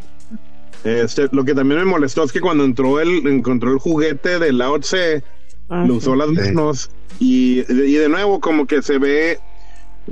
Este, 0.85 1.27
lo 1.31 1.43
que 1.43 1.55
también 1.55 1.79
me 1.79 1.85
molestó 1.85 2.23
es 2.23 2.31
que 2.31 2.39
cuando 2.39 2.63
entró 2.63 2.99
el, 2.99 3.25
encontró 3.25 3.71
el 3.71 3.79
juguete 3.79 4.37
de 4.37 4.53
Lao 4.53 4.79
Tse, 4.79 5.23
ah, 5.67 5.83
lo 5.87 5.95
usó 5.95 6.15
las 6.15 6.29
manos 6.29 6.91
y, 7.19 7.61
y, 7.71 7.93
de 7.95 8.07
nuevo 8.07 8.39
como 8.39 8.67
que 8.67 8.83
se 8.83 8.99
ve, 8.99 9.39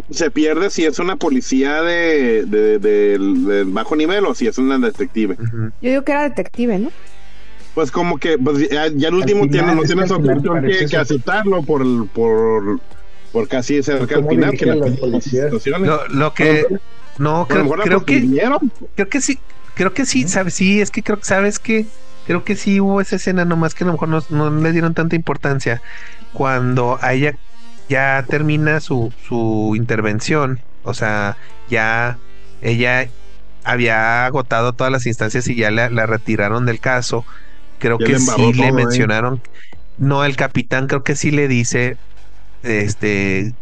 se 0.10 0.32
pierde 0.32 0.72
si 0.72 0.84
es 0.84 0.98
una 0.98 1.16
policía 1.16 1.84
de, 1.84 2.46
de, 2.48 3.64
bajo 3.68 3.96
nivel 3.96 4.26
o 4.26 4.34
si 4.34 4.48
es 4.48 4.58
una 4.58 4.80
detective. 4.80 5.38
Yo 5.80 5.90
digo 5.92 6.02
que 6.02 6.12
era 6.12 6.24
detective, 6.24 6.80
¿no? 6.80 6.92
Pues 7.76 7.92
como 7.92 8.18
que 8.18 8.40
pues, 8.40 8.68
ya, 8.68 8.86
el 8.86 9.14
último 9.14 9.48
tiene, 9.48 9.76
no 9.76 9.84
tiene 9.84 10.04
opción 10.04 10.64
que, 10.64 10.88
que, 10.88 10.98
aceptarlo 10.98 11.62
por, 11.62 12.08
por, 12.08 12.80
por 13.32 13.48
casi 13.48 13.84
cerca 13.84 14.16
al 14.16 14.28
final 14.28 14.58
que 14.58 14.66
la, 14.66 14.76
lo, 14.76 16.08
lo 16.08 16.34
que 16.34 16.66
no 17.20 17.48
creo, 17.48 17.70
creo 17.70 18.06
que 18.06 18.28
creo 18.96 19.10
que 19.10 19.22
sí 19.22 19.38
creo 19.76 19.94
que 19.94 20.06
sí, 20.06 20.28
sabes, 20.28 20.54
sí, 20.54 20.82
es 20.82 20.92
que 20.92 21.04
creo 21.04 21.20
que 21.20 21.26
sabes 21.26 21.60
que 21.60 21.86
creo 22.26 22.44
que 22.44 22.56
sí 22.56 22.80
hubo 22.80 23.02
esa 23.02 23.18
escena, 23.18 23.46
nomás 23.46 23.74
que 23.74 23.84
a 23.84 23.88
lo 23.88 23.94
mejor 23.94 24.10
no, 24.30 24.50
le 24.50 24.72
dieron 24.72 24.94
tanta 24.94 25.16
importancia. 25.16 25.82
Cuando 26.34 26.98
a 27.02 27.14
ella 27.14 27.36
ya 27.90 28.26
termina 28.28 28.80
su, 28.80 29.14
su 29.28 29.74
intervención, 29.76 30.60
o 30.84 30.94
sea, 30.94 31.38
ya 31.70 32.18
ella 32.62 33.08
había 33.64 34.26
agotado 34.26 34.74
todas 34.74 34.92
las 34.92 35.06
instancias 35.06 35.48
y 35.48 35.56
ya 35.56 35.72
la, 35.72 36.06
retiraron 36.06 36.66
del 36.66 36.80
caso. 36.80 37.26
Creo 37.80 37.98
que 37.98 38.20
sí 38.20 38.54
le 38.54 38.68
¿eh? 38.68 38.72
mencionaron. 38.72 39.42
No, 39.98 40.24
el 40.24 40.36
capitán 40.36 40.88
creo 40.88 41.04
que 41.04 41.16
sí 41.16 41.32
le 41.32 41.48
dice, 41.48 41.98
este, 42.64 43.54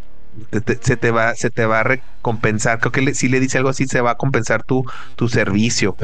se 0.81 0.97
te 0.97 1.11
va 1.11 1.35
se 1.35 1.49
te 1.49 1.65
va 1.65 1.81
a 1.81 1.83
recompensar. 1.83 2.79
Creo 2.79 2.91
que 2.91 3.13
si 3.13 3.27
le 3.27 3.39
dice 3.39 3.57
algo 3.57 3.69
así 3.69 3.85
se 3.85 4.01
va 4.01 4.11
a 4.11 4.15
compensar 4.15 4.63
tu 4.63 4.85
tu 5.15 5.27
servicio. 5.27 5.95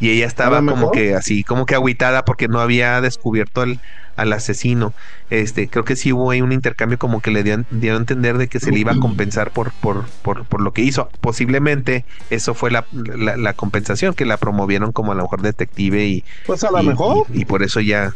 Y 0.00 0.10
ella 0.10 0.26
estaba 0.26 0.64
como 0.64 0.90
que 0.90 1.14
así 1.14 1.44
como 1.44 1.66
que 1.66 1.74
agüitada 1.74 2.24
porque 2.24 2.48
no 2.48 2.60
había 2.60 3.00
descubierto 3.00 3.62
al, 3.62 3.80
al 4.16 4.32
asesino. 4.32 4.92
Este 5.30 5.68
creo 5.68 5.84
que 5.84 5.96
sí 5.96 6.12
hubo 6.12 6.30
ahí 6.30 6.42
un 6.42 6.52
intercambio 6.52 6.98
como 6.98 7.20
que 7.20 7.30
le 7.30 7.42
dieron, 7.42 7.66
a 7.70 7.86
entender 7.96 8.38
de 8.38 8.48
que 8.48 8.60
se 8.60 8.72
le 8.72 8.80
iba 8.80 8.92
a 8.92 8.98
compensar 8.98 9.52
por 9.52 9.72
por, 9.72 10.06
por, 10.22 10.44
por 10.44 10.60
lo 10.60 10.72
que 10.72 10.82
hizo. 10.82 11.08
Posiblemente 11.20 12.04
eso 12.30 12.54
fue 12.54 12.70
la, 12.70 12.84
la, 12.92 13.52
compensación 13.54 14.14
que 14.14 14.24
la 14.24 14.36
promovieron 14.36 14.92
como 14.92 15.12
a 15.12 15.14
lo 15.14 15.22
mejor 15.22 15.42
detective 15.42 16.04
y 16.06 16.24
pues 16.46 16.64
a 16.64 16.70
lo 16.70 16.82
mejor. 16.82 17.26
y, 17.32 17.44
por 17.44 17.62
eso 17.62 17.80
ya 17.80 18.12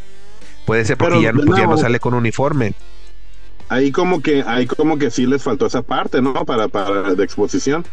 puede 0.66 0.84
ser 0.84 0.96
porque 0.96 1.22
ya, 1.22 1.32
pues 1.32 1.58
ya 1.58 1.66
no 1.66 1.76
sale 1.76 2.00
con 2.00 2.14
uniforme 2.14 2.74
ahí 3.72 3.90
como 3.90 4.20
que 4.20 4.44
ahí 4.46 4.66
como 4.66 4.98
que 4.98 5.10
sí 5.10 5.26
les 5.26 5.42
faltó 5.42 5.66
esa 5.66 5.82
parte, 5.82 6.20
¿no? 6.20 6.44
Para, 6.44 6.68
para 6.68 7.14
de 7.14 7.24
exposición. 7.24 7.84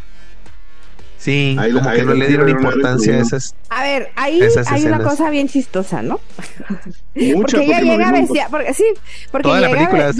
Sí, 1.20 1.54
como 1.74 1.90
que 1.90 2.02
no 2.02 2.14
le 2.14 2.28
dieron 2.28 2.48
importancia 2.48 3.14
a 3.14 3.18
esas. 3.18 3.54
A 3.68 3.82
ver, 3.82 4.10
ahí 4.16 4.40
hay 4.68 4.84
una 4.86 5.02
cosa 5.02 5.28
bien 5.28 5.48
chistosa, 5.48 6.00
¿no? 6.00 6.18
porque 7.34 7.64
ella 7.64 7.80
llega 7.80 8.10
vestida, 8.10 8.46
porque 8.50 8.72
sí, 8.72 8.84
porque 9.30 9.48
llega, 9.48 10.12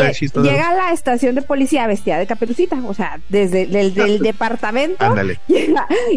llega, 0.43 0.69
a 0.69 0.75
la 0.75 0.93
estación 0.93 1.37
de 1.37 1.43
policía 1.43 1.87
vestida 1.87 2.19
de 2.19 2.27
caperucita, 2.27 2.77
o 2.87 2.93
sea, 2.93 3.19
desde 3.31 3.63
el 3.63 3.95
del 3.95 4.19
departamento 4.23 5.03
Ándale. 5.03 5.41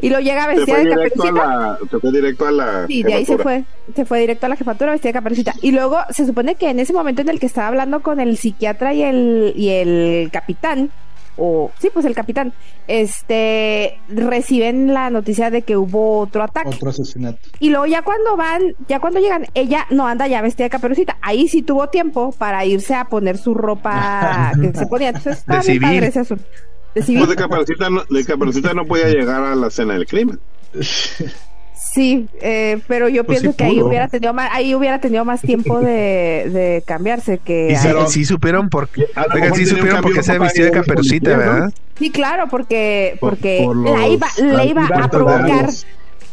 y 0.02 0.10
lo 0.10 0.20
llega 0.20 0.48
vestida 0.48 0.80
de 0.80 0.90
caperucita. 0.90 1.78
se 1.90 2.00
fue 2.00 2.12
directo 2.12 2.48
a 2.48 2.52
la 2.52 2.88
Sí, 2.88 3.04
de 3.04 3.14
ahí 3.14 3.26
se 3.26 3.38
fue, 3.38 3.64
se 3.96 4.04
fue 4.04 4.20
directo 4.20 4.48
a 4.48 4.50
la 4.50 4.58
jefatura 4.58 4.92
vestida 4.92 5.10
de 5.10 5.14
caperucita 5.14 5.54
y 5.62 5.72
luego 5.72 6.00
se 6.10 6.26
supone 6.26 6.56
que 6.56 6.70
en 6.70 6.80
ese 6.80 6.92
momento 6.92 7.22
en 7.22 7.30
el 7.30 7.40
que 7.40 7.46
estaba 7.46 7.68
hablando 7.68 8.02
con 8.02 8.20
el 8.20 8.36
psiquiatra 8.36 8.94
y 8.94 9.04
el 9.04 9.54
y 9.56 9.70
el 9.70 10.30
capitán 10.34 10.92
o 11.38 11.72
sí, 11.80 11.90
pues 11.94 12.06
el 12.06 12.14
capitán, 12.14 12.54
este, 12.88 14.00
reciben 14.10 14.94
la 14.94 15.10
noticia 15.10 15.50
de 15.50 15.64
que 15.64 15.78
hubo 15.78 16.20
otro 16.20 16.44
ataque. 16.44 16.70
Otro 16.70 16.90
asesinato. 16.90 17.40
Y 17.60 17.70
luego 17.70 17.86
ya 17.86 18.02
cuando 18.02 18.38
van, 18.38 18.76
ya 18.88 19.00
cuando 19.00 19.20
llegan, 19.20 19.48
ella 19.54 19.88
no 19.90 20.08
anda 20.08 20.28
ya 20.28 20.42
vestida 20.42 20.66
de 20.66 20.70
caperucita. 20.70 21.18
Ahí 21.22 21.48
sí 21.48 21.62
tuvo 21.62 21.90
tiempo 21.90 22.32
para 22.32 22.66
irse 22.66 22.96
a 22.96 23.06
poner 23.06 23.38
su 23.38 23.54
ropa 23.54 24.52
que 24.62 24.74
se 24.74 24.86
ponía. 24.88 25.10
Entonces, 25.10 25.46
de 25.46 25.62
civil. 25.64 26.00
De, 26.00 27.02
civil. 27.02 27.22
Pues 27.22 27.30
de 27.30 27.36
caperucita, 27.36 27.90
no, 27.90 28.04
de 28.08 28.26
caperucita 28.26 28.74
no 28.74 28.86
podía 28.86 29.08
llegar 29.08 29.44
a 29.44 29.56
la 29.56 29.68
escena 29.68 29.94
del 29.94 30.06
crimen. 30.06 30.40
Sí, 31.94 32.28
eh, 32.42 32.82
pero 32.88 33.08
yo 33.08 33.24
pues 33.24 33.42
pienso 33.42 33.56
que 33.56 33.66
ahí 33.66 33.82
hubiera 33.82 34.08
tenido 34.08 34.34
más, 34.34 34.50
ahí 34.52 34.74
hubiera 34.74 35.00
tenido 35.00 35.24
más 35.26 35.42
tiempo 35.42 35.80
de, 35.80 36.50
de 36.52 36.84
cambiarse 36.88 37.38
que. 37.38 37.72
Y 37.72 38.10
sí, 38.10 38.26
supieron 38.26 38.70
por 38.70 38.88
qué. 38.88 39.06
Oigan, 39.34 39.54
sí 39.54 39.68
supieron 39.68 40.02
por 40.02 40.12
qué 40.12 40.24
se 40.24 40.40
vistió 40.40 40.66
de 40.66 40.72
caperucita, 40.72 41.38
¿verdad? 41.38 41.74
Sí, 42.00 42.10
claro, 42.10 42.48
porque 42.50 43.18
porque 43.20 43.68
la 43.86 44.08
iba, 44.08 44.28
la 44.40 44.66
iba 44.66 44.88
a 44.88 45.08
provocar. 45.08 45.70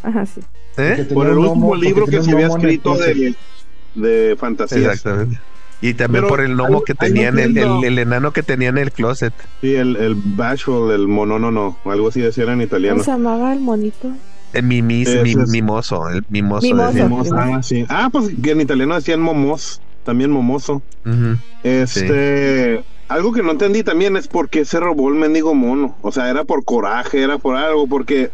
Ajá, 0.02 0.24
sí. 0.24 0.40
¿Eh? 0.78 1.06
Por 1.12 1.26
el 1.26 1.36
último 1.36 1.74
libro 1.74 2.06
que 2.06 2.22
se 2.22 2.30
había 2.30 2.46
escrito 2.46 2.96
de, 2.96 3.34
de 3.94 4.36
fantasía. 4.38 4.78
Exactamente. 4.78 5.38
Y 5.82 5.94
también 5.94 6.26
por 6.26 6.40
el 6.40 6.54
gnomo 6.54 6.82
que 6.82 6.94
tenían, 6.94 7.38
el, 7.38 7.56
el, 7.56 7.98
enano 7.98 8.32
que 8.32 8.42
tenía 8.42 8.68
en 8.68 8.78
el 8.78 8.92
closet. 8.92 9.32
Sí, 9.60 9.74
el, 9.74 9.96
el 9.96 10.14
bashful, 10.14 10.90
el 10.90 11.08
mononono, 11.08 11.78
algo 11.84 12.08
así 12.08 12.20
decían 12.20 12.50
en 12.50 12.62
italiano. 12.62 12.96
¿Cómo 12.96 13.04
se 13.04 13.10
llamaba 13.10 13.52
el 13.52 13.60
monito? 13.60 14.10
El 14.52 14.64
mimis, 14.64 15.08
mimoso, 15.48 16.08
el 16.08 16.24
mimoso. 16.28 17.34
ah, 17.36 17.60
sí. 17.62 17.84
ah, 17.88 18.08
pues 18.10 18.30
que 18.42 18.50
en 18.50 18.60
italiano 18.60 18.94
decían 18.94 19.20
momos, 19.20 19.80
también 20.02 20.30
momoso. 20.30 20.82
Este, 21.62 22.82
algo 23.08 23.32
que 23.32 23.42
no 23.42 23.52
entendí 23.52 23.82
también 23.82 24.16
es 24.16 24.28
por 24.28 24.48
qué 24.48 24.64
se 24.64 24.80
robó 24.80 25.08
el 25.08 25.16
mendigo 25.16 25.54
mono. 25.54 25.96
O 26.02 26.12
sea, 26.12 26.30
era 26.30 26.44
por 26.44 26.64
coraje, 26.64 27.22
era 27.22 27.38
por 27.38 27.56
algo, 27.56 27.86
porque 27.86 28.30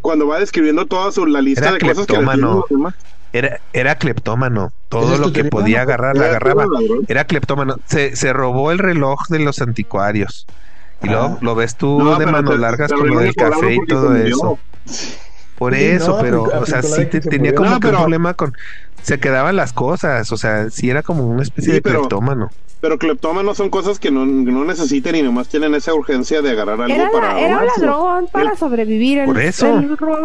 cuando 0.00 0.26
va 0.26 0.38
describiendo 0.38 0.86
toda 0.86 1.12
su, 1.12 1.26
la 1.26 1.40
lista 1.40 1.72
de 1.72 1.78
cosas 1.78 2.06
que 2.06 2.16
era, 3.32 3.60
era 3.72 3.96
cleptómano. 3.96 4.72
Todo 4.88 5.16
lo 5.16 5.32
que 5.32 5.44
podía 5.44 5.82
agarrar, 5.82 6.16
la 6.16 6.26
agarraba. 6.26 6.66
Era 7.08 7.24
cleptómano. 7.24 7.76
Se, 7.86 8.14
se 8.14 8.32
robó 8.32 8.70
el 8.70 8.78
reloj 8.78 9.26
de 9.28 9.38
los 9.38 9.60
anticuarios. 9.60 10.46
Y 11.02 11.08
luego 11.08 11.24
ah. 11.24 11.38
lo 11.40 11.54
ves 11.54 11.76
tú 11.76 12.16
de 12.18 12.26
manos 12.26 12.58
largas 12.58 12.92
con 12.92 13.08
lo 13.08 13.20
del 13.20 13.34
café 13.34 13.74
y 13.74 13.86
todo 13.86 14.14
eso. 14.16 14.58
Por 15.56 15.74
eso, 15.74 16.18
pero, 16.20 16.42
o 16.42 16.66
sea, 16.66 16.82
sí 16.82 17.06
tenía 17.06 17.54
como 17.54 17.78
que 17.78 17.86
un 17.88 17.94
problema 17.94 18.34
con. 18.34 18.52
Se 19.02 19.18
quedaban 19.18 19.56
las 19.56 19.72
cosas, 19.72 20.30
o 20.30 20.36
sea, 20.36 20.70
sí 20.70 20.88
era 20.88 21.02
como 21.02 21.26
una 21.26 21.42
especie 21.42 21.74
de 21.74 21.82
cleptómano. 21.82 22.50
Pero 22.80 22.98
cleptómanos 22.98 23.56
son 23.56 23.70
cosas 23.70 24.00
que 24.00 24.10
no, 24.10 24.26
no 24.26 24.64
necesiten 24.64 25.14
y 25.14 25.22
nomás 25.22 25.48
tienen 25.48 25.72
esa 25.76 25.94
urgencia 25.94 26.42
de 26.42 26.50
agarrar 26.50 26.82
algo 26.82 27.12
para. 27.12 27.38
era 27.38 27.58
un 27.58 27.66
ladrón 27.66 28.28
para 28.32 28.56
sobrevivir. 28.56 29.24
por 29.24 29.38
eso. 29.40 29.80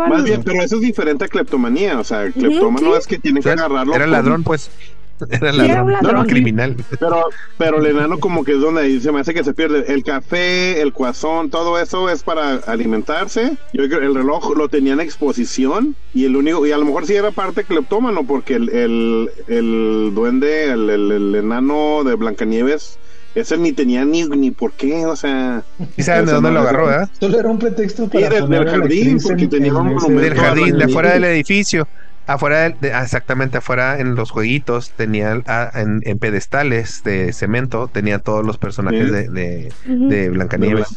Más 0.10 0.24
bien, 0.24 0.42
pero 0.44 0.64
eso 0.64 0.78
es 0.78 0.82
diferente 0.82 1.26
a 1.26 1.28
cleptomanía. 1.28 2.00
O 2.00 2.04
sea, 2.04 2.32
cleptómano 2.32 2.96
es 2.96 3.06
que 3.06 3.20
tiene 3.20 3.42
que 3.42 3.52
agarrarlo. 3.52 3.94
Era 3.94 4.08
ladrón, 4.08 4.44
pues. 4.44 4.72
Era 5.30 5.52
ladrón, 5.52 5.94
no, 6.02 6.26
criminal. 6.26 6.76
Pero, 7.00 7.26
pero 7.58 7.80
el 7.80 7.86
enano 7.88 8.20
como 8.20 8.44
que 8.44 8.54
es 8.54 8.60
donde 8.60 8.82
ahí 8.82 9.00
se 9.00 9.12
me 9.12 9.20
hace 9.20 9.34
que 9.34 9.44
se 9.44 9.54
pierde. 9.54 9.92
El 9.92 10.04
café, 10.04 10.82
el 10.82 10.94
cuazón, 10.94 11.50
todo 11.50 11.80
eso 11.80 12.10
es 12.10 12.24
para 12.24 12.56
alimentarse. 12.56 13.58
Yo 13.74 13.88
creo 13.88 14.00
que 14.00 14.06
el 14.06 14.16
reloj 14.16 14.56
lo 14.56 14.70
tenía 14.70 14.94
en 14.94 15.00
exposición 15.00 15.96
y 16.14 16.26
el 16.26 16.36
único, 16.36 16.66
y 16.66 16.72
a 16.72 16.78
lo 16.78 16.86
mejor 16.86 17.06
sí 17.06 17.16
era 17.16 17.32
parte 17.32 17.64
cleptómano 17.64 18.24
porque 18.26 18.56
el, 18.56 18.70
el, 18.70 19.30
el 19.48 20.12
duende, 20.14 20.72
el, 20.72 20.90
el, 20.90 21.36
enano 21.36 22.04
de 22.04 22.16
Blancanieves, 22.16 23.00
ese 23.36 23.58
ni 23.58 23.72
tenía 23.72 24.06
ni, 24.06 24.24
ni 24.26 24.52
por 24.52 24.74
qué, 24.74 25.06
o 25.06 25.16
sea. 25.16 25.64
¿Y 25.96 26.04
saben 26.04 26.26
de 26.26 26.34
dónde 26.34 26.52
lo 26.52 26.60
agarró, 26.60 26.92
eh? 26.92 27.06
Solo 27.20 27.40
era 27.40 27.50
un 27.50 27.60
pretexto 27.60 28.08
para. 28.08 28.30
del, 28.30 28.68
jardín, 28.68 29.20
porque 29.22 29.48
tenía 29.48 29.74
un 29.74 30.16
Del 30.16 30.36
jardín, 30.36 30.78
de 30.78 30.86
afuera 30.86 31.14
del 31.14 31.26
edificio 31.26 31.88
afuera 32.28 32.70
de, 32.70 32.94
ah, 32.94 33.04
exactamente 33.04 33.58
afuera 33.58 34.00
en 34.00 34.16
los 34.16 34.32
jueguitos 34.32 34.92
tenía 34.92 35.42
ah, 35.48 35.72
en, 35.76 36.20
pedestales 36.20 37.04
de 37.04 37.34
cemento 37.34 37.88
tenía 37.88 38.20
todos 38.20 38.46
los 38.46 38.58
personajes 38.58 39.12
de, 39.12 39.30
de, 39.30 39.74
de 39.86 40.30
Blancanieves 40.30 40.94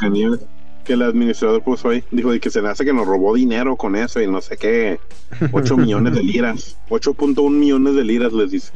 que 0.85 0.95
el 0.95 1.03
administrador 1.03 1.63
puso 1.63 1.91
ahí. 1.91 2.05
Dijo 2.11 2.31
que 2.41 2.51
se 2.51 2.63
le 2.63 2.69
hace 2.69 2.85
que 2.85 2.93
nos 2.93 3.07
robó 3.07 3.35
dinero 3.35 3.77
con 3.77 3.97
eso 3.97 4.21
y 4.21 4.27
no 4.27 4.41
sé 4.41 4.57
qué. 4.57 4.99
8 5.53 5.77
millones 5.77 6.15
de 6.15 6.23
liras. 6.23 6.77
8.1 6.89 7.51
millones 7.51 7.95
de 7.95 8.05
liras 8.05 8.33
les 8.33 8.51
dice. 8.51 8.73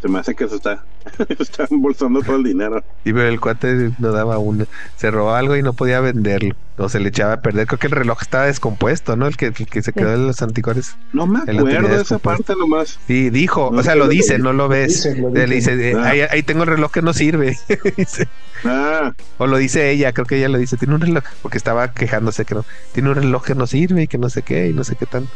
Se 0.00 0.08
me 0.08 0.18
hace 0.18 0.34
que 0.34 0.48
se 0.48 0.56
está, 0.56 0.84
está 1.38 1.66
embolsando 1.70 2.22
todo 2.22 2.36
el 2.36 2.44
dinero. 2.44 2.82
Y 3.04 3.12
pero 3.12 3.28
el 3.28 3.40
cuate 3.40 3.92
no 3.98 4.12
daba 4.12 4.38
una. 4.38 4.66
Se 4.96 5.10
robó 5.10 5.34
algo 5.34 5.56
y 5.56 5.62
no 5.62 5.72
podía 5.72 6.00
venderlo. 6.00 6.54
O 6.78 6.88
se 6.88 7.00
le 7.00 7.10
echaba 7.10 7.34
a 7.34 7.40
perder. 7.42 7.66
Creo 7.66 7.78
que 7.78 7.86
el 7.86 7.92
reloj 7.92 8.22
estaba 8.22 8.46
descompuesto, 8.46 9.16
¿no? 9.16 9.26
El 9.26 9.36
que, 9.36 9.52
que 9.52 9.82
se 9.82 9.92
quedó 9.92 10.14
en 10.14 10.26
los 10.26 10.40
anticuarios. 10.42 10.96
No 11.12 11.26
me 11.26 11.40
acuerdo 11.40 11.88
de 11.88 12.02
esa 12.02 12.18
parte 12.18 12.54
nomás. 12.56 12.98
Sí, 13.06 13.30
dijo. 13.30 13.68
o 13.68 13.82
sea, 13.82 13.94
lo 13.94 14.08
dice, 14.08 14.38
no 14.38 14.52
lo 14.52 14.68
ves. 14.68 15.06
Le 15.32 15.46
dice, 15.46 15.94
ah. 15.96 16.28
ahí, 16.30 16.42
tengo 16.42 16.62
el 16.62 16.70
reloj 16.70 16.90
que 16.90 17.02
no 17.02 17.12
sirve. 17.12 17.58
ah. 18.64 19.12
O 19.38 19.46
lo 19.46 19.58
dice 19.58 19.90
ella, 19.90 20.12
creo 20.12 20.26
que 20.26 20.38
ella 20.38 20.48
lo 20.48 20.58
dice. 20.58 20.76
Tiene 20.76 20.94
un 20.94 21.00
reloj 21.00 21.24
porque 21.42 21.58
estaba 21.58 21.92
quejándose 21.92 22.44
que 22.44 22.54
no, 22.54 22.64
tiene 22.92 23.10
un 23.10 23.16
reloj 23.16 23.44
que 23.44 23.54
no 23.54 23.66
sirve 23.66 24.02
y 24.04 24.08
que 24.08 24.18
no 24.18 24.30
sé 24.30 24.42
qué 24.42 24.68
y 24.68 24.72
no 24.72 24.84
sé 24.84 24.96
qué 24.96 25.06
tan. 25.06 25.28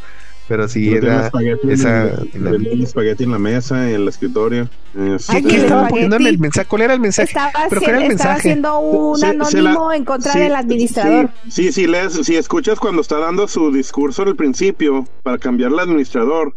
Pero 0.48 0.68
sí 0.68 0.92
era 0.92 1.30
esa. 1.68 2.04
El 2.32 2.82
espagueti 2.82 3.24
en 3.24 3.32
la 3.32 3.38
mesa, 3.38 3.88
en 3.88 3.96
el 3.96 4.08
escritorio. 4.08 4.68
Este, 4.94 5.42
¿Qué, 5.42 5.56
estaba 5.56 5.88
poniendo 5.88 6.16
en 6.16 6.26
el 6.26 6.38
mensaje? 6.38 6.68
¿Cuál 6.68 6.82
era 6.82 6.94
el 6.94 7.00
mensaje? 7.00 7.28
Estaba, 7.28 7.52
¿Pero 7.68 7.82
era 7.82 8.02
el 8.02 8.08
mensaje? 8.08 8.38
haciendo 8.38 8.78
un 8.78 9.24
anónimo 9.24 9.92
en 9.92 10.04
contra 10.04 10.34
del 10.34 10.54
administrador. 10.54 11.30
Sí, 11.48 11.72
sí, 11.72 11.86
lees, 11.86 12.12
si 12.12 12.36
escuchas 12.36 12.78
cuando 12.78 13.02
está 13.02 13.18
dando 13.18 13.48
su 13.48 13.72
discurso 13.72 14.22
al 14.22 14.36
principio 14.36 15.06
para 15.22 15.38
cambiar 15.38 15.72
el 15.72 15.80
administrador. 15.80 16.54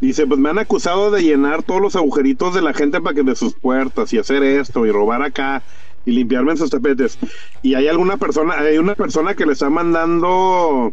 Dice, 0.00 0.26
pues 0.26 0.40
me 0.40 0.50
han 0.50 0.58
acusado 0.58 1.12
de 1.12 1.22
llenar 1.22 1.62
todos 1.62 1.80
los 1.80 1.94
agujeritos 1.94 2.54
de 2.54 2.60
la 2.60 2.74
gente 2.74 3.00
para 3.00 3.14
que 3.14 3.22
de 3.22 3.36
sus 3.36 3.54
puertas 3.54 4.12
y 4.12 4.18
hacer 4.18 4.42
esto 4.42 4.84
y 4.84 4.90
robar 4.90 5.22
acá 5.22 5.62
y 6.04 6.10
limpiarme 6.10 6.50
en 6.50 6.58
sus 6.58 6.70
tapetes. 6.70 7.18
Y 7.62 7.74
hay 7.74 7.86
alguna 7.86 8.16
persona, 8.16 8.58
hay 8.58 8.78
una 8.78 8.96
persona 8.96 9.34
que 9.34 9.46
le 9.46 9.52
está 9.52 9.70
mandando 9.70 10.92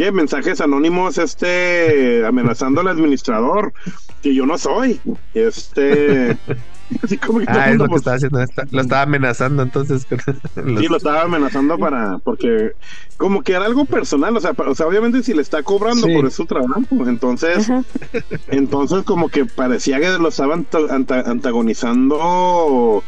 ¿qué? 0.00 0.12
mensajes 0.12 0.62
anónimos 0.62 1.18
este 1.18 2.24
amenazando 2.24 2.80
al 2.80 2.88
administrador, 2.88 3.74
que 4.22 4.34
yo 4.34 4.46
no 4.46 4.56
soy. 4.56 4.98
Este 5.34 6.38
Así 7.04 7.18
como 7.18 7.40
que 7.40 7.46
ah, 7.48 7.70
es 7.70 7.76
lo 7.76 7.86
que 7.86 7.96
estaba 7.96 8.16
haciendo. 8.16 8.38
lo 8.70 8.80
estaba 8.80 9.02
amenazando 9.02 9.62
entonces. 9.62 10.06
sí, 10.08 10.88
lo 10.88 10.96
estaba 10.96 11.20
amenazando 11.22 11.78
para. 11.78 12.16
Porque, 12.18 12.72
como 13.18 13.42
que 13.42 13.52
era 13.52 13.66
algo 13.66 13.84
personal. 13.84 14.34
O 14.36 14.40
sea, 14.40 14.52
o 14.56 14.74
sea 14.74 14.86
obviamente, 14.86 15.22
si 15.22 15.34
le 15.34 15.42
está 15.42 15.62
cobrando 15.62 16.08
por 16.08 16.30
su 16.30 16.46
trabajo, 16.46 16.86
entonces. 17.06 17.70
Entonces, 18.48 19.02
como 19.04 19.28
que 19.28 19.44
parecía 19.44 20.00
que 20.00 20.08
lo 20.18 20.28
estaban 20.28 20.66
antagonizando 21.26 23.04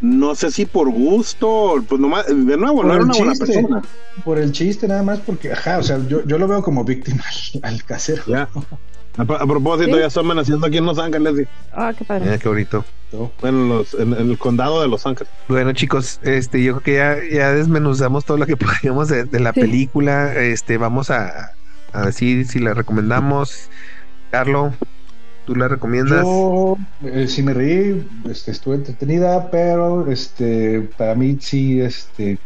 no 0.00 0.34
sé 0.34 0.50
si 0.50 0.66
por 0.66 0.90
gusto, 0.90 1.82
pues 1.88 2.00
nomás, 2.00 2.26
de 2.26 2.56
nuevo, 2.56 2.84
no 2.84 2.94
era 2.94 3.04
una 3.04 3.14
buena 3.14 3.34
persona. 3.34 3.82
Por 4.24 4.38
el 4.38 4.52
chiste 4.52 4.86
nada 4.88 5.02
más, 5.02 5.20
porque, 5.20 5.52
ajá, 5.52 5.78
o 5.78 5.82
sea, 5.82 5.98
yo, 6.06 6.24
yo 6.24 6.38
lo 6.38 6.46
veo 6.46 6.62
como 6.62 6.84
víctima 6.84 7.24
al, 7.62 7.84
casero. 7.84 8.22
Ya. 8.26 8.48
A, 9.16 9.24
propósito, 9.24 9.98
ya 9.98 10.06
están 10.06 10.26
amenazando 10.26 10.66
aquí 10.66 10.76
en 10.76 10.86
Los 10.86 10.98
Ángeles. 10.98 11.48
Ah, 11.72 11.92
qué 11.96 12.04
padre. 12.04 12.26
Mira, 12.26 12.38
qué 12.38 12.48
bonito. 12.48 12.84
Bueno, 13.40 13.82
en, 13.98 14.12
el 14.12 14.38
condado 14.38 14.80
de 14.80 14.88
Los 14.88 15.06
Ángeles. 15.06 15.32
Bueno, 15.48 15.72
chicos, 15.72 16.20
este, 16.22 16.62
yo 16.62 16.74
creo 16.74 16.84
que 16.84 16.94
ya, 16.94 17.36
ya 17.36 17.52
desmenuzamos 17.52 18.24
todo 18.24 18.36
lo 18.36 18.46
que 18.46 18.56
podíamos 18.56 19.08
de, 19.08 19.24
de 19.24 19.40
la 19.40 19.52
película. 19.52 20.34
Este, 20.34 20.78
vamos 20.78 21.10
a, 21.10 21.52
a 21.92 22.06
decir 22.06 22.46
si 22.46 22.60
la 22.60 22.74
recomendamos. 22.74 23.70
Carlos, 24.30 24.74
¿Tú 25.48 25.56
la 25.56 25.66
recomiendas? 25.66 26.26
Yo 26.26 26.76
eh, 27.04 27.26
sí 27.26 27.42
me 27.42 27.54
reí, 27.54 28.06
este, 28.28 28.50
estuve 28.50 28.76
entretenida, 28.76 29.50
pero 29.50 30.10
este, 30.10 30.82
para 30.98 31.14
mí 31.14 31.38
sí, 31.40 31.80
este, 31.80 32.38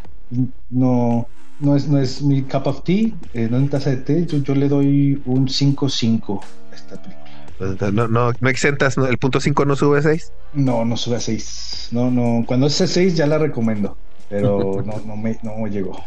no, 0.70 1.26
no 1.58 1.74
es, 1.74 1.88
no 1.88 1.98
es 1.98 2.22
mi 2.22 2.42
cup 2.42 2.68
of 2.68 2.84
tea, 2.84 3.10
eh, 3.34 3.48
no 3.50 3.56
es 3.56 3.62
mi 3.64 3.68
taza 3.68 3.90
de 3.90 3.96
té. 3.96 4.24
Yo, 4.24 4.54
le 4.54 4.68
doy 4.68 5.20
un 5.24 5.48
5-5 5.48 6.40
a 6.70 6.74
esta 6.76 7.02
película. 7.02 7.28
Pues, 7.58 7.92
no, 7.92 8.06
no, 8.06 8.30
no 8.38 8.48
exentas, 8.48 8.96
¿el 8.96 9.18
punto 9.18 9.40
5 9.40 9.64
no 9.64 9.74
sube 9.74 9.98
a 9.98 10.02
6? 10.02 10.32
No, 10.54 10.84
no 10.84 10.96
sube 10.96 11.16
a 11.16 11.20
6. 11.20 11.88
No, 11.90 12.08
no, 12.08 12.44
cuando 12.46 12.68
es 12.68 12.74
6 12.74 13.16
ya 13.16 13.26
la 13.26 13.38
recomiendo, 13.38 13.96
pero 14.28 14.80
no, 14.86 15.02
no, 15.04 15.16
me, 15.16 15.40
no 15.42 15.66
llegó. 15.66 16.04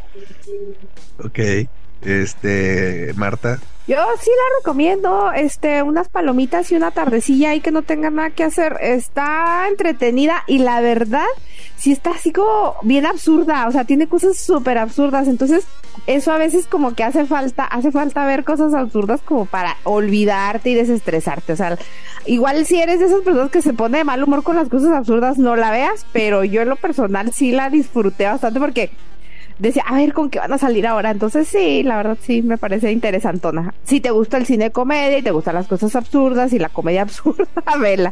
Ok. 1.21 1.39
Este, 2.05 3.13
Marta. 3.15 3.59
Yo 3.87 3.97
sí 4.19 4.31
la 4.31 4.57
recomiendo, 4.59 5.31
este, 5.31 5.83
unas 5.83 6.09
palomitas 6.09 6.71
y 6.71 6.75
una 6.75 6.89
tardecilla 6.89 7.51
ahí 7.51 7.61
que 7.61 7.69
no 7.69 7.83
tengan 7.83 8.15
nada 8.15 8.31
que 8.31 8.43
hacer. 8.43 8.77
Está 8.81 9.67
entretenida 9.67 10.43
y 10.47 10.57
la 10.57 10.81
verdad, 10.81 11.27
sí 11.77 11.91
está 11.91 12.11
así 12.11 12.31
como 12.31 12.75
bien 12.81 13.05
absurda, 13.05 13.67
o 13.67 13.71
sea, 13.71 13.85
tiene 13.85 14.07
cosas 14.07 14.39
súper 14.39 14.79
absurdas. 14.79 15.27
Entonces, 15.27 15.65
eso 16.07 16.31
a 16.31 16.39
veces 16.39 16.65
como 16.65 16.95
que 16.95 17.03
hace 17.03 17.25
falta, 17.25 17.63
hace 17.63 17.91
falta 17.91 18.25
ver 18.25 18.43
cosas 18.43 18.73
absurdas 18.73 19.21
como 19.21 19.45
para 19.45 19.77
olvidarte 19.83 20.71
y 20.71 20.73
desestresarte. 20.73 21.53
O 21.53 21.55
sea, 21.55 21.77
igual 22.25 22.65
si 22.65 22.81
eres 22.81 22.99
de 22.99 23.05
esas 23.05 23.21
personas 23.21 23.51
que 23.51 23.61
se 23.61 23.73
pone 23.73 23.99
de 23.99 24.03
mal 24.03 24.23
humor 24.23 24.41
con 24.41 24.55
las 24.55 24.67
cosas 24.67 24.93
absurdas, 24.93 25.37
no 25.37 25.55
la 25.55 25.69
veas, 25.69 26.07
pero 26.11 26.43
yo 26.43 26.63
en 26.63 26.69
lo 26.69 26.75
personal 26.75 27.31
sí 27.33 27.51
la 27.51 27.69
disfruté 27.69 28.25
bastante 28.25 28.59
porque 28.59 28.89
decía, 29.59 29.83
a 29.85 29.95
ver 29.95 30.13
con 30.13 30.29
qué 30.29 30.39
van 30.39 30.53
a 30.53 30.57
salir 30.57 30.87
ahora. 30.87 31.11
Entonces 31.11 31.47
sí, 31.47 31.83
la 31.83 31.97
verdad 31.97 32.17
sí 32.21 32.41
me 32.41 32.57
parece 32.57 32.91
interesantona. 32.91 33.73
Si 33.83 33.99
te 33.99 34.11
gusta 34.11 34.37
el 34.37 34.45
cine 34.45 34.71
comedia 34.71 35.17
y 35.17 35.21
te 35.21 35.31
gustan 35.31 35.55
las 35.55 35.67
cosas 35.67 35.95
absurdas 35.95 36.53
y 36.53 36.59
la 36.59 36.69
comedia 36.69 37.01
absurda, 37.03 37.47
vela. 37.79 38.11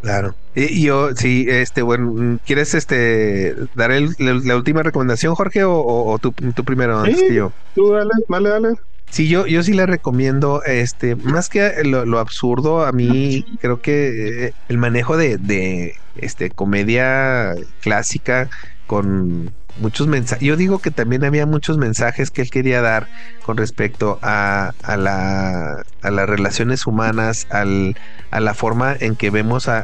Claro. 0.00 0.34
Y 0.54 0.82
yo, 0.82 1.16
sí, 1.16 1.46
este, 1.48 1.82
bueno, 1.82 2.38
¿quieres 2.44 2.74
este 2.74 3.56
dar 3.74 3.90
el, 3.90 4.10
la, 4.18 4.56
última 4.56 4.82
recomendación, 4.82 5.34
Jorge, 5.34 5.64
o, 5.64 5.74
o, 5.82 6.18
tú, 6.18 6.32
primero 6.32 7.00
antes 7.00 7.22
que 7.22 7.34
yo? 7.34 7.52
Tú 7.74 7.90
dale, 7.92 8.10
dale, 8.28 8.48
dale. 8.50 8.68
Sí, 9.10 9.28
yo, 9.28 9.46
yo 9.46 9.62
sí 9.62 9.72
le 9.72 9.86
recomiendo, 9.86 10.62
este, 10.64 11.16
más 11.16 11.48
que 11.48 11.72
lo, 11.84 12.18
absurdo, 12.18 12.84
a 12.84 12.92
mí 12.92 13.44
creo 13.60 13.80
que 13.80 14.46
eh, 14.46 14.54
el 14.68 14.76
manejo 14.76 15.16
de, 15.16 15.38
de 15.38 15.94
este 16.16 16.50
comedia 16.50 17.54
clásica 17.80 18.50
con 18.86 19.52
muchos 19.78 20.06
mensajes. 20.06 20.46
Yo 20.46 20.56
digo 20.56 20.78
que 20.78 20.90
también 20.90 21.24
había 21.24 21.46
muchos 21.46 21.78
mensajes 21.78 22.30
que 22.30 22.42
él 22.42 22.50
quería 22.50 22.80
dar 22.80 23.08
con 23.44 23.56
respecto 23.56 24.18
a, 24.22 24.72
a, 24.82 24.96
la, 24.96 25.84
a 26.02 26.10
las 26.10 26.28
relaciones 26.28 26.86
humanas, 26.86 27.46
al, 27.50 27.96
a 28.30 28.40
la 28.40 28.54
forma 28.54 28.96
en 28.98 29.16
que 29.16 29.30
vemos 29.30 29.68
a, 29.68 29.80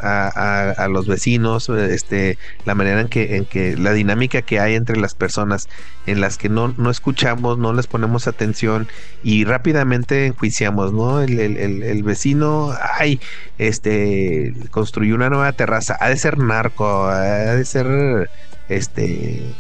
a, 0.71 0.89
los 0.89 1.07
vecinos, 1.07 1.69
este, 1.69 2.39
la 2.65 2.75
manera 2.75 3.01
en 3.01 3.09
que, 3.09 3.37
en 3.37 3.45
que, 3.45 3.77
la 3.77 3.93
dinámica 3.93 4.43
que 4.43 4.61
hay 4.61 4.75
entre 4.75 4.97
las 4.97 5.15
personas, 5.15 5.69
en 6.07 6.21
las 6.21 6.39
que 6.39 6.49
no, 6.49 6.75
no 6.79 6.91
escuchamos, 6.91 7.59
no 7.59 7.73
les 7.73 7.87
ponemos 7.87 8.27
atención 8.27 8.89
y 9.23 9.45
rápidamente 9.45 10.27
enjuiciamos, 10.27 10.93
¿no? 10.93 11.21
El, 11.21 11.39
el, 11.39 11.83
el, 11.83 12.03
vecino, 12.03 12.75
ay, 12.99 13.21
este, 13.59 14.55
construyó 14.71 15.15
una 15.15 15.29
nueva 15.29 15.53
terraza, 15.53 15.97
ha 16.01 16.09
de 16.09 16.17
ser 16.17 16.39
narco, 16.39 17.07
ha 17.07 17.55
de 17.55 17.65
ser, 17.65 18.31
este, 18.69 19.55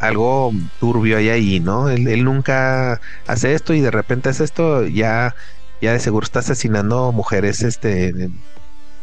algo 0.00 0.52
turbio 0.80 1.18
hay 1.18 1.28
ahí, 1.28 1.60
¿no? 1.60 1.88
Él, 1.88 2.24
nunca 2.24 3.00
hace 3.26 3.54
esto 3.54 3.74
y 3.74 3.80
de 3.80 3.90
repente 3.90 4.28
hace 4.28 4.44
esto, 4.44 4.86
ya, 4.86 5.34
ya 5.80 5.92
de 5.92 6.00
seguro 6.00 6.24
está 6.24 6.40
asesinando 6.40 7.12
mujeres 7.12 7.62
este, 7.62 8.08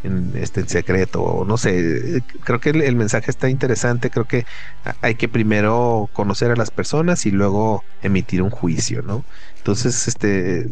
en, 0.03 0.33
este, 0.35 0.61
en 0.61 0.69
secreto, 0.69 1.21
o 1.21 1.45
no 1.45 1.57
sé, 1.57 2.23
creo 2.43 2.59
que 2.59 2.69
el, 2.69 2.95
mensaje 2.95 3.31
está 3.31 3.49
interesante, 3.49 4.09
creo 4.09 4.25
que 4.25 4.45
hay 5.01 5.15
que 5.15 5.27
primero 5.27 6.09
conocer 6.13 6.51
a 6.51 6.55
las 6.55 6.71
personas 6.71 7.25
y 7.25 7.31
luego 7.31 7.83
emitir 8.01 8.41
un 8.41 8.49
juicio, 8.49 9.01
¿no? 9.01 9.23
Entonces, 9.59 10.07
este, 10.07 10.71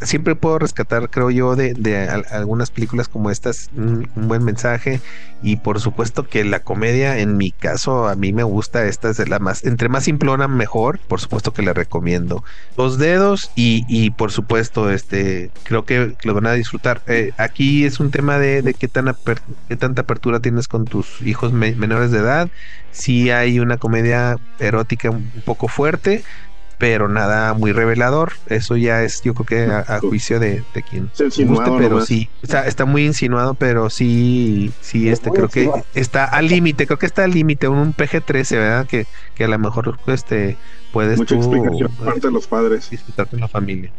siempre 0.00 0.34
puedo 0.34 0.58
rescatar, 0.58 1.10
creo 1.10 1.30
yo, 1.30 1.54
de, 1.54 2.08
algunas 2.30 2.70
películas 2.70 3.08
como 3.08 3.30
estas 3.30 3.68
un, 3.76 4.08
buen 4.14 4.42
mensaje 4.42 5.00
y 5.42 5.56
por 5.56 5.80
supuesto 5.80 6.26
que 6.26 6.44
la 6.44 6.60
comedia, 6.60 7.18
en 7.18 7.36
mi 7.36 7.50
caso, 7.50 8.08
a 8.08 8.14
mí 8.14 8.32
me 8.32 8.42
gusta, 8.42 8.86
esta 8.86 9.10
es 9.10 9.28
la 9.28 9.38
más, 9.38 9.64
entre 9.64 9.88
más 9.90 10.04
simplona 10.04 10.48
mejor, 10.48 10.98
por 11.08 11.20
supuesto 11.20 11.52
que 11.52 11.62
la 11.62 11.74
recomiendo. 11.74 12.42
Los 12.76 12.98
dedos 12.98 13.50
y, 13.54 14.10
por 14.12 14.32
supuesto, 14.32 14.90
este, 14.90 15.50
creo 15.64 15.84
que 15.84 16.16
lo 16.24 16.34
van 16.34 16.46
a 16.46 16.52
disfrutar. 16.52 17.02
Eh, 17.06 17.32
aquí 17.36 17.84
es 17.84 18.00
un 18.00 18.10
tema 18.10 18.38
de, 18.38 18.74
qué, 18.78 18.88
tan 18.88 19.14
qué 19.68 19.76
tanta 19.76 20.02
apertura 20.02 20.40
tienes 20.40 20.68
con 20.68 20.86
tus 20.86 21.20
hijos 21.22 21.52
menores 21.52 22.10
de 22.10 22.18
edad. 22.18 22.48
Si 22.92 23.30
hay 23.30 23.60
una 23.60 23.76
comedia 23.76 24.36
erótica 24.58 25.10
un 25.10 25.30
poco 25.44 25.68
fuerte, 25.68 26.24
pero 26.80 27.08
nada 27.08 27.52
muy 27.52 27.72
revelador. 27.72 28.32
Eso 28.46 28.74
ya 28.76 29.04
es, 29.04 29.20
yo 29.22 29.34
creo 29.34 29.46
que 29.46 29.72
a, 29.72 30.00
juicio 30.00 30.40
de, 30.40 30.64
de 30.74 30.82
quien 30.82 31.10
guste, 31.46 31.70
pero 31.78 32.00
sí, 32.00 32.30
está, 32.42 32.66
está 32.66 32.86
muy 32.86 33.04
insinuado, 33.04 33.52
pero 33.52 33.90
sí, 33.90 34.72
sí, 34.80 35.10
este, 35.10 35.30
creo 35.30 35.48
que 35.48 35.70
está 35.94 36.24
al 36.24 36.48
límite, 36.48 36.86
creo 36.86 36.98
que 36.98 37.04
está 37.04 37.24
al 37.24 37.32
límite, 37.32 37.68
un, 37.68 37.94
PG-13, 37.94 38.56
¿verdad? 38.56 38.86
Que, 38.86 39.06
que 39.34 39.44
a 39.44 39.48
lo 39.48 39.58
mejor 39.58 39.98
este 40.06 40.56
puedes 40.90 41.18
Mucha 41.18 41.36
explicación 41.36 41.92
parte 41.92 42.20
de 42.26 42.32
los 42.32 42.46
padres. 42.46 42.88
Disfrutar 42.88 43.28
con 43.28 43.40
la 43.40 43.48
familia. 43.48 43.92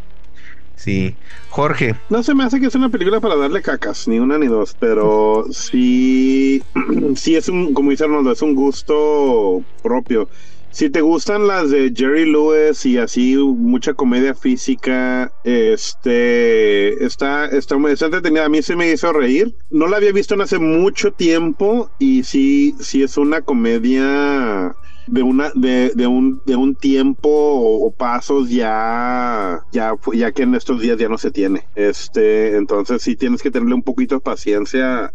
Sí. 0.76 1.16
Jorge. 1.50 1.96
No 2.10 2.24
se 2.24 2.34
me 2.34 2.44
hace 2.44 2.60
que 2.60 2.66
es 2.66 2.74
una 2.74 2.90
película 2.90 3.20
para 3.20 3.36
darle 3.36 3.62
cacas, 3.62 4.08
ni 4.08 4.18
una 4.18 4.40
ni 4.40 4.48
dos, 4.48 4.76
pero 4.80 5.46
sí, 5.52 6.64
sí 7.16 7.36
es 7.36 7.48
un, 7.48 7.76
como 7.76 7.92
dice 7.92 8.06
Arnoldo, 8.06 8.32
es 8.32 8.42
un 8.42 8.56
gusto 8.56 9.62
propio. 9.84 10.28
Si 10.72 10.90
te 10.90 11.02
gustan 11.02 11.48
las 11.48 11.70
de 11.70 11.92
Jerry 11.94 12.26
Lewis 12.26 12.86
y 12.86 12.98
así 12.98 13.36
mucha 13.36 13.94
comedia 13.94 14.34
física, 14.34 15.30
este 15.44 17.04
está, 17.04 17.46
está, 17.48 17.76
está 17.90 18.06
entretenida. 18.06 18.46
A 18.46 18.50
mí 18.50 18.62
se 18.62 18.78
me 18.78 18.90
hizo 18.90 19.12
reír. 19.12 19.54
No 19.70 19.88
la 19.88 19.98
había 19.98 20.14
visto 20.14 20.34
en 20.34 20.42
hace 20.42 20.60
mucho 20.60 21.12
tiempo 21.12 21.92
y 22.00 22.24
sí, 22.24 22.74
sí 22.80 23.04
es 23.04 23.18
una 23.18 23.42
comedia 23.42 24.74
de 25.08 25.24
una 25.24 25.52
de, 25.56 25.92
de, 25.94 26.08
un 26.08 26.42
de 26.46 26.56
un 26.56 26.76
tiempo 26.76 27.30
o, 27.30 27.92
pasos 27.92 28.50
ya 28.50 29.60
ya 29.74 29.94
ya 30.14 30.32
que 30.32 30.44
en 30.44 30.56
estos 30.56 30.80
días 30.80 30.98
ya 30.98 31.10
no 31.10 31.18
se 31.18 31.32
tiene 31.32 31.68
este 31.76 32.56
entonces 32.56 33.02
sí 33.02 33.16
tienes 33.16 33.42
que 33.42 33.50
tenerle 33.50 33.74
un 33.74 33.82
poquito 33.82 34.16
de 34.16 34.22
paciencia 34.22 35.12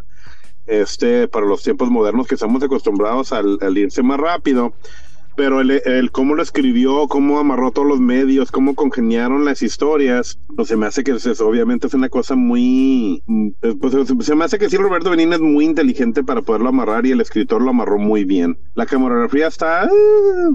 este 0.66 1.28
para 1.28 1.47
los 1.47 1.62
tiempos 1.62 1.89
modernos 1.89 2.27
que 2.27 2.35
estamos 2.35 2.62
acostumbrados 2.62 3.33
al, 3.33 3.59
al 3.62 3.78
irse 3.78 4.03
más 4.03 4.19
rápido 4.19 4.74
pero 5.37 5.61
el, 5.61 6.11
cómo 6.13 6.35
lo 6.35 6.43
escribió, 6.43 7.07
cómo 7.09 7.39
amarró 7.39 7.71
todos 7.71 7.87
los 7.87 8.01
medios, 8.01 8.51
cómo 8.51 8.75
congeniaron 8.75 9.45
las 9.45 9.63
historias, 9.63 10.39
pues 10.57 10.69
se 10.69 10.77
me 10.77 10.87
hace 10.87 11.05
que 11.05 11.13
eso, 11.13 11.47
obviamente 11.47 11.87
es 11.87 11.95
una 11.95 12.09
cosa 12.09 12.35
muy, 12.35 13.23
mm, 13.27 13.49
pues, 13.81 13.95
se 14.21 14.35
me 14.35 14.45
hace 14.45 14.59
que 14.59 14.71
sí 14.71 14.77
Roberto 14.77 15.11
Benín 15.11 15.33
es 15.33 15.41
muy 15.41 15.67
inteligente 15.67 16.25
para 16.25 16.43
poderlo 16.43 16.71
amarrar 16.71 17.07
y 17.07 17.13
el 17.13 17.21
escritor 17.21 17.61
lo 17.61 17.71
amarró 17.71 17.99
muy 17.99 18.25
bien. 18.25 18.59
La 18.75 18.87
camarografía 18.87 19.47
está 19.47 19.83
ah, 19.83 19.89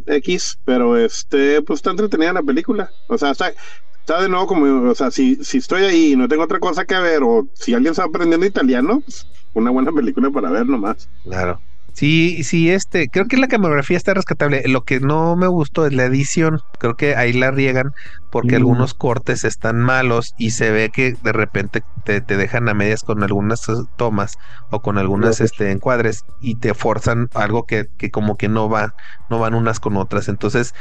X, 0.08 0.58
pero 0.66 0.98
este, 0.98 1.62
pues 1.62 1.80
está 1.80 1.92
entretenida 1.92 2.34
la 2.34 2.44
película. 2.44 2.90
O 3.08 3.18
sea, 3.18 3.32
está, 3.32 3.54
está 4.00 4.22
de 4.22 4.30
nuevo 4.30 4.48
como, 4.48 4.90
o 4.90 4.96
sea, 4.96 5.12
si, 5.12 5.36
si 5.44 5.60
estoy 5.60 5.84
ahí 5.84 6.14
y 6.14 6.16
no 6.16 6.28
tengo 6.28 6.44
otra 6.44 6.60
cosa 6.60 6.86
que 6.86 6.98
ver, 6.98 7.22
o 7.24 7.48
si 7.54 7.74
alguien 7.74 7.92
está 7.92 8.06
aprendiendo 8.06 8.46
italiano, 8.46 9.02
pues, 9.02 9.28
una 9.54 9.70
buena 9.70 9.92
película 9.92 10.30
para 10.32 10.50
ver 10.50 10.66
nomás. 10.66 11.08
Claro. 11.24 11.60
Sí, 11.94 12.44
sí, 12.44 12.72
este, 12.72 13.10
creo 13.10 13.28
que 13.28 13.38
la 13.38 13.48
camografía 13.48 13.98
está 13.98 14.14
rescatable. 14.14 14.64
Lo 14.68 14.84
que 14.84 15.00
no 15.00 15.36
me 15.36 15.48
gustó 15.48 15.86
es 15.86 15.94
la 15.94 16.06
edición. 16.06 16.62
Creo 16.80 16.96
que 16.96 17.16
ahí 17.16 17.34
la 17.34 17.52
riegan 17.52 17.94
porque 18.32 18.56
algunos 18.56 18.94
cortes 18.94 19.44
están 19.44 19.82
malos 19.82 20.34
y 20.38 20.52
se 20.52 20.72
ve 20.72 20.90
que 20.90 21.16
de 21.22 21.34
repente 21.34 21.84
te, 22.06 22.22
dejan 22.22 22.70
a 22.70 22.74
medias 22.74 23.04
con 23.04 23.24
algunas 23.24 23.68
tomas 23.98 24.38
o 24.70 24.82
con 24.82 24.98
algunas 24.98 25.42
este, 25.42 25.72
encuadres 25.72 26.24
y 26.40 26.56
te 26.56 26.74
forzan 26.74 27.30
algo 27.34 27.66
que, 27.66 27.88
que, 27.98 28.10
como 28.10 28.38
que 28.38 28.48
no 28.48 28.70
va, 28.70 28.96
no 29.30 29.38
van 29.40 29.54
unas 29.54 29.82
con 29.82 29.98
otras. 29.98 30.30
Entonces, 30.30 30.74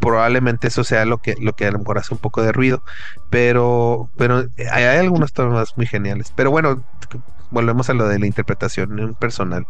probablemente 0.00 0.68
eso 0.68 0.84
sea 0.84 1.04
lo 1.04 1.18
que, 1.18 1.36
lo 1.38 1.52
que 1.52 1.66
a 1.66 1.70
lo 1.70 1.80
mejor 1.80 1.98
hace 1.98 2.14
un 2.14 2.20
poco 2.20 2.42
de 2.42 2.52
ruido. 2.52 2.82
Pero, 3.28 4.08
pero 4.16 4.46
hay, 4.72 4.84
hay 4.84 4.98
algunas 4.98 5.34
tomas 5.34 5.76
muy 5.76 5.86
geniales. 5.86 6.32
Pero 6.34 6.50
bueno, 6.50 6.82
volvemos 7.56 7.88
a 7.88 7.94
lo 7.94 8.06
de 8.06 8.18
la 8.18 8.26
interpretación 8.26 9.16
personal. 9.18 9.64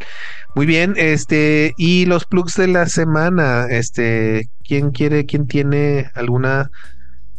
Muy 0.56 0.66
bien, 0.66 0.94
este, 0.96 1.72
y 1.76 2.04
los 2.06 2.24
plugs 2.24 2.56
de 2.56 2.66
la 2.66 2.86
semana, 2.86 3.66
este, 3.70 4.48
¿quién 4.66 4.90
quiere, 4.90 5.24
quién 5.24 5.46
tiene 5.46 6.10
alguna 6.14 6.68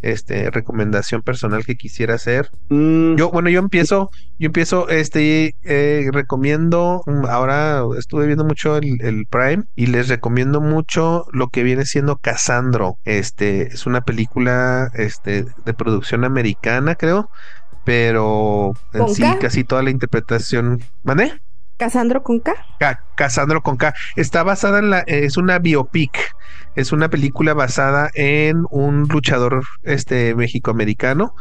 este 0.04 0.52
recomendación 0.52 1.22
personal 1.22 1.66
que 1.66 1.76
quisiera 1.76 2.16
hacer. 2.16 2.52
Mm. 2.70 3.16
Yo, 3.16 3.32
bueno, 3.32 3.50
yo 3.50 3.60
empiezo, 3.60 4.10
yo 4.38 4.46
empiezo, 4.46 4.88
este, 4.90 5.56
eh, 5.64 6.08
recomiendo, 6.14 7.02
mm, 7.08 7.26
ahora 7.26 7.84
estuve 7.98 8.28
viendo 8.28 8.46
mucho 8.46 8.78
el, 8.78 9.02
el, 9.02 9.26
Prime 9.26 9.64
y 9.76 9.88
les 9.88 10.08
recomiendo 10.08 10.62
mucho 10.62 11.26
lo 11.34 11.48
que 11.48 11.64
viene 11.64 11.86
siendo 11.86 12.18
Casandro. 12.18 13.00
Este, 13.06 13.74
es 13.74 13.86
una 13.86 14.02
película, 14.02 14.92
este, 14.94 15.46
de 15.66 15.74
producción 15.74 16.24
americana, 16.24 16.96
creo 16.96 17.30
pero 17.88 18.74
en 18.92 19.08
sí 19.08 19.24
casi 19.40 19.64
toda 19.64 19.82
la 19.82 19.92
interpretación. 19.92 20.84
¿Mané? 21.04 21.40
Casandro 21.78 22.22
con 22.22 22.42
K. 22.42 22.54
Casandro 23.16 23.62
con 23.62 23.78
K. 23.78 23.94
Está 24.18 24.44
basada 24.44 24.80
en 24.80 24.90
la. 24.90 25.00
Es 25.08 25.38
una 25.38 25.58
biopic. 25.60 26.12
Es 26.76 26.92
una 26.92 27.08
película 27.10 27.54
basada 27.54 28.10
en 28.14 28.66
un 28.72 29.08
luchador 29.08 29.64
este 29.84 30.36
mexicoamericano, 30.36 31.34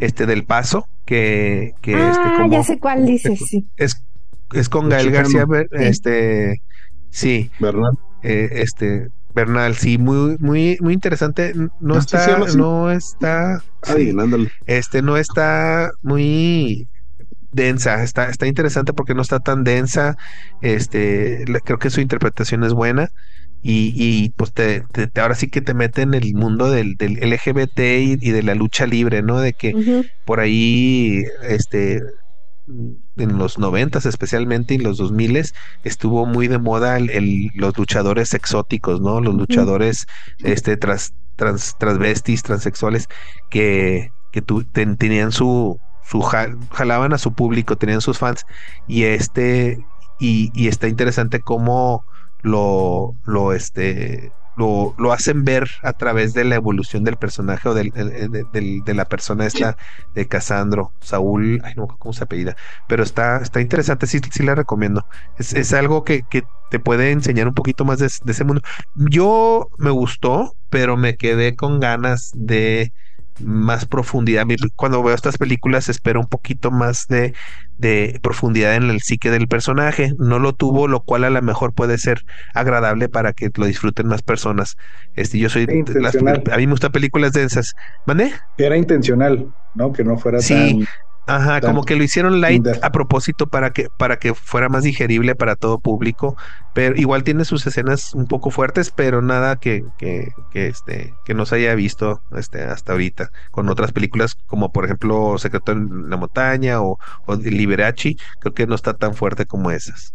este 0.00 0.26
del 0.26 0.44
Paso, 0.44 0.86
que, 1.06 1.72
que 1.80 1.94
ah, 1.94 2.10
este, 2.10 2.36
como, 2.36 2.52
ya 2.52 2.62
sé 2.62 2.78
cuál 2.78 3.06
dices, 3.06 3.40
sí. 3.48 3.66
Es, 3.78 4.04
es 4.52 4.68
con 4.68 4.90
Gael 4.90 5.10
García, 5.10 5.46
este, 5.72 6.60
sí. 7.08 7.50
¿Verdad? 7.58 7.90
Eh, 8.22 8.48
este, 8.52 9.08
Bernal, 9.36 9.74
sí, 9.74 9.98
muy, 9.98 10.38
muy, 10.38 10.78
muy 10.80 10.94
interesante. 10.94 11.52
No, 11.78 11.98
está, 11.98 12.38
no 12.56 12.90
está, 12.90 13.62
este, 14.64 15.02
no 15.02 15.18
está 15.18 15.90
muy 16.02 16.88
densa, 17.52 18.02
está, 18.02 18.30
está 18.30 18.46
interesante 18.46 18.94
porque 18.94 19.12
no 19.14 19.20
está 19.20 19.38
tan 19.40 19.62
densa. 19.62 20.16
Este, 20.62 21.44
creo 21.64 21.78
que 21.78 21.90
su 21.90 22.00
interpretación 22.00 22.64
es 22.64 22.72
buena. 22.72 23.10
Y, 23.62 23.92
y 23.94 24.30
pues 24.30 24.54
te, 24.54 24.84
ahora 25.20 25.34
sí 25.34 25.48
que 25.48 25.60
te 25.60 25.74
mete 25.74 26.00
en 26.00 26.14
el 26.14 26.32
mundo 26.34 26.70
del, 26.70 26.94
del 26.94 27.16
LGBT 27.16 27.78
y, 27.78 28.16
de 28.16 28.42
la 28.42 28.54
lucha 28.54 28.86
libre, 28.86 29.20
¿no? 29.20 29.38
De 29.38 29.52
que 29.52 29.74
por 30.24 30.40
ahí, 30.40 31.24
este, 31.42 32.00
en 32.68 33.38
los 33.38 33.58
noventas 33.58 34.06
especialmente 34.06 34.74
y 34.74 34.78
los 34.78 34.98
dos 34.98 35.12
miles 35.12 35.54
estuvo 35.84 36.26
muy 36.26 36.48
de 36.48 36.58
moda 36.58 36.96
el, 36.96 37.50
los 37.54 37.76
luchadores 37.76 38.34
exóticos, 38.34 39.00
¿no? 39.00 39.20
Los 39.20 39.34
luchadores 39.34 40.06
este 40.38 40.76
trans, 40.76 41.14
trans 41.36 41.76
transvestis, 41.78 42.42
transexuales 42.42 43.08
que, 43.50 44.10
que 44.32 44.42
tenían 44.96 45.32
su, 45.32 45.78
su 46.04 46.20
jalaban 46.20 47.12
a 47.12 47.18
su 47.18 47.32
público, 47.34 47.76
tenían 47.76 48.00
sus 48.00 48.18
fans 48.18 48.44
y 48.86 49.04
este 49.04 49.78
y, 50.18 50.50
y 50.54 50.68
está 50.68 50.88
interesante 50.88 51.40
cómo 51.40 52.04
lo 52.42 53.14
lo 53.24 53.52
este 53.52 54.32
lo, 54.56 54.94
lo, 54.98 55.12
hacen 55.12 55.44
ver 55.44 55.68
a 55.82 55.92
través 55.92 56.34
de 56.34 56.44
la 56.44 56.54
evolución 56.54 57.04
del 57.04 57.16
personaje 57.16 57.68
o 57.68 57.74
del, 57.74 57.90
de 57.92 58.94
la 58.94 59.04
persona 59.04 59.46
esta 59.46 59.76
de 60.14 60.26
Casandro, 60.26 60.92
Saúl, 61.00 61.60
ay 61.64 61.74
no, 61.76 61.86
¿cómo 61.86 62.12
se 62.12 62.24
apellida? 62.24 62.56
Pero 62.88 63.02
está, 63.02 63.38
está 63.38 63.60
interesante, 63.60 64.06
sí, 64.06 64.20
sí 64.30 64.42
la 64.42 64.54
recomiendo. 64.54 65.06
Es, 65.38 65.52
es 65.52 65.72
algo 65.72 66.04
que, 66.04 66.22
que, 66.28 66.44
te 66.70 66.80
puede 66.80 67.12
enseñar 67.12 67.48
un 67.48 67.54
poquito 67.54 67.84
más 67.84 67.98
de, 67.98 68.06
ese 68.06 68.44
mundo. 68.44 68.62
Yo 68.94 69.68
me 69.78 69.90
gustó, 69.90 70.54
pero 70.70 70.96
me 70.96 71.16
quedé 71.16 71.54
con 71.54 71.80
ganas 71.80 72.32
de 72.34 72.92
más 73.40 73.86
profundidad. 73.86 74.44
Cuando 74.74 75.02
veo 75.02 75.14
estas 75.14 75.38
películas 75.38 75.88
espero 75.88 76.20
un 76.20 76.26
poquito 76.26 76.70
más 76.70 77.06
de, 77.08 77.34
de, 77.78 78.18
profundidad 78.22 78.74
en 78.74 78.84
el 78.84 79.00
psique 79.00 79.30
del 79.30 79.48
personaje. 79.48 80.12
No 80.18 80.38
lo 80.38 80.54
tuvo, 80.54 80.88
lo 80.88 81.00
cual 81.00 81.24
a 81.24 81.30
lo 81.30 81.42
mejor 81.42 81.72
puede 81.72 81.98
ser 81.98 82.24
agradable 82.54 83.08
para 83.08 83.32
que 83.32 83.50
lo 83.54 83.66
disfruten 83.66 84.08
más 84.08 84.22
personas. 84.22 84.76
Este, 85.14 85.38
yo 85.38 85.48
soy 85.48 85.64
a 85.64 86.56
mí 86.56 86.66
me 86.66 86.72
gustan 86.72 86.92
películas 86.92 87.32
densas. 87.32 87.74
¿Mande? 88.06 88.32
Era 88.58 88.76
intencional, 88.76 89.52
¿no? 89.74 89.92
Que 89.92 90.04
no 90.04 90.16
fuera 90.16 90.40
sí, 90.40 90.86
Ajá, 91.26 91.60
como 91.60 91.84
que 91.84 91.96
lo 91.96 92.04
hicieron 92.04 92.40
light 92.40 92.64
a 92.82 92.92
propósito 92.92 93.48
para 93.48 93.70
que, 93.70 93.88
para 93.98 94.18
que 94.18 94.32
fuera 94.34 94.68
más 94.68 94.84
digerible 94.84 95.34
para 95.34 95.56
todo 95.56 95.78
público, 95.78 96.36
pero 96.72 96.94
igual 96.96 97.24
tiene 97.24 97.44
sus 97.44 97.66
escenas 97.66 98.14
un 98.14 98.26
poco 98.26 98.50
fuertes, 98.50 98.92
pero 98.94 99.22
nada 99.22 99.56
que, 99.56 99.84
que, 99.98 100.28
que 100.52 100.68
este, 100.68 101.14
que 101.24 101.34
no 101.34 101.44
se 101.44 101.56
haya 101.56 101.74
visto 101.74 102.22
este, 102.36 102.62
hasta 102.62 102.92
ahorita, 102.92 103.30
con 103.50 103.68
otras 103.68 103.92
películas 103.92 104.36
como 104.46 104.70
por 104.72 104.84
ejemplo 104.84 105.36
Secreto 105.38 105.72
en 105.72 106.08
la 106.08 106.16
Montaña 106.16 106.80
o, 106.80 106.98
o 107.26 107.34
Liberace, 107.34 108.16
creo 108.40 108.54
que 108.54 108.66
no 108.66 108.76
está 108.76 108.94
tan 108.94 109.14
fuerte 109.14 109.46
como 109.46 109.70
esas. 109.72 110.12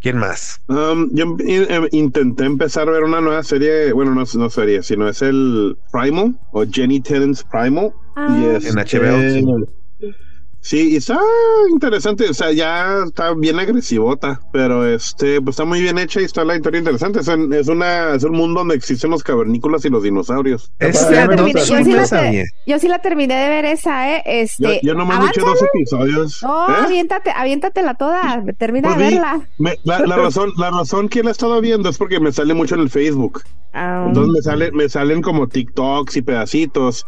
¿Quién 0.00 0.16
más? 0.16 0.60
Um, 0.68 1.10
yo 1.12 1.36
eh, 1.46 1.88
intenté 1.92 2.44
empezar 2.44 2.88
a 2.88 2.92
ver 2.92 3.04
una 3.04 3.20
nueva 3.20 3.42
serie, 3.42 3.92
bueno, 3.92 4.14
no, 4.14 4.24
no 4.34 4.50
serie, 4.50 4.82
sino 4.82 5.06
es 5.06 5.20
el 5.20 5.76
Primal 5.92 6.38
o 6.52 6.64
Jenny 6.64 7.00
Tennant's 7.00 7.44
Primal. 7.44 7.92
Ah. 8.16 8.36
Y 8.40 8.44
es, 8.46 8.64
en 8.64 8.76
HBO. 8.76 9.20
Sí, 9.30 9.79
y 10.72 10.96
está 10.96 11.18
interesante, 11.70 12.28
o 12.28 12.34
sea, 12.34 12.52
ya 12.52 13.04
está 13.06 13.32
bien 13.34 13.58
agresivota, 13.58 14.40
pero 14.52 14.86
este, 14.86 15.40
pues 15.40 15.54
está 15.54 15.64
muy 15.64 15.80
bien 15.80 15.98
hecha 15.98 16.20
y 16.20 16.24
está 16.24 16.44
la 16.44 16.54
historia 16.54 16.78
interesante. 16.78 17.20
Es, 17.20 17.28
es 17.28 17.68
una, 17.68 18.14
es 18.14 18.24
un 18.24 18.32
mundo 18.32 18.60
donde 18.60 18.74
existen 18.74 19.10
los 19.10 19.22
cavernícolas 19.22 19.84
y 19.84 19.88
los 19.88 20.02
dinosaurios. 20.02 20.70
yo, 22.66 22.78
sí 22.78 22.88
la 22.88 22.98
terminé 23.00 23.34
de 23.34 23.48
ver 23.48 23.64
esa, 23.64 24.16
eh. 24.16 24.22
Este, 24.26 24.80
yo, 24.82 24.94
nomás 24.94 25.24
he 25.24 25.28
hecho 25.30 25.46
dos 25.46 25.62
episodios. 25.74 26.42
No, 26.42 26.68
¿eh? 26.68 26.74
aviéntate, 26.84 27.30
aviéntatela 27.30 27.94
toda, 27.94 28.44
termina 28.58 28.90
de 28.90 28.94
pues 28.94 29.10
verla. 29.10 29.48
la, 29.84 30.16
razón, 30.16 30.52
la 30.58 30.70
razón 30.70 31.08
que 31.08 31.22
la 31.22 31.30
he 31.30 31.32
estado 31.32 31.60
viendo 31.60 31.88
es 31.88 31.98
porque 31.98 32.20
me 32.20 32.32
sale 32.32 32.54
mucho 32.54 32.74
en 32.74 32.82
el 32.82 32.90
Facebook. 32.90 33.42
Ah. 33.72 34.04
Entonces 34.08 34.34
me 34.34 34.42
sale, 34.42 34.72
me 34.72 34.88
salen 34.88 35.22
como 35.22 35.48
TikToks 35.48 36.16
y 36.16 36.22
pedacitos. 36.22 37.06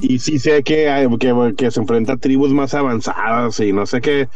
Y 0.00 0.18
sí 0.18 0.38
sé 0.38 0.62
que, 0.62 0.88
hay, 0.88 1.08
que, 1.18 1.54
que 1.56 1.70
se 1.70 1.80
enfrenta 1.80 2.14
a 2.14 2.16
tribus 2.16 2.52
más 2.52 2.74
avanzadas 2.74 2.91
avanzadas 2.92 3.60
y 3.60 3.72
no 3.72 3.86
sé 3.86 4.00
qué. 4.00 4.28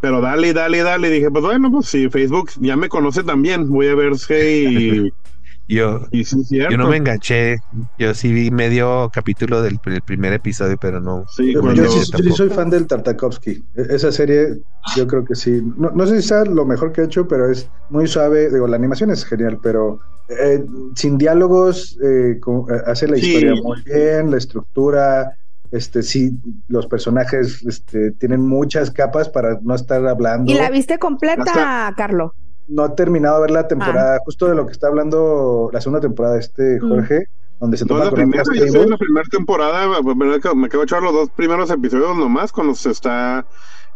Pero 0.00 0.20
dale, 0.20 0.52
dale, 0.52 0.82
dale. 0.82 1.10
Dije, 1.10 1.30
pues 1.30 1.44
bueno, 1.44 1.70
pues 1.70 1.86
si 1.86 2.08
Facebook 2.08 2.50
ya 2.60 2.76
me 2.76 2.88
conoce 2.88 3.22
también, 3.22 3.68
voy 3.68 3.88
a 3.88 3.94
ver 3.94 4.16
si. 4.16 5.12
yo, 5.68 6.06
yo 6.50 6.76
no 6.78 6.88
me 6.88 6.96
enganché. 6.96 7.58
Yo 7.98 8.14
sí 8.14 8.32
vi 8.32 8.50
medio 8.50 9.10
capítulo 9.12 9.62
del, 9.62 9.78
primer 9.78 10.32
episodio, 10.32 10.76
pero 10.80 11.00
no. 11.00 11.24
Sí, 11.36 11.52
yo, 11.52 11.62
sí, 11.86 12.30
soy 12.32 12.48
fan 12.48 12.70
del 12.70 12.86
Tartakovsky. 12.86 13.62
E-, 13.76 13.94
esa 13.94 14.10
serie, 14.10 14.62
yo 14.96 15.06
creo 15.06 15.24
que 15.24 15.34
sí. 15.34 15.62
No, 15.76 15.90
no 15.90 16.06
sé 16.06 16.22
si 16.22 16.28
sea 16.28 16.44
lo 16.44 16.64
mejor 16.64 16.92
que 16.92 17.02
he 17.02 17.04
hecho, 17.04 17.28
pero 17.28 17.50
es 17.50 17.68
muy 17.90 18.06
suave. 18.06 18.50
Digo, 18.50 18.66
la 18.66 18.76
animación 18.76 19.10
es 19.10 19.24
genial, 19.26 19.58
pero 19.62 20.00
eh, 20.30 20.64
sin 20.94 21.18
diálogos 21.18 21.98
eh, 22.02 22.38
eh, 22.40 22.82
hace 22.86 23.08
la 23.08 23.18
historia 23.18 23.54
muy 23.62 23.82
bien, 23.82 24.30
la 24.30 24.38
estructura 24.38 25.36
este 25.70 26.02
sí, 26.02 26.32
los 26.68 26.86
personajes 26.86 27.64
este, 27.66 28.12
tienen 28.12 28.46
muchas 28.46 28.90
capas 28.90 29.28
para 29.28 29.58
no 29.62 29.74
estar 29.74 30.04
hablando. 30.06 30.50
¿Y 30.50 30.54
la 30.54 30.70
viste 30.70 30.98
completa, 30.98 31.92
Carlos? 31.96 32.32
No 32.68 32.86
he 32.86 32.90
terminado 32.90 33.36
de 33.36 33.40
ver 33.42 33.50
la 33.50 33.68
temporada, 33.68 34.16
ah. 34.16 34.20
justo 34.24 34.46
de 34.48 34.54
lo 34.54 34.66
que 34.66 34.72
está 34.72 34.88
hablando 34.88 35.70
la 35.72 35.80
segunda 35.80 36.00
temporada 36.00 36.38
este 36.38 36.80
mm. 36.80 36.88
Jorge, 36.88 37.26
donde 37.60 37.76
se 37.76 37.86
toma 37.86 38.04
la 38.04 38.10
primera, 38.10 38.42
la 38.44 38.96
primera 38.96 39.26
temporada, 39.30 40.02
me 40.02 40.66
acabo 40.66 40.82
de 40.82 40.84
echar 40.84 41.02
los 41.02 41.12
dos 41.12 41.30
primeros 41.30 41.70
episodios 41.70 42.16
nomás, 42.16 42.52
cuando 42.52 42.74
se 42.74 42.90
está 42.90 43.46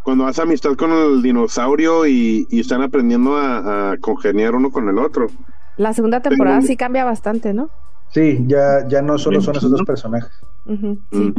cuando 0.04 0.26
hace 0.26 0.42
amistad 0.42 0.74
con 0.74 0.92
el 0.92 1.22
dinosaurio 1.22 2.06
y, 2.06 2.46
están 2.50 2.82
aprendiendo 2.82 3.36
a, 3.38 3.96
congeniar 4.00 4.54
uno 4.54 4.70
con 4.70 4.88
el 4.88 4.98
otro. 4.98 5.28
La 5.78 5.94
segunda 5.94 6.20
temporada 6.20 6.60
sí 6.60 6.76
cambia 6.76 7.04
bastante, 7.04 7.54
¿no? 7.54 7.70
Sí, 8.10 8.44
ya, 8.46 8.86
ya 8.86 9.00
no 9.00 9.18
solo 9.18 9.40
son 9.40 9.56
esos 9.56 9.70
dos 9.70 9.82
personajes. 9.82 10.30
Mm. 10.64 11.32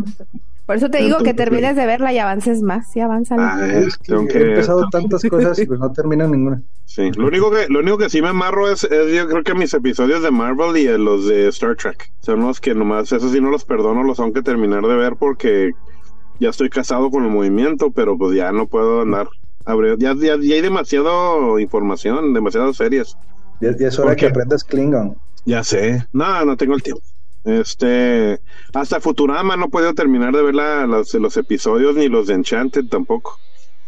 Por 0.65 0.77
eso 0.77 0.89
te 0.89 0.97
digo 0.97 1.19
que 1.19 1.35
termines 1.35 1.75
de 1.75 1.85
verla 1.85 2.11
y 2.11 2.17
avances 2.17 2.63
más, 2.63 2.95
y 2.95 2.99
avanza. 2.99 3.35
Ah, 3.37 3.67
es 3.67 3.97
que 3.97 4.13
he 4.13 4.49
empezado 4.49 4.87
tantas 4.91 5.23
cosas 5.29 5.59
y 5.59 5.67
pues 5.67 5.79
no 5.79 5.91
termina 5.91 6.27
ninguna. 6.27 6.63
Sí, 6.85 7.11
lo 7.15 7.27
único 7.27 7.51
que, 7.51 7.67
lo 7.69 7.81
único 7.81 7.99
que 7.99 8.09
sí 8.09 8.19
me 8.21 8.29
amarro 8.29 8.71
es, 8.71 8.81
yo 8.81 9.27
creo 9.27 9.43
que 9.43 9.53
mis 9.53 9.73
episodios 9.75 10.23
de 10.23 10.31
Marvel 10.31 10.75
y 10.77 10.87
los 10.97 11.27
de 11.27 11.47
Star 11.49 11.75
Trek. 11.75 12.11
Son 12.21 12.41
los 12.41 12.59
que 12.59 12.73
nomás, 12.73 13.11
eso 13.11 13.29
sí 13.29 13.39
no 13.39 13.51
los 13.51 13.63
perdono, 13.63 14.03
los 14.03 14.17
tengo 14.17 14.33
que 14.33 14.41
terminar 14.41 14.81
de 14.81 14.95
ver 14.95 15.15
porque 15.19 15.71
ya 16.39 16.49
estoy 16.49 16.69
casado 16.69 17.11
con 17.11 17.23
el 17.23 17.29
movimiento, 17.29 17.91
pero 17.91 18.17
pues 18.17 18.35
ya 18.35 18.51
no 18.51 18.67
puedo 18.67 19.01
andar. 19.01 19.27
Ya, 19.97 20.15
ya, 20.15 20.33
hay 20.33 20.61
demasiado 20.61 21.59
información, 21.59 22.33
demasiadas 22.33 22.77
series. 22.77 23.15
Ya, 23.61 23.69
es 23.69 23.99
hora 23.99 24.15
que 24.15 24.27
aprendas 24.27 24.63
Klingon. 24.63 25.15
Ya 25.45 25.63
sé. 25.63 26.05
No, 26.11 26.43
no 26.43 26.57
tengo 26.57 26.73
el 26.73 26.83
tiempo. 26.83 27.03
Este, 27.45 28.39
hasta 28.73 28.99
Futurama 28.99 29.55
no 29.55 29.69
puedo 29.69 29.93
terminar 29.93 30.33
de 30.33 30.41
ver 30.41 30.55
los, 30.55 31.13
los 31.13 31.37
episodios 31.37 31.95
ni 31.95 32.09
los 32.09 32.27
de 32.27 32.33
Enchanted 32.33 32.87
tampoco. 32.89 33.37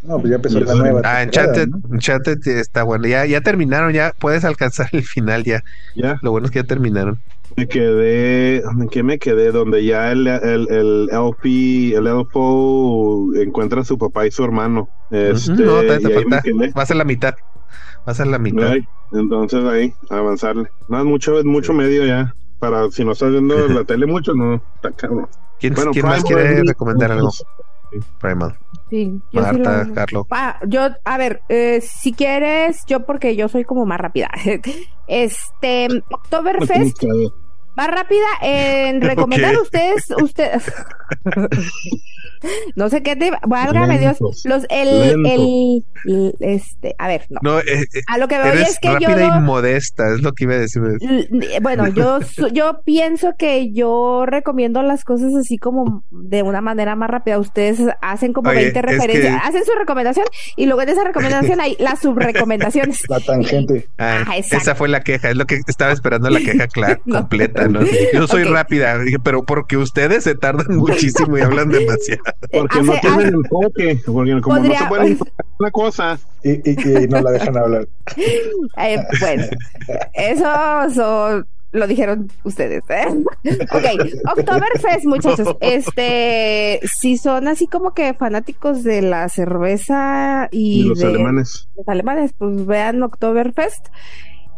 No, 0.03 0.19
pues 0.19 0.29
ya 0.29 0.35
empezó 0.35 0.59
la 0.59 0.75
nueva. 0.75 1.01
Ah, 1.03 1.23
Enchanted, 1.23 1.69
Enchanted 1.91 2.47
está 2.47 2.83
bueno. 2.83 3.07
Ya, 3.07 3.25
ya 3.25 3.41
terminaron, 3.41 3.93
ya 3.93 4.13
puedes 4.19 4.45
alcanzar 4.45 4.89
el 4.91 5.03
final 5.03 5.43
ya. 5.43 5.63
Ya. 5.95 6.19
Lo 6.21 6.31
bueno 6.31 6.45
es 6.45 6.51
que 6.51 6.59
ya 6.59 6.67
terminaron. 6.67 7.19
Me 7.55 7.67
quedé, 7.67 8.57
¿en 8.57 8.87
qué 8.89 9.01
me 9.01 9.17
quedé? 9.17 9.51
Donde 9.51 9.83
ya 9.83 10.11
el, 10.11 10.27
el, 10.27 10.67
el 10.69 11.09
LP, 11.11 11.95
el 11.95 12.05
Elfo 12.05 13.33
encuentra 13.35 13.81
a 13.81 13.85
su 13.85 13.97
papá 13.97 14.27
y 14.27 14.31
su 14.31 14.43
hermano. 14.43 14.87
Este, 15.09 15.53
no, 15.53 15.81
te 15.81 15.99
falta. 15.99 16.43
Va 16.77 16.83
a 16.83 16.93
la 16.93 17.03
mitad. 17.03 17.33
Va 18.07 18.13
a 18.13 18.25
la 18.25 18.37
mitad. 18.37 18.75
entonces 19.13 19.63
ahí, 19.65 19.93
avanzarle. 20.11 20.69
No, 20.87 20.99
es 20.99 21.05
mucho, 21.05 21.39
es 21.39 21.45
mucho 21.45 21.73
medio 21.73 22.05
ya 22.05 22.35
para 22.59 22.89
si 22.91 23.03
no 23.03 23.11
estás 23.11 23.31
viendo 23.31 23.67
la 23.67 23.83
tele 23.85 24.05
mucho, 24.05 24.33
no, 24.33 24.55
está 24.75 24.91
cabrón. 24.91 25.27
¿Quién, 25.59 25.73
más 26.03 26.23
quiere 26.23 26.63
recomendar 26.63 27.11
algo? 27.11 27.31
Primal. 28.19 28.57
Sí, 28.89 29.19
yo 29.31 29.41
Marta, 29.41 29.87
Carlos. 29.93 30.27
Ah, 30.29 30.59
yo, 30.67 30.89
a 31.03 31.17
ver, 31.17 31.41
eh, 31.49 31.81
si 31.81 32.13
quieres, 32.13 32.83
yo 32.85 33.05
porque 33.05 33.35
yo 33.35 33.49
soy 33.49 33.63
como 33.63 33.85
más 33.85 33.99
rápida. 33.99 34.29
este, 35.07 35.87
Oktoberfest, 36.09 37.03
más 37.75 37.87
rápida 37.87 38.25
en 38.41 39.01
recomendar 39.01 39.57
ustedes, 39.57 40.05
ustedes. 40.21 40.71
No 42.75 42.89
sé 42.89 43.03
qué 43.03 43.15
te. 43.15 43.31
Válgame 43.47 43.99
Dios. 43.99 44.17
Los, 44.45 44.65
el, 44.69 45.25
el, 45.25 46.35
Este. 46.39 46.95
A 46.97 47.07
ver, 47.07 47.25
no. 47.29 47.59
Eh, 47.59 47.63
eh, 47.93 48.01
a 48.07 48.17
lo 48.17 48.27
que 48.27 48.37
veo 48.37 48.53
es 48.53 48.79
que 48.79 48.91
rápida 48.91 49.35
yo. 49.35 49.35
y 49.37 49.41
modesta, 49.41 50.13
es 50.13 50.21
lo 50.21 50.33
que 50.33 50.43
iba 50.45 50.53
a 50.53 50.59
decir. 50.59 50.81
Bueno, 51.61 51.87
yo, 51.87 52.19
yo 52.53 52.81
pienso 52.83 53.35
que 53.37 53.71
yo 53.71 54.25
recomiendo 54.25 54.81
las 54.83 55.03
cosas 55.03 55.33
así 55.35 55.57
como 55.57 56.03
de 56.11 56.43
una 56.43 56.61
manera 56.61 56.95
más 56.95 57.09
rápida. 57.09 57.39
Ustedes 57.39 57.79
hacen 58.01 58.33
como 58.33 58.51
20 58.51 58.81
referencias. 58.81 59.41
Hacen 59.43 59.65
su 59.65 59.71
recomendación 59.77 60.25
y 60.55 60.65
luego 60.65 60.81
en 60.81 60.89
esa 60.89 61.03
recomendación 61.03 61.59
hay 61.59 61.75
las 61.79 61.99
subrecomendaciones. 61.99 63.03
La 63.09 63.19
tangente. 63.19 63.87
Ah, 63.97 64.25
esa 64.37 64.75
fue 64.75 64.87
la 64.87 65.01
queja. 65.01 65.29
Es 65.29 65.35
lo 65.35 65.45
que 65.45 65.59
estaba 65.67 65.91
esperando 65.91 66.29
la 66.29 66.39
queja 66.39 66.67
clara, 66.67 66.99
completa. 67.09 67.67
¿no? 67.67 67.81
Yo 68.13 68.27
soy 68.27 68.43
rápida, 68.43 68.97
pero 69.23 69.43
porque 69.43 69.77
ustedes 69.77 70.23
se 70.23 70.35
tardan 70.35 70.77
muchísimo 70.77 71.37
y 71.37 71.41
hablan 71.41 71.69
demasiado. 71.69 72.23
Porque 72.51 72.81
no 72.81 72.93
tienen 73.01 73.33
enfoque, 73.33 73.99
porque 74.05 74.41
como 74.41 74.59
no 74.59 74.75
se 74.75 74.85
pueden 74.85 75.19
una 75.59 75.71
cosa 75.71 76.19
y, 76.43 76.69
y, 76.69 77.07
no 77.07 77.21
la 77.21 77.31
dejan 77.31 77.57
hablar. 77.57 77.87
Eh, 78.77 79.03
bueno, 79.19 79.43
eso 80.13 81.43
lo 81.71 81.87
dijeron 81.87 82.31
ustedes. 82.43 82.83
¿eh? 82.89 83.07
ok, 83.71 84.37
Oktoberfest, 84.37 85.05
muchachos. 85.05 85.55
Este, 85.59 86.79
si 86.83 87.17
son 87.17 87.47
así 87.47 87.67
como 87.67 87.93
que 87.93 88.13
fanáticos 88.13 88.83
de 88.83 89.01
la 89.01 89.29
cerveza 89.29 90.47
y, 90.51 90.83
los 90.83 91.03
alemanes. 91.03 91.69
Los 91.75 91.87
alemanes, 91.87 92.33
pues 92.37 92.65
vean 92.65 93.01
Oktoberfest. 93.03 93.87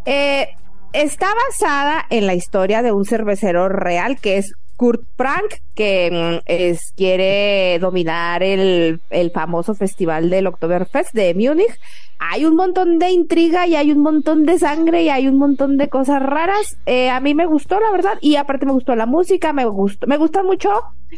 Eh, 0.05 0.47
está 0.93 1.27
basada 1.49 2.05
en 2.09 2.27
la 2.27 2.33
historia 2.33 2.81
de 2.81 2.91
un 2.91 3.05
cervecero 3.05 3.69
real 3.69 4.17
que 4.19 4.37
es 4.37 4.53
Kurt 4.80 5.01
Frank, 5.18 5.56
que 5.76 6.10
mm, 6.10 6.43
es, 6.45 6.93
quiere 6.95 7.77
dominar 7.80 8.41
el, 8.43 9.01
el 9.10 9.31
famoso 9.31 9.76
festival 9.76 10.30
del 10.30 10.47
Oktoberfest 10.47 11.14
de 11.14 11.34
Múnich. 11.34 11.77
Hay 12.18 12.45
un 12.45 12.56
montón 12.56 12.97
de 12.97 13.11
intriga 13.11 13.68
y 13.68 13.76
hay 13.76 13.91
un 13.91 14.01
montón 14.01 14.45
de 14.45 14.57
sangre 14.57 15.03
y 15.03 15.10
hay 15.10 15.27
un 15.27 15.38
montón 15.38 15.76
de 15.76 15.89
cosas 15.89 16.23
raras. 16.23 16.77
Eh, 16.85 17.10
a 17.10 17.19
mí 17.19 17.35
me 17.35 17.45
gustó, 17.45 17.77
la 17.81 17.91
verdad, 17.91 18.18
y 18.22 18.38
aparte 18.38 18.65
me 18.65 18.72
gustó 18.72 18.95
la 18.95 19.06
música, 19.06 19.51
me 19.51 19.65
gustó, 19.65 20.07
me 20.07 20.15
gustan 20.15 20.45
mucho 20.45 20.69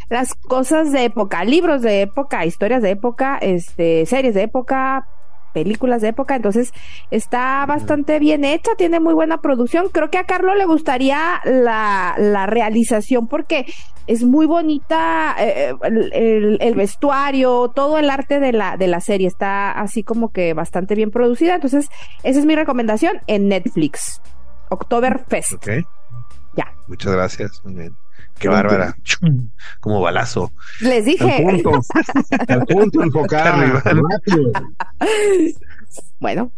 las 0.10 0.34
cosas 0.34 0.92
de 0.92 1.04
época, 1.04 1.44
libros 1.44 1.84
de 1.84 2.02
época, 2.02 2.48
historias 2.48 2.82
de 2.82 2.90
época, 2.90 3.38
este, 3.38 4.08
series 4.08 4.34
de 4.34 4.42
época, 4.42 5.08
películas 5.54 6.02
de 6.02 6.10
época, 6.10 6.36
entonces 6.36 6.74
está 7.10 7.66
bastante 7.66 8.20
bien 8.20 8.46
hecha, 8.46 8.72
tiene 8.78 9.00
muy 9.00 9.14
buena 9.14 9.38
producción. 9.40 9.90
Creo 9.92 10.10
que 10.10 10.18
a 10.18 10.26
Carlos 10.26 10.56
le 10.58 10.66
gustaría 10.66 11.42
la, 11.46 12.16
la 12.18 12.46
realización 12.46 13.28
porque 13.28 13.66
es 14.08 14.24
muy 14.24 14.46
bonita 14.46 15.36
eh, 15.40 15.74
el, 15.84 16.58
el, 16.60 16.76
vestuario, 16.76 17.72
todo 17.74 17.98
el 17.98 18.10
arte 18.10 18.40
de 18.40 18.52
la, 18.52 18.78
de 18.78 18.88
la 18.88 19.00
serie 19.00 19.28
está 19.28 19.72
así 19.72 20.04
como 20.04 20.32
que 20.32 20.54
bastante 20.54 20.96
bien 20.96 21.12
producida. 21.12 21.56
Entonces, 21.56 21.90
esa 22.24 22.40
es 22.40 22.46
mi 22.46 22.56
recomendación 22.56 23.22
en 23.28 23.48
Netflix. 23.48 24.22
Oktoberfest. 24.70 25.54
Ok. 25.54 25.70
Ya. 26.56 26.74
Muchas 26.88 27.14
gracias. 27.14 27.62
Muy 27.64 27.76
bien. 27.76 27.96
Qué 28.42 28.50
bárbara. 28.50 28.96
Como 29.80 30.02
balazo. 30.02 30.52
Les 30.82 31.06
dije. 31.06 31.48
El 31.48 31.62
punto, 31.62 31.80
el 32.48 32.66
punto 32.66 33.04
enfocar. 33.04 33.84
bueno. 36.20 36.52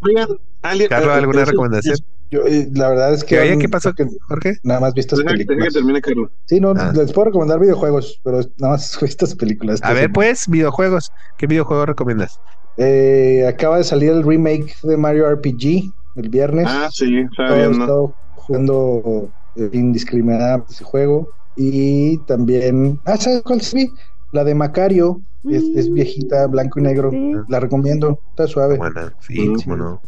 Oigan, 0.00 0.28
Carlos, 0.60 1.14
eh, 1.14 1.18
¿alguna 1.18 1.44
recomendación? 1.46 1.96
Yo, 2.30 2.46
eh, 2.46 2.68
la 2.74 2.90
verdad 2.90 3.14
es 3.14 3.24
que. 3.24 3.38
Oye, 3.40 3.56
¿qué 3.56 3.70
pasó, 3.70 3.94
que, 3.94 4.06
Jorge? 4.28 4.58
Nada 4.64 4.80
más 4.80 4.92
visto 4.92 5.16
películas. 5.16 5.68
Que 5.68 5.74
termine, 5.74 6.02
Carlos. 6.02 6.30
Sí, 6.44 6.60
no, 6.60 6.74
ah. 6.76 6.92
les 6.94 7.10
puedo 7.10 7.26
recomendar 7.26 7.58
videojuegos, 7.58 8.20
pero 8.22 8.40
nada 8.58 8.74
más 8.74 8.98
visto 9.02 9.26
películas. 9.38 9.80
A 9.82 9.94
ver, 9.94 10.12
pues, 10.12 10.46
videojuegos. 10.46 11.10
¿Qué 11.38 11.46
videojuego 11.46 11.86
recomiendas? 11.86 12.38
Eh, 12.76 13.46
acaba 13.48 13.78
de 13.78 13.84
salir 13.84 14.10
el 14.10 14.24
remake 14.24 14.74
de 14.82 14.98
Mario 14.98 15.34
RPG 15.34 15.90
el 16.16 16.28
viernes. 16.28 16.66
Ah, 16.68 16.90
sí, 16.92 17.06
viendo. 17.06 18.14
jugando 18.36 19.32
indiscriminadamente 19.56 20.72
ese 20.72 20.84
juego. 20.84 21.28
Y 21.56 22.18
también, 22.26 23.00
ah, 23.04 23.16
¿sabes 23.16 23.42
cuál 23.42 23.60
sí? 23.60 23.90
La 24.32 24.44
de 24.44 24.54
Macario, 24.54 25.20
es, 25.48 25.90
mm. 25.90 25.94
viejita, 25.94 26.46
blanco 26.46 26.80
y 26.80 26.82
negro. 26.82 27.10
La 27.48 27.60
recomiendo, 27.60 28.18
está 28.30 28.46
suave. 28.46 28.76
Buena, 28.76 29.14
sí, 29.20 29.52
no. 29.66 30.00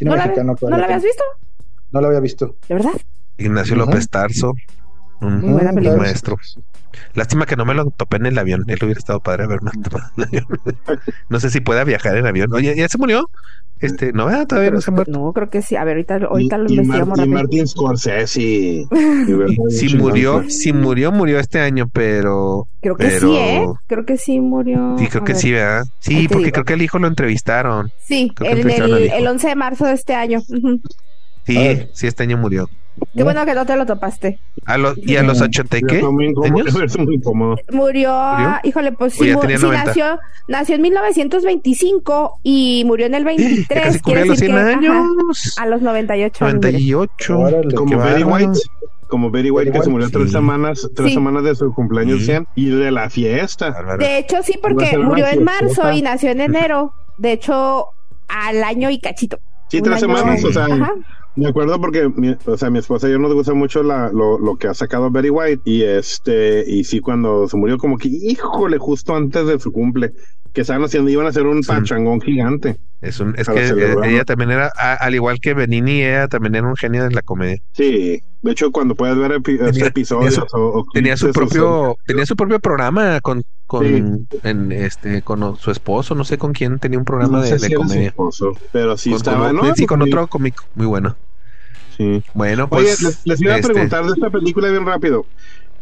¿No, 0.00 0.16
la, 0.16 0.26
¿No 0.26 0.68
la 0.70 0.84
habías 0.84 1.02
visto? 1.02 1.24
No 1.92 2.00
la 2.00 2.08
había 2.08 2.20
visto. 2.20 2.56
¿De 2.68 2.74
verdad? 2.74 2.92
Ignacio 3.36 3.76
López 3.76 4.08
Tarso, 4.08 4.54
un, 5.20 5.54
maestro. 5.96 6.36
Lástima 7.14 7.46
que 7.46 7.56
no 7.56 7.64
me 7.64 7.74
lo 7.74 7.90
topé 7.90 8.16
en 8.16 8.26
el 8.26 8.38
avión. 8.38 8.64
Él 8.68 8.78
hubiera 8.82 8.98
estado 8.98 9.20
padre 9.20 9.46
ver 9.46 9.60
no 11.28 11.40
sé 11.40 11.50
si 11.50 11.60
pueda 11.60 11.84
viajar 11.84 12.16
en 12.16 12.26
avión. 12.26 12.52
Oye, 12.52 12.74
¿ya 12.76 12.88
se 12.88 12.98
murió? 12.98 13.28
Este, 13.80 14.12
no, 14.12 14.28
ah, 14.28 14.46
todavía 14.46 14.70
no 14.70 14.80
se 14.80 14.90
muerto. 14.90 15.12
No, 15.12 15.32
creo 15.32 15.50
que 15.50 15.60
sí. 15.60 15.76
A 15.76 15.84
ver, 15.84 15.96
ahorita, 15.96 16.16
ahorita 16.26 16.58
lo 16.58 16.70
investigamos. 16.70 17.18
Y, 17.18 17.28
Martín 17.28 17.66
Scorsese. 17.66 18.86
si 19.68 19.96
murió, 19.96 20.48
si 20.48 20.72
murió, 20.72 21.12
murió 21.12 21.38
este 21.38 21.60
año, 21.60 21.88
pero. 21.92 22.66
Creo 22.80 22.96
que 22.96 23.10
sí, 23.10 23.36
¿eh? 23.36 23.66
Creo 23.86 24.06
que 24.06 24.16
sí 24.16 24.40
murió. 24.40 24.96
Sí, 24.98 25.08
creo 25.08 25.24
que 25.24 25.34
sí, 25.34 25.52
¿verdad? 25.52 25.84
Sí, 25.98 26.28
porque 26.28 26.52
creo 26.52 26.64
que 26.64 26.74
el 26.74 26.82
hijo 26.82 26.98
lo 26.98 27.08
entrevistaron. 27.08 27.90
Sí, 28.02 28.32
el, 28.40 28.70
el, 28.70 29.26
11 29.26 29.48
de 29.48 29.54
marzo 29.54 29.86
de 29.86 29.92
este 29.92 30.14
año. 30.14 30.40
Sí, 30.40 31.88
sí, 31.92 32.06
este 32.06 32.22
año 32.22 32.38
murió. 32.38 32.68
Qué 33.14 33.22
bueno 33.22 33.44
que 33.44 33.54
no 33.54 33.66
te 33.66 33.76
lo 33.76 33.86
topaste. 33.86 34.38
¿A 34.66 34.76
¿Y 34.96 35.16
a 35.16 35.22
los 35.22 35.40
80 35.40 35.78
y 35.78 35.82
qué? 35.82 36.02
Murió, 36.02 36.34
¿Murió? 37.70 38.12
híjole, 38.62 38.92
pues 38.92 39.14
sí, 39.14 39.32
nació, 39.70 40.18
nació 40.48 40.76
en 40.76 40.82
1925 40.82 42.40
y 42.42 42.84
murió 42.86 43.06
en 43.06 43.14
el 43.14 43.24
23. 43.26 43.82
Casi 43.82 44.00
quiere 44.00 44.24
los 44.24 44.38
100 44.38 44.56
años. 44.56 45.54
a 45.58 45.66
los 45.66 45.82
98. 45.82 46.44
98. 46.44 47.38
como 47.76 47.98
Betty 47.98 48.22
White. 48.24 48.58
Como 49.08 49.30
Betty 49.30 49.50
White, 49.50 49.70
que 49.70 49.82
se 49.82 49.90
murió 49.90 50.10
tres 50.10 50.32
semanas, 50.32 50.88
tres 50.96 51.12
semanas 51.12 51.44
de 51.44 51.54
su 51.54 51.72
cumpleaños 51.72 52.24
100 52.24 52.46
y 52.56 52.70
de 52.70 52.90
la 52.90 53.10
fiesta. 53.10 53.74
De 53.98 54.18
hecho, 54.18 54.42
sí, 54.42 54.58
porque 54.60 54.96
murió 54.98 55.26
en 55.28 55.44
marzo 55.44 55.92
y 55.92 56.02
nació 56.02 56.30
en 56.30 56.40
enero. 56.40 56.92
De 57.18 57.32
hecho, 57.32 57.86
al 58.28 58.64
año 58.64 58.90
y 58.90 58.98
cachito. 58.98 59.38
Sí, 59.68 59.80
tres 59.82 60.00
semanas, 60.00 60.42
o 60.42 60.52
sea, 60.52 60.66
me 61.36 61.48
acuerdo 61.48 61.80
porque, 61.80 62.08
mi, 62.08 62.36
o 62.46 62.56
sea, 62.56 62.70
mi 62.70 62.78
esposa 62.78 63.08
y 63.08 63.12
yo 63.12 63.18
nos 63.18 63.34
gusta 63.34 63.54
mucho 63.54 63.82
la, 63.82 64.10
lo, 64.12 64.38
lo, 64.38 64.56
que 64.56 64.68
ha 64.68 64.74
sacado 64.74 65.10
Betty 65.10 65.30
White 65.30 65.62
y 65.64 65.82
este, 65.82 66.64
y 66.66 66.84
sí, 66.84 67.00
cuando 67.00 67.48
se 67.48 67.56
murió, 67.56 67.76
como 67.78 67.98
que, 67.98 68.08
híjole, 68.08 68.78
justo 68.78 69.14
antes 69.14 69.46
de 69.46 69.58
su 69.58 69.72
cumple, 69.72 70.12
que 70.54 70.60
estaban 70.60 70.84
haciendo, 70.84 71.10
iban 71.10 71.26
a 71.26 71.30
hacer 71.30 71.46
un 71.46 71.62
pachangón 71.62 72.20
gigante. 72.20 72.76
Es, 73.00 73.18
un, 73.18 73.34
es 73.36 73.48
que 73.48 73.96
ella 74.04 74.24
también 74.24 74.52
era, 74.52 74.68
al 74.68 75.14
igual 75.14 75.40
que 75.40 75.52
Benini, 75.52 76.02
ella 76.02 76.28
también 76.28 76.54
era 76.54 76.66
un 76.66 76.76
genio 76.76 77.02
de 77.02 77.10
la 77.10 77.22
comedia. 77.22 77.60
Sí, 77.72 78.22
de 78.40 78.50
hecho, 78.52 78.70
cuando 78.70 78.94
puedes 78.94 79.18
ver 79.18 79.32
episodios 79.32 80.40
tenía 80.94 81.16
su, 81.16 81.32
propio, 81.32 81.98
tenía 82.06 82.24
su 82.24 82.36
propio 82.36 82.60
programa 82.60 83.20
con, 83.20 83.42
con, 83.66 84.26
en, 84.44 84.72
este, 84.72 85.22
con 85.22 85.56
su 85.56 85.72
esposo, 85.72 86.14
no 86.14 86.24
sé 86.24 86.38
con 86.38 86.52
quién 86.52 86.78
tenía 86.78 86.98
un 86.98 87.04
programa 87.04 87.42
de, 87.42 87.58
de 87.58 87.74
comedia. 87.74 88.08
Esposo, 88.08 88.56
pero 88.70 88.96
sí 88.96 89.12
estaba, 89.12 89.52
¿no? 89.52 89.74
Sí, 89.74 89.86
con 89.86 90.00
otro 90.02 90.28
cómico, 90.28 90.64
muy 90.76 90.86
bueno. 90.86 91.16
Sí. 91.96 92.22
Bueno, 92.32 92.68
pues. 92.68 93.02
Oye, 93.02 93.16
les, 93.24 93.40
iba 93.40 93.54
a 93.54 93.56
este 93.56 93.72
preguntar 93.72 94.04
de 94.04 94.12
esta 94.12 94.30
película 94.30 94.68
bien 94.68 94.86
rápido. 94.86 95.26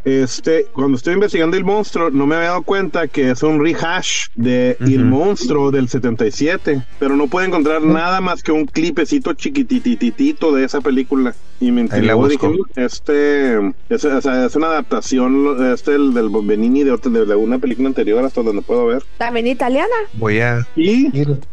Este, 0.05 0.65
cuando 0.73 0.97
estoy 0.97 1.13
investigando 1.13 1.55
el 1.55 1.63
monstruo, 1.63 2.09
no 2.09 2.27
me 2.27 2.35
había 2.35 2.49
dado 2.49 2.63
cuenta 2.63 3.07
que 3.07 3.31
es 3.31 3.41
un 3.41 3.63
rehash 3.63 4.27
de 4.35 4.75
El 4.81 5.05
monstruo 5.05 5.71
del 5.71 5.87
77, 5.87 6.83
pero 6.99 7.15
no 7.15 7.27
puedo 7.27 7.45
encontrar 7.45 7.81
nada 7.81 8.19
más 8.19 8.43
que 8.43 8.51
un 8.51 8.65
clipecito 8.65 9.33
chiquitititito 9.33 10.53
de 10.53 10.65
esa 10.65 10.81
película. 10.81 11.33
Y 11.59 11.71
me 11.71 11.81
intrigó, 11.81 12.27
dije, 12.27 12.49
este, 12.75 13.55
es, 13.89 14.03
o 14.03 14.21
sea, 14.21 14.45
es, 14.45 14.55
una 14.57 14.67
adaptación, 14.67 15.71
este, 15.71 15.95
el, 15.95 16.13
del 16.13 16.29
Benini 16.29 16.83
de, 16.83 16.97
de, 16.97 17.35
una 17.35 17.57
película 17.59 17.87
anterior 17.87 18.25
hasta 18.25 18.43
donde 18.43 18.61
puedo 18.61 18.87
ver. 18.87 19.03
También 19.17 19.47
italiana. 19.47 19.95
Voy 20.13 20.39
a... 20.41 20.67
Y, 20.75 21.07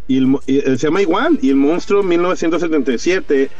y, 0.08 0.18
y 0.48 0.60
se 0.62 0.76
llama 0.78 1.02
igual, 1.02 1.38
y 1.40 1.50
el 1.50 1.56
monstruo 1.56 2.02
1977 2.02 3.50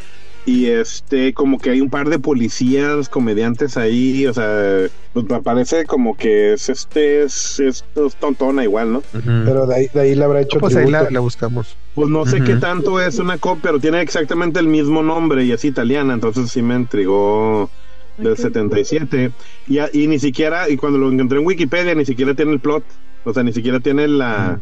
y 0.47 0.67
este 0.67 1.35
como 1.35 1.59
que 1.59 1.71
hay 1.71 1.81
un 1.81 1.91
par 1.91 2.09
de 2.09 2.19
policías 2.19 3.09
comediantes 3.09 3.77
ahí 3.77 4.27
o 4.27 4.33
sea 4.33 4.89
pues 5.13 5.27
me 5.27 5.43
parece 5.43 5.85
como 5.85 6.17
que 6.17 6.55
es 6.55 6.69
este 6.69 7.23
es, 7.23 7.61
es, 7.61 7.85
tontona 8.19 8.65
igual 8.65 8.93
no 8.93 9.03
pero 9.45 9.67
de 9.67 9.75
ahí, 9.75 9.87
de 9.93 10.01
ahí 10.01 10.15
la 10.15 10.25
habrá 10.25 10.41
hecho 10.41 10.59
pues 10.59 10.77
ahí 10.77 10.91
la, 10.91 11.09
buscamos. 11.21 11.77
Pues 11.95 12.09
no 12.09 12.25
sé 12.25 12.43
qué 12.43 12.57
tanto 12.57 13.01
es 13.01 13.19
una 13.19 13.39
copia 13.39 13.61
pero 13.63 13.81
tiene 13.81 14.01
exactamente 14.01 14.61
el 14.61 14.67
mismo 14.67 15.03
nombre 15.03 15.45
y 15.45 15.53
es 15.53 15.65
italiana 15.65 16.15
entonces 16.15 16.51
sí 16.51 16.63
me 16.63 16.75
intrigó 16.75 17.69
del 18.17 18.37
77 18.37 19.33
y, 19.69 19.79
y 19.93 20.07
ni 20.07 20.19
siquiera 20.19 20.69
y 20.69 20.77
cuando 20.77 20.99
lo 20.99 21.11
encontré 21.11 21.39
en 21.39 21.47
Wikipedia 21.47 21.95
ni 21.95 22.07
siquiera 22.07 22.35
tiene 22.35 22.53
el 22.53 22.61
plot 22.61 22.85
o 23.25 23.35
sea 23.35 23.43
ni 23.43 23.53
siquiera 23.53 23.81
tiene 23.81 24.09
la 24.09 24.61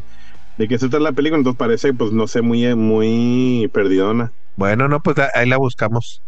de 0.59 0.69
qué 0.69 0.79
se 0.79 0.89
trata 0.89 1.05
la 1.05 1.13
película 1.13 1.39
entonces 1.39 1.59
parece 1.59 1.95
pues 1.95 2.13
no 2.13 2.27
sé 2.27 2.43
muy 2.43 2.75
muy 2.75 3.71
perdidona 3.73 4.33
bueno, 4.59 4.89
no, 4.89 5.01
pues 5.01 5.17
ahí 5.35 5.49
la 5.49 5.57
buscamos. 5.57 6.21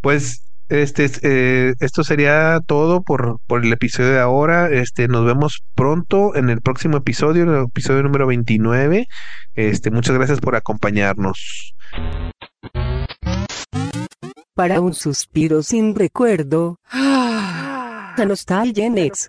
Pues 0.00 0.44
este, 0.68 1.10
eh, 1.22 1.74
esto 1.80 2.04
sería 2.04 2.60
todo 2.64 3.02
por, 3.02 3.40
por 3.48 3.64
el 3.64 3.72
episodio 3.72 4.10
de 4.10 4.20
ahora. 4.20 4.70
Este, 4.70 5.08
nos 5.08 5.26
vemos 5.26 5.64
pronto 5.74 6.36
en 6.36 6.48
el 6.48 6.60
próximo 6.60 6.98
episodio, 6.98 7.42
en 7.42 7.48
el 7.48 7.64
episodio 7.64 8.04
número 8.04 8.28
29. 8.28 9.08
Este, 9.56 9.90
muchas 9.90 10.14
gracias 10.14 10.40
por 10.40 10.54
acompañarnos. 10.54 11.74
Para 14.54 14.80
un 14.80 14.94
suspiro 14.94 15.64
sin 15.64 15.96
recuerdo. 15.96 16.78
¡Ah! 16.88 17.21
The 18.16 18.26
Nostalgia 18.26 18.90
Next. 18.90 19.28